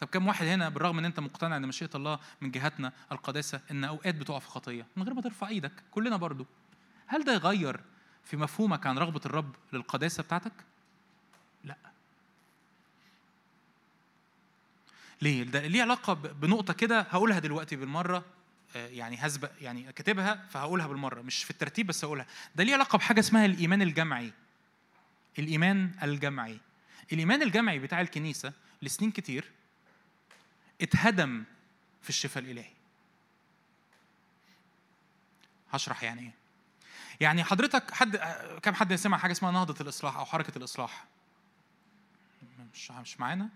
طب 0.00 0.06
كم 0.06 0.26
واحد 0.28 0.46
هنا 0.46 0.68
بالرغم 0.68 0.98
إن 0.98 1.04
أنت 1.04 1.20
مقتنع 1.20 1.56
إن 1.56 1.68
مشيئة 1.68 1.90
الله 1.94 2.18
من 2.40 2.50
جهتنا 2.50 2.92
القداسة 3.12 3.60
إن 3.70 3.84
أوقات 3.84 4.14
بتقع 4.14 4.38
في 4.38 4.48
خطية؟ 4.48 4.86
من 4.96 5.02
غير 5.02 5.14
ما 5.14 5.22
ترفع 5.22 5.48
إيدك. 5.48 5.72
كلنا 5.90 6.16
برضو. 6.16 6.46
هل 7.06 7.24
ده 7.24 7.32
يغير 7.32 7.80
في 8.24 8.36
مفهومك 8.36 8.86
عن 8.86 8.98
رغبة 8.98 9.20
الرب 9.26 9.54
للقداسة 9.72 10.22
بتاعتك؟ 10.22 10.52
لا. 11.64 11.76
ليه؟ 15.22 15.42
ده 15.42 15.66
ليه 15.66 15.82
علاقة 15.82 16.12
بنقطة 16.14 16.72
كده 16.72 17.00
هقولها 17.00 17.38
دلوقتي 17.38 17.76
بالمرة 17.76 18.24
آه، 18.76 18.88
يعني 18.88 19.16
هسبق 19.16 19.50
يعني 19.60 19.92
كاتبها 19.92 20.46
فهقولها 20.50 20.86
بالمرة. 20.86 21.22
مش 21.22 21.44
في 21.44 21.50
الترتيب 21.50 21.86
بس 21.86 22.04
هقولها. 22.04 22.26
ده 22.54 22.64
ليه 22.64 22.74
علاقة 22.74 22.98
بحاجة 22.98 23.20
اسمها 23.20 23.46
الإيمان 23.46 23.82
الجمعي. 23.82 24.32
الإيمان 25.38 25.92
الجمعي. 26.02 26.60
الإيمان 27.12 27.42
الجمعي 27.42 27.78
بتاع 27.78 28.00
الكنيسة 28.00 28.52
لسنين 28.82 29.10
كتير 29.10 29.50
اتهدم 30.80 31.44
في 32.02 32.08
الشفاء 32.08 32.42
الإلهي. 32.44 32.72
هشرح 35.72 36.02
يعني 36.02 36.20
إيه. 36.20 36.34
يعني 37.20 37.44
حضرتك 37.44 37.94
حد 37.94 38.16
كم 38.62 38.74
حد 38.74 38.94
سمع 38.94 39.18
حاجة 39.18 39.32
اسمها 39.32 39.50
نهضة 39.50 39.74
الإصلاح 39.80 40.16
أو 40.16 40.24
حركة 40.24 40.58
الإصلاح؟ 40.58 41.04
مش 42.74 42.90
مش 42.90 43.20
معانا؟ 43.20 43.48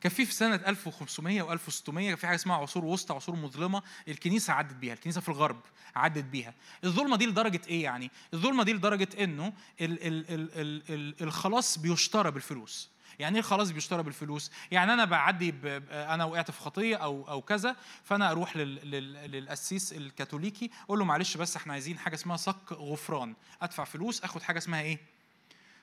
كان 0.00 0.12
في 0.12 0.26
في 0.26 0.34
سنة 0.34 0.54
1500 0.54 1.42
و 1.42 1.52
1600 1.52 2.08
كان 2.08 2.16
في 2.16 2.26
حاجة 2.26 2.36
اسمها 2.36 2.56
عصور 2.56 2.84
وسطى 2.84 3.14
عصور 3.14 3.36
مظلمة 3.36 3.82
الكنيسة 4.08 4.52
عدت 4.52 4.74
بيها 4.74 4.92
الكنيسة 4.94 5.20
في 5.20 5.28
الغرب 5.28 5.60
عدت 5.96 6.24
بيها. 6.24 6.54
الظلمة 6.84 7.16
دي 7.16 7.26
لدرجة 7.26 7.60
إيه 7.68 7.82
يعني؟ 7.82 8.10
الظلمة 8.34 8.64
دي 8.64 8.72
لدرجة 8.72 9.08
إنه 9.24 9.52
ال 9.80 10.06
ال 10.06 10.30
ال 10.30 10.50
ال 10.60 10.82
ال 10.88 11.22
الخلاص 11.22 11.78
بيشترى 11.78 12.30
بالفلوس. 12.30 12.90
يعني 13.18 13.36
إيه 13.36 13.42
خلاص 13.42 13.70
بيشترى 13.70 14.02
بالفلوس؟ 14.02 14.50
يعني 14.70 14.92
أنا 14.92 15.04
بعدي 15.04 15.54
أنا 15.90 16.24
وقعت 16.24 16.50
في 16.50 16.60
خطية 16.60 16.96
أو 16.96 17.28
أو 17.28 17.42
كذا 17.42 17.76
فأنا 18.04 18.30
أروح 18.30 18.56
لل... 18.56 18.90
لل... 18.90 19.30
للقسيس 19.30 19.92
الكاثوليكي 19.92 20.70
أقول 20.84 20.98
له 20.98 21.04
معلش 21.04 21.36
بس 21.36 21.56
إحنا 21.56 21.72
عايزين 21.72 21.98
حاجة 21.98 22.14
اسمها 22.14 22.36
صك 22.36 22.72
غفران. 22.72 23.34
أدفع 23.62 23.84
فلوس 23.84 24.24
آخد 24.24 24.42
حاجة 24.42 24.58
اسمها 24.58 24.80
إيه؟ 24.82 24.98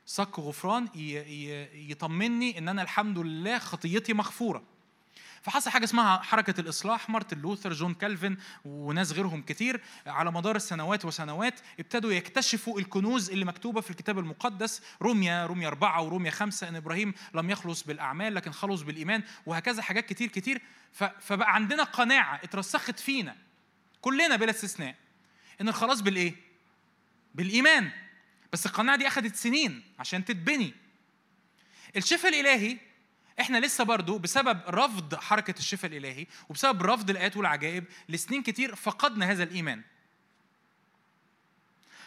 صك 0.09 0.39
غفران 0.39 0.87
يطمني 1.73 2.57
إن 2.57 2.67
أنا 2.67 2.81
الحمد 2.81 3.17
لله 3.17 3.59
خطيتي 3.59 4.13
مغفورة. 4.13 4.63
فحصل 5.41 5.69
حاجة 5.69 5.83
اسمها 5.83 6.17
حركة 6.17 6.61
الإصلاح. 6.61 7.09
مارتن 7.09 7.39
لوثر 7.39 7.73
جون 7.73 7.93
كالفن 7.93 8.37
وناس 8.65 9.11
غيرهم 9.11 9.41
كتير 9.41 9.81
على 10.07 10.31
مدار 10.31 10.55
السنوات 10.55 11.05
وسنوات 11.05 11.59
ابتدوا 11.79 12.11
يكتشفوا 12.11 12.79
الكنوز 12.79 13.29
اللي 13.29 13.45
مكتوبة 13.45 13.81
في 13.81 13.89
الكتاب 13.91 14.19
المقدس. 14.19 14.81
روميا 15.01 15.45
روميا 15.45 15.67
أربعة 15.67 16.01
وروميا 16.01 16.31
خمسة 16.31 16.69
إن 16.69 16.75
إبراهيم 16.75 17.13
لم 17.33 17.49
يخلص 17.49 17.83
بالأعمال 17.83 18.35
لكن 18.35 18.51
خلص 18.51 18.81
بالإيمان 18.81 19.23
وهكذا 19.45 19.81
حاجات 19.81 20.05
كتير 20.05 20.27
كتير. 20.27 20.61
فبقى 21.19 21.55
عندنا 21.55 21.83
قناعة 21.83 22.35
اترسخت 22.43 22.99
فينا 22.99 23.35
كلنا 24.01 24.35
بلا 24.35 24.51
استثناء 24.51 24.95
إن 25.61 25.69
الخلاص 25.69 26.01
بالإيه؟ 26.01 26.35
بالإيمان. 27.35 27.91
بس 28.53 28.65
القناعة 28.65 28.97
دي 28.97 29.07
اخذت 29.07 29.35
سنين 29.35 29.83
عشان 29.99 30.25
تتبني. 30.25 30.73
الشفاء 31.95 32.31
الإلهي 32.31 32.77
إحنا 33.39 33.57
لسه 33.57 33.83
برضو 33.83 34.17
بسبب 34.17 34.61
رفض 34.67 35.15
حركة 35.15 35.59
الشفاء 35.59 35.91
الإلهي 35.91 36.27
وبسبب 36.49 36.83
رفض 36.83 37.09
الآيات 37.09 37.37
والعجائب 37.37 37.83
لسنين 38.09 38.43
كتير 38.43 38.75
فقدنا 38.75 39.31
هذا 39.31 39.43
الإيمان. 39.43 39.81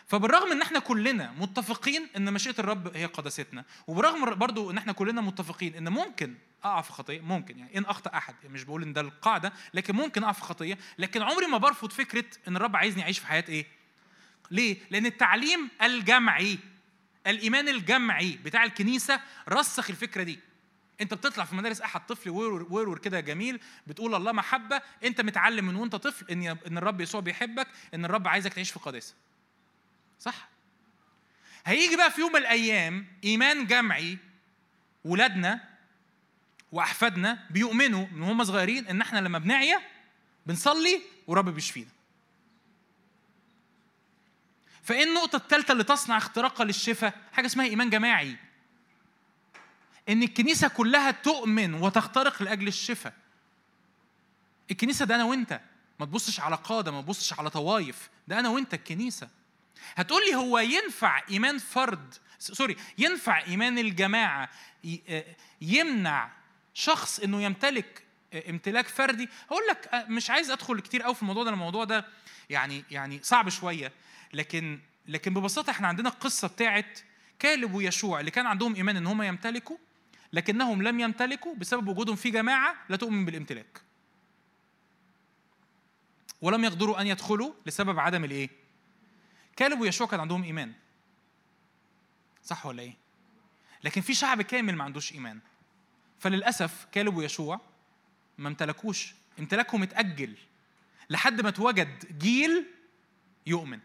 فبالرغم 0.07 0.53
إن 0.53 0.63
إحنا 0.63 0.79
كلنا 0.79 1.33
متفقين 1.39 2.09
إن 2.17 2.33
مشيئة 2.33 2.55
الرب 2.59 2.97
هي 2.97 3.07
قداستنا 3.07 3.65
وبرغم 3.87 4.35
برضو 4.35 4.71
إن 4.71 4.79
إحنا 4.79 4.93
كلنا 4.93 5.21
متفقين 5.21 5.75
إن 5.75 5.89
ممكن 5.89 6.35
أقع 6.65 6.81
في 6.81 6.93
خطيه 6.93 7.21
ممكن 7.21 7.59
يعني 7.59 7.79
إن 7.79 7.85
أخطأ 7.85 8.17
أحد 8.17 8.35
يعني 8.43 8.55
مش 8.55 8.65
بقول 8.65 8.83
إن 8.83 8.93
ده 8.93 9.01
القاعدة 9.01 9.53
لكن 9.75 9.97
ممكن 9.97 10.23
أقع 10.23 10.33
في 10.33 10.41
خطيه 10.43 10.79
لكن 10.99 11.23
عمري 11.23 11.47
ما 11.47 11.59
برفض 11.59 11.91
فكرة 11.91 12.25
إن 12.49 12.57
الرب 12.57 12.77
عايزني 12.77 13.03
أعيش 13.03 13.19
في 13.19 13.27
حياة 13.27 13.45
إيه؟ 13.49 13.67
ليه؟ 14.51 14.77
لأن 14.91 15.07
التعليم 15.07 15.69
الجمعي 15.83 16.59
الإيمان 17.27 17.69
الجمعي 17.69 18.39
بتاع 18.45 18.65
الكنيسة 18.65 19.21
رسخ 19.49 19.91
الفكرة 19.91 20.23
دي. 20.23 20.39
أنت 21.01 21.15
بتطلع 21.15 21.45
في 21.45 21.55
مدارس 21.55 21.81
أحد 21.81 22.07
طفل 22.07 22.31
ورور 22.31 22.99
كده 22.99 23.21
جميل 23.21 23.61
بتقول 23.87 24.15
الله 24.15 24.33
محبة 24.33 24.83
أنت 25.05 25.21
متعلم 25.21 25.65
من 25.65 25.77
وأنت 25.77 25.97
طفل 25.97 26.31
إن 26.31 26.43
إن 26.67 26.79
الرب 26.79 27.01
يسوع 27.01 27.21
بيحبك 27.21 27.67
إن 27.95 28.05
الرب 28.05 28.29
عايزك 28.29 28.53
تعيش 28.53 28.71
في 28.71 28.79
قداسة. 28.79 29.15
صح؟ 30.21 30.49
هيجي 31.67 31.97
بقى 31.97 32.11
في 32.11 32.21
يوم 32.21 32.33
من 32.33 32.39
الأيام 32.39 33.07
إيمان 33.25 33.67
جمعي 33.67 34.19
ولادنا 35.05 35.61
وأحفادنا 36.73 37.47
بيؤمنوا 37.51 38.07
من 38.13 38.23
هم 38.23 38.45
صغيرين 38.45 38.87
إن 38.87 39.01
إحنا 39.01 39.19
لما 39.19 39.39
بنعيا 39.39 39.81
بنصلي 40.47 41.01
ورب 41.27 41.49
بيشفينا. 41.49 41.89
فإيه 44.83 45.05
النقطة 45.05 45.37
الثالثه 45.37 45.73
اللي 45.73 45.85
تصنع 45.85 46.17
اختراقا 46.17 46.65
للشفاء؟ 46.65 47.15
حاجة 47.33 47.47
اسمها 47.47 47.67
إيمان 47.67 47.91
جماعي. 47.91 48.37
إن 50.09 50.23
الكنيسة 50.23 50.69
كلها 50.69 51.11
تؤمن 51.11 51.75
وتخترق 51.75 52.43
لأجل 52.43 52.69
الشفاء. 52.69 53.15
الكنيسة 54.71 55.05
ده 55.05 55.15
أنا 55.15 55.25
وأنت. 55.25 55.61
ما 56.01 56.07
تبصش 56.07 56.41
على 56.41 56.57
قادة 56.57 56.91
ما 56.91 57.03
تبصش 57.03 57.33
على 57.33 57.51
طوايف 57.51 58.11
ده 58.29 58.39
أنا 58.41 58.49
وأنت 58.49 58.75
الكنيسة. 58.75 59.29
هتقول 59.97 60.23
لي 60.25 60.35
هو 60.35 60.59
ينفع 60.59 61.23
إيمان 61.31 61.59
فرد 61.59 62.15
سوري 62.39 62.77
ينفع 62.99 63.45
إيمان 63.45 63.79
الجماعة 63.79 64.49
آه، 65.09 65.25
يمنع 65.61 66.31
شخص 66.75 67.21
إنه 67.21 67.43
يمتلك 67.43 68.05
آه، 68.33 68.51
امتلاك 68.51 68.89
فردي؟ 68.89 69.29
هقول 69.51 69.63
لك 69.71 69.89
آه، 69.95 70.05
مش 70.09 70.31
عايز 70.31 70.51
أدخل 70.51 70.81
كتير 70.81 71.03
قوي 71.03 71.15
في 71.15 71.23
الموضوع 71.23 71.45
ده 71.45 71.51
الموضوع 71.51 71.85
ده 71.85 72.07
يعني 72.51 72.85
يعني 72.91 73.21
صعب 73.23 73.49
شوية. 73.49 73.93
لكن 74.33 74.81
لكن 75.07 75.35
ببساطة 75.35 75.71
إحنا 75.71 75.89
عندنا 75.89 76.09
القصة 76.09 76.49
بتاعت 76.49 77.01
كالب 77.39 77.75
ويشوع 77.75 78.21
اللي 78.21 78.31
كان 78.31 78.47
عندهم 78.47 78.75
إيمان 78.75 78.97
إن 78.97 79.07
هم 79.07 79.23
يمتلكوا 79.23 79.77
لكنهم 80.33 80.83
لم 80.83 81.01
يمتلكوا 81.01 81.55
بسبب 81.55 81.89
وجودهم 81.89 82.17
في 82.17 82.31
جماعة 82.31 82.75
لا 82.89 82.97
تؤمن 82.97 83.25
بالامتلاك. 83.25 83.81
ولم 86.43 86.65
يقدروا 86.65 87.01
أن 87.01 87.07
يدخلوا 87.07 87.53
لسبب 87.67 87.99
عدم 87.99 88.25
الإيه؟ 88.25 88.51
كالب 89.57 89.81
ويشوع 89.81 90.07
كان 90.07 90.21
عندهم 90.21 90.45
إيمان. 90.45 90.73
صح 92.45 92.67
ولا 92.67 92.83
إيه؟ 92.83 92.95
لكن 93.85 94.01
في 94.01 94.15
شعب 94.15 94.43
كامل 94.43 94.77
ما 94.77 94.85
عندوش 94.85 95.13
إيمان. 95.13 95.39
فللأسف 96.19 96.87
كالب 96.93 97.17
ويشوع 97.17 97.61
ما 98.39 98.49
امتلكوش. 98.49 99.15
امتلاكهم 99.39 99.83
اتأجل. 99.83 100.37
لحد 101.11 101.41
ما 101.41 101.49
اتوجد 101.49 102.19
جيل 102.19 102.67
يؤمن. 103.47 103.81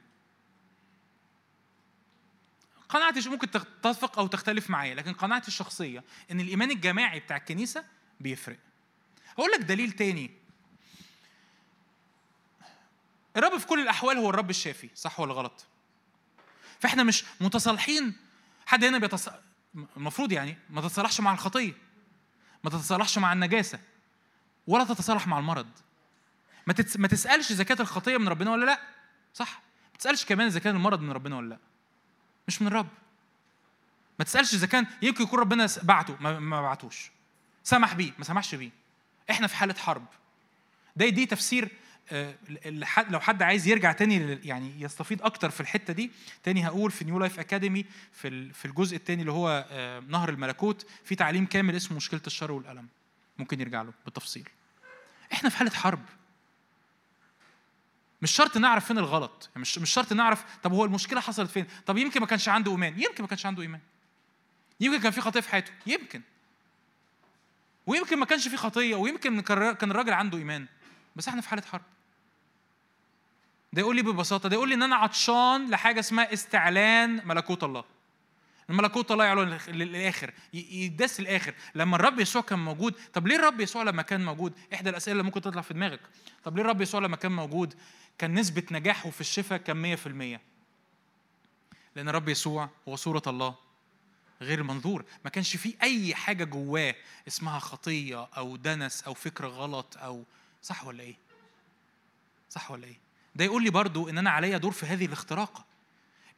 قناعتي 2.90 3.30
ممكن 3.30 3.52
تتفق 3.52 4.20
أو 4.20 4.28
تختلف 4.28 4.70
معايا 4.70 4.96
لكن 4.96 5.14
قناعتي 5.14 5.48
الشخصية 5.48 6.04
إن 6.32 6.40
الإيمان 6.40 6.72
الجماعي 6.72 7.20
بتاع 7.20 7.38
الكنيسة 7.38 7.86
بيفرق. 8.20 8.58
هقول 9.38 9.52
لك 9.52 9.60
دليل 9.60 9.92
تاني. 9.92 10.32
الرب 13.38 13.58
في 13.58 13.68
كل 13.68 13.80
الأحوال 13.80 14.18
هو 14.18 14.30
الرب 14.30 14.50
الشافي 14.50 14.90
صح 14.96 15.20
ولا 15.20 15.34
غلط؟ 15.34 15.66
فإحنا 16.80 17.04
مش 17.04 17.24
متصالحين. 17.42 18.16
حد 18.66 18.84
هنا 18.84 18.98
بيتص... 18.98 19.30
المفروض 19.98 20.32
يعني 20.32 20.58
ما 20.70 20.82
تتصالحش 20.82 21.20
مع 21.20 21.34
الخطية 21.34 21.74
ما 22.64 22.70
تتصالحش 22.70 23.18
مع 23.18 23.34
النجاسة 23.34 23.80
ولا 24.68 24.84
تتصالح 24.84 25.28
مع 25.28 25.40
المرض. 25.40 25.70
ما. 26.68 26.76
ما 26.96 27.08
تسألش 27.08 27.52
إذا 27.52 27.64
كانت 27.64 27.82
الخطية 27.82 28.18
من 28.18 28.28
ربنا 28.28 28.52
ولا 28.52 28.66
لأ 28.66 28.82
صح؟ 29.34 29.62
ما 29.92 29.98
تسألش 29.98 30.26
كمان 30.26 30.48
إذا 30.48 30.60
كان 30.60 30.76
المرض 30.76 31.02
من 31.02 31.12
ربنا 31.12 31.38
ولا 31.38 31.50
لأ. 31.50 31.60
مش 32.48 32.62
من 32.62 32.68
الرب 32.68 32.88
ما 34.20 34.26
تسألش 34.26 34.54
إذا 34.54 34.68
كان 34.68 34.88
يمكن 35.02 35.24
يكون 35.24 35.40
ربنا 35.40 35.68
بعته 35.84 36.18
ما, 36.20 36.40
ما 36.40 36.62
بعتوش. 36.62 37.12
سمح 37.64 37.94
بيه 37.94 38.12
ما 38.18 38.24
سمحش 38.24 38.56
بيه. 38.56 38.70
إحنا 39.30 39.48
في 39.48 39.56
حالة 39.56 39.74
حرب. 39.74 40.06
ده 40.96 41.10
دي 41.10 41.26
تفسير 41.26 41.70
آه، 42.12 42.36
لو 43.10 43.20
حد 43.20 43.44
عايز 43.44 43.68
يرجع 43.68 43.92
تاني 43.92 44.40
يعني 44.44 44.82
يستفيد 44.82 45.22
أكتر 45.22 45.50
في 45.50 45.62
الحتة 45.62 45.94
دي 45.94 46.12
تاني 46.44 46.68
هقول 46.68 46.92
في 46.92 47.06
New 47.06 47.20
Life 47.20 47.40
Academy 47.40 47.86
في 48.12 48.54
في 48.54 48.66
الجزء 48.66 48.96
الثاني 48.96 49.22
اللي 49.22 49.32
هو 49.32 49.66
آه، 49.72 50.00
نهر 50.00 50.30
الملكوت 50.30 50.88
في 51.04 51.16
تعليم 51.16 51.46
كامل 51.46 51.76
اسمه 51.76 51.98
مشكلة 51.98 52.22
الشر 52.28 52.52
والألم. 52.52 52.88
ممكن 53.38 53.62
يرجع 53.62 53.82
له 53.82 53.94
بالتفصيل. 54.06 54.50
إحنا 55.34 55.50
في 55.50 55.58
حالة 55.58 55.72
حرب. 55.72 56.02
مش 58.22 58.32
شرط 58.32 58.58
نعرف 58.58 58.86
فين 58.86 58.98
الغلط. 58.98 59.50
يعني 59.50 59.62
مش 59.62 59.78
مش 59.78 59.90
شرط 59.94 60.14
نعرف 60.14 60.46
طب 60.64 60.74
هو 60.74 60.86
المشكلة 60.86 61.22
حصلت 61.22 61.52
فين؟ 61.52 61.68
طب 61.86 61.98
يمكن 61.98 62.20
ما 62.20 62.26
كانش 62.26 62.50
عنده 62.50 62.72
إيمان. 62.72 63.02
يمكن 63.02 63.24
ما 63.24 63.28
كانش 63.28 63.46
عنده 63.46 63.62
إيمان. 63.62 63.82
يمكن 64.80 65.02
كان 65.02 65.12
في 65.12 65.22
خطية 65.22 65.40
في 65.40 65.50
حياته. 65.50 65.72
يمكن. 65.88 66.22
ويمكن 67.86 68.20
ما 68.20 68.26
كانش 68.26 68.48
في 68.48 68.58
خطية 68.58 68.96
ويمكن 68.96 69.42
كان 69.42 69.92
الراجل 69.92 70.14
عنده 70.14 70.38
إيمان. 70.38 70.66
بس 71.16 71.28
إحنا 71.28 71.42
في 71.42 71.50
حالة 71.50 71.64
حرب. 71.72 71.82
ده 73.74 73.82
يقول 73.82 73.96
لي 73.96 74.02
ببساطة 74.02 74.50
ده 74.50 74.56
يقول 74.56 74.70
لي 74.70 74.76
إن 74.76 74.84
أنا 74.84 74.96
عطشان 74.96 75.70
لحاجة 75.70 76.00
اسمها 76.00 76.34
استعلان 76.34 77.28
ملكوت 77.28 77.64
الله. 77.64 77.84
الملكوت 78.70 79.12
الله 79.12 79.26
يعلن 79.26 79.60
للآخر 79.68 80.34
يدس 80.54 81.20
الآخر 81.20 81.54
لما 81.76 81.96
الرب 81.96 82.20
يسوع 82.20 82.42
كان 82.42 82.60
موجود 82.60 82.96
طب 83.14 83.28
ليه 83.28 83.36
الرب 83.36 83.62
يسوع 83.62 83.84
لما 83.84 84.02
كان 84.02 84.26
موجود؟ 84.26 84.54
إحدى 84.74 84.90
الأسئلة 84.90 85.12
اللي 85.12 85.24
ممكن 85.24 85.42
تطلع 85.42 85.62
في 85.62 85.74
دماغك. 85.74 86.00
طب 86.44 86.56
ليه 86.56 86.64
الرب 86.64 86.82
يسوع 86.82 87.00
لما 87.00 87.16
كان 87.16 87.32
موجود 87.32 87.74
كان 88.18 88.34
نسبة 88.34 88.64
نجاحه 88.72 89.10
في 89.10 89.22
الشفاء 89.22 89.60
كان 89.60 89.98
100% 89.98 90.40
لأن 91.96 92.10
الرب 92.10 92.30
يسوع 92.30 92.70
هو 92.88 92.96
صورة 92.96 93.22
الله 93.28 93.56
غير 94.42 94.64
منظور. 94.64 95.06
ما 95.24 95.30
كانش 95.30 95.56
فيه 95.58 95.74
أي 95.84 96.16
حاجة 96.16 96.44
جواه 96.44 96.96
اسمها 97.28 97.60
خطية 97.60 98.24
أو 98.38 98.56
دنس 98.56 99.04
أو 99.04 99.14
فكر 99.14 99.46
غلط 99.46 99.98
أو 99.98 100.24
صح 100.62 100.86
ولا 100.88 101.04
إيه؟ 101.04 101.16
صح 102.50 102.72
ولا 102.72 102.86
إيه؟ 102.88 102.98
ده 103.36 103.46
يقول 103.46 103.64
لي 103.64 103.70
برضو 103.70 104.10
إن 104.10 104.18
أنا 104.18 104.30
عليا 104.30 104.58
دور 104.58 104.72
في 104.72 104.86
هذه 104.86 105.06
الاختراقة. 105.06 105.66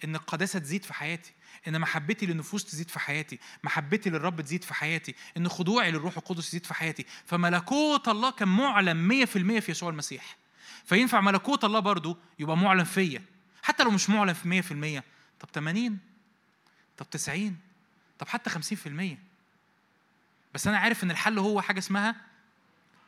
إن 0.03 0.15
القداسة 0.15 0.59
تزيد 0.59 0.83
في 0.85 0.93
حياتي. 0.93 1.33
إن 1.67 1.79
محبتي 1.81 2.25
للنفوس 2.25 2.65
تزيد 2.65 2.89
في 2.89 2.99
حياتي 2.99 3.39
محبتي 3.63 4.09
للرب 4.09 4.41
تزيد 4.41 4.63
في 4.63 4.73
حياتي 4.73 5.15
إن 5.37 5.49
خضوعي 5.49 5.91
للروح 5.91 6.17
القدس 6.17 6.47
يزيد 6.47 6.65
في 6.65 6.73
حياتي. 6.73 7.05
فملكوت 7.25 8.07
الله 8.07 8.31
كان 8.31 8.47
معلن 8.47 9.25
100% 9.25 9.59
في 9.59 9.71
يسوع 9.71 9.89
المسيح. 9.89 10.37
فينفع 10.85 11.21
ملكوت 11.21 11.63
الله 11.65 11.79
برضو 11.79 12.17
يبقى 12.39 12.57
معلن 12.57 12.83
فيا؟ 12.83 13.21
حتى 13.63 13.83
لو 13.83 13.91
مش 13.91 14.09
معلن 14.09 14.33
في 14.33 14.61
100% 14.99 15.03
طب 15.39 15.49
80 15.53 15.97
طب 16.97 17.09
90 17.09 17.57
طب 18.19 18.27
حتى 18.27 18.49
50% 18.49 19.17
بس 20.53 20.67
أنا 20.67 20.77
عارف 20.77 21.03
إن 21.03 21.11
الحل 21.11 21.39
هو 21.39 21.61
حاجة 21.61 21.79
اسمها 21.79 22.15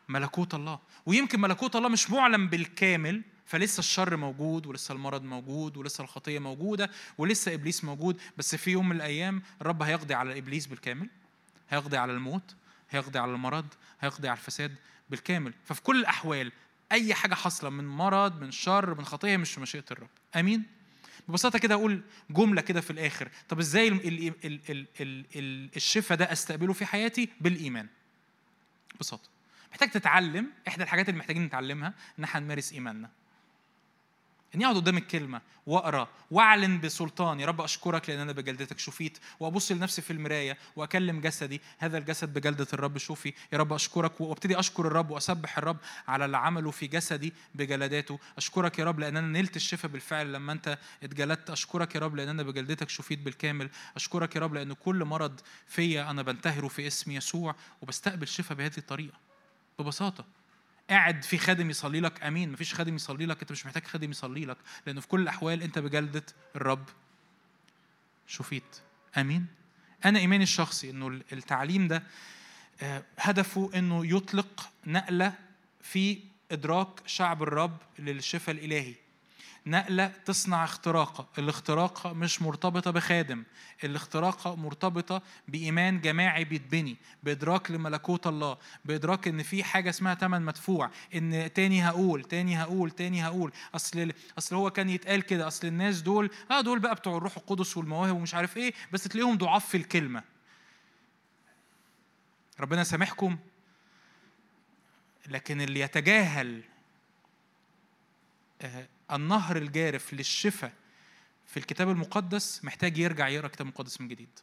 ملكوت 0.10 0.54
الله. 0.54 0.80
ويمكن 1.06 1.42
ملكوت 1.42 1.76
الله 1.76 1.90
مش 1.90 2.10
معلن 2.10 2.48
بالكامل 2.48 3.22
فلسه 3.52 3.80
الشر 3.80 4.18
موجود 4.18 4.66
ولسه 4.66 4.94
المرض 4.94 5.24
موجود 5.24 5.78
ولسه 5.78 6.04
الخطية 6.04 6.40
موجودة 6.40 6.90
ولسه 7.18 7.54
إبليس 7.54 7.84
موجود 7.84 8.22
بس 8.38 8.56
في 8.56 8.72
يوم 8.72 8.90
من 8.90 8.96
الأيام 8.96 9.42
الرب 9.62 9.84
هيقضي 9.84 10.14
على 10.14 10.38
إبليس 10.38 10.66
بالكامل 10.68 11.10
هيقضي 11.70 11.98
على 11.98 12.12
الموت 12.12 12.56
هيقضي 12.90 13.20
على 13.20 13.32
المرض 13.32 13.66
هيقضي 14.02 14.28
على 14.28 14.38
الفساد 14.38 14.76
بالكامل. 15.10 15.54
ففي 15.66 15.82
كل 15.82 16.00
الأحوال 16.00 16.52
أي 16.92 17.14
حاجة 17.14 17.36
حاصلة 17.36 17.70
من 17.70 17.88
مرض 17.88 18.42
من 18.42 18.52
شر 18.52 18.96
من 18.96 19.06
خطية 19.06 19.38
مش 19.38 19.52
في 19.52 19.62
مشيئة 19.62 19.86
الرب. 19.92 20.10
آمين؟ 20.36 20.64
ببساطة 21.28 21.60
كده 21.60 21.76
أقول 21.76 22.02
جملة 22.30 22.62
كده 22.62 22.82
في 22.82 22.92
الآخر. 22.92 23.30
طب 23.50 23.60
إزاي 23.60 24.02
الشفاء 25.76 26.18
ده 26.18 26.32
أستقبله 26.32 26.74
في 26.74 26.86
حياتي؟ 26.86 27.30
بالإيمان. 27.42 27.88
ببساطة. 28.96 29.30
محتاج 29.72 29.90
تتعلم 29.90 30.48
إحدى 30.68 30.84
الحاجات 30.84 31.10
اللي 31.10 31.20
محتاجين 31.20 31.44
نتعلمها 31.46 31.94
إن 32.20 32.24
إحنا 32.24 32.40
نمارس 32.40 32.74
إيماننا. 32.74 33.10
اني 34.56 34.66
اقعد 34.66 34.76
قدام 34.76 34.98
الكلمة 34.98 35.42
وأقرأ 35.66 36.08
وأعلن 36.32 36.80
بسلطان 36.80 37.40
يا 37.40 37.46
رب 37.46 37.62
أشكرك 37.62 38.10
لأن 38.10 38.20
أنا 38.20 38.32
بجلدتك 38.32 38.80
شفيت 38.80 39.18
وأبص 39.40 39.72
لنفسي 39.72 40.02
في 40.02 40.14
المراية 40.14 40.58
وأكلم 40.76 41.22
جسدي 41.22 41.62
هذا 41.78 41.98
الجسد 41.98 42.34
بجلدة 42.34 42.68
الرب 42.74 42.98
شوفي 42.98 43.34
يا 43.54 43.58
رب 43.58 43.74
أشكرك 43.74 44.22
وأبتدي 44.22 44.60
أشكر 44.60 44.88
الرب 44.88 45.12
وأسبح 45.12 45.58
الرب 45.58 45.78
على 46.08 46.26
اللي 46.26 46.38
عمله 46.38 46.72
في 46.72 46.88
جسدي 46.88 47.34
بجلداته 47.56 48.20
أشكرك 48.38 48.80
يا 48.80 48.86
رب 48.86 49.00
لأن 49.00 49.18
أنا 49.18 49.40
نلت 49.40 49.56
الشفاء 49.56 49.92
بالفعل 49.92 50.34
لما 50.34 50.52
أنت 50.52 50.78
اتجلدت 51.04 51.50
أشكرك 51.50 51.96
يا 51.96 52.00
رب 52.00 52.16
لأن 52.16 52.30
أنا 52.30 52.44
بجلدتك 52.44 52.90
شفيت 52.90 53.20
بالكامل 53.20 53.70
أشكرك 53.96 54.36
يا 54.36 54.42
رب 54.42 54.54
لأن 54.54 54.74
كل 54.74 55.06
مرض 55.06 55.40
فيا 55.68 56.12
أنا 56.12 56.22
بنتهره 56.22 56.68
في 56.68 56.88
اسم 56.88 57.12
يسوع 57.12 57.56
وبستقبل 57.82 58.28
شفاء 58.28 58.58
بهذه 58.58 58.78
الطريقة 58.78 59.18
ببساطة. 59.80 60.41
قاعد 60.92 61.24
في 61.24 61.38
خادم 61.38 61.70
يصلي 61.70 62.00
لك 62.00 62.24
أمين. 62.24 62.52
مفيش 62.52 62.74
خادم 62.74 62.96
يصلي 62.96 63.26
لك 63.26 63.42
أنت 63.42 63.52
مش 63.52 63.66
محتاج 63.66 63.84
خادم 63.84 64.12
يصلي 64.12 64.46
لك. 64.46 64.58
لأنه 64.86 65.02
في 65.02 65.08
كل 65.08 65.22
الأحوال 65.22 65.64
أنت 65.64 65.80
بجلدة 65.80 66.24
الرب. 66.56 66.90
شفيت. 68.28 68.82
أمين. 69.18 69.48
أنا 70.06 70.20
إيماني 70.20 70.44
الشخصي 70.44 70.90
إنه 70.90 71.08
التعليم 71.08 71.88
ده 71.88 72.04
آه، 72.82 73.04
هدفه 73.20 73.72
إنه 73.76 74.16
يطلق 74.16 74.70
نقلة 74.88 75.34
في 75.82 76.20
إدراك 76.52 76.90
شعب 77.06 77.44
الرب 77.44 77.78
للشفاء 78.00 78.56
الإلهي. 78.56 78.96
نقلة 79.66 80.08
تصنع 80.26 80.64
اختراقة 80.64 81.28
الاختراقة 81.38 82.14
مش 82.14 82.42
مرتبطة 82.42 82.92
بخادم. 82.92 83.44
الاختراقة 83.84 84.56
مرتبطة 84.56 85.22
بإيمان 85.48 86.02
جماعي 86.02 86.44
بيتبني 86.44 86.98
بإدراك 87.24 87.72
لملكوت 87.72 88.28
الله 88.28 88.58
بإدراك 88.86 89.28
إن 89.28 89.44
في 89.44 89.64
حاجة 89.64 89.90
اسمها 89.90 90.14
تمن 90.14 90.42
مدفوع 90.42 90.90
إن 91.16 91.54
تاني 91.54 91.84
هقول 91.84 92.24
تاني 92.24 92.62
هقول 92.62 92.92
تاني 92.92 93.26
هقول. 93.26 93.52
أصل 93.76 94.12
أصل 94.38 94.56
هو 94.56 94.70
كان 94.72 94.90
يتقال 94.90 95.22
كده 95.22 95.48
أصل 95.48 95.68
الناس 95.68 96.02
دول 96.02 96.30
آه 96.52 96.62
دول 96.62 96.80
بقى 96.80 96.96
بتوع 96.96 97.18
الروح 97.18 97.38
القدس 97.38 97.78
والمواهب 97.78 98.16
ومش 98.16 98.36
عارف 98.36 98.58
إيه 98.58 98.74
بس 98.92 99.04
تلاقيهم 99.04 99.38
ضعاف 99.38 99.68
في 99.68 99.78
الكلمة. 99.78 100.24
ربنا 102.60 102.84
سامحكم. 102.84 103.38
لكن 105.28 105.62
اللي 105.62 105.80
يتجاهل 105.80 106.62
آه، 108.62 108.88
النهر 109.12 109.58
الجارف 109.58 110.14
للشفاء 110.14 110.74
في 111.48 111.58
الكتاب 111.58 111.90
المقدس 111.90 112.66
محتاج 112.66 112.98
يرجع 112.98 113.28
يقرأ 113.28 113.46
الكتاب 113.46 113.68
المقدس 113.68 114.02
من 114.02 114.08
جديد. 114.08 114.40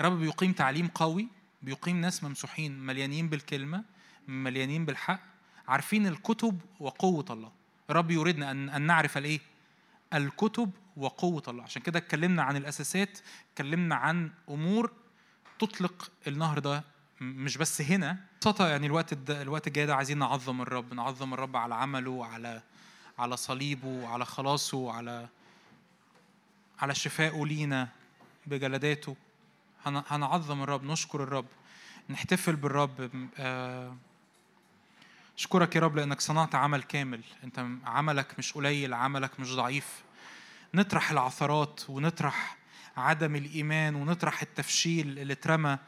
الرب 0.00 0.12
بيقيم 0.20 0.52
تعليم 0.52 0.88
قوي 0.88 1.28
بيقيم 1.62 2.00
ناس 2.00 2.24
ممسوحين 2.24 2.78
مليانين 2.80 3.28
بالكلمة 3.28 3.84
مليانين 4.28 4.84
بالحق 4.84 5.20
عارفين 5.68 6.06
الكتب 6.06 6.60
وقوة 6.80 7.24
الله. 7.30 7.52
الرب 7.90 8.10
يريدنا 8.10 8.50
ان 8.50 8.68
أن 8.68 8.82
نعرف 8.82 9.18
الإيه؟ 9.18 9.40
الكتب 10.14 10.70
وقوة 10.96 11.42
الله. 11.48 11.62
عشان 11.62 11.82
كده 11.82 11.98
اتكلمنا 11.98 12.42
عن 12.42 12.56
الأساسات 12.56 13.18
اتكلمنا 13.52 13.94
عن 13.94 14.30
أمور 14.48 14.92
تطلق 15.58 16.12
النهر 16.26 16.58
ده 16.58 16.84
مش 17.20 17.56
بس 17.56 17.80
هنا 17.82 18.29
ببساطة 18.40 18.68
يعني 18.68 18.86
الوقت 18.86 19.30
الوقت 19.30 19.66
الجاي 19.66 19.86
ده 19.86 19.94
عايزين 19.94 20.18
نعظم 20.18 20.62
الرب 20.62 20.94
نعظم 20.94 21.34
الرب 21.34 21.56
على 21.56 21.74
عمله 21.74 22.26
على 22.26 22.62
على 23.18 23.36
صليبه 23.36 24.08
على 24.08 24.24
خلاصه 24.24 24.92
على 24.92 25.28
على 26.78 26.94
شفائه 26.94 27.46
لينا 27.46 27.88
بجلداته 28.46 29.16
هنعظم 29.84 30.62
الرب 30.62 30.84
نشكر 30.84 31.22
الرب 31.22 31.46
نحتفل 32.10 32.56
بالرب 32.56 33.10
آه، 33.38 33.96
اشكرك 35.38 35.76
يا 35.76 35.80
رب 35.80 35.96
لأنك 35.96 36.20
صنعت 36.20 36.54
عمل 36.54 36.82
كامل. 36.82 37.20
أنت 37.44 37.66
عملك 37.84 38.38
مش 38.38 38.52
قليل 38.52 38.94
عملك 38.94 39.40
مش 39.40 39.54
ضعيف. 39.54 40.02
نطرح 40.74 41.10
العثرات 41.10 41.80
ونطرح 41.88 42.56
عدم 42.96 43.36
الإيمان 43.36 43.94
ونطرح 43.94 44.42
التفشيل 44.42 45.18
اللي 45.18 45.32
اترمى 45.32 45.78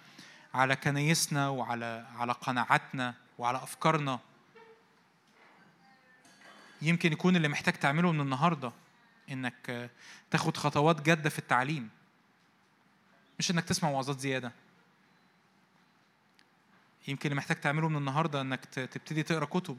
على 0.55 0.77
كنايسنا 0.77 1.49
وعلى 1.49 2.07
على 2.17 2.33
قناعاتنا 2.33 3.15
وعلى 3.39 3.59
أفكارنا. 3.63 4.21
يمكن 6.83 7.13
يكون 7.13 7.37
اللي 7.37 7.49
محتاج 7.49 7.75
تعمله 7.75 8.13
من 8.13 8.21
النهارده 8.21 8.73
إنك 9.31 9.91
تاخد 10.31 10.57
خطوات 10.57 11.01
جادة 11.01 11.31
في 11.31 11.39
التعليم. 11.39 11.91
مش 13.39 13.51
إنك 13.51 13.65
تسمع 13.65 13.91
وعظات 13.91 14.19
زيادة. 14.19 14.53
يمكن 17.09 17.31
اللي 17.31 17.37
محتاج 17.37 17.61
تعمله 17.61 17.89
من 17.89 17.97
النهارده 17.97 18.41
إنك 18.41 18.65
تبتدي 18.65 19.23
تقرأ 19.23 19.45
كتب. 19.45 19.79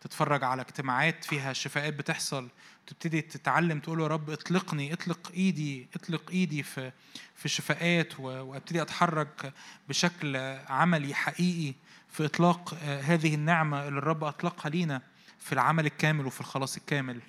تتفرج 0.00 0.44
على 0.44 0.62
اجتماعات 0.62 1.24
فيها 1.24 1.52
شفاءات 1.52 1.94
بتحصل 1.94 2.48
تبتدي 2.86 3.20
تتعلم 3.20 3.80
تقول 3.80 4.00
يا 4.00 4.06
رب 4.06 4.30
اطلقني 4.30 4.92
اطلق 4.92 5.32
إيدي 5.34 5.86
اطلق 5.96 6.30
إيدي 6.30 6.62
في 6.62 6.92
في 7.34 7.48
شفاءات 7.48 8.20
وأبتدي 8.20 8.82
أتحرك 8.82 9.52
بشكل 9.88 10.36
عملي 10.68 11.14
حقيقي 11.14 11.74
في 12.10 12.24
إطلاق 12.24 12.74
آه، 12.82 13.00
هذه 13.00 13.34
النعمة 13.34 13.88
اللي 13.88 13.98
الرب 13.98 14.24
أطلقها 14.24 14.70
لينا 14.70 15.02
في 15.38 15.52
العمل 15.52 15.86
الكامل 15.86 16.26
وفي 16.26 16.40
الخلاص 16.40 16.76
الكامل. 16.76 17.20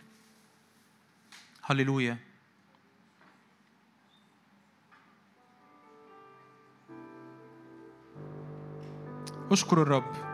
هللويا. 1.64 2.18
أشكر 9.52 9.82
الرب. 9.82 10.29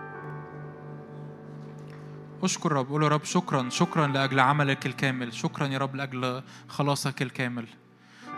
أشكر 2.46 2.72
رب 2.72 2.88
قول 2.88 3.04
يا 3.04 3.08
رب 3.08 3.24
شكرا 3.24 3.70
شكرا 3.70 4.08
لأجل 4.08 4.40
عملك 4.40 4.86
الكامل 4.86 5.34
شكرا 5.34 5.68
يا 5.68 5.78
رب 5.78 5.96
لأجل 5.96 6.42
خلاصك 6.68 7.22
الكامل. 7.22 7.68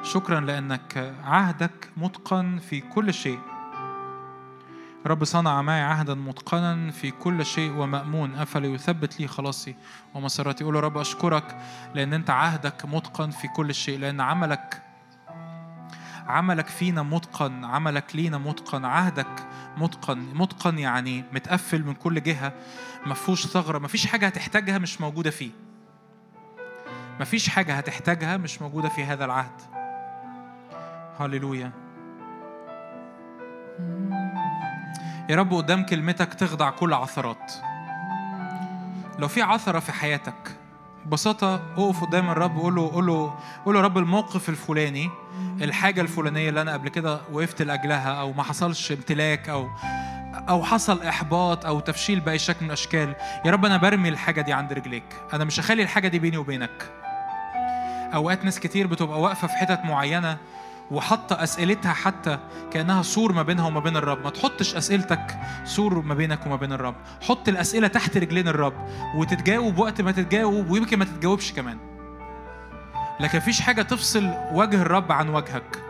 شكرا 0.03 0.39
لأنك 0.39 1.15
عهدك 1.23 1.89
متقن 1.97 2.57
في 2.57 2.81
كل 2.81 3.13
شيء. 3.13 3.39
رب 5.05 5.23
صنع 5.23 5.61
معي 5.61 5.81
عهدا 5.81 6.13
متقنا 6.13 6.91
في 6.91 7.11
كل 7.11 7.45
شيء 7.45 7.71
ومأمون 7.71 8.35
أفلا 8.35 8.67
يثبت 8.67 9.19
لي 9.19 9.27
خلاصي 9.27 9.75
ومساراتي 10.13 10.63
قول 10.63 10.75
يا 10.75 10.79
رب 10.81 10.97
أشكرك 10.97 11.57
لأن 11.95 12.13
أنت 12.13 12.29
عهدك 12.29 12.85
متقن 12.85 13.29
في 13.29 13.47
كل 13.47 13.75
شيء 13.75 13.99
لأن 13.99 14.21
عملك 14.21 14.81
عملك 16.27 16.67
فينا 16.67 17.03
متقن 17.03 17.65
عملك 17.65 18.15
لينا 18.15 18.37
متقن 18.37 18.85
عهدك 18.85 19.47
متقن. 19.77 20.19
متقن 20.33 20.79
يعني 20.79 21.23
متقفل 21.33 21.83
من 21.83 21.93
كل 21.93 22.23
جهة 22.23 22.53
ما 23.05 23.13
فيهوش 23.13 23.47
ثغرة 23.47 23.77
ما 23.79 23.87
فيش 23.87 24.07
حاجة 24.07 24.25
هتحتاجها 24.25 24.77
مش 24.77 25.01
موجودة 25.01 25.29
فيه. 25.29 25.51
ما 27.19 27.25
فيش 27.25 27.49
حاجة 27.49 27.73
هتحتاجها 27.73 28.37
مش 28.37 28.61
موجودة 28.61 28.89
في 28.89 29.03
هذا 29.03 29.25
العهد. 29.25 29.61
هللويا. 31.19 31.71
يا 35.29 35.35
رب 35.35 35.53
قدام 35.53 35.85
كلمتك 35.85 36.33
تخضع 36.33 36.69
كل 36.69 36.93
عثرات. 36.93 37.53
لو 39.19 39.27
في 39.27 39.41
عثرة 39.41 39.79
في 39.79 39.91
حياتك 39.91 40.56
ببساطة 41.07 41.55
اقف 41.77 42.03
قدام 42.03 42.29
الرب 42.29 42.57
وقول 42.57 42.75
له 42.75 42.91
قول 42.91 43.07
له 43.07 43.33
قول 43.65 43.75
له 43.75 43.81
رب 43.81 43.97
الموقف 43.97 44.49
الفلاني 44.49 45.09
الحاجة 45.61 46.01
الفلانية 46.01 46.49
اللي 46.49 46.61
أنا 46.61 46.73
قبل 46.73 46.89
كده 46.89 47.19
وقفت 47.31 47.61
لأجلها 47.61 48.09
أو 48.13 48.33
ما 48.33 48.43
حصلش 48.43 48.91
امتلاك 48.91 49.49
أو 49.49 49.67
أو 50.49 50.63
حصل 50.63 51.01
إحباط 51.03 51.65
أو 51.65 51.79
تفشيل 51.79 52.19
بأي 52.19 52.39
شكل 52.39 52.57
من 52.61 52.67
الأشكال. 52.67 53.15
يا 53.45 53.51
رب 53.51 53.65
أنا 53.65 53.77
برمي 53.77 54.09
الحاجة 54.09 54.41
دي 54.41 54.53
عند 54.53 54.73
رجليك. 54.73 55.03
أنا 55.33 55.43
مش 55.43 55.59
هخلي 55.59 55.83
الحاجة 55.83 56.07
دي 56.07 56.19
بيني 56.19 56.37
وبينك. 56.37 56.91
أوقات 58.13 58.45
ناس 58.45 58.59
كتير 58.59 58.87
بتبقى 58.87 59.21
واقفة 59.21 59.47
في 59.47 59.53
حتت 59.53 59.79
معينة 59.85 60.37
وحاطة 60.91 61.43
أسئلتها 61.43 61.93
حتى 61.93 62.39
كأنها 62.71 63.01
سور 63.01 63.33
ما 63.33 63.43
بينها 63.43 63.65
وما 63.65 63.79
بين 63.79 63.97
الرب. 63.97 64.23
ما 64.23 64.29
تحطش 64.29 64.75
أسئلتك 64.75 65.39
سور 65.63 66.01
ما 66.01 66.13
بينك 66.13 66.45
وما 66.45 66.55
بين 66.55 66.73
الرب. 66.73 66.95
حط 67.21 67.49
الأسئلة 67.49 67.87
تحت 67.87 68.17
رجلين 68.17 68.47
الرب 68.47 68.73
وتتجاوب 69.15 69.77
وقت 69.77 70.01
ما 70.01 70.11
تتجاوب 70.11 70.69
ويمكن 70.69 70.99
ما 70.99 71.05
تتجاوبش 71.05 71.53
كمان. 71.53 71.77
لكن 73.19 73.37
مفيش 73.37 73.61
حاجة 73.61 73.81
تفصل 73.81 74.33
وجه 74.51 74.81
الرب 74.81 75.11
عن 75.11 75.29
وجهك. 75.29 75.86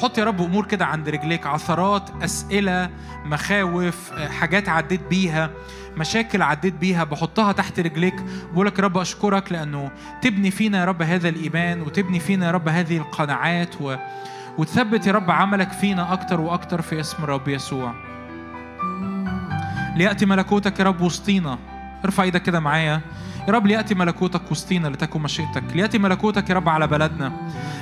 حط 0.00 0.18
يا 0.18 0.24
رب 0.24 0.42
أمور 0.42 0.66
كده 0.66 0.86
عند 0.86 1.08
رجليك 1.08 1.46
عثرات 1.46 2.10
أسئلة 2.22 2.90
مخاوف 3.24 4.12
حاجات 4.12 4.68
عديت 4.68 5.00
بيها 5.10 5.50
مشاكل 5.96 6.42
عديت 6.42 6.74
بيها 6.74 7.04
بحطها 7.04 7.52
تحت 7.52 7.80
رجليك. 7.80 8.14
بقول 8.52 8.66
لك 8.66 8.78
يا 8.78 8.84
رب 8.84 8.98
أشكرك 8.98 9.52
لأنه 9.52 9.90
تبني 10.22 10.50
فينا 10.50 10.80
يا 10.80 10.84
رب 10.84 11.02
هذا 11.02 11.28
الإيمان 11.28 11.80
وتبني 11.80 12.20
فينا 12.20 12.46
يا 12.46 12.50
رب 12.50 12.68
هذه 12.68 12.96
القناعات 12.96 13.74
و... 13.80 13.96
وتثبت 14.58 15.06
يا 15.06 15.12
رب 15.12 15.30
عملك 15.30 15.72
فينا 15.72 16.12
أكتر 16.12 16.40
وأكتر 16.40 16.82
في 16.82 17.00
اسم 17.00 17.24
الرب 17.24 17.48
يسوع. 17.48 17.94
ليأتي 19.96 20.26
ملكوتك 20.26 20.78
يا 20.80 20.84
رب 20.84 21.00
وسطينا. 21.00 21.58
ارفع 22.04 22.22
إيدك 22.22 22.42
كده 22.42 22.60
معايا. 22.60 23.00
يا 23.48 23.52
رب 23.52 23.66
ليأتي 23.66 23.94
ملكوتك 23.94 24.50
وسطينا 24.50 24.88
لتكن 24.88 25.20
مشيئتك. 25.20 25.64
ليأتي 25.74 25.98
ملكوتك 25.98 26.50
يا 26.50 26.54
رب 26.54 26.68
على 26.68 26.86
بلدنا. 26.86 27.32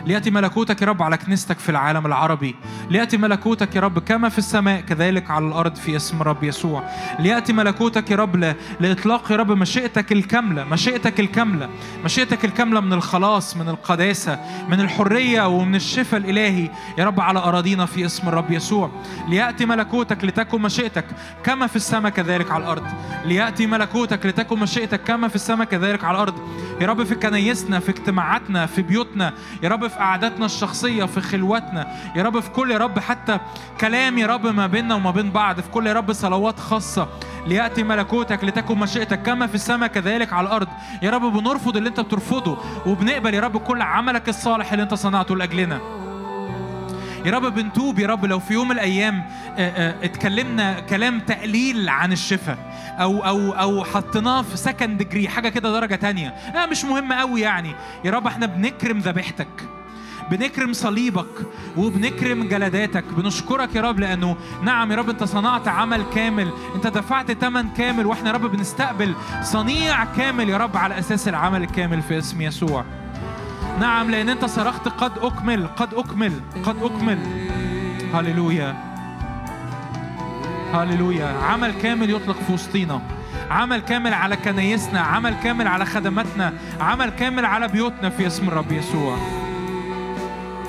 ليأتي 0.07 0.31
ملكوتك 0.31 0.82
يا 0.82 0.87
رب 0.87 1.03
على 1.03 1.16
كنيستك 1.16 1.59
في 1.59 1.69
العالم 1.69 2.07
العربي. 2.07 2.55
ليأتي 2.91 3.16
ملكوتك 3.16 3.77
يا 3.77 3.81
رب 3.81 3.99
كما 3.99 4.28
في 4.28 4.39
السماء 4.39 4.81
كذلك 4.81 5.31
على 5.31 5.47
الأرض 5.47 5.74
في 5.74 5.97
اسم 5.97 6.23
رب 6.23 6.45
يسوع. 6.45 6.85
ليأتي 7.19 7.53
ملكوتك 7.53 8.11
يا 8.11 8.16
رب. 8.16 8.55
لإطلاق 8.81 9.32
يا 9.32 9.37
رب 9.37 9.53
مشيئتك 9.53 10.12
الكاملة 10.12 10.65
مشيئتك 10.65 11.20
الكاملة 11.20 11.69
مشيئتك 12.05 12.45
الكاملة 12.45 12.81
من 12.81 12.93
الخلاص 12.93 13.57
من 13.57 13.69
القداسة 13.69 14.39
من 14.69 14.81
الحرية 14.81 15.49
ومن 15.49 15.74
الشفاء 15.74 16.20
الإلهي 16.20 16.70
يا 16.99 17.05
رب 17.05 17.20
على 17.20 17.39
أراضينا 17.39 17.87
في 17.87 18.07
اسم 18.07 18.28
الرب 18.28 18.51
يسوع. 18.51 18.91
ليأتي 19.28 19.66
ملكوتك 19.66 20.24
لتكن 20.24 20.62
مشيئتك 20.62 21.05
كما 21.45 21.66
في 21.66 21.77
السماء 21.77 22.12
كذلك 22.12 22.51
على 22.51 22.65
الأرض. 22.65 22.87
ليأتي 23.24 23.66
ملكوتك 23.66 24.27
لتكن 24.27 24.59
مشيئتك 24.59 25.03
كما 25.03 25.28
في 25.28 25.35
السماء 25.35 25.49
كذلك 25.55 26.05
على 26.05 26.14
الأرض. 26.14 26.35
يا 26.81 26.86
رب 26.86 27.05
في 27.05 27.14
كنايسنا 27.14 27.78
في 27.78 27.90
اجتماعاتنا 27.90 28.66
في 28.66 28.82
بيوتنا 28.82 29.32
يا 29.62 29.68
رب 29.68 29.89
في 29.89 29.98
قعداتنا 29.98 30.47
الشخصية 30.47 31.05
في 31.05 31.20
خلواتنا 31.20 31.86
يا 32.16 32.22
رب 32.22 32.40
في 32.40 32.51
كل 32.51 32.70
يا 32.70 32.78
رب 32.78 32.98
حتى 32.98 33.39
كلام 33.81 34.18
يا 34.18 34.27
رب 34.27 34.47
ما 34.47 34.66
بيننا 34.66 34.94
وما 34.94 35.10
بين 35.10 35.31
بعض 35.31 35.60
في 35.60 35.70
كل 35.70 35.86
يا 35.86 35.93
رب 35.93 36.12
صلوات 36.12 36.60
خاصة. 36.60 37.09
ليأتي 37.47 37.82
ملكوتك 37.82 38.44
لتكن 38.44 38.78
مشيئتك 38.78 39.22
كما 39.22 39.47
في 39.47 39.55
السماء 39.55 39.89
كذلك 39.89 40.32
على 40.32 40.47
الأرض. 40.47 40.68
يا 41.02 41.10
رب 41.10 41.22
بنرفض 41.22 41.77
اللي 41.77 41.89
أنت 41.89 42.01
بترفضه 42.01 42.59
وبنقبل 42.86 43.35
يا 43.35 43.40
رب 43.40 43.56
كل 43.56 43.82
عملك 43.82 44.28
الصالح 44.28 44.72
اللي 44.72 44.82
أنت 44.82 44.94
صنعته 44.94 45.36
لأجلنا. 45.36 45.81
يا 47.25 47.31
رب 47.31 47.55
بنتوب 47.55 47.99
يا 47.99 48.07
رب 48.07 48.25
لو 48.25 48.39
في 48.39 48.55
يوم 48.55 48.69
من 48.69 48.75
الأيام 48.75 49.25
اتكلمنا 50.03 50.81
كلام 50.81 51.21
تقليل 51.21 51.89
عن 51.89 52.13
الشفاء 52.13 52.59
أو 53.01 53.27
أو 53.27 53.53
أو 53.53 53.85
حطيناه 53.85 54.43
في 54.43 54.57
second 54.57 54.99
degree 54.99 55.28
حاجة 55.29 55.49
كده 55.49 55.73
درجة 55.73 55.95
تانية. 55.95 56.35
لا 56.55 56.67
مش 56.67 56.85
مهم 56.85 57.13
قوي 57.13 57.41
يعني. 57.41 57.75
يا 58.05 58.11
رب 58.11 58.27
إحنا 58.27 58.47
بنكرم 58.47 58.99
ذبيحتك 58.99 59.49
بنكرم 60.31 60.73
صليبك 60.73 61.27
وبنكرم 61.77 62.49
جلداتك 62.49 63.05
بنشكرك 63.17 63.75
يا 63.77 63.81
رب 63.81 64.01
لأنه 64.01 64.37
نعم 64.63 64.91
يا 64.93 64.97
رب 64.97 65.11
أنت 65.11 65.25
صنعت 65.25 65.69
عمل 65.69 66.05
كامل 66.15 66.51
أنت 66.75 66.87
دفعت 66.87 67.33
ثمن 67.33 67.69
كامل 67.69 68.07
وإحنا 68.07 68.29
يا 68.29 68.35
رب 68.35 68.47
بنستقبل 68.47 69.15
صنيع 69.43 70.05
كامل 70.05 70.49
يا 70.49 70.57
رب 70.57 70.77
على 70.77 70.99
أساس 70.99 71.29
العمل 71.29 71.63
الكامل 71.63 72.03
في 72.03 72.19
اسم 72.19 72.43
يسوع. 72.43 72.85
نعم 73.81 74.11
لأن 74.11 74.28
أنت 74.28 74.44
صرخت 74.44 74.89
قد 74.89 75.12
أكمل 75.19 75.66
قد 75.66 75.94
أكمل 75.94 76.32
قد 76.65 76.82
أكمل. 76.82 77.19
هللويا. 78.15 78.77
هللويا. 80.74 81.27
عمل 81.27 81.73
كامل 81.73 82.11
يطلق 82.11 82.36
في 82.47 82.52
وسطينا. 82.52 83.01
عمل 83.51 83.81
كامل 83.81 84.15
على 84.15 84.36
كنايسنا 84.36 85.01
عمل 85.01 85.35
كامل 85.35 85.69
على 85.69 85.85
خدماتنا 85.85 86.52
عمل 86.81 87.11
كامل 87.11 87.44
على 87.44 87.69
بيوتنا 87.69 88.11
في 88.11 88.27
اسم 88.27 88.48
الرب 88.48 88.73
يسوع. 88.73 89.16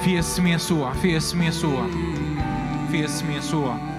في 0.03 0.19
اسم 0.19 0.47
يسوع 0.47 0.93
في 0.93 1.17
اسم 1.17 1.41
يسوع 1.41 1.85
في 2.91 3.05
اسم 3.05 3.31
يسوع. 3.31 3.90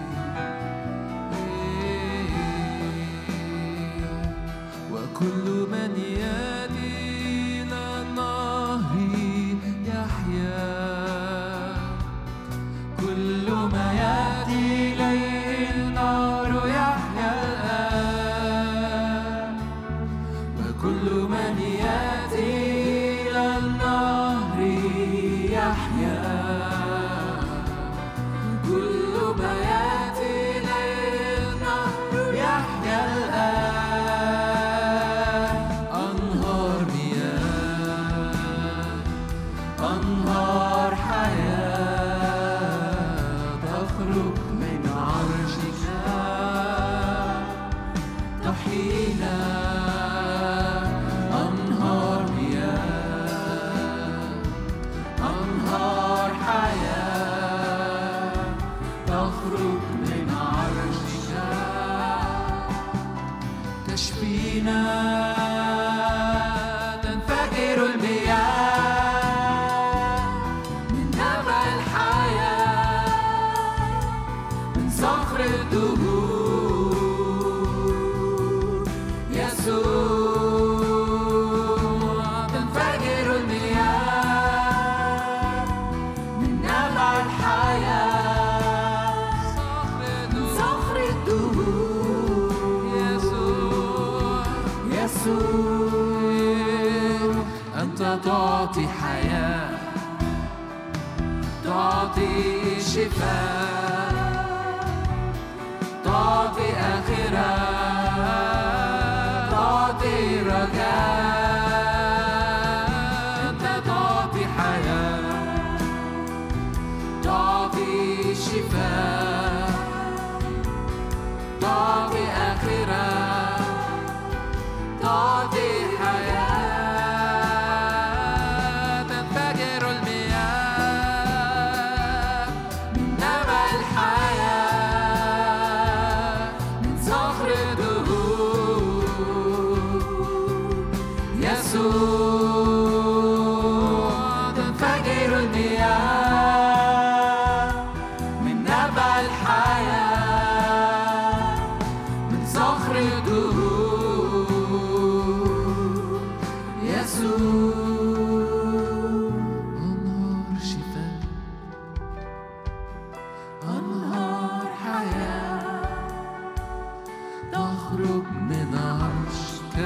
تخرج 167.52 168.26
من 168.50 168.70
عرشك 168.74 169.76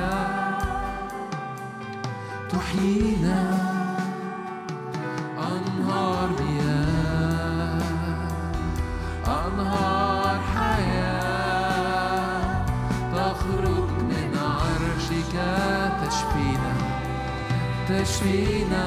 تحيينا. 2.51 3.43
أنهار 5.39 6.29
مياه 6.41 7.83
أنهار 9.27 10.41
حياة 10.55 11.85
تخرج 13.15 13.89
من 14.11 14.31
عرشك. 14.39 15.35
تشفينا 16.07 16.73
تشفينا. 17.89 18.87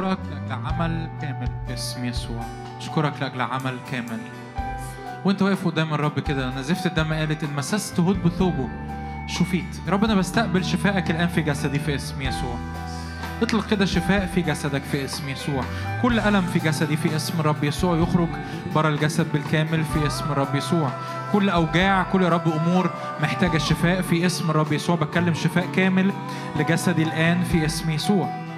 يا 0.00 0.12
رب 0.12 0.18
نشكرك 0.18 0.32
لاجل 0.32 0.52
عمل 0.52 1.10
كامل 1.20 1.48
باسم 1.68 2.04
يسوع. 2.04 2.44
نشكرك 2.78 3.12
لاجل 3.20 3.40
عمل 3.40 3.76
كامل. 3.90 4.18
وأنت 5.24 5.42
واقف 5.42 5.66
قدام 5.66 5.94
الرب 5.94 6.18
كده 6.18 6.58
نزفت 6.58 6.86
الدم 6.86 7.12
قالت 7.12 7.44
إن 7.44 7.54
مسست 7.56 8.00
هود 8.00 8.22
بثوبه. 8.22 8.68
شفيت. 9.26 9.80
يا 9.86 9.92
رب 9.92 10.04
أنا 10.04 10.14
بستقبل 10.14 10.64
شفائك 10.64 11.10
الآن 11.10 11.28
في 11.28 11.42
جسدي 11.42 11.78
في 11.78 11.94
اسم 11.94 12.22
يسوع. 12.22 12.54
اطلق 13.42 13.66
كده 13.66 13.84
شفاء 13.84 14.26
في 14.26 14.42
جسدك 14.42 14.82
في 14.82 15.04
اسم 15.04 15.28
يسوع. 15.28 15.64
كل 16.02 16.20
ألم 16.20 16.42
في 16.42 16.58
جسدي 16.58 16.96
في 16.96 17.16
اسم 17.16 17.40
الرب 17.40 17.64
يسوع 17.64 17.98
يخرج 17.98 18.28
برا 18.74 18.88
الجسد 18.88 19.32
بالكامل 19.32 19.84
في 19.84 20.06
اسم 20.06 20.24
الرب 20.24 20.54
يسوع. 20.54 20.90
كل 21.32 21.50
أوجاع 21.50 22.02
كل 22.02 22.22
رب 22.22 22.48
أمور 22.48 22.90
محتاجة 23.22 23.58
شفاء 23.58 24.02
في 24.02 24.26
اسم 24.26 24.50
الرب 24.50 24.72
يسوع. 24.72 24.96
بتكلم 24.96 25.34
شفاء 25.34 25.66
كامل 25.66 26.12
لجسدي 26.56 27.02
الآن 27.02 27.42
في 27.42 27.64
اسم 27.64 27.90
يسوع. 27.90 28.49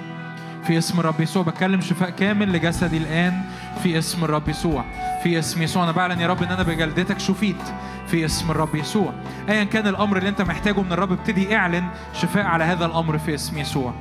في 0.67 0.77
اسم 0.77 0.99
الرب 0.99 1.21
يسوع. 1.21 1.43
بتكلم 1.43 1.81
شفاء 1.81 2.09
كامل 2.09 2.53
لجسدي 2.53 2.97
الآن 2.97 3.41
في 3.83 3.97
اسم 3.97 4.23
الرب 4.23 4.49
يسوع. 4.49 4.85
في 5.23 5.39
اسم 5.39 5.61
يسوع. 5.61 5.83
أنا 5.83 5.91
بعلن 5.91 6.19
يا 6.19 6.27
رب 6.27 6.43
إن 6.43 6.51
أنا 6.51 6.63
بجلدتك 6.63 7.19
شفيت 7.19 7.61
في 8.07 8.25
اسم 8.25 8.51
الرب 8.51 8.75
يسوع. 8.75 9.13
أيا 9.49 9.63
كان 9.63 9.87
الأمر 9.87 10.17
اللي 10.17 10.29
أنت 10.29 10.41
محتاجه 10.41 10.81
من 10.81 10.91
الرب 10.91 11.11
ابتدي 11.11 11.55
اعلن 11.55 11.83
شفاء 12.13 12.45
على 12.45 12.63
هذا 12.63 12.85
الأمر 12.85 13.17
في 13.17 13.35
اسم 13.35 13.57
يسوع. 13.57 13.93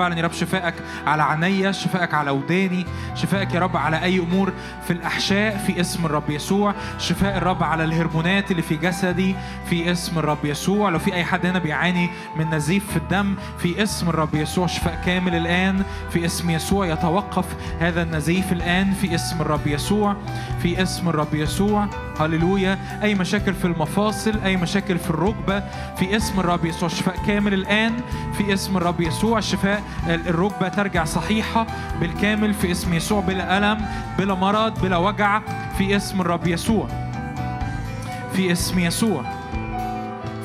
بعلن 0.00 0.18
يا 0.18 0.22
رب 0.22 0.32
شفائك 0.32 0.74
على 1.06 1.22
عينيا 1.22 1.72
شفائك 1.72 2.14
على 2.14 2.30
وداني 2.30 2.86
شفائك 3.14 3.54
يا 3.54 3.60
رب 3.60 3.76
على 3.76 4.02
أي 4.02 4.18
أمور 4.18 4.52
في 4.86 4.92
الأحشاء 4.92 5.56
في 5.56 5.80
اسم 5.80 6.06
الرب 6.06 6.30
يسوع. 6.30 6.74
شفاء 6.98 7.36
الرب 7.36 7.62
على 7.62 7.84
الهرمونات 7.84 8.50
اللي 8.50 8.62
في 8.62 8.76
جسدي 8.76 9.34
في 9.70 9.92
اسم 9.92 10.18
الرب 10.18 10.44
يسوع. 10.44 10.90
لو 10.90 10.98
في 10.98 11.14
أي 11.14 11.24
حد 11.24 11.46
هنا 11.46 11.58
بيعاني 11.58 12.10
من 12.36 12.50
نزيف 12.50 12.90
في 12.90 12.96
الدم 12.96 13.34
في 13.58 13.82
اسم 13.82 14.08
الرب 14.08 14.34
يسوع 14.34 14.66
شفاء 14.66 15.02
كامل 15.06 15.34
الآن. 15.34 15.82
في 16.10 16.24
اسم 16.24 16.50
يسوع 16.50 16.86
يتوقف 16.86 17.46
هذا 17.80 18.02
النزيف 18.02 18.52
الآن. 18.52 18.92
في 18.92 19.14
اسم 19.14 19.40
الرب 19.40 19.66
يسوع 19.66 20.16
في 20.62 20.82
اسم 20.82 21.08
الرب 21.08 21.34
يسوع. 21.34 21.88
هللويا. 22.20 22.78
أي 23.02 23.14
مشاكل 23.14 23.54
في 23.54 23.64
المفاصل 23.64 24.40
أي 24.44 24.56
مشاكل 24.56 24.98
في 24.98 25.10
الركبة 25.10 25.60
في 25.96 26.16
اسم 26.16 26.40
الرب 26.40 26.64
يسوع 26.64 26.88
شفاء 26.88 27.16
كامل 27.26 27.54
الآن 27.54 27.92
في 28.38 28.54
اسم 28.54 28.76
الرب 28.76 29.00
يسوع 29.00 29.40
شفاء 29.40 29.82
الركبة 30.06 30.68
ترجع 30.68 31.04
صحيحة 31.04 31.66
بالكامل 32.00 32.54
في 32.54 32.70
اسم 32.70 32.94
يسوع 32.94 33.20
بلا 33.20 33.58
ألم 33.58 33.86
بلا 34.18 34.34
مرض 34.34 34.80
بلا 34.82 34.96
وجع 34.96 35.40
في 35.78 35.96
اسم 35.96 36.20
الرب 36.20 36.46
يسوع 36.46 36.88
في 38.32 38.52
اسم 38.52 38.78
يسوع 38.78 39.22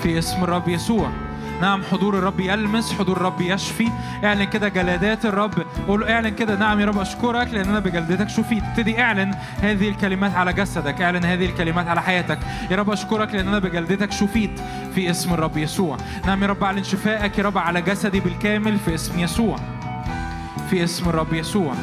في 0.04 0.20
اسم 0.20 0.44
الرب 0.44 0.68
يسوع. 0.70 1.25
نعم 1.62 1.84
حضور 1.84 2.18
الرب 2.18 2.40
يلمس 2.40 2.94
حضور 2.94 3.18
الرب 3.18 3.42
يشفي. 3.42 3.88
اعلن 4.24 4.44
كده 4.44 4.68
جلدات 4.68 5.26
الرب. 5.26 5.54
قول 5.88 6.04
اعلن 6.04 6.30
كده. 6.30 6.56
نعم 6.56 6.80
يا 6.80 6.86
رب 6.86 7.00
اشكرك 7.00 7.54
لأن 7.54 7.70
أنا 7.70 7.80
بجلدتك 7.80 8.30
شفيت 8.30 8.64
ابتدي 8.64 9.02
اعلن 9.02 9.36
هذه 9.62 9.90
الكلمات 9.90 10.36
على 10.36 10.54
جسدك. 10.54 11.02
اعلن 11.02 11.26
هذه 11.26 11.46
الكلمات 11.46 11.88
على 11.88 12.02
حياتك. 12.02 12.40
يا 12.72 12.76
رب 12.76 12.90
اشكرك 12.90 13.36
لأن 13.36 13.48
أنا 13.48 13.60
بجلدتك 13.60 14.12
شفيت 14.12 14.60
في 14.96 15.10
اسم 15.10 15.34
الرب 15.34 15.58
يسوع. 15.58 15.98
نعم 16.28 16.44
يا 16.44 16.48
رب 16.48 16.64
اعلن 16.64 16.84
شفائك 16.84 17.38
يا 17.38 17.44
رب 17.44 17.58
على 17.58 17.82
جسدي 17.82 18.20
بالكامل 18.20 18.80
في 18.80 18.96
اسم 18.96 19.20
يسوع. 19.20 19.60
في 20.70 20.84
اسم 20.84 21.10
الرب 21.10 21.34
يسوع. 21.34 21.74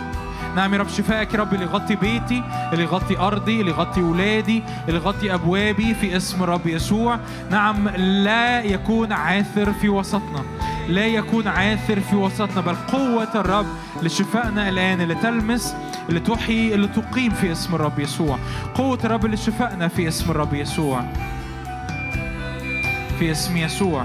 نعم 0.56 0.74
يا 0.74 0.78
رب 0.78 0.88
شفائك 0.88 1.34
يا 1.34 1.38
رب 1.38 1.54
اللي 1.54 1.64
يغطي 1.64 1.94
بيتي 1.96 2.42
اللي 2.72 2.84
يغطي 2.84 3.18
أرضي 3.18 3.60
اللي 3.60 3.70
يغطي 3.70 4.02
ولادي 4.02 4.62
اللي 4.88 5.00
يغطي 5.00 5.34
أبوابي 5.34 5.94
في 5.94 6.16
اسم 6.16 6.42
الرب 6.42 6.66
يسوع. 6.66 7.18
نعم 7.50 7.88
لا 7.88 8.62
يكون 8.62 9.12
عاثر 9.12 9.72
في 9.72 9.88
وسطنا 9.88 10.44
لا 10.88 11.06
يكون 11.06 11.48
عاثر 11.48 12.00
في 12.00 12.16
وسطنا 12.16 12.60
بل 12.60 12.74
قوة 12.74 13.28
الرب 13.34 13.66
لشفائنا 14.02 14.68
الآن 14.68 15.00
اللي 15.00 15.14
تلمس 15.14 15.74
اللي 16.08 16.20
تحيي 16.20 16.74
اللي 16.74 16.88
تقيم 16.88 17.30
في 17.30 17.52
اسم 17.52 17.74
الرب 17.74 17.98
يسوع. 17.98 18.38
قوة 18.74 18.98
الرب 19.04 19.24
اللي 19.24 19.36
شفائنا 19.36 19.88
في 19.88 20.08
اسم 20.08 20.30
الرب 20.30 20.54
يسوع 20.54 21.04
في 23.18 23.30
اسم 23.30 23.56
يسوع. 23.56 24.04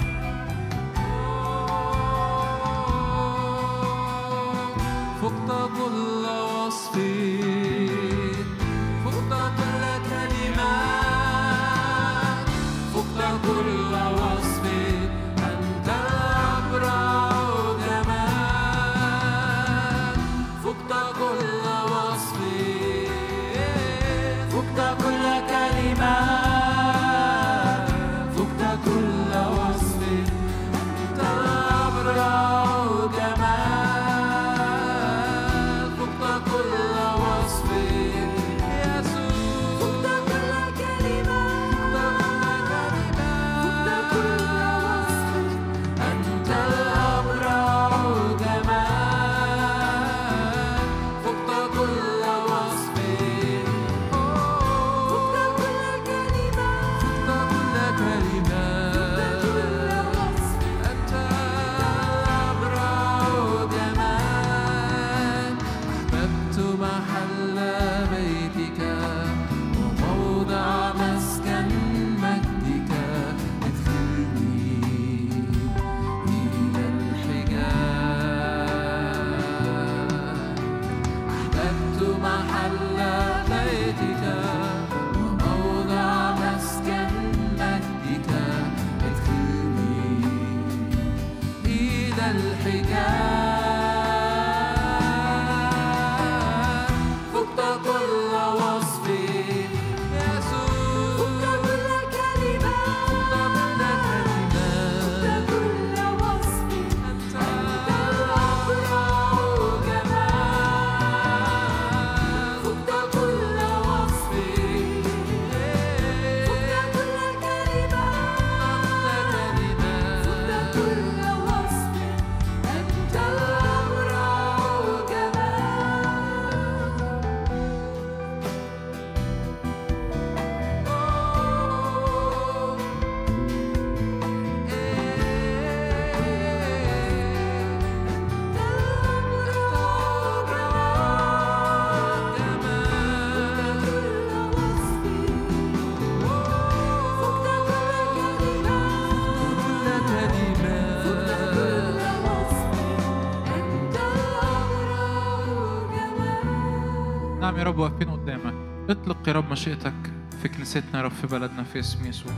رب 157.68 157.77
واقفين 157.77 158.10
قدامك. 158.10 158.53
اطلق 158.89 159.27
يا 159.27 159.34
رب 159.34 159.52
مشيئتك 159.52 159.94
في 160.41 160.49
كنيستنا 160.49 160.99
يا 160.99 161.02
رب 161.02 161.11
في 161.11 161.27
بلدنا 161.27 161.64
في 161.64 161.80
اسم 161.80 162.06
يسوع. 162.06 162.34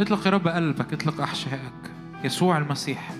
اطلق 0.00 0.26
يا 0.26 0.32
رب 0.32 0.48
قلبك 0.48 0.92
اطلق 0.92 1.20
أحشائك. 1.20 1.72
يسوع 2.24 2.58
المسيح. 2.58 3.14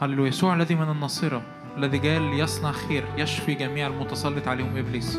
هللويا. 0.00 0.28
يسوع 0.28 0.54
الذي 0.54 0.74
من 0.74 0.90
الناصرة 0.90 1.42
الذي 1.76 1.98
جاء 1.98 2.20
ليصنع 2.20 2.72
خير 2.72 3.04
يشفي 3.16 3.54
جميع 3.54 3.86
المتسلط 3.86 4.48
عليهم 4.48 4.76
إبليس. 4.76 5.18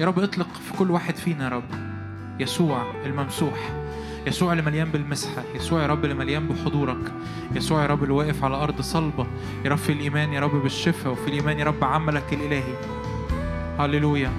يا 0.00 0.06
رب 0.06 0.18
اطلق 0.18 0.48
في 0.48 0.72
كل 0.78 0.90
واحد 0.90 1.16
فينا 1.16 1.44
يا 1.44 1.48
رب. 1.48 1.70
يسوع 2.40 2.92
الممسوح. 3.04 3.70
يسوع 4.26 4.52
اللي 4.52 4.62
مليان 4.62 4.88
بالمسحة 4.88 5.42
يسوع 5.54 5.82
يا 5.82 5.86
رب 5.86 6.04
اللي 6.04 6.14
مليان 6.14 6.48
بحضورك. 6.48 7.12
يسوع 7.54 7.82
يا 7.82 7.86
رب 7.86 8.02
اللي 8.02 8.14
واقف 8.14 8.44
على 8.44 8.56
أرض 8.56 8.80
صلبة. 8.80 9.26
يا 9.64 9.70
رب 9.70 9.78
في 9.78 9.92
الإيمان 9.92 10.32
يا 10.32 10.40
رب 10.40 10.62
بالشفاء 10.62 11.12
وفي 11.12 11.28
الإيمان 11.28 11.58
يا 11.58 11.64
رب 11.64 11.84
عملك 11.84 12.32
الإلهي. 12.32 12.74
هللويا. 13.78 14.30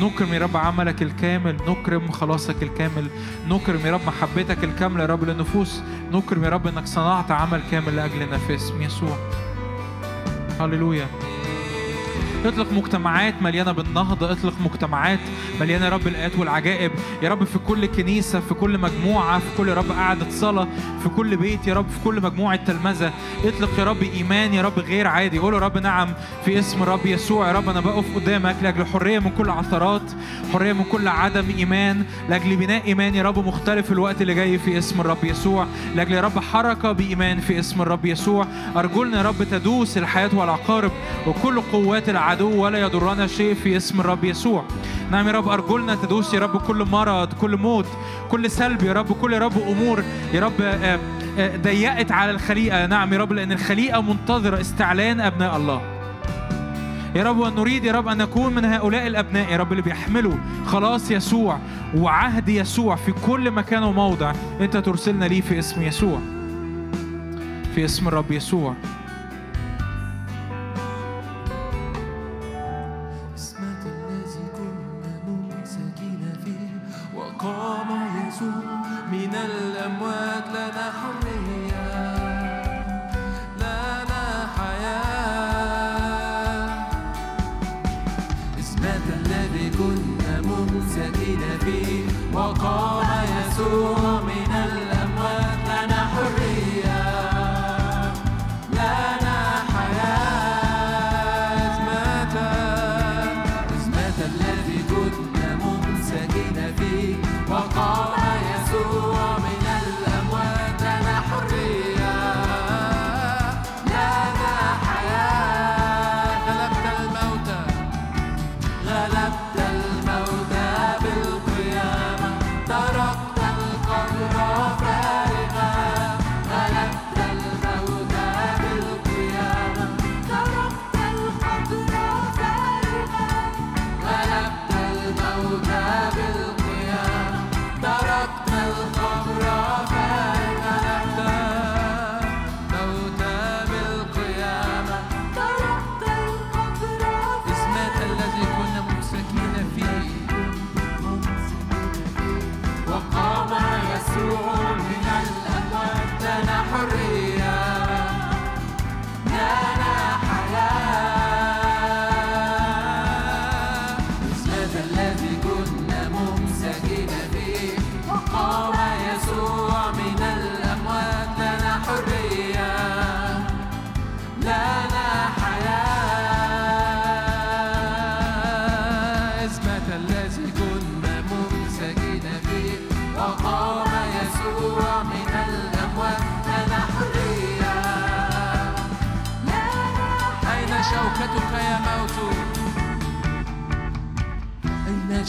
نكرم 0.00 0.34
يا 0.34 0.38
رب 0.38 0.56
عملك 0.56 1.02
الكامل 1.02 1.56
نكرم 1.68 2.10
خلاصك 2.10 2.62
الكامل. 2.62 3.06
نكرم 3.48 3.86
يا 3.86 3.92
رب 3.92 4.00
محبتك 4.06 4.64
الكاملة 4.64 5.02
يا 5.02 5.08
رب 5.08 5.24
للنفوس. 5.24 5.82
نكرم 6.12 6.44
يا 6.44 6.48
رب 6.48 6.66
إنك 6.66 6.86
صنعت 6.86 7.30
عمل 7.30 7.62
كامل 7.70 7.96
لأجلنا 7.96 8.38
في 8.38 8.54
اسم 8.54 8.82
يسوع. 8.82 9.16
هللويا. 10.60 11.06
اطلق 12.44 12.72
مجتمعات 12.72 13.42
مليانة 13.42 13.72
بالنهضة 13.72 14.32
اطلق 14.32 14.54
مجتمعات 14.64 15.18
مليانة 15.60 15.84
يا 15.84 15.90
رب 15.90 16.06
الآيات 16.06 16.38
والعجائب 16.38 16.92
يا 17.22 17.28
رب 17.28 17.44
في 17.44 17.58
كل 17.58 17.86
كنيسة 17.86 18.40
في 18.40 18.54
كل 18.54 18.78
مجموعة 18.78 19.38
في 19.38 19.44
كل 19.56 19.68
رب 19.68 19.92
قعدة 19.92 20.26
صلاة 20.30 20.68
في 21.02 21.08
كل 21.08 21.36
بيت 21.36 21.66
يا 21.66 21.74
رب 21.74 21.88
في 21.88 21.98
كل 22.04 22.22
مجموعة 22.22 22.56
تلمذة 22.64 23.12
اطلق 23.44 23.78
يا 23.78 23.84
رب 23.84 24.02
إيمان 24.02 24.54
يا 24.54 24.62
رب 24.62 24.78
غير 24.78 25.06
عادي 25.06 25.38
قول 25.38 25.54
يا 25.54 25.58
رب 25.58 25.78
نعم 25.78 26.08
في 26.44 26.58
اسم 26.58 26.82
الرب 26.82 27.06
يسوع 27.06 27.48
يا 27.48 27.52
رب 27.52 27.68
أنا 27.68 27.80
بقف 27.80 28.14
قدامك 28.14 28.56
لأجل 28.62 28.86
حرية 28.86 29.18
من 29.18 29.30
كل 29.38 29.50
عثرات 29.50 30.02
حرية 30.52 30.72
من 30.72 30.84
كل 30.84 31.08
عدم 31.08 31.44
إيمان 31.58 32.04
لأجل 32.28 32.56
بناء 32.56 32.86
إيمان 32.86 33.14
يا 33.14 33.22
رب 33.22 33.46
مختلف 33.46 33.92
الوقت 33.92 34.22
اللي 34.22 34.34
جاي 34.34 34.58
في 34.58 34.78
اسم 34.78 35.00
الرب 35.00 35.24
يسوع 35.24 35.66
لأجل 35.96 36.12
يا 36.12 36.20
رب 36.20 36.38
حركة 36.38 36.92
بإيمان 36.92 37.40
في 37.40 37.58
اسم 37.58 37.82
الرب 37.82 38.06
يسوع 38.06 38.46
أرجلنا 38.76 39.16
يا 39.16 39.22
رب 39.22 39.42
تدوس 39.50 39.98
الحياة 39.98 40.30
والعقارب 40.34 40.90
وكل 41.26 41.60
قوات 41.60 42.08
العدو 42.32 42.62
ولا 42.62 42.78
يضرنا 42.78 43.26
شيء 43.26 43.54
في 43.54 43.76
اسم 43.76 44.00
الرب 44.00 44.24
يسوع. 44.24 44.64
نعم 45.10 45.26
يا 45.26 45.32
رب 45.32 45.48
أرجلنا 45.48 45.94
تدوس 45.94 46.34
يا 46.34 46.40
رب 46.40 46.56
كل 46.56 46.84
مرض 46.84 47.32
كل 47.32 47.56
موت 47.56 47.86
كل 48.30 48.50
سلب 48.50 48.82
يا 48.82 48.92
رب 48.92 49.12
كل 49.12 49.32
يا 49.32 49.38
رب 49.38 49.58
أمور 49.68 50.02
يا 50.32 50.40
رب 50.40 50.60
آه، 50.60 50.98
آه، 51.38 51.56
ضيقت 51.56 52.12
على 52.12 52.30
الخليقة. 52.30 52.86
نعم 52.86 53.12
يا 53.12 53.18
رب 53.18 53.32
لأن 53.32 53.52
الخليقة 53.52 54.00
منتظرة 54.00 54.60
استعلان 54.60 55.20
أبناء 55.20 55.56
الله. 55.56 55.82
يا 57.14 57.24
رب 57.24 57.38
ونريد 57.38 57.84
يا 57.84 57.92
رب 57.92 58.08
أن 58.08 58.18
نكون 58.18 58.54
من 58.54 58.64
هؤلاء 58.64 59.06
الأبناء 59.06 59.52
يا 59.52 59.56
رب 59.56 59.72
اللي 59.72 59.82
بيحملوا 59.82 60.34
خلاص 60.66 61.10
يسوع 61.10 61.58
وعهد 61.96 62.48
يسوع 62.48 62.96
في 62.96 63.12
كل 63.26 63.50
مكان 63.50 63.82
وموضع. 63.82 64.32
أنت 64.60 64.76
ترسلنا 64.76 65.24
ليه 65.24 65.40
في 65.40 65.58
اسم 65.58 65.82
يسوع 65.82 66.18
في 67.74 67.84
اسم 67.84 68.08
الرب 68.08 68.32
يسوع. 68.32 68.74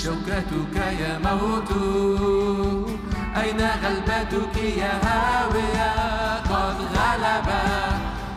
شوكتك 0.03 0.75
يا 0.75 1.19
موت؟ 1.25 1.71
أين 3.41 3.61
غلبتك 3.83 4.55
يا 4.77 4.93
هاوية؟ 5.03 5.91
قد 6.39 6.77
غلب 6.95 7.47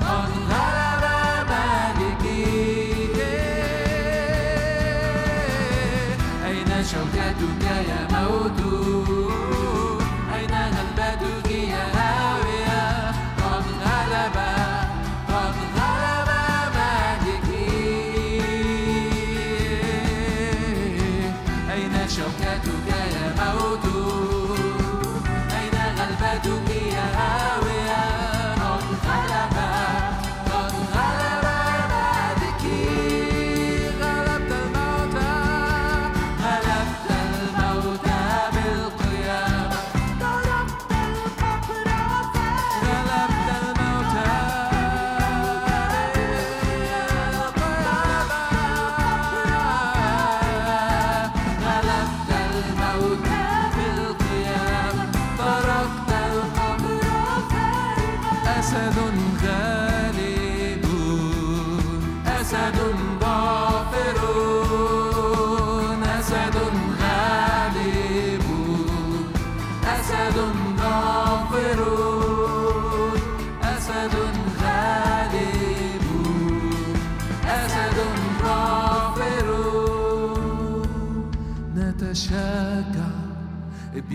قد 0.01 0.33
غلب 0.51 1.05
مالكي 1.51 2.45
أين 6.47 6.85
شوكتك؟ 6.85 7.56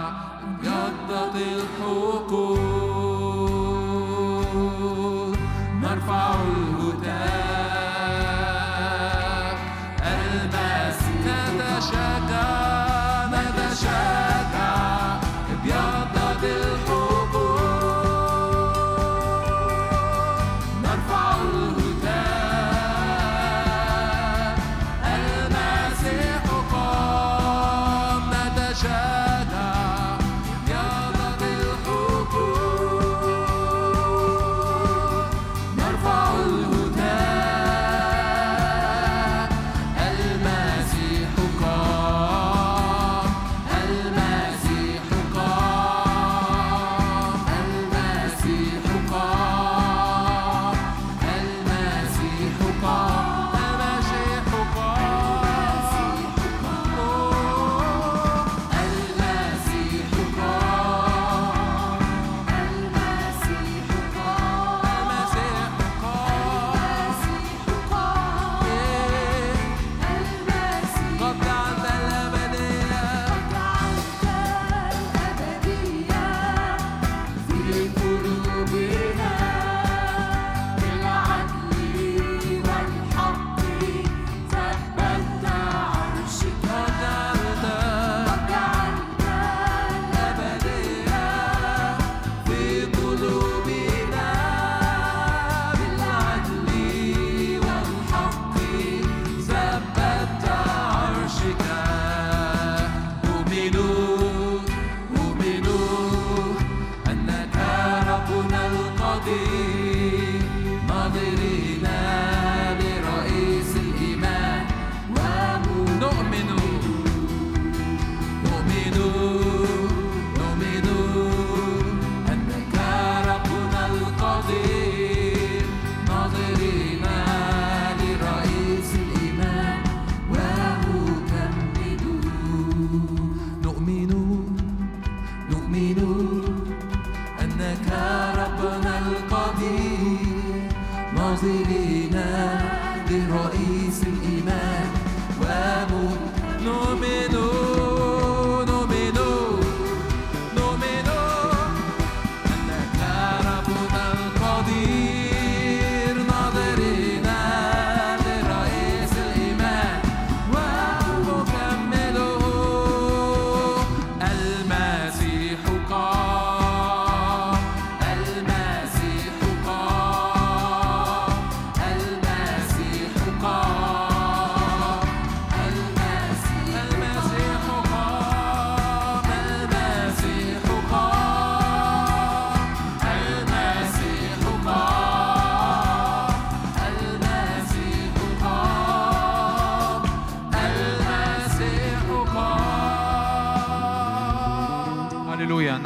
ابيضت 0.62 1.36
الحقول. 1.36 2.47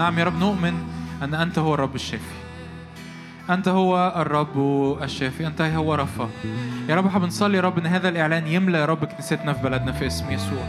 نعم 0.03 0.19
يا 0.19 0.25
رب 0.25 0.39
نؤمن 0.39 0.75
أن 1.23 1.35
أنت 1.35 1.59
هو 1.59 1.75
الرب 1.75 1.95
الشافي. 1.95 2.35
أنت 3.51 3.69
هو 3.69 4.15
الرب 4.17 4.59
الشافي 5.03 5.47
أنت 5.47 5.61
هو 5.61 5.95
رفا 5.95 6.29
يا 6.89 6.95
رب 6.95 7.07
إحنا 7.07 7.19
بنصلي 7.19 7.57
يا 7.57 7.63
رب 7.63 7.79
أن 7.79 7.87
هذا 7.87 8.09
الإعلان 8.09 8.47
يملأ 8.47 8.79
يا 8.79 8.85
رب 8.85 9.05
كنيستنا 9.05 9.53
في 9.53 9.63
بلدنا 9.63 9.93
في 9.93 10.07
اسم 10.07 10.31
يسوع. 10.31 10.65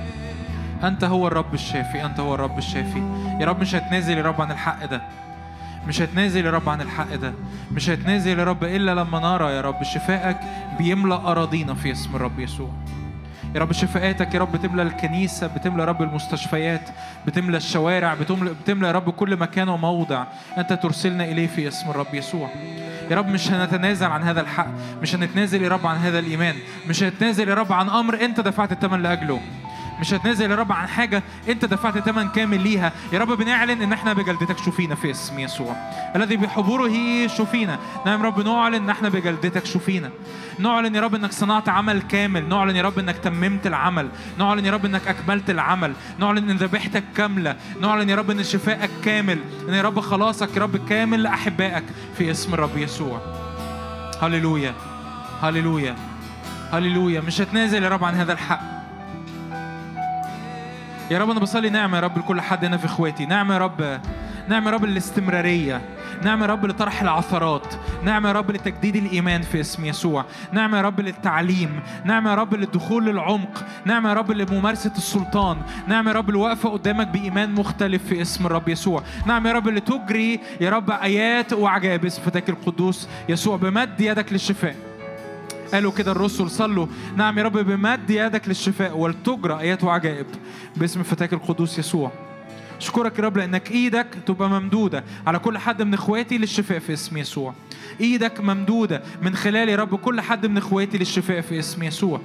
أنت 0.83 1.03
هو 1.03 1.27
الرب 1.27 1.53
الشافي 1.53 2.05
أنت 2.05 2.19
هو 2.19 2.35
الرب 2.35 2.57
الشافي. 2.57 2.99
يا 3.41 3.45
رب 3.45 3.59
مش 3.61 3.75
هتنازل 3.75 4.17
يا 4.17 4.23
رب 4.23 4.41
عن 4.41 4.51
الحق 4.51 4.85
ده. 4.85 5.01
مش 5.87 6.01
هتنازل 6.01 6.45
يا 6.45 6.51
رب 6.51 6.69
عن 6.69 6.81
الحق 6.81 7.15
ده. 7.15 7.33
مش 7.71 7.89
هتنازل 7.89 8.39
يا 8.39 8.43
رب 8.43 8.63
إلا 8.63 8.91
لما 8.95 9.19
نرى 9.19 9.51
يا 9.51 9.61
رب 9.61 9.83
شفائك 9.83 10.37
بيملأ 10.77 11.31
أراضينا 11.31 11.73
في 11.73 11.91
اسم 11.91 12.15
الرب 12.15 12.39
يسوع. 12.39 12.69
يا 13.55 13.59
رب 13.59 13.71
شفاءاتك 13.71 14.33
يا 14.33 14.39
رب 14.39 14.51
بتملى 14.51 14.81
الكنيسة 14.81 15.47
بتملى 15.47 15.85
رب 15.85 16.01
المستشفيات. 16.01 16.89
بتملى 17.27 17.57
الشوارع 17.57 18.13
بتملى, 18.13 18.87
يا 18.87 18.91
رب 18.91 19.09
كل 19.09 19.37
مكان 19.37 19.69
وموضع. 19.69 20.25
أنت 20.57 20.73
ترسلنا 20.73 21.23
إليه 21.23 21.47
في 21.47 21.67
اسم 21.67 21.89
الرب 21.89 22.13
يسوع. 22.13 22.49
يا 23.11 23.15
رب 23.15 23.27
مش 23.27 23.51
هنتنازل 23.51 24.05
عن 24.05 24.23
هذا 24.23 24.41
الحق 24.41 24.67
مش 25.01 25.15
هنتنازل 25.15 25.63
يا 25.63 25.69
رب 25.69 25.87
عن 25.87 25.97
هذا 25.97 26.19
الإيمان 26.19 26.55
مش 26.89 27.03
هنتنازل 27.03 27.49
يا 27.49 27.53
رب 27.53 27.73
عن 27.73 27.89
أمر 27.89 28.21
أنت 28.25 28.39
دفعت 28.39 28.71
الثمن 28.71 29.01
لأجله. 29.01 29.41
مش 29.99 30.13
هتنازل 30.13 30.51
يا 30.51 30.55
رب 30.55 30.71
عن 30.71 30.87
حاجة. 30.87 31.23
أنت 31.49 31.65
دفعت 31.65 31.99
ثمن 31.99 32.29
كامل 32.29 32.61
ليها. 32.61 32.91
يا 33.13 33.19
رب 33.19 33.31
بنعلن 33.31 33.81
إن 33.81 33.93
إحنا 33.93 34.13
بجلدتك. 34.13 34.57
شوفينا 34.57 34.95
في 34.95 35.11
اسم 35.11 35.39
يسوع. 35.39 35.75
الذي 36.15 36.37
بحضوره 36.37 37.27
شوفينا. 37.27 37.79
نعم 38.05 38.23
رب 38.23 38.39
نعلن 38.47 38.75
إن 38.75 38.89
إحنا 38.89 39.09
بجلدتك. 39.09 39.65
شوفينا. 39.65 40.09
نعلن 40.59 40.95
يا 40.95 41.01
رب 41.01 41.15
إنك 41.15 41.31
صنعت 41.31 41.69
عمل 41.69 42.01
كامل. 42.01 42.49
نعلن 42.49 42.75
يا 42.75 42.81
رب 42.81 42.99
إنك 42.99 43.17
تممت 43.17 43.67
العمل. 43.67 44.09
نعلن 44.39 44.65
يا 44.65 44.71
رب 44.71 44.85
إنك 44.85 45.07
أكملت 45.07 45.49
العمل. 45.49 45.93
نعلن 46.19 46.49
إن 46.49 46.57
ذبيحتك 46.57 47.03
كاملة. 47.15 47.55
نعلن 47.81 48.09
يا 48.09 48.15
رب 48.15 48.31
إن 48.31 48.43
شفائك 48.43 48.91
كامل. 49.05 49.39
إن 49.69 49.73
يا 49.73 49.81
رب 49.81 49.99
خلاصك 49.99 50.57
يا 50.57 50.61
رب 50.61 50.87
كامل 50.89 51.23
لأحبائك. 51.23 51.83
في 52.17 52.31
اسم 52.31 52.53
الرب 52.53 52.77
يسوع. 52.77 53.21
هللويا. 54.21 54.73
هللويا. 55.41 55.95
هللويا. 56.73 57.21
مش 57.21 57.41
هتنازل 57.41 57.83
يا 57.83 57.89
رب 57.89 58.03
عن 58.03 58.15
هذا 58.15 58.33
الحق. 58.33 58.72
يا 61.11 61.19
رب 61.19 61.29
أنا 61.29 61.39
بصلي 61.39 61.69
نعمه 61.69 61.97
يا 61.97 62.01
رب 62.01 62.17
لكل 62.17 62.41
حد 62.41 62.65
هنا 62.65 62.77
في 62.77 62.85
اخواتي 62.85 63.25
نعمه 63.25 63.53
يا 63.53 63.59
رب 63.59 63.99
نعمه 64.49 64.65
يا 64.69 64.75
رب 64.75 64.83
الاستمراريه 64.85 65.81
نعم 66.23 66.41
يا 66.41 66.47
رب 66.47 66.65
لطرح 66.65 67.01
العثرات 67.01 67.73
نعم 68.03 68.27
يا 68.27 68.31
رب 68.31 68.51
لتجديد 68.51 68.95
الإيمان 68.95 69.41
في 69.41 69.59
اسم 69.59 69.85
يسوع 69.85 70.25
نعم 70.51 70.75
يا 70.75 70.81
رب 70.81 70.99
للتعليم 71.01 71.79
نعم 72.05 72.27
يا 72.27 72.35
رب 72.35 72.53
للدخول 72.55 73.05
للعمق 73.05 73.65
نعم 73.85 74.07
يا 74.07 74.13
رب 74.13 74.31
لممارسة 74.31 74.91
السلطان 74.97 75.57
نعم 75.87 76.07
يا 76.07 76.13
رب 76.13 76.29
الوقفة 76.29 76.69
قدامك 76.69 77.07
بإيمان 77.07 77.51
مختلف 77.51 78.03
في 78.03 78.21
اسم 78.21 78.45
الرب 78.45 78.69
يسوع 78.69 79.03
نعم 79.25 79.47
يا 79.47 79.53
رب 79.53 79.67
لتجري 79.67 80.39
يا 80.61 80.69
رب 80.69 80.91
آيات 80.91 81.53
وعجائب 81.53 82.05
اسم 82.05 82.21
فتاك 82.21 82.49
القدوس 82.49 83.07
يسوع 83.29 83.57
بمد 83.57 84.01
يدك 84.01 84.33
للشفاء 84.33 84.75
قالوا 85.73 85.91
كده 85.91 86.11
الرسل 86.11 86.49
صلوا. 86.49 86.87
نعم 87.15 87.37
يا 87.37 87.43
رب 87.43 87.57
بمد 87.57 88.09
يدك 88.09 88.47
للشفاء 88.47 88.97
ولتجرى 88.97 89.59
آيات 89.59 89.83
وعجائب 89.83 90.25
باسم 90.77 91.03
فتاك 91.03 91.33
القدوس 91.33 91.79
يسوع. 91.79 92.11
أشكرك 92.77 93.19
يا 93.19 93.23
رب 93.23 93.37
لأنك 93.37 93.71
إيدك 93.71 94.07
تبقى 94.25 94.49
ممدودة 94.49 95.03
على 95.27 95.39
كل 95.39 95.57
حد 95.57 95.81
من 95.81 95.93
إخواتي 95.93 96.37
للشفاء 96.37 96.79
في 96.79 96.93
اسم 96.93 97.17
يسوع. 97.17 97.53
إيدك 98.01 98.41
ممدودة 98.41 99.01
من 99.21 99.35
خلال 99.35 99.69
يا 99.69 99.75
رب 99.75 99.95
كل 99.95 100.21
حد 100.21 100.45
من 100.45 100.57
إخواتي 100.57 100.97
للشفاء 100.97 101.41
في 101.41 101.59
اسم 101.59 101.83
يسوع. 101.83 102.21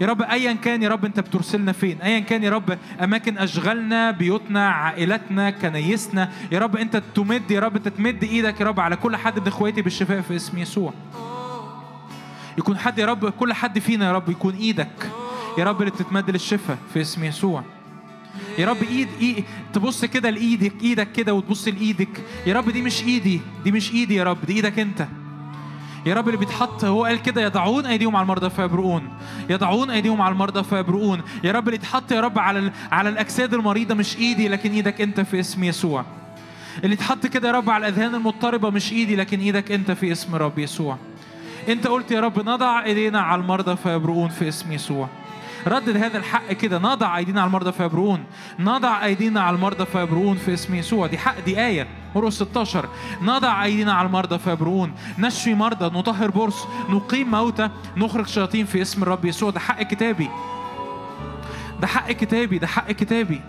يا 0.00 0.06
رب 0.06 0.22
ايا 0.22 0.52
كان 0.52 0.82
يا 0.82 0.88
رب 0.88 1.04
أنت 1.04 1.20
بترسلنا 1.20 1.72
فين 1.72 1.98
ايا 2.02 2.18
كان 2.18 2.42
يا 2.42 2.50
رب 2.50 2.78
أماكن 3.00 3.38
أشغالنا 3.38 4.10
بيوتنا 4.10 4.68
عائلاتنا 4.68 5.50
كنايسنا 5.50 6.32
يا 6.52 6.58
رب 6.58 6.76
أنت 6.76 7.02
تمد 7.14 7.50
يا 7.50 7.60
رب 7.60 7.76
أنت 7.76 7.88
تمد 7.88 8.24
إيدك 8.24 8.60
يا 8.60 8.66
رب 8.66 8.80
على 8.80 8.96
كل 8.96 9.16
حد 9.16 9.38
من 9.38 9.46
إخواتي 9.46 9.82
بالشفاء 9.82 10.20
في 10.20 10.36
اسم 10.36 10.58
يسوع. 10.58 10.92
يكون 12.58 12.78
حد 12.78 12.98
يا 12.98 13.06
رب 13.06 13.28
كل 13.28 13.52
حد 13.52 13.78
فينا 13.78 14.06
يا 14.06 14.12
رب 14.12 14.28
يكون 14.30 14.54
إيدك. 14.54 15.10
يا 15.58 15.64
رب 15.64 15.80
اللي 15.80 15.90
بتتمد 15.90 16.30
للشفاء 16.30 16.78
في 16.94 17.00
اسم 17.00 17.24
يسوع. 17.24 17.62
يا 18.58 18.66
رب 18.66 18.82
إيد 18.82 19.08
إيد 19.20 19.44
تبص 19.72 20.04
كده 20.04 20.30
لإيدك 20.30 20.72
إيدك 20.82 21.12
كده 21.12 21.34
وتبص 21.34 21.68
لإيدك. 21.68 22.22
يا 22.46 22.54
رب 22.54 22.70
دي 22.70 22.82
مش 22.82 23.02
إيدي 23.02 23.40
دي 23.64 23.72
مش 23.72 23.92
إيدي 23.92 24.14
يا 24.14 24.24
رب 24.24 24.44
دي 24.46 24.52
إيدك 24.52 24.78
أنت. 24.78 25.06
يا 26.06 26.14
رب 26.14 26.26
اللي 26.28 26.38
بيتحط 26.38 26.84
هو 26.84 27.04
قال 27.04 27.22
كده 27.22 27.42
يضعون 27.42 27.86
أيديهم 27.86 28.16
على 28.16 28.22
المرضى 28.22 28.50
فيبرؤون 28.50 29.08
يضعون 29.50 29.90
أيديهم 29.90 30.22
على 30.22 30.32
المرضى 30.32 30.62
فيبرؤون 30.64 31.20
يا 31.44 31.52
رب 31.52 31.68
اللي 31.68 31.76
يتحط 31.76 32.12
يا 32.12 32.20
رب 32.20 32.38
على 32.38 32.72
على 32.92 33.08
الأجساد 33.08 33.54
المريضة 33.54 33.94
مش 33.94 34.16
إيدي 34.16 34.48
لكن 34.48 34.70
إيدك 34.72 35.00
أنت 35.00 35.20
في 35.20 35.40
اسم 35.40 35.64
يسوع. 35.64 36.04
اللي 36.84 36.94
يتحط 36.94 37.26
كده 37.26 37.48
يا 37.48 37.52
رب 37.52 37.70
على 37.70 37.88
الأذهان 37.88 38.14
المضطربة 38.14 38.70
مش 38.70 38.92
إيدي 38.92 39.16
لكن 39.16 39.40
إيدك 39.40 39.72
أنت 39.72 39.90
في 39.90 40.12
اسم 40.12 40.34
رب 40.34 40.58
يسوع. 40.58 40.98
انت 41.68 41.86
قلت 41.86 42.10
يا 42.10 42.20
رب 42.20 42.48
نضع 42.48 42.84
ايدينا 42.84 43.20
على 43.20 43.40
المرضى 43.40 43.76
فيبرؤون 43.76 44.28
في 44.28 44.48
اسم 44.48 44.72
يسوع. 44.72 45.08
ردد 45.66 45.96
هذا 45.96 46.18
الحق 46.18 46.52
كده 46.52 46.78
نضع 46.78 47.18
ايدينا 47.18 47.40
على 47.40 47.48
المرضى 47.48 47.72
فيبرؤون 47.72 48.24
نضع 48.58 49.04
ايدينا 49.04 49.40
على 49.40 49.56
المرضى 49.56 49.86
فيبرؤون 49.86 50.36
في 50.36 50.54
اسم 50.54 50.74
يسوع. 50.74 51.06
دي 51.06 51.18
حق 51.18 51.40
دي 51.44 51.66
آية. 51.66 51.86
مرقس 52.14 52.34
16 52.34 52.88
نضع 53.22 53.64
ايدينا 53.64 53.92
على 53.92 54.06
المرضى 54.06 54.38
فيبرؤون 54.38 54.92
نشفي 55.18 55.54
مرضى 55.54 55.98
نطهر 55.98 56.30
برص 56.30 56.66
نقيم 56.90 57.30
موتى 57.30 57.68
نخرج 57.96 58.26
شياطين 58.26 58.66
في 58.66 58.82
اسم 58.82 59.02
الرب 59.02 59.24
يسوع. 59.24 59.50
ده 59.50 59.60
حق 59.60 59.82
كتابي. 59.82 60.28
ده 61.80 61.86
حق 61.86 62.12
كتابي 62.12 62.58
ده 62.58 62.66
حق 62.66 62.92
كتابي. 62.92 63.40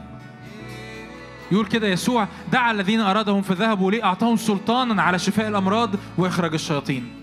يقول 1.52 1.66
كده 1.66 1.88
يسوع 1.88 2.28
دعا 2.52 2.72
الذين 2.72 3.00
أرادهم 3.02 3.42
فذهبوا 3.42 3.92
ليه؟ 3.92 4.04
أعطاهم 4.04 4.38
سلطانا 4.38 5.02
على 5.04 5.20
شفاء 5.20 5.48
الأمراض 5.48 5.90
وإخراج 6.18 6.54
الشياطين. 6.54 7.23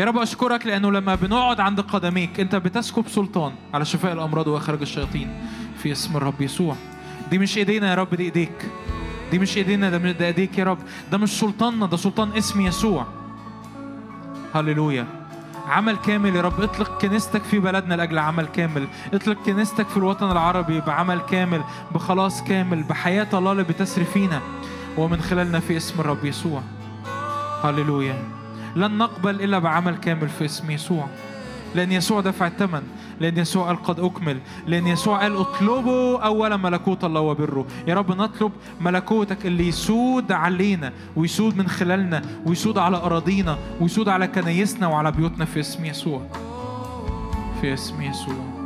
يا 0.00 0.04
رب 0.04 0.18
أشكرك 0.18 0.66
لأنه 0.66 0.90
لما 0.90 1.14
بنقعد 1.14 1.60
عند 1.60 1.80
قدميك 1.80 2.40
أنت 2.40 2.56
بتسكب 2.56 3.08
سلطان 3.08 3.52
على 3.74 3.84
شفاء 3.84 4.12
الأمراض 4.12 4.46
واخراج 4.46 4.80
الشياطين 4.80 5.28
في 5.78 5.92
اسم 5.92 6.16
الرب 6.16 6.40
يسوع. 6.42 6.76
دي 7.30 7.38
مش 7.38 7.58
إيدينا 7.58 7.90
يا 7.90 7.94
رب 7.94 8.14
دي 8.14 8.22
إيديك. 8.22 8.70
دي 9.30 9.38
مش 9.38 9.56
إيدينا 9.56 9.90
ده 9.90 10.12
ده 10.12 10.26
إيديك 10.26 10.58
يا 10.58 10.64
رب. 10.64 10.78
ده 11.12 11.18
مش 11.18 11.40
سلطاننا 11.40 11.86
ده 11.86 11.96
سلطان 11.96 12.32
اسم 12.32 12.60
يسوع. 12.60 13.06
هللويا. 14.54 15.06
عمل 15.68 15.96
كامل 15.96 16.36
يا 16.36 16.42
رب. 16.42 16.60
اطلق 16.60 17.00
كنيستك 17.00 17.42
في 17.42 17.58
بلدنا 17.58 17.94
لأجل 17.94 18.18
عمل 18.18 18.46
كامل. 18.46 18.88
اطلق 19.14 19.36
كنيستك 19.46 19.88
في 19.88 19.96
الوطن 19.96 20.30
العربي 20.30 20.80
بعمل 20.80 21.20
كامل 21.20 21.62
بخلاص 21.94 22.44
كامل 22.44 22.82
بحياة 22.82 23.28
الله 23.34 23.52
اللي 23.52 23.64
بتسري 23.64 24.04
فينا 24.04 24.40
ومن 24.98 25.20
خلالنا 25.20 25.60
في 25.60 25.76
اسم 25.76 26.00
الرب 26.00 26.24
يسوع. 26.24 26.62
هللويا. 27.64 28.39
لن 28.76 28.98
نقبل 28.98 29.42
إلا 29.42 29.58
بعمل 29.58 29.96
كامل 29.96 30.28
في 30.28 30.44
اسم 30.44 30.70
يسوع. 30.70 31.06
لأن 31.74 31.92
يسوع 31.92 32.20
دفع 32.20 32.46
الثمن 32.46 32.82
لأن 33.20 33.38
يسوع 33.38 33.66
قال 33.66 33.82
قد 33.82 34.00
أكمل 34.00 34.38
لأن 34.66 34.86
يسوع 34.86 35.20
قال 35.22 35.36
اطلبوا 35.36 36.18
اولا 36.18 36.56
ملكوت 36.56 37.04
الله 37.04 37.20
وبره. 37.20 37.66
يا 37.86 37.94
رب 37.94 38.10
نطلب 38.10 38.52
ملكوتك 38.80 39.46
اللي 39.46 39.68
يسود 39.68 40.32
علينا 40.32 40.92
ويسود 41.16 41.56
من 41.56 41.68
خلالنا 41.68 42.22
ويسود 42.46 42.78
على 42.78 42.96
أراضينا 42.96 43.58
ويسود 43.80 44.08
على 44.08 44.26
كنايسنا 44.26 44.86
وعلى 44.86 45.12
بيوتنا 45.12 45.44
في 45.44 45.60
اسم 45.60 45.84
يسوع. 45.84 46.22
في 47.60 47.74
اسم 47.74 48.02
يسوع. 48.02 48.59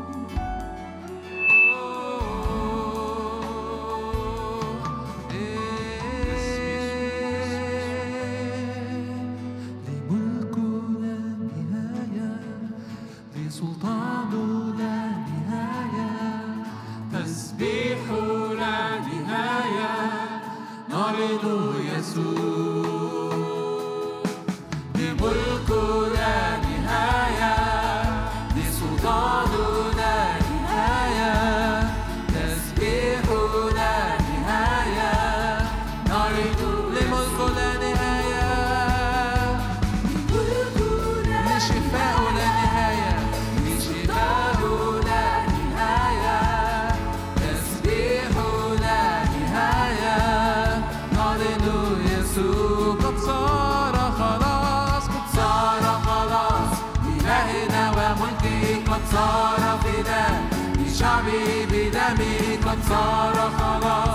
صار 59.15 59.78
فداء 59.82 60.43
لشعبه 60.78 61.66
بدمه 61.70 62.57
قد 62.66 62.78
صار 62.89 63.36
خلاص. 63.59 64.14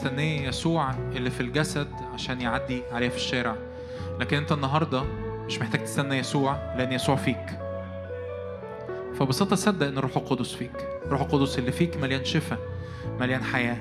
مستنية 0.00 0.48
يسوع 0.48 0.90
اللي 0.90 1.30
في 1.30 1.40
الجسد 1.40 1.88
عشان 2.14 2.40
يعدي 2.40 2.82
عليها 2.92 3.08
في 3.10 3.16
الشارع. 3.16 3.54
لكن 4.20 4.36
انت 4.36 4.52
النهاردة 4.52 5.02
مش 5.46 5.58
محتاج 5.58 5.84
تستنى 5.84 6.18
يسوع 6.18 6.74
لأن 6.76 6.92
يسوع 6.92 7.16
فيك. 7.16 7.58
فببساطة 9.14 9.56
صدق 9.56 9.86
إن 9.86 9.98
الروح 9.98 10.16
القدس 10.16 10.52
فيك. 10.52 10.72
الروح 11.06 11.20
القدس 11.20 11.58
اللي 11.58 11.72
فيك 11.72 11.96
مليان 11.96 12.24
شفاء 12.24 12.58
مليان 13.20 13.42
حياة. 13.42 13.76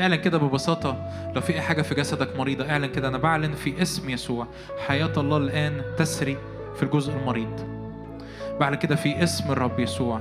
اعلن 0.00 0.14
كده 0.14 0.38
ببساطة 0.38 0.96
لو 1.34 1.40
في 1.40 1.54
أي 1.54 1.60
حاجة 1.60 1.82
في 1.82 1.94
جسدك 1.94 2.36
مريضة 2.36 2.70
اعلن 2.70 2.86
كده. 2.86 3.08
أنا 3.08 3.18
بعلن 3.18 3.52
في 3.52 3.82
اسم 3.82 4.10
يسوع. 4.10 4.46
حياة 4.86 5.12
الله 5.16 5.36
الآن 5.36 5.82
تسري 5.98 6.36
في 6.76 6.82
الجزء 6.82 7.12
المريض. 7.12 7.60
بعد 8.60 8.74
كده 8.74 8.96
في 8.96 9.22
اسم 9.22 9.52
الرب 9.52 9.80
يسوع. 9.80 10.20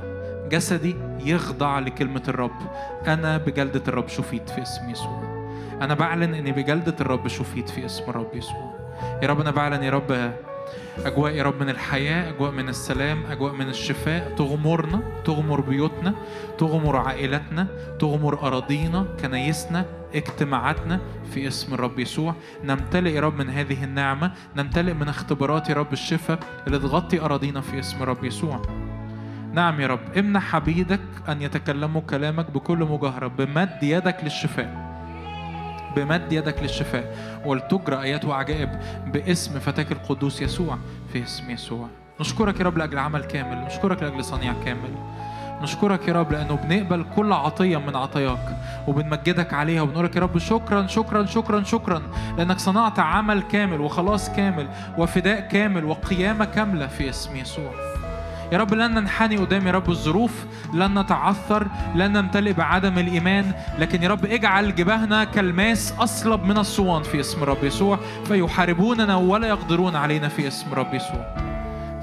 جسدي 0.49 0.95
يخضع 1.19 1.79
لكلمة 1.79 2.23
الرب. 2.27 2.71
أنا 3.07 3.37
بجلدة 3.37 3.83
الرب 3.87 4.07
شفيت 4.07 4.49
في 4.49 4.61
اسم 4.61 4.89
يسوع. 4.89 5.32
أنا 5.83 5.93
بعلن 5.93 6.33
إني 6.33 6.51
بجلدة 6.51 6.95
الرب 7.01 7.27
شفيت 7.27 7.69
في 7.69 7.85
اسم 7.85 8.03
الرب 8.09 8.29
يسوع. 8.33 8.73
يا 9.21 9.27
رب 9.27 9.41
أنا 9.41 9.51
بعلن 9.51 9.83
يا 9.83 9.89
رب 9.89 10.33
أجواء 11.05 11.31
يا 11.31 11.43
رب 11.43 11.61
من 11.61 11.69
الحياة 11.69 12.29
أجواء 12.29 12.51
من 12.51 12.69
السلام 12.69 13.23
أجواء 13.25 13.53
من 13.53 13.69
الشفاء. 13.69 14.35
تغمرنا 14.35 15.01
تغمر 15.25 15.61
بيوتنا 15.61 16.13
تغمر 16.57 16.95
عائلتنا 16.95 17.67
تغمر 17.99 18.47
أراضينا 18.47 19.05
كنايسنا 19.21 19.85
اجتماعاتنا 20.15 20.99
في 21.33 21.47
اسم 21.47 21.73
الرب 21.73 21.99
يسوع. 21.99 22.35
نمتلئ 22.63 23.09
يا 23.09 23.21
رب 23.21 23.37
من 23.37 23.49
هذه 23.49 23.83
النعمة 23.83 24.31
نمتلئ 24.55 24.93
من 24.93 25.09
اختبارات 25.09 25.69
يا 25.69 25.75
رب 25.75 25.93
الشفاء 25.93 26.39
اللي 26.67 26.79
تغطي 26.79 27.21
أراضينا 27.21 27.61
في 27.61 27.79
اسم 27.79 28.03
الرب 28.03 28.23
يسوع. 28.23 28.61
نعم 29.53 29.81
يا 29.81 29.87
رب 29.87 30.17
امنح 30.17 30.55
عبيدك 30.55 31.01
أن 31.29 31.41
يتكلموا 31.41 32.01
كلامك 32.01 32.51
بكل 32.51 32.77
مجاهرة 32.77 33.27
بمد 33.27 33.83
يدك 33.83 34.17
للشفاء. 34.23 34.92
بمد 35.95 36.33
يدك 36.33 36.61
للشفاء 36.61 37.17
ولتجرى 37.45 38.01
آيات 38.01 38.25
وعجائب 38.25 38.69
باسم 39.13 39.59
فتاك 39.59 39.91
القدوس 39.91 40.41
يسوع 40.41 40.77
في 41.13 41.23
اسم 41.23 41.49
يسوع. 41.51 41.87
نشكرك 42.19 42.59
يا 42.59 42.65
رب 42.65 42.77
لأجل 42.77 42.97
عمل 42.97 43.23
كامل 43.23 43.57
نشكرك 43.65 44.03
لأجل 44.03 44.23
صنيع 44.23 44.53
كامل. 44.65 44.95
نشكرك 45.61 46.07
يا 46.07 46.13
رب 46.13 46.31
لأنه 46.31 46.55
بنقبل 46.55 47.05
كل 47.15 47.33
عطية 47.33 47.77
من 47.77 47.95
عطاياك 47.95 48.57
وبنمجدك 48.87 49.53
عليها 49.53 49.81
وبنقولك 49.81 50.15
يا 50.15 50.21
رب 50.21 50.37
شكرا 50.37 50.87
شكرا 50.87 51.25
شكرا 51.25 51.63
شكرا 51.63 52.01
لأنك 52.37 52.59
صنعت 52.59 52.99
عمل 52.99 53.41
كامل 53.41 53.81
وخلاص 53.81 54.29
كامل 54.29 54.67
وفداء 54.97 55.39
كامل 55.39 55.85
وقيامة 55.85 56.45
كاملة 56.45 56.87
في 56.87 57.09
اسم 57.09 57.35
يسوع. 57.35 57.92
يا 58.53 58.57
رب 58.57 58.73
لن 58.73 58.91
ننحني 58.93 59.37
قدام 59.37 59.67
يا 59.67 59.71
رب 59.71 59.89
الظروف 59.89 60.45
لن 60.73 60.99
نتعثر 60.99 61.67
لن 61.95 62.13
نمتلئ 62.13 62.53
بعدم 62.53 62.99
الإيمان 62.99 63.53
لكن 63.79 64.03
يا 64.03 64.09
رب 64.09 64.25
اجعل 64.25 64.75
جباهنا 64.75 65.23
كالماس 65.23 65.93
أصلب 65.99 66.43
من 66.43 66.57
الصوان 66.57 67.03
في 67.03 67.19
اسم 67.19 67.43
رب 67.43 67.63
يسوع 67.63 67.99
فيحاربوننا 68.25 69.15
ولا 69.15 69.47
يقدرون 69.47 69.95
علينا 69.95 70.27
في 70.27 70.47
اسم 70.47 70.73
رب 70.73 70.93
يسوع. 70.93 71.35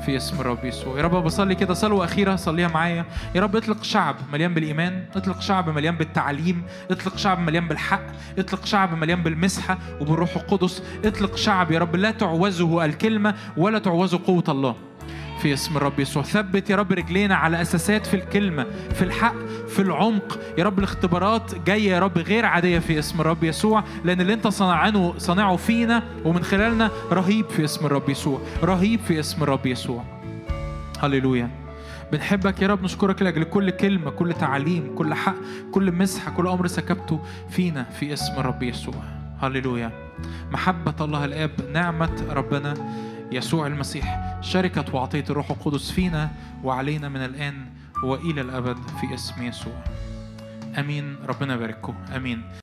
في 0.07 0.17
اسم 0.17 0.41
الرب 0.41 0.65
يسوع. 0.65 0.99
يا 0.99 1.03
رب 1.03 1.25
بصلي 1.25 1.55
كده 1.55 1.75
صلوة 1.75 2.05
أخيرة 2.05 2.37
صليها 2.37 2.69
معايا. 2.69 3.05
يا 3.35 3.41
رب 3.41 3.57
اطلق 3.57 3.83
شعب 3.83 4.17
مليان 4.33 4.55
بالإيمان 4.55 5.05
اطلق 5.17 5.41
شعب 5.41 5.69
مليان 5.69 5.97
بالتعليم 5.97 6.63
اطلق 6.91 7.17
شعب 7.17 7.39
مليان 7.39 7.69
بالحق 7.69 8.03
اطلق 8.39 8.65
شعب 8.65 8.95
مليان 8.95 9.23
بالمسحة 9.23 9.79
وبالروح 10.01 10.37
القدس 10.37 10.83
اطلق 11.05 11.37
شعب 11.37 11.71
يا 11.71 11.79
رب 11.79 11.97
لا 11.97 12.11
تعوزه 12.11 12.85
الكلمة 12.85 13.35
ولا 13.57 13.79
تعوزه 13.79 14.21
قوة 14.27 14.45
الله. 14.49 14.75
في 15.43 15.53
اسم 15.53 15.77
الرب 15.77 16.01
يسوع. 16.01 16.23
ثبت 16.23 16.71
يا 16.71 16.77
رب 16.77 16.93
رجلينا 16.93 17.35
على 17.35 17.63
أساسات 17.63 18.07
في 18.07 18.15
الكلمة 18.15 18.67
في 18.95 19.03
الحق 19.03 19.35
في 19.69 19.83
العمق. 19.83 20.39
يا 20.59 20.65
رب 20.65 20.79
الاختبارات 20.79 21.55
جاية 21.67 21.91
يا 21.91 21.99
رب 21.99 22.19
غير 22.19 22.47
عادية 22.47 22.79
في 22.79 22.99
اسم 22.99 23.21
الرب 23.21 23.45
يسوع 23.45 23.85
لأن 24.05 24.21
اللي 24.21 24.33
انت 24.35 24.47
صنعانه 24.47 25.15
صنعه 25.19 25.57
فينا 25.57 26.03
ومن 26.25 26.43
خلالنا 26.43 26.91
رهيب 27.13 27.49
في 27.49 27.65
اسم 27.65 27.87
الرب 27.87 28.09
يسوع 28.09 28.41
رهيب 28.63 29.01
في 29.01 29.21
اسم 29.21 29.43
الرب 29.43 29.67
يسوع. 29.67 30.05
هللويا. 30.99 31.51
بنحبك 32.13 32.63
يا 32.63 32.67
رب 32.67 32.83
نشكرك 32.83 33.23
لأجل 33.23 33.45
كل 33.45 33.71
كلمة 33.71 34.11
كل 34.11 34.33
تعليم 34.33 34.95
كل 34.95 35.15
حق 35.15 35.35
كل 35.73 35.93
مسحة 35.93 36.31
كل 36.31 36.47
أمر 36.47 36.67
سكبته 36.67 37.21
فينا 37.51 37.83
في 37.83 38.13
اسم 38.13 38.33
الرب 38.39 38.63
يسوع. 38.63 38.95
هللويا. 39.43 39.91
محبة 40.53 40.95
الله 41.01 41.25
الآب 41.25 41.51
نعمة 41.73 42.25
ربنا 42.31 42.75
يسوع 43.33 43.67
المسيح. 43.67 44.39
شركة 44.41 44.95
وعطية 44.95 45.25
الروح 45.31 45.51
القدس 45.51 45.91
فينا 45.91 46.31
وعلينا 46.65 47.09
من 47.09 47.25
الآن 47.25 47.67
وإلى 48.05 48.41
الأبد 48.41 48.77
في 49.01 49.15
اسم 49.15 49.43
يسوع. 49.43 49.85
أمين. 50.79 51.17
ربنا 51.29 51.55
يبارككم. 51.55 51.95
أمين. 52.17 52.60